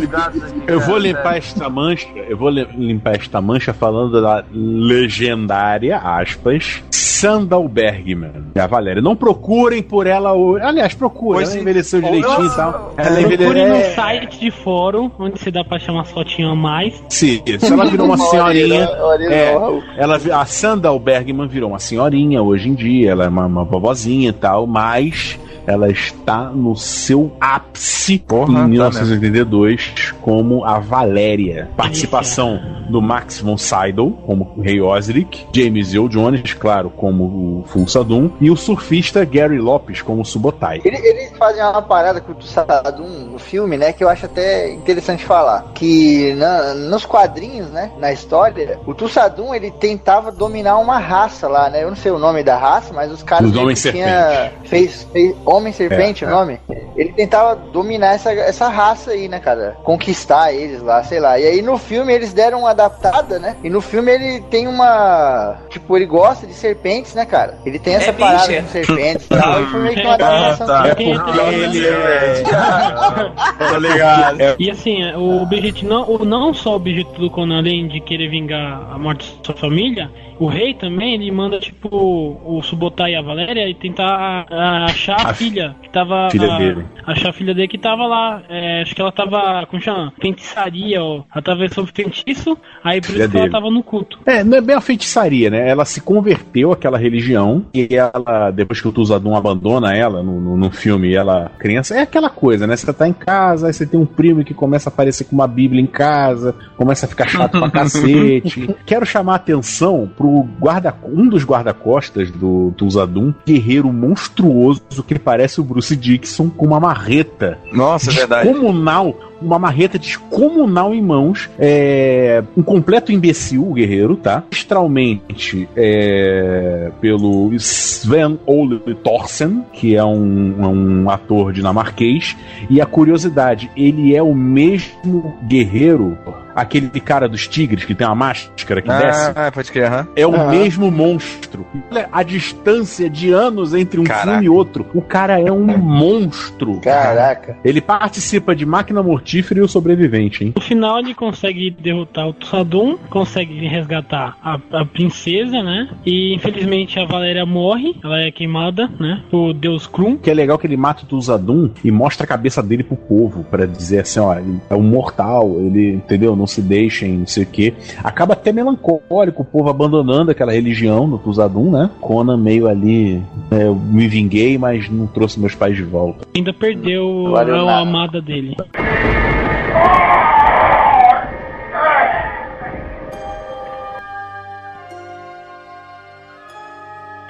Eu 0.66 0.80
vou 0.80 0.98
limpar 0.98 1.36
esta 1.38 1.68
mancha, 1.68 2.08
eu 2.28 2.36
vou 2.36 2.48
li- 2.48 2.68
limpar 2.74 3.16
esta 3.16 3.40
mancha 3.40 3.72
falando 3.72 4.07
da 4.10 4.44
legendária, 4.52 5.98
aspas, 5.98 6.82
Sandal 6.90 7.66
Bergman. 7.68 8.30
E 8.54 8.60
a 8.60 8.66
Valéria. 8.66 9.02
Não 9.02 9.16
procurem 9.16 9.82
por 9.82 10.06
ela 10.06 10.32
hoje. 10.34 10.64
Aliás, 10.64 10.94
procurem. 10.94 11.42
Ela 11.42 11.54
é. 11.56 11.60
envelheceu 11.60 12.00
direitinho 12.00 12.46
e 12.46 12.54
tal. 12.56 12.94
Ela 12.96 13.08
Procure 13.10 13.34
envelheceu. 13.34 13.68
num 13.68 13.74
É, 13.74 13.94
site 13.94 14.38
de 14.40 14.50
fórum 14.50 15.10
onde 15.18 15.38
você 15.40 15.50
dá 15.50 15.64
pra 15.64 15.78
chamar 15.78 16.02
as 16.02 16.10
fotinhas 16.10 16.52
a 16.52 16.54
mais. 16.54 17.02
sim, 17.08 17.42
isso. 17.44 17.72
Ela 17.72 17.86
virou 17.86 18.06
uma 18.06 18.16
senhorinha. 18.18 18.88
É, 19.30 19.52
ela, 19.96 20.16
a 20.40 20.44
Sandal 20.46 20.98
Bergman 20.98 21.48
virou 21.48 21.70
uma 21.70 21.78
senhorinha 21.80 22.42
hoje 22.42 22.68
em 22.68 22.74
dia, 22.74 23.10
ela 23.10 23.24
é 23.24 23.28
uma, 23.28 23.46
uma 23.46 23.64
vovozinha 23.64 24.28
e 24.30 24.32
tal, 24.32 24.66
mas 24.66 25.38
ela 25.68 25.90
está 25.90 26.44
no 26.44 26.74
seu 26.74 27.30
ápice 27.40 28.18
Porra, 28.20 28.52
em 28.52 28.54
tá 28.54 28.68
1982 28.68 30.14
como 30.22 30.64
a 30.64 30.78
Valéria. 30.78 31.68
Participação 31.76 32.58
do 32.88 33.02
Max 33.02 33.40
von 33.40 33.58
Sydow 33.58 34.10
como 34.26 34.52
o 34.56 34.60
Rei 34.62 34.80
Osric, 34.80 35.46
James 35.54 35.92
Earl 35.92 36.08
Jones, 36.08 36.54
claro, 36.54 36.90
como 36.90 37.24
o 37.24 37.64
Fulsadum, 37.68 38.30
e 38.40 38.50
o 38.50 38.56
surfista 38.56 39.24
Gary 39.24 39.58
Lopes 39.58 40.00
como 40.02 40.22
o 40.22 40.24
Subotai. 40.24 40.80
Ele- 40.84 40.96
Eles 41.08 41.36
fazem 41.38 41.62
uma 41.62 41.82
parada 41.82 42.20
com 42.20 42.32
o 42.32 42.34
Tussadum 42.34 43.06
no 43.32 43.38
filme, 43.38 43.76
né? 43.76 43.92
Que 43.92 44.02
eu 44.04 44.08
acho 44.08 44.26
até 44.26 44.70
interessante 44.72 45.24
falar. 45.24 45.64
Que 45.74 46.34
na- 46.34 46.74
nos 46.74 47.04
quadrinhos, 47.04 47.70
né? 47.70 47.90
Na 47.98 48.12
história, 48.12 48.78
o 48.86 48.94
Tussadum 48.94 49.54
ele 49.54 49.70
tentava 49.70 50.30
dominar 50.32 50.78
uma 50.78 50.98
raça 50.98 51.46
lá, 51.48 51.68
né? 51.70 51.82
Eu 51.84 51.88
não 51.90 51.96
sei 51.96 52.10
o 52.12 52.18
nome 52.18 52.42
da 52.42 52.56
raça, 52.58 52.92
mas 52.92 53.12
os 53.12 53.22
caras. 53.22 53.48
Os 53.50 53.56
Homens 53.56 53.82
tinha- 53.82 54.52
Fez, 54.64 55.06
fez 55.12 55.34
Homem 55.58 55.72
Serpente 55.72 56.24
É, 56.24 56.26
o 56.26 56.30
nome? 56.30 56.58
Ele 56.96 57.12
tentava 57.12 57.54
dominar 57.54 58.14
essa, 58.14 58.32
essa 58.32 58.68
raça 58.68 59.10
aí, 59.12 59.28
né, 59.28 59.38
cara? 59.38 59.76
Conquistar 59.84 60.52
eles 60.52 60.82
lá, 60.82 61.02
sei 61.04 61.20
lá. 61.20 61.38
E 61.38 61.44
aí 61.46 61.62
no 61.62 61.76
filme 61.78 62.12
eles 62.12 62.32
deram 62.32 62.60
uma 62.60 62.70
adaptada, 62.70 63.38
né? 63.38 63.56
E 63.62 63.68
no 63.70 63.80
filme 63.80 64.10
ele 64.12 64.40
tem 64.50 64.66
uma. 64.66 65.56
Tipo, 65.68 65.96
ele 65.96 66.06
gosta 66.06 66.46
de 66.46 66.54
serpentes, 66.54 67.14
né, 67.14 67.24
cara? 67.26 67.58
Ele 67.64 67.78
tem 67.78 67.94
essa 67.94 68.10
É 68.10 68.12
parada 68.12 68.46
bicha. 68.48 68.62
com 68.62 68.68
serpentes 68.68 69.26
e 69.26 69.28
tal. 69.28 69.62
E 69.62 69.66
foi 69.66 69.80
meio 69.80 69.94
que 69.94 70.00
uma 70.02 70.10
Ah, 70.20 70.54
adaptação. 70.54 70.66
tá. 70.66 70.86
É 70.88 70.94
porque 70.94 71.40
é 71.40 71.54
ele 71.54 71.86
é. 71.86 72.42
Tá 73.58 73.78
ligado? 73.78 74.56
E 74.58 74.70
assim, 74.70 75.04
o 75.14 75.42
objetivo, 75.42 75.88
não, 75.90 76.10
o- 76.10 76.24
não 76.24 76.54
só 76.54 76.72
o 76.72 76.76
objetivo 76.76 77.18
do 77.18 77.30
Conan, 77.30 77.58
além 77.58 77.86
de 77.88 78.00
querer 78.00 78.28
vingar 78.28 78.88
a 78.92 78.98
morte 78.98 79.36
de 79.40 79.46
sua 79.46 79.54
família, 79.54 80.10
o 80.38 80.46
rei 80.46 80.74
também, 80.74 81.14
ele 81.14 81.30
manda, 81.30 81.58
tipo, 81.58 81.88
o 81.90 82.62
Subotai 82.62 83.12
e 83.12 83.16
a 83.16 83.22
Valéria 83.22 83.68
e 83.68 83.74
tentar 83.74 84.46
achar 84.86 85.20
a, 85.20 85.30
A 85.30 85.34
filha 85.34 85.74
que 85.82 85.90
tava. 85.90 86.28
filha 86.30 86.52
ah, 86.52 86.58
dele. 86.58 86.84
Achar 87.06 87.30
a 87.30 87.32
filha 87.32 87.54
dele 87.54 87.68
que 87.68 87.78
tava 87.78 88.06
lá. 88.06 88.42
é, 88.48 88.82
acho 88.82 88.94
que 88.94 89.00
ela 89.00 89.12
tava. 89.12 89.66
Como 89.66 89.82
chama? 89.82 90.12
Feitiçaria, 90.20 91.02
ó. 91.02 91.22
Ela 91.34 91.42
tava 91.42 91.68
sob 91.68 91.90
feitiço, 91.92 92.56
aí 92.84 93.00
por 93.00 93.08
Filha 93.08 93.24
isso 93.24 93.30
que 93.30 93.36
ela 93.36 93.46
dele. 93.46 93.52
tava 93.52 93.70
no 93.70 93.82
culto. 93.82 94.18
É, 94.26 94.44
não 94.44 94.58
é 94.58 94.60
bem 94.60 94.76
uma 94.76 94.82
feitiçaria, 94.82 95.50
né? 95.50 95.68
Ela 95.68 95.84
se 95.84 96.00
converteu 96.00 96.72
àquela 96.72 96.98
religião 96.98 97.66
e 97.74 97.88
ela, 97.90 98.50
depois 98.50 98.80
que 98.80 98.88
o 98.88 98.92
Tuzadum 98.92 99.34
abandona 99.34 99.94
ela 99.96 100.22
no, 100.22 100.40
no, 100.40 100.56
no 100.56 100.70
filme, 100.70 101.14
ela, 101.14 101.50
criança, 101.58 101.96
é 101.96 102.02
aquela 102.02 102.30
coisa, 102.30 102.66
né? 102.66 102.76
Você 102.76 102.92
tá 102.92 103.08
em 103.08 103.12
casa, 103.12 103.66
aí 103.66 103.72
você 103.72 103.86
tem 103.86 103.98
um 103.98 104.06
primo 104.06 104.44
que 104.44 104.54
começa 104.54 104.88
a 104.88 104.92
aparecer 104.92 105.24
com 105.24 105.34
uma 105.34 105.46
bíblia 105.46 105.80
em 105.82 105.86
casa, 105.86 106.54
começa 106.76 107.06
a 107.06 107.08
ficar 107.08 107.28
chato 107.28 107.58
pra 107.58 107.70
cacete. 107.70 108.74
Quero 108.86 109.04
chamar 109.04 109.34
a 109.34 109.36
atenção 109.36 110.10
pro 110.16 110.27
guarda, 110.58 110.94
um 111.04 111.28
dos 111.28 111.44
guarda-costas 111.44 112.30
do 112.30 112.72
Tuzadum, 112.76 113.32
guerreiro 113.46 113.92
monstruoso 113.92 114.82
que 115.06 115.18
parece 115.18 115.60
o 115.60 115.64
Bruce 115.64 115.94
Dixon 115.96 116.48
com 116.50 116.66
uma 116.66 116.80
marreta 116.80 117.58
Nossa, 117.72 118.10
é 118.10 118.14
verdade. 118.14 118.48
descomunal, 118.48 119.14
uma 119.40 119.58
marreta 119.58 119.98
descomunal 119.98 120.94
em 120.94 121.02
mãos, 121.02 121.48
é, 121.58 122.42
um 122.56 122.62
completo 122.62 123.12
imbecil, 123.12 123.68
o 123.68 123.74
guerreiro, 123.74 124.16
tá? 124.16 124.42
Astralmente, 124.52 125.68
é, 125.76 126.90
pelo 127.00 127.52
Sven 127.54 128.38
Ole 128.46 128.78
Thorsen, 129.02 129.64
que 129.72 129.94
é 129.94 130.04
um, 130.04 131.02
um 131.04 131.10
ator 131.10 131.52
dinamarquês, 131.52 132.36
e 132.68 132.80
a 132.80 132.86
curiosidade, 132.86 133.70
ele 133.76 134.14
é 134.14 134.22
o 134.22 134.34
mesmo 134.34 135.34
guerreiro, 135.46 136.16
aquele 136.60 136.88
cara 137.00 137.28
dos 137.28 137.46
tigres 137.46 137.84
que 137.84 137.94
tem 137.94 138.06
uma 138.06 138.14
máscara 138.14 138.82
que 138.82 138.88
desce, 138.88 139.32
Ah, 139.34 139.50
pode 139.52 139.70
crer, 139.70 139.86
aham. 139.86 140.08
é 140.16 140.26
o 140.26 140.34
Aham. 140.34 140.50
mesmo 140.50 140.90
monstro. 140.90 141.66
Olha 141.90 142.08
a 142.12 142.22
distância 142.22 143.08
de 143.08 143.30
anos 143.32 143.74
entre 143.74 144.00
um 144.00 144.04
Caraca. 144.04 144.30
filme 144.30 144.44
e 144.46 144.48
outro. 144.48 144.86
O 144.94 145.00
cara 145.02 145.40
é 145.40 145.50
um 145.52 145.66
monstro. 145.78 146.80
Caraca. 146.80 147.56
Ele 147.64 147.80
participa 147.80 148.54
de 148.54 148.64
Máquina 148.66 149.02
Mortífera 149.02 149.60
e 149.60 149.62
o 149.62 149.68
Sobrevivente, 149.68 150.44
hein? 150.44 150.52
No 150.56 150.62
final 150.62 150.98
ele 150.98 151.14
consegue 151.14 151.70
derrotar 151.70 152.28
o 152.28 152.32
Tussadum, 152.32 152.96
consegue 153.10 153.66
resgatar 153.66 154.36
a, 154.42 154.58
a 154.72 154.84
princesa, 154.84 155.62
né? 155.62 155.88
E 156.04 156.34
infelizmente 156.34 156.98
a 156.98 157.04
Valéria 157.04 157.44
morre, 157.46 157.94
ela 158.02 158.20
é 158.20 158.30
queimada, 158.30 158.88
né? 158.98 159.22
Por 159.30 159.52
Deus 159.54 159.86
Krum. 159.86 160.16
Que 160.16 160.30
é 160.30 160.34
legal 160.34 160.58
que 160.58 160.66
ele 160.66 160.76
mata 160.76 161.04
o 161.04 161.06
Tuzadum 161.06 161.70
e 161.84 161.90
mostra 161.90 162.24
a 162.24 162.26
cabeça 162.26 162.62
dele 162.62 162.82
pro 162.82 162.96
povo, 162.96 163.44
pra 163.44 163.66
dizer 163.66 164.00
assim, 164.00 164.20
ó, 164.20 164.34
ele 164.36 164.58
é 164.68 164.74
um 164.74 164.82
mortal, 164.82 165.56
ele, 165.60 165.94
entendeu? 165.94 166.34
Não 166.34 166.46
se 166.48 166.62
deixem, 166.62 167.18
não 167.18 167.26
sei 167.26 167.44
o 167.44 167.46
quê. 167.46 167.74
Acaba 168.02 168.32
até 168.32 168.52
melancólico, 168.52 169.42
o 169.42 169.44
povo 169.44 169.68
abandonando 169.68 170.30
aquela 170.30 170.52
religião 170.52 171.06
no 171.06 171.18
Tuzadum, 171.18 171.70
né? 171.70 171.90
Conan 172.00 172.36
meio 172.36 172.66
ali, 172.66 173.22
é, 173.50 173.64
eu 173.64 173.74
me 173.74 174.08
vinguei, 174.08 174.58
mas 174.58 174.88
não 174.88 175.06
trouxe 175.06 175.38
meus 175.38 175.54
pais 175.54 175.76
de 175.76 175.84
volta. 175.84 176.26
Ainda 176.34 176.52
perdeu 176.52 177.30
valeu 177.30 177.54
a 177.54 177.64
nada. 177.64 177.80
amada 177.80 178.20
dele. 178.20 178.56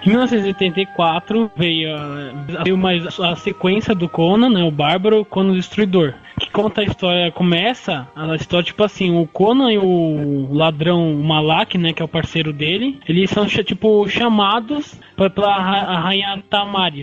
Em 0.04 0.10
1984 0.10 1.50
veio, 1.54 1.94
a, 1.94 2.62
veio 2.64 2.78
mais 2.78 3.20
a 3.20 3.36
sequência 3.36 3.94
do 3.94 4.08
Conan, 4.08 4.48
né, 4.48 4.64
o 4.64 4.70
Bárbaro, 4.70 5.24
Conan 5.24 5.52
o 5.52 5.56
Destruidor, 5.56 6.14
conta 6.58 6.80
a 6.80 6.84
história, 6.84 7.30
começa 7.30 8.08
a 8.16 8.34
história 8.34 8.64
tipo 8.64 8.82
assim, 8.82 9.16
o 9.16 9.26
Conan 9.28 9.72
e 9.72 9.78
o 9.78 10.48
ladrão 10.52 11.14
Malak, 11.14 11.78
né, 11.78 11.92
que 11.92 12.02
é 12.02 12.04
o 12.04 12.08
parceiro 12.08 12.52
dele, 12.52 12.98
eles 13.08 13.30
são 13.30 13.46
tipo 13.62 14.08
chamados 14.08 14.98
pra- 15.16 15.30
pela 15.30 15.56
ra- 15.56 15.86
a 15.94 16.00
rainha 16.00 16.42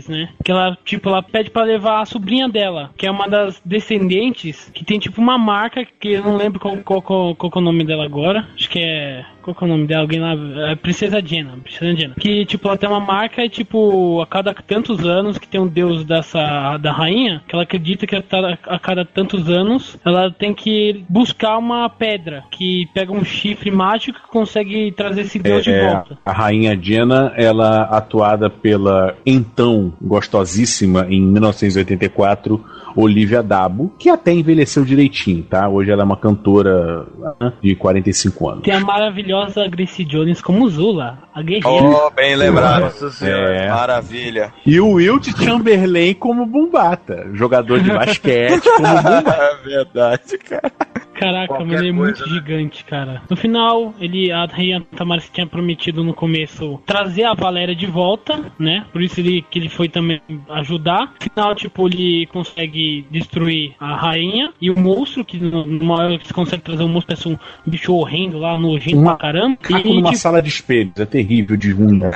né, 0.10 0.30
que 0.44 0.52
ela 0.52 0.78
tipo 0.84 1.08
ela 1.08 1.24
pede 1.24 1.50
pra 1.50 1.64
levar 1.64 2.02
a 2.02 2.06
sobrinha 2.06 2.50
dela, 2.50 2.92
que 2.98 3.08
é 3.08 3.12
uma 3.12 3.30
das 3.30 3.62
descendentes, 3.64 4.70
que 4.74 4.84
tem 4.84 5.00
tipo 5.00 5.22
uma 5.22 5.38
marca 5.38 5.86
que 6.00 6.10
eu 6.14 6.24
não 6.24 6.36
lembro 6.36 6.60
qual, 6.60 6.76
qual, 6.78 7.02
qual, 7.02 7.36
qual 7.36 7.52
é 7.56 7.60
o 7.60 7.62
nome 7.62 7.86
dela 7.86 8.04
agora, 8.04 8.46
acho 8.56 8.70
que 8.70 8.80
é 8.80 9.24
qual 9.46 9.56
que 9.56 9.64
é 9.64 9.68
o 9.68 9.70
nome 9.70 9.86
dela? 9.86 10.02
Alguém 10.02 10.20
lá. 10.20 10.34
É 10.72 10.76
Princesa 10.76 11.22
Diana. 11.22 11.58
Princesa 11.64 11.94
Diana. 11.94 12.16
Que, 12.20 12.46
tipo, 12.46 12.68
ela 12.68 12.78
tem 12.78 12.90
uma 12.90 13.00
marca 13.00 13.44
e, 13.46 13.50
tipo, 13.50 14.20
a 14.22 14.26
cada 14.26 14.54
tantos 14.54 15.06
anos 15.06 15.38
que 15.38 15.48
tem 15.48 15.62
um 15.62 15.68
deus 15.68 16.04
dessa. 16.04 16.78
da 16.78 16.92
rainha, 16.92 17.44
que 17.48 17.56
ela 17.56 17.64
acredita 17.64 18.08
que 18.08 18.16
a, 18.16 18.24
a 18.68 18.80
cada 18.80 19.06
tantos 19.06 19.50
anos 19.50 19.98
ela 20.04 20.32
tem 20.32 20.54
que 20.54 21.04
buscar 21.08 21.58
uma 21.58 21.88
pedra 21.90 22.44
que 22.50 22.88
pega 22.94 23.12
um 23.12 23.24
chifre 23.24 23.70
mágico 23.70 24.20
que 24.20 24.28
consegue 24.30 24.92
trazer 24.92 25.22
esse 25.22 25.38
deus 25.40 25.64
de 25.64 25.72
É, 25.72 25.90
volta. 25.92 26.18
a 26.26 26.32
rainha 26.32 26.76
Diana, 26.76 27.34
ela 27.36 27.84
atuada 27.84 28.50
pela 28.50 29.16
então 29.26 29.94
gostosíssima 30.02 31.06
em 31.10 31.22
1984 31.22 32.64
Olivia 32.96 33.44
Dabo, 33.44 33.94
que 34.00 34.10
até 34.10 34.32
envelheceu 34.32 34.86
direitinho, 34.86 35.44
tá? 35.44 35.68
Hoje 35.68 35.92
ela 35.92 36.04
é 36.04 36.06
uma 36.06 36.16
cantora 36.16 37.06
né, 37.42 37.52
de 37.62 37.76
45 37.76 38.50
anos. 38.50 38.64
Tem 38.64 38.74
a 38.74 38.80
maravilhosa 38.80 39.35
Gracie 39.70 40.06
Jones 40.06 40.42
como 40.42 40.70
Zula, 40.70 41.20
a 41.34 41.42
guerreira. 41.42 41.68
Oh, 41.68 42.10
bem 42.12 42.36
lembrado. 42.36 42.82
Nossa 42.82 43.10
senhora. 43.12 43.56
É. 43.56 43.70
Maravilha. 43.70 44.54
E 44.66 44.80
o 44.80 44.92
Wilt 44.94 45.28
Chamberlain 45.44 46.14
como 46.14 46.46
Bumbata, 46.46 47.28
jogador 47.34 47.80
de 47.82 47.92
basquete 47.92 48.62
como 48.62 48.88
Bumbata. 49.02 49.32
É 49.36 49.68
verdade, 49.68 50.38
cara. 50.38 50.72
Caraca, 51.16 51.48
Qualquer 51.48 51.66
mas 51.68 51.80
ele 51.80 51.90
é 51.90 51.94
muito 51.94 52.22
né? 52.22 52.28
gigante, 52.28 52.84
cara. 52.86 53.22
No 53.30 53.36
final, 53.36 53.94
ele, 54.00 54.32
a 54.32 54.46
Rainha 54.46 54.82
Tamaris 54.96 55.30
tinha 55.34 55.48
prometido 55.48 56.04
no 56.04 56.14
começo 56.14 56.80
trazer 56.86 57.24
a 57.24 57.34
Valéria 57.34 57.76
de 57.76 57.86
volta, 57.86 58.52
né? 58.60 58.86
Por 58.92 59.02
isso 59.02 59.20
ele, 59.20 59.44
que 59.50 59.60
ele 59.60 59.70
foi 59.70 59.88
também 59.88 60.22
ajudar. 60.50 61.14
No 61.20 61.30
final, 61.34 61.56
tipo, 61.56 61.88
ele 61.88 62.26
consegue 62.28 63.06
destruir 63.10 63.74
a 63.80 63.96
rainha 63.96 64.52
e 64.62 64.70
o 64.70 64.80
monstro, 64.80 65.24
que 65.24 65.38
no- 65.38 65.66
numa 65.66 65.96
hora 65.96 66.18
que 66.18 66.28
você 66.28 66.34
consegue 66.34 66.64
trazer 66.64 66.84
um 66.84 66.88
monstro, 66.90 67.16
parece 67.16 67.28
um 67.30 67.38
bicho 67.66 67.94
horrendo 67.94 68.38
lá, 68.38 68.58
nojento 68.60 68.98
Uma- 68.98 69.16
pra 69.16 69.28
caramba. 69.32 69.58
Caco 69.62 69.88
E, 69.88 69.94
numa 69.94 70.10
tipo, 70.10 70.22
sala 70.22 70.42
de 70.42 70.50
espelhos, 70.50 70.94
é 71.00 71.06
terrível 71.06 71.56
de 71.58 71.72
ruim. 71.72 72.00
né? 72.00 72.12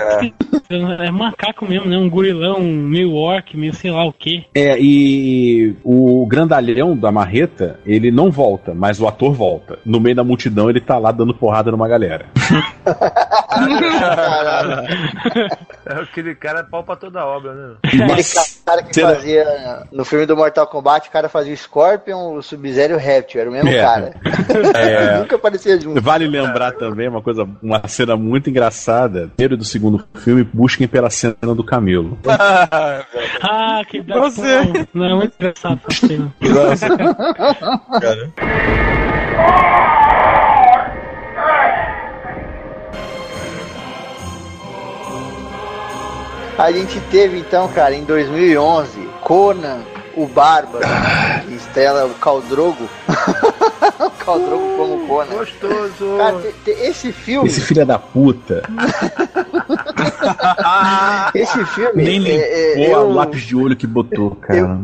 é 0.99 1.11
macaco 1.11 1.65
mesmo, 1.65 1.87
né? 1.87 1.97
Um 1.97 2.09
gorilão, 2.09 2.61
meio 2.61 3.13
orc, 3.13 3.55
meio 3.55 3.73
sei 3.73 3.91
lá 3.91 4.05
o 4.05 4.13
que. 4.13 4.43
É, 4.53 4.77
e 4.79 5.73
o 5.83 6.25
grandalhão 6.27 6.95
da 6.95 7.11
marreta, 7.11 7.79
ele 7.85 8.11
não 8.11 8.29
volta, 8.31 8.73
mas 8.73 8.88
o 8.97 9.07
ator 9.07 9.33
volta. 9.33 9.77
No 9.85 9.99
meio 9.99 10.15
da 10.15 10.23
multidão, 10.23 10.69
ele 10.69 10.79
tá 10.79 10.97
lá 10.97 11.11
dando 11.11 11.33
porrada 11.33 11.69
numa 11.69 11.87
galera. 11.87 12.25
É 15.89 15.93
aquele 16.03 16.35
cara 16.35 16.59
é 16.59 16.63
pau 16.63 16.83
pra 16.83 16.95
toda 16.95 17.25
obra, 17.25 17.53
né? 17.53 17.75
Aquele 17.83 18.23
cara 18.65 18.83
que 18.83 19.01
fazia 19.01 19.83
no 19.91 20.05
filme 20.05 20.25
do 20.27 20.37
Mortal 20.37 20.67
Kombat, 20.67 21.09
o 21.09 21.11
cara 21.11 21.27
fazia 21.27 21.51
o 21.53 21.57
Scorpion, 21.57 22.35
o 22.35 22.43
Sub-Zero 22.43 22.93
e 22.93 22.95
o 22.95 22.99
Reptil, 22.99 23.41
era 23.41 23.49
o 23.49 23.53
mesmo 23.53 23.69
É. 23.69 23.81
cara. 23.81 24.13
É. 24.75 25.17
Nunca 25.19 25.35
aparecia 25.35 25.79
junto. 25.81 25.99
Vale 26.01 26.27
lembrar 26.27 26.73
também 26.73 27.07
uma 27.07 27.21
coisa, 27.21 27.47
uma 27.61 27.87
cena 27.87 28.15
muito 28.15 28.49
engraçada. 28.49 29.29
Primeiro 29.35 29.57
do 29.57 29.63
segundo 29.63 30.05
filme, 30.15 30.43
busquem 30.43 30.87
pela 30.87 31.09
cena 31.09 31.35
do 31.41 31.63
camelo. 31.63 32.17
Ah, 33.41 33.81
que 33.87 34.01
da 34.01 34.19
Você. 34.19 34.41
Pô, 34.41 34.87
Não, 34.93 35.05
é 35.05 35.13
muito 35.15 35.33
engraçado 35.39 35.79
essa 35.89 36.07
cena. 36.07 36.33
cara. 37.99 38.31
A 46.59 46.71
gente 46.71 46.99
teve 47.09 47.39
então, 47.39 47.67
cara, 47.69 47.95
em 47.95 48.03
2011, 48.03 48.91
Conan, 49.21 49.79
o 50.15 50.27
Bárbaro, 50.27 50.85
que 51.47 51.55
estrela 51.55 52.05
o 52.05 52.13
Caldrogo. 52.15 52.87
o 53.99 54.09
Caldrogo 54.23 54.75
como 54.77 55.07
Conan. 55.07 55.35
Gostoso. 55.37 56.17
Cara, 56.17 56.39
te- 56.41 56.53
te- 56.65 56.71
esse 56.81 57.11
filme, 57.13 57.47
Esse 57.47 57.61
filho 57.61 57.85
da 57.85 57.97
puta 57.97 58.61
esse 61.33 61.65
filme, 61.67 62.03
nem 62.03 62.19
limpou 62.19 62.41
é, 62.43 62.83
é, 62.83 62.87
o 62.97 63.01
eu- 63.01 63.13
lápis 63.13 63.41
de 63.43 63.55
olho 63.55 63.75
que 63.75 63.87
botou, 63.87 64.31
cara. 64.35 64.77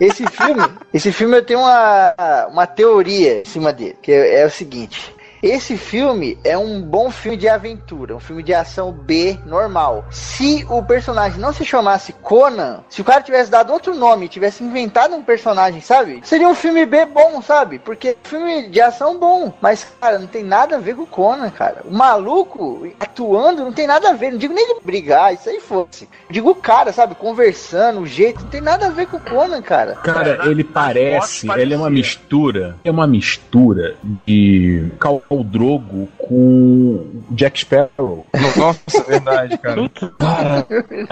Esse 0.00 0.26
filme, 0.26 0.62
esse 0.92 1.12
filme 1.12 1.36
eu 1.38 1.44
tenho 1.44 1.60
uma, 1.60 2.14
uma 2.50 2.66
teoria 2.66 3.42
em 3.42 3.44
cima 3.44 3.72
dele, 3.72 3.96
que 4.02 4.10
é, 4.12 4.40
é 4.42 4.46
o 4.46 4.50
seguinte. 4.50 5.14
Esse 5.46 5.76
filme 5.76 6.36
é 6.42 6.58
um 6.58 6.82
bom 6.82 7.08
filme 7.08 7.36
de 7.36 7.48
aventura, 7.48 8.16
um 8.16 8.20
filme 8.20 8.42
de 8.42 8.52
ação 8.52 8.90
B 8.90 9.38
normal. 9.46 10.04
Se 10.10 10.66
o 10.68 10.82
personagem 10.82 11.38
não 11.38 11.52
se 11.52 11.64
chamasse 11.64 12.12
Conan, 12.12 12.80
se 12.88 13.00
o 13.00 13.04
cara 13.04 13.22
tivesse 13.22 13.48
dado 13.48 13.72
outro 13.72 13.94
nome, 13.94 14.28
tivesse 14.28 14.64
inventado 14.64 15.14
um 15.14 15.22
personagem, 15.22 15.80
sabe? 15.80 16.20
Seria 16.24 16.48
um 16.48 16.54
filme 16.54 16.84
B 16.84 17.04
bom, 17.06 17.40
sabe? 17.40 17.78
Porque 17.78 18.16
filme 18.24 18.68
de 18.68 18.80
ação 18.80 19.20
bom, 19.20 19.54
mas 19.60 19.86
cara, 20.00 20.18
não 20.18 20.26
tem 20.26 20.42
nada 20.42 20.76
a 20.76 20.80
ver 20.80 20.96
com 20.96 21.02
o 21.02 21.06
Conan, 21.06 21.48
cara. 21.50 21.82
O 21.84 21.94
maluco 21.94 22.88
atuando 22.98 23.62
não 23.62 23.72
tem 23.72 23.86
nada 23.86 24.10
a 24.10 24.14
ver, 24.14 24.32
não 24.32 24.38
digo 24.38 24.52
nem 24.52 24.66
de 24.66 24.84
brigar, 24.84 25.32
isso 25.32 25.48
aí 25.48 25.60
fosse. 25.60 26.08
Digo 26.28 26.50
o 26.50 26.54
cara, 26.56 26.92
sabe, 26.92 27.14
conversando, 27.14 28.00
o 28.00 28.06
jeito, 28.06 28.42
não 28.42 28.48
tem 28.48 28.60
nada 28.60 28.86
a 28.86 28.90
ver 28.90 29.06
com 29.06 29.18
o 29.18 29.20
Conan, 29.20 29.62
cara. 29.62 29.94
Cara, 29.94 30.36
Cara, 30.36 30.50
ele 30.50 30.64
nas 30.64 30.72
parece, 30.72 31.48
ele 31.52 31.72
é 31.72 31.76
uma 31.76 31.88
mistura, 31.88 32.76
é 32.82 32.90
uma 32.90 33.06
mistura 33.06 33.94
de 34.26 34.90
Khal 35.36 35.44
Drogo 35.44 36.08
com 36.18 37.04
Jack 37.30 37.60
Sparrow. 37.60 38.26
Nossa, 38.56 38.98
é 38.98 39.02
verdade, 39.02 39.58
cara. 39.58 39.76
Puta, 39.88 40.12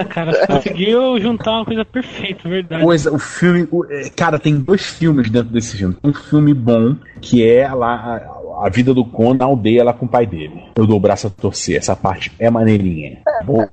cara, 0.08 0.32
você 0.32 0.46
conseguiu 0.46 1.20
juntar 1.20 1.52
uma 1.52 1.64
coisa 1.64 1.84
perfeita, 1.84 2.48
verdade. 2.48 2.82
Coisa, 2.82 3.12
o 3.12 3.18
filme, 3.18 3.68
o- 3.70 3.84
é, 3.90 4.08
cara, 4.10 4.38
tem 4.38 4.56
dois 4.58 4.84
filmes 4.86 5.30
dentro 5.30 5.50
desse 5.52 5.76
filme. 5.76 5.96
Um 6.02 6.12
filme 6.12 6.54
bom 6.54 6.96
que 7.20 7.46
é 7.46 7.68
lá 7.72 8.20
a, 8.62 8.68
vida 8.68 8.92
do 8.94 9.04
Conan 9.04 9.38
na 9.38 9.44
aldeia 9.44 9.84
lá 9.84 9.92
com 9.92 10.06
o 10.06 10.08
pai 10.08 10.26
dele. 10.26 10.62
Eu 10.76 10.86
dou 10.86 10.96
o 10.96 11.00
braço 11.00 11.26
a 11.26 11.30
torcer, 11.30 11.76
essa 11.76 11.94
parte 11.96 12.30
é 12.38 12.50
maneirinha. 12.50 13.18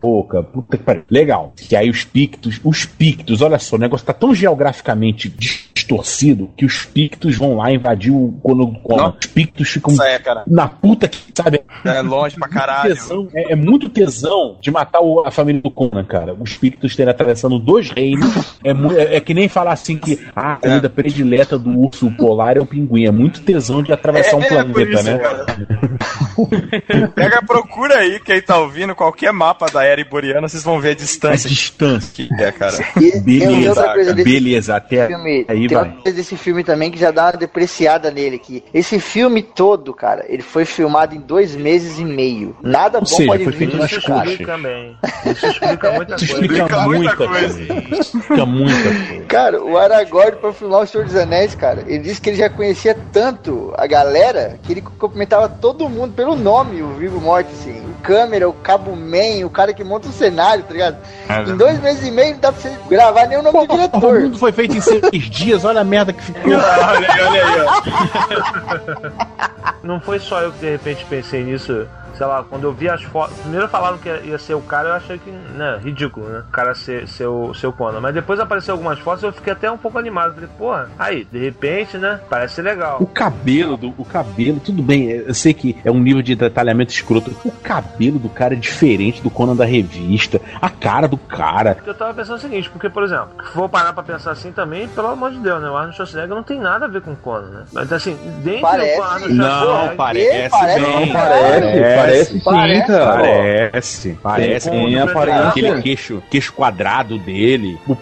Boca, 0.02 0.44
puta 0.44 0.78
que 0.78 0.84
pariu. 0.84 1.04
Legal. 1.10 1.54
Que 1.56 1.76
aí 1.76 1.90
os 1.90 2.04
pictos, 2.04 2.60
os 2.64 2.86
pictos, 2.86 3.42
olha 3.42 3.60
só, 3.60 3.76
o 3.76 3.80
negócio 3.80 4.06
tá 4.06 4.14
tão 4.14 4.34
geograficamente 4.34 5.30
distorcido 5.30 6.50
que 6.56 6.66
os 6.66 6.86
pictos 6.86 7.38
vão 7.38 7.56
lá 7.58 7.72
invadir 7.72 8.12
o 8.12 8.34
Conan 8.44 8.66
do 8.66 8.80
Conan. 8.80 9.14
Os 9.20 9.28
pictos 9.28 9.70
ficam 9.70 9.96
cara. 9.96 10.44
na 10.48 10.68
puta 10.68 11.08
que, 11.08 11.18
sabe, 11.36 11.62
É 11.86 12.02
longe 12.02 12.36
pra 12.36 12.48
caralho. 12.48 12.94
tesão, 12.96 13.28
é, 13.34 13.54
é 13.54 13.56
muito 13.56 13.90
tesão 13.90 14.58
de 14.62 14.70
matar 14.72 15.02
o- 15.02 15.24
a 15.26 15.32
família 15.32 15.62
do 15.62 15.72
Conan, 15.72 16.04
cara. 16.04 16.34
Os 16.40 16.52
espíritos 16.52 16.96
terem 16.96 17.12
atravessando 17.12 17.58
dois 17.60 17.90
reinos. 17.90 18.58
É, 18.64 18.72
é- 18.72 19.16
é 19.18 19.20
que 19.20 19.34
nem 19.34 19.48
falar 19.48 19.74
assim 19.74 19.98
que 19.98 20.20
ah, 20.36 20.54
a 20.54 20.56
comida 20.58 20.90
predileta 20.90 21.58
do 21.58 21.78
urso 21.80 22.10
polar 22.12 22.58
é 22.58 22.60
o 22.60 22.66
pinguim. 22.66 23.06
É 23.06 23.12
muito 23.12 23.42
tesão 23.42 23.82
de 23.82 23.92
atravessar 23.92 24.38
um 24.38 24.42
É, 24.44 24.48
isso, 24.80 25.04
né? 25.04 25.20
Pega, 27.16 27.42
procura 27.46 27.98
aí, 27.98 28.20
quem 28.20 28.42
tá 28.42 28.58
ouvindo, 28.58 28.96
qualquer 28.96 29.32
mapa 29.32 29.68
da 29.68 29.84
era 29.84 30.02
iboriana, 30.02 30.48
vocês 30.48 30.64
vão 30.64 30.80
ver 30.80 30.90
a 30.90 30.92
A 30.92 30.96
distância 30.96 31.50
distância. 31.50 32.12
que 32.14 32.30
é, 32.42 32.52
cara. 32.52 32.78
E 33.00 33.20
Beleza, 33.20 33.94
beleza, 34.24 34.76
até 34.76 35.08
filme, 35.08 35.46
aí 35.48 35.68
tem 35.68 35.78
vai. 35.78 35.88
outra 35.88 36.02
coisa 36.04 36.18
desse 36.18 36.38
filme 36.38 36.64
também 36.64 36.92
que 36.92 36.98
já 37.00 37.12
dá 37.12 37.26
uma 37.26 37.32
depreciada 37.34 38.10
nele 38.12 38.36
aqui. 38.38 38.64
Esse 38.74 39.00
filme 39.00 39.42
todo, 39.44 39.94
cara, 39.94 40.26
ele 40.28 40.42
foi 40.44 40.66
filmado 40.66 41.16
em 41.16 41.20
dois 41.20 41.56
meses 41.56 42.00
e 42.00 42.06
meio. 42.06 42.56
Nada 42.62 43.00
bom 43.00 43.06
seja, 43.06 43.26
pode 43.28 43.44
foi 43.44 43.52
vir 43.54 43.58
feito 43.70 43.78
disso, 43.78 43.96
nas 43.96 44.06
cara. 44.06 44.14
coxas. 44.20 44.32
Explica 44.32 44.58
bem. 44.58 44.98
Isso 45.26 45.46
explica 45.48 45.92
muita 45.94 46.16
Isso 46.16 46.28
coisa. 46.28 46.46
explica 46.46 46.64
Explica 46.64 46.80
muita 46.82 46.98
muita 47.00 47.16
coisa. 47.16 47.66
coisa. 47.66 48.00
Explica 48.02 48.46
muita 48.46 48.84
coisa. 49.08 49.26
Cara, 49.28 49.64
o 49.64 49.78
Aragorn 49.78 50.36
pra 50.38 50.54
filmar 50.54 50.82
o 50.82 50.88
Senhor 50.88 51.06
dos 51.06 51.16
Anéis, 51.16 51.56
cara, 51.56 51.84
ele 51.88 52.00
disse 52.00 52.22
que 52.22 52.30
ele 52.30 52.38
já 52.38 52.50
conhecia 52.50 52.98
tanto 53.12 53.74
a 53.78 53.86
galera 53.88 54.60
que 54.64 54.74
ele 54.74 54.82
cumprimentava 54.82 55.50
todo 55.50 55.90
mundo 55.90 56.14
pelo 56.14 56.36
nome, 56.36 56.82
o 56.84 56.94
Vivo 56.96 57.20
Morte, 57.20 57.50
assim. 57.52 57.84
câmera, 58.04 58.48
o 58.50 58.54
cabo 58.54 58.96
man, 58.96 59.46
o 59.46 59.50
cara 59.50 59.74
que 59.74 59.84
monta 59.84 60.08
o 60.08 60.12
cenário, 60.12 60.64
tá 60.64 60.72
ligado? 60.74 60.98
É. 61.30 61.42
Em 61.50 61.56
dois 61.58 61.80
meses 61.82 62.08
e 62.08 62.12
meio 62.12 62.34
não 62.34 62.40
dá 62.42 62.52
pra 62.52 62.62
você 62.62 62.78
gravar 62.90 63.26
nem 63.28 63.38
o 63.40 63.42
nome 63.44 63.58
do 63.68 63.74
O 63.74 63.78
diretor. 63.78 64.20
mundo 64.22 64.38
foi 64.38 64.52
feito 64.52 64.76
em 64.78 64.82
seis 64.82 65.02
dias, 65.30 65.66
olha 65.66 65.82
a 65.82 65.84
merda 65.84 66.14
que 66.14 66.22
ficou. 66.24 66.52
olha 66.54 67.14
aí, 67.14 67.22
olha 67.22 67.46
aí, 67.46 67.62
ó. 67.62 69.12
Não 69.84 70.00
foi 70.00 70.20
só 70.20 70.42
eu 70.42 70.52
que 70.52 70.60
de 70.60 70.70
repente 70.72 71.06
pensei 71.10 71.44
nisso. 71.44 71.88
Sei 72.22 72.28
lá, 72.28 72.44
quando 72.48 72.66
eu 72.66 72.72
vi 72.72 72.88
as 72.88 73.02
fotos. 73.02 73.36
Primeiro 73.40 73.68
falaram 73.68 73.98
que 73.98 74.08
ia 74.08 74.38
ser 74.38 74.54
o 74.54 74.62
cara, 74.62 74.90
eu 74.90 74.94
achei 74.94 75.18
que, 75.18 75.32
né, 75.32 75.80
ridículo, 75.84 76.30
né? 76.30 76.44
O 76.48 76.52
cara 76.52 76.76
ser, 76.76 77.08
ser, 77.08 77.26
o, 77.26 77.52
ser 77.56 77.66
o 77.66 77.74
Conan. 77.74 78.00
Mas 78.00 78.14
depois 78.14 78.40
apareceu 78.40 78.76
algumas 78.76 79.00
fotos 79.00 79.24
e 79.24 79.26
eu 79.26 79.34
fiquei 79.34 79.52
até 79.54 79.72
um 79.72 79.78
pouco 79.78 79.98
animado. 79.98 80.36
Falei, 80.36 80.50
porra, 80.56 80.88
aí, 81.00 81.26
de 81.32 81.40
repente, 81.40 81.98
né? 81.98 82.20
Parece 82.30 82.54
ser 82.54 82.62
legal. 82.62 82.98
O 83.02 83.08
cabelo 83.08 83.76
do 83.76 83.92
o 83.98 84.06
cabelo, 84.06 84.60
tudo 84.60 84.84
bem, 84.84 85.10
eu 85.10 85.34
sei 85.34 85.52
que 85.52 85.76
é 85.84 85.90
um 85.90 86.00
nível 86.00 86.22
de 86.22 86.36
detalhamento 86.36 86.94
escroto. 86.94 87.36
O 87.44 87.50
cabelo 87.52 88.20
do 88.20 88.30
cara 88.30 88.54
é 88.54 88.58
diferente 88.58 89.20
do 89.24 89.32
Conan 89.32 89.56
da 89.56 89.66
revista, 89.66 90.40
a 90.62 90.70
cara 90.70 91.08
do 91.08 91.18
cara. 91.18 91.76
Eu 91.88 91.96
tava 91.96 92.14
pensando 92.14 92.36
o 92.38 92.40
seguinte, 92.40 92.70
porque, 92.70 92.88
por 92.88 93.02
exemplo, 93.04 93.30
se 93.44 93.52
for 93.52 93.68
parar 93.68 93.94
pra 93.94 94.04
pensar 94.04 94.30
assim 94.30 94.52
também, 94.52 94.88
pelo 94.90 95.08
amor 95.08 95.32
de 95.32 95.40
Deus, 95.40 95.60
né? 95.60 95.72
O 95.72 95.76
Arnold 95.76 95.96
Schwarzenegger 95.96 96.36
não 96.36 96.44
tem 96.44 96.60
nada 96.60 96.86
a 96.86 96.88
ver 96.88 97.02
com 97.02 97.14
o 97.14 97.16
Conan, 97.16 97.48
né? 97.50 97.64
Mas 97.74 97.92
assim, 97.92 98.16
dentro 98.44 98.62
Parece. 98.62 98.96
do 98.98 99.02
Arnold 99.04 99.34
Não, 99.34 99.48
Schwarzenegger- 99.66 99.96
parece, 99.98 100.50
parece 100.52 100.80
bem. 100.82 100.92
não, 101.08 101.14
Parece, 101.14 101.96
parece 101.96 102.11
sim, 102.26 102.40
Parece. 102.44 102.88
cara. 102.88 103.16
Parece, 103.22 104.18
parece. 104.22 104.70
Tem 104.70 104.86
Tem 104.86 105.00
aparência. 105.00 105.48
Aquele 105.50 105.82
queixo, 105.82 106.24
queixo 106.30 106.54
quadrado 106.54 107.18
dele. 107.18 107.78
O, 107.88 107.94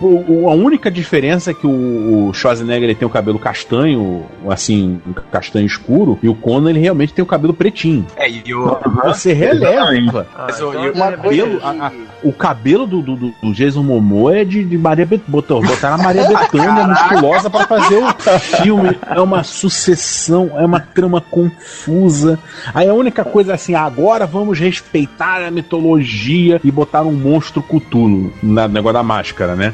o- 0.45 0.49
a 0.49 0.53
única 0.53 0.89
diferença 0.91 1.51
é 1.51 1.53
que 1.53 1.65
o, 1.67 2.29
o 2.29 2.33
Schwarzenegger 2.33 2.83
ele 2.89 2.95
tem 2.95 3.07
o 3.07 3.11
cabelo 3.11 3.39
castanho, 3.39 4.25
assim, 4.49 5.01
um 5.07 5.13
castanho 5.31 5.65
escuro, 5.65 6.17
e 6.23 6.29
o 6.29 6.35
Conan 6.35 6.69
ele 6.69 6.79
realmente 6.79 7.13
tem 7.13 7.23
o 7.23 7.27
cabelo 7.27 7.53
pretinho. 7.53 8.05
É, 8.15 8.29
e 8.29 8.53
o. 8.53 8.77
Você 9.05 9.33
releva. 9.33 10.27
Ah, 10.35 10.45
Mas 10.47 10.61
o- 10.61 10.69
então, 10.69 10.81
o- 10.85 11.17
coisa 11.17 11.17
cabelo, 11.17 11.59
a-. 11.63 11.91
O 12.23 12.33
cabelo 12.33 12.85
do, 12.85 13.01
do, 13.01 13.15
do- 13.15 13.53
Jason 13.53 13.83
Momoa 13.83 14.37
é 14.37 14.43
de, 14.45 14.63
de 14.63 14.77
Maria 14.77 15.05
Bet 15.05 15.23
botou, 15.27 15.61
botaram 15.61 15.95
a 15.95 15.97
Maria 15.97 16.27
Bethânia 16.27 16.87
musculosa 16.87 17.49
pra 17.49 17.65
fazer 17.67 17.97
o 17.97 18.39
filme. 18.63 18.97
É 19.09 19.19
uma 19.19 19.43
sucessão, 19.43 20.51
é 20.55 20.65
uma 20.65 20.79
trama 20.79 21.21
confusa. 21.21 22.37
Aí 22.73 22.87
a 22.87 22.93
única 22.93 23.23
coisa 23.23 23.51
é 23.51 23.55
assim, 23.55 23.75
agora 23.75 24.25
vamos 24.25 24.59
respeitar 24.59 25.43
a 25.45 25.51
mitologia 25.51 26.59
e 26.63 26.71
botar 26.71 27.01
um 27.03 27.11
monstro 27.13 27.61
Cthulhu 27.63 28.33
na 28.43 28.67
no 28.67 28.73
negócio 28.73 28.93
da 28.93 29.03
máscara, 29.03 29.55
né? 29.55 29.73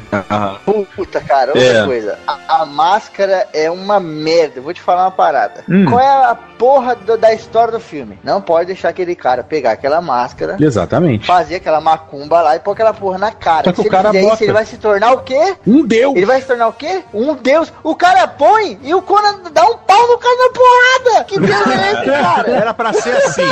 Puta, 0.94 1.20
cara, 1.20 1.48
outra 1.52 1.62
É. 1.62 1.84
coisa. 1.84 2.18
A, 2.26 2.62
a 2.62 2.66
máscara 2.66 3.46
é 3.52 3.70
uma 3.70 3.98
merda. 4.00 4.60
Vou 4.60 4.72
te 4.72 4.80
falar 4.80 5.04
uma 5.04 5.10
parada. 5.10 5.64
Hum. 5.68 5.84
Qual 5.86 6.00
é 6.00 6.30
a 6.30 6.34
porra 6.34 6.94
do- 6.96 7.16
da 7.18 7.32
história 7.34 7.72
do 7.72 7.80
filme? 7.80 8.18
Não 8.24 8.40
pode 8.40 8.66
deixar 8.66 8.88
aquele 8.90 9.14
cara 9.14 9.42
pegar 9.42 9.72
aquela 9.72 10.00
máscara, 10.00 10.56
Exatamente. 10.60 11.26
fazer 11.26 11.56
aquela 11.56 11.80
macumba 11.80 12.35
lá 12.42 12.56
e 12.56 12.60
pôr 12.60 12.72
aquela 12.72 12.92
porra 12.92 13.18
na 13.18 13.30
cara. 13.32 13.64
Só 13.64 13.72
que 13.72 13.82
Se 13.82 13.88
o 13.88 13.90
cara 13.90 14.08
ele 14.16 14.26
isso, 14.26 14.42
ele 14.44 14.52
vai 14.52 14.64
se 14.66 14.76
tornar 14.78 15.12
o 15.12 15.18
quê? 15.18 15.56
Um 15.66 15.84
deus! 15.86 16.14
Ele 16.16 16.26
vai 16.26 16.40
se 16.40 16.46
tornar 16.46 16.68
o 16.68 16.72
quê? 16.72 17.02
Um 17.12 17.34
deus. 17.34 17.72
O 17.82 17.94
cara 17.94 18.26
põe 18.28 18.78
e 18.82 18.94
o 18.94 19.02
Conan 19.02 19.40
dá 19.52 19.64
um 19.64 19.76
pau 19.78 20.06
no 20.08 20.18
cara 20.18 20.36
na 20.36 20.50
porrada. 20.52 21.24
Que 21.24 21.38
deus 21.40 21.66
é 21.66 21.92
esse, 21.92 22.04
cara? 22.22 22.50
Era 22.50 22.74
pra 22.74 22.92
ser 22.92 23.16
assim. 23.16 23.42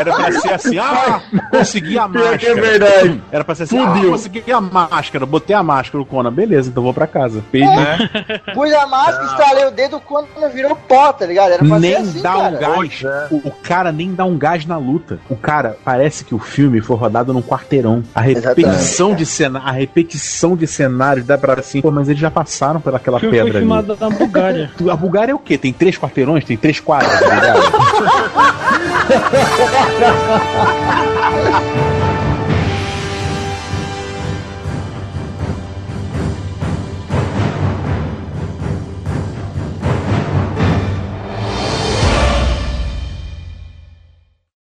Era 0.00 0.14
pra 0.14 0.32
ser 0.40 0.52
assim. 0.54 0.78
Ah, 0.78 1.20
consegui 1.50 1.98
a 1.98 2.04
é 2.04 2.08
máscara. 2.08 2.54
verdade. 2.54 3.22
Era 3.32 3.44
pra 3.44 3.54
ser 3.54 3.62
assim. 3.64 3.78
Fudeu. 3.78 4.08
Ah, 4.08 4.12
consegui 4.12 4.52
a 4.52 4.60
máscara. 4.60 5.26
Botei 5.26 5.56
a 5.56 5.62
máscara, 5.62 6.02
o 6.02 6.06
Conan. 6.06 6.32
Beleza, 6.32 6.70
então 6.70 6.82
vou 6.82 6.94
pra 6.94 7.06
casa. 7.06 7.42
Fez, 7.50 7.64
É. 7.68 8.52
Pus 8.52 8.72
a 8.72 8.86
máscara, 8.86 9.24
estalei 9.26 9.64
o 9.66 9.70
dedo, 9.70 9.96
o 9.96 10.00
Conan 10.00 10.26
virou 10.52 10.74
pó, 10.76 11.12
tá 11.12 11.26
ligado? 11.26 11.52
Era 11.52 11.58
pra 11.64 11.68
ser 11.76 11.80
Nem 11.80 11.96
assim, 11.96 12.22
dá 12.22 12.36
um 12.36 12.40
cara. 12.42 12.56
gás. 12.58 13.02
O, 13.30 13.36
o 13.48 13.50
cara 13.62 13.92
nem 13.92 14.14
dá 14.14 14.24
um 14.24 14.36
gás 14.36 14.64
na 14.66 14.76
luta. 14.76 15.18
O 15.28 15.36
cara 15.36 15.76
parece 15.84 16.24
que 16.24 16.34
o 16.34 16.38
filme 16.38 16.80
foi 16.80 16.96
rodado 16.96 17.32
num 17.32 17.42
quarteirão. 17.42 18.02
A 18.14 18.20
repetição 18.24 19.14
de 19.14 19.24
cena, 19.26 19.60
a 19.64 19.70
repetição 19.70 20.56
de 20.56 20.66
cenários 20.66 21.26
dá 21.26 21.36
pra 21.38 21.54
assim. 21.60 21.80
Pô, 21.80 21.90
mas 21.90 22.08
eles 22.08 22.20
já 22.20 22.30
passaram 22.30 22.80
pelaquela 22.80 23.18
O 23.18 23.20
filme 23.20 23.36
foi 23.36 23.44
pedra 23.44 23.58
ali. 23.58 23.66
filmado 23.66 23.96
na 24.00 24.10
Bulgária. 24.10 24.70
A 24.90 24.96
Bulgária 24.96 25.32
é 25.32 25.34
o 25.34 25.38
quê? 25.38 25.56
Tem 25.58 25.72
três 25.72 25.96
quarteirões? 25.98 26.44
Tem 26.44 26.56
três 26.56 26.80
quadras, 26.80 27.20
tá 27.20 27.34
ligado? 27.34 27.62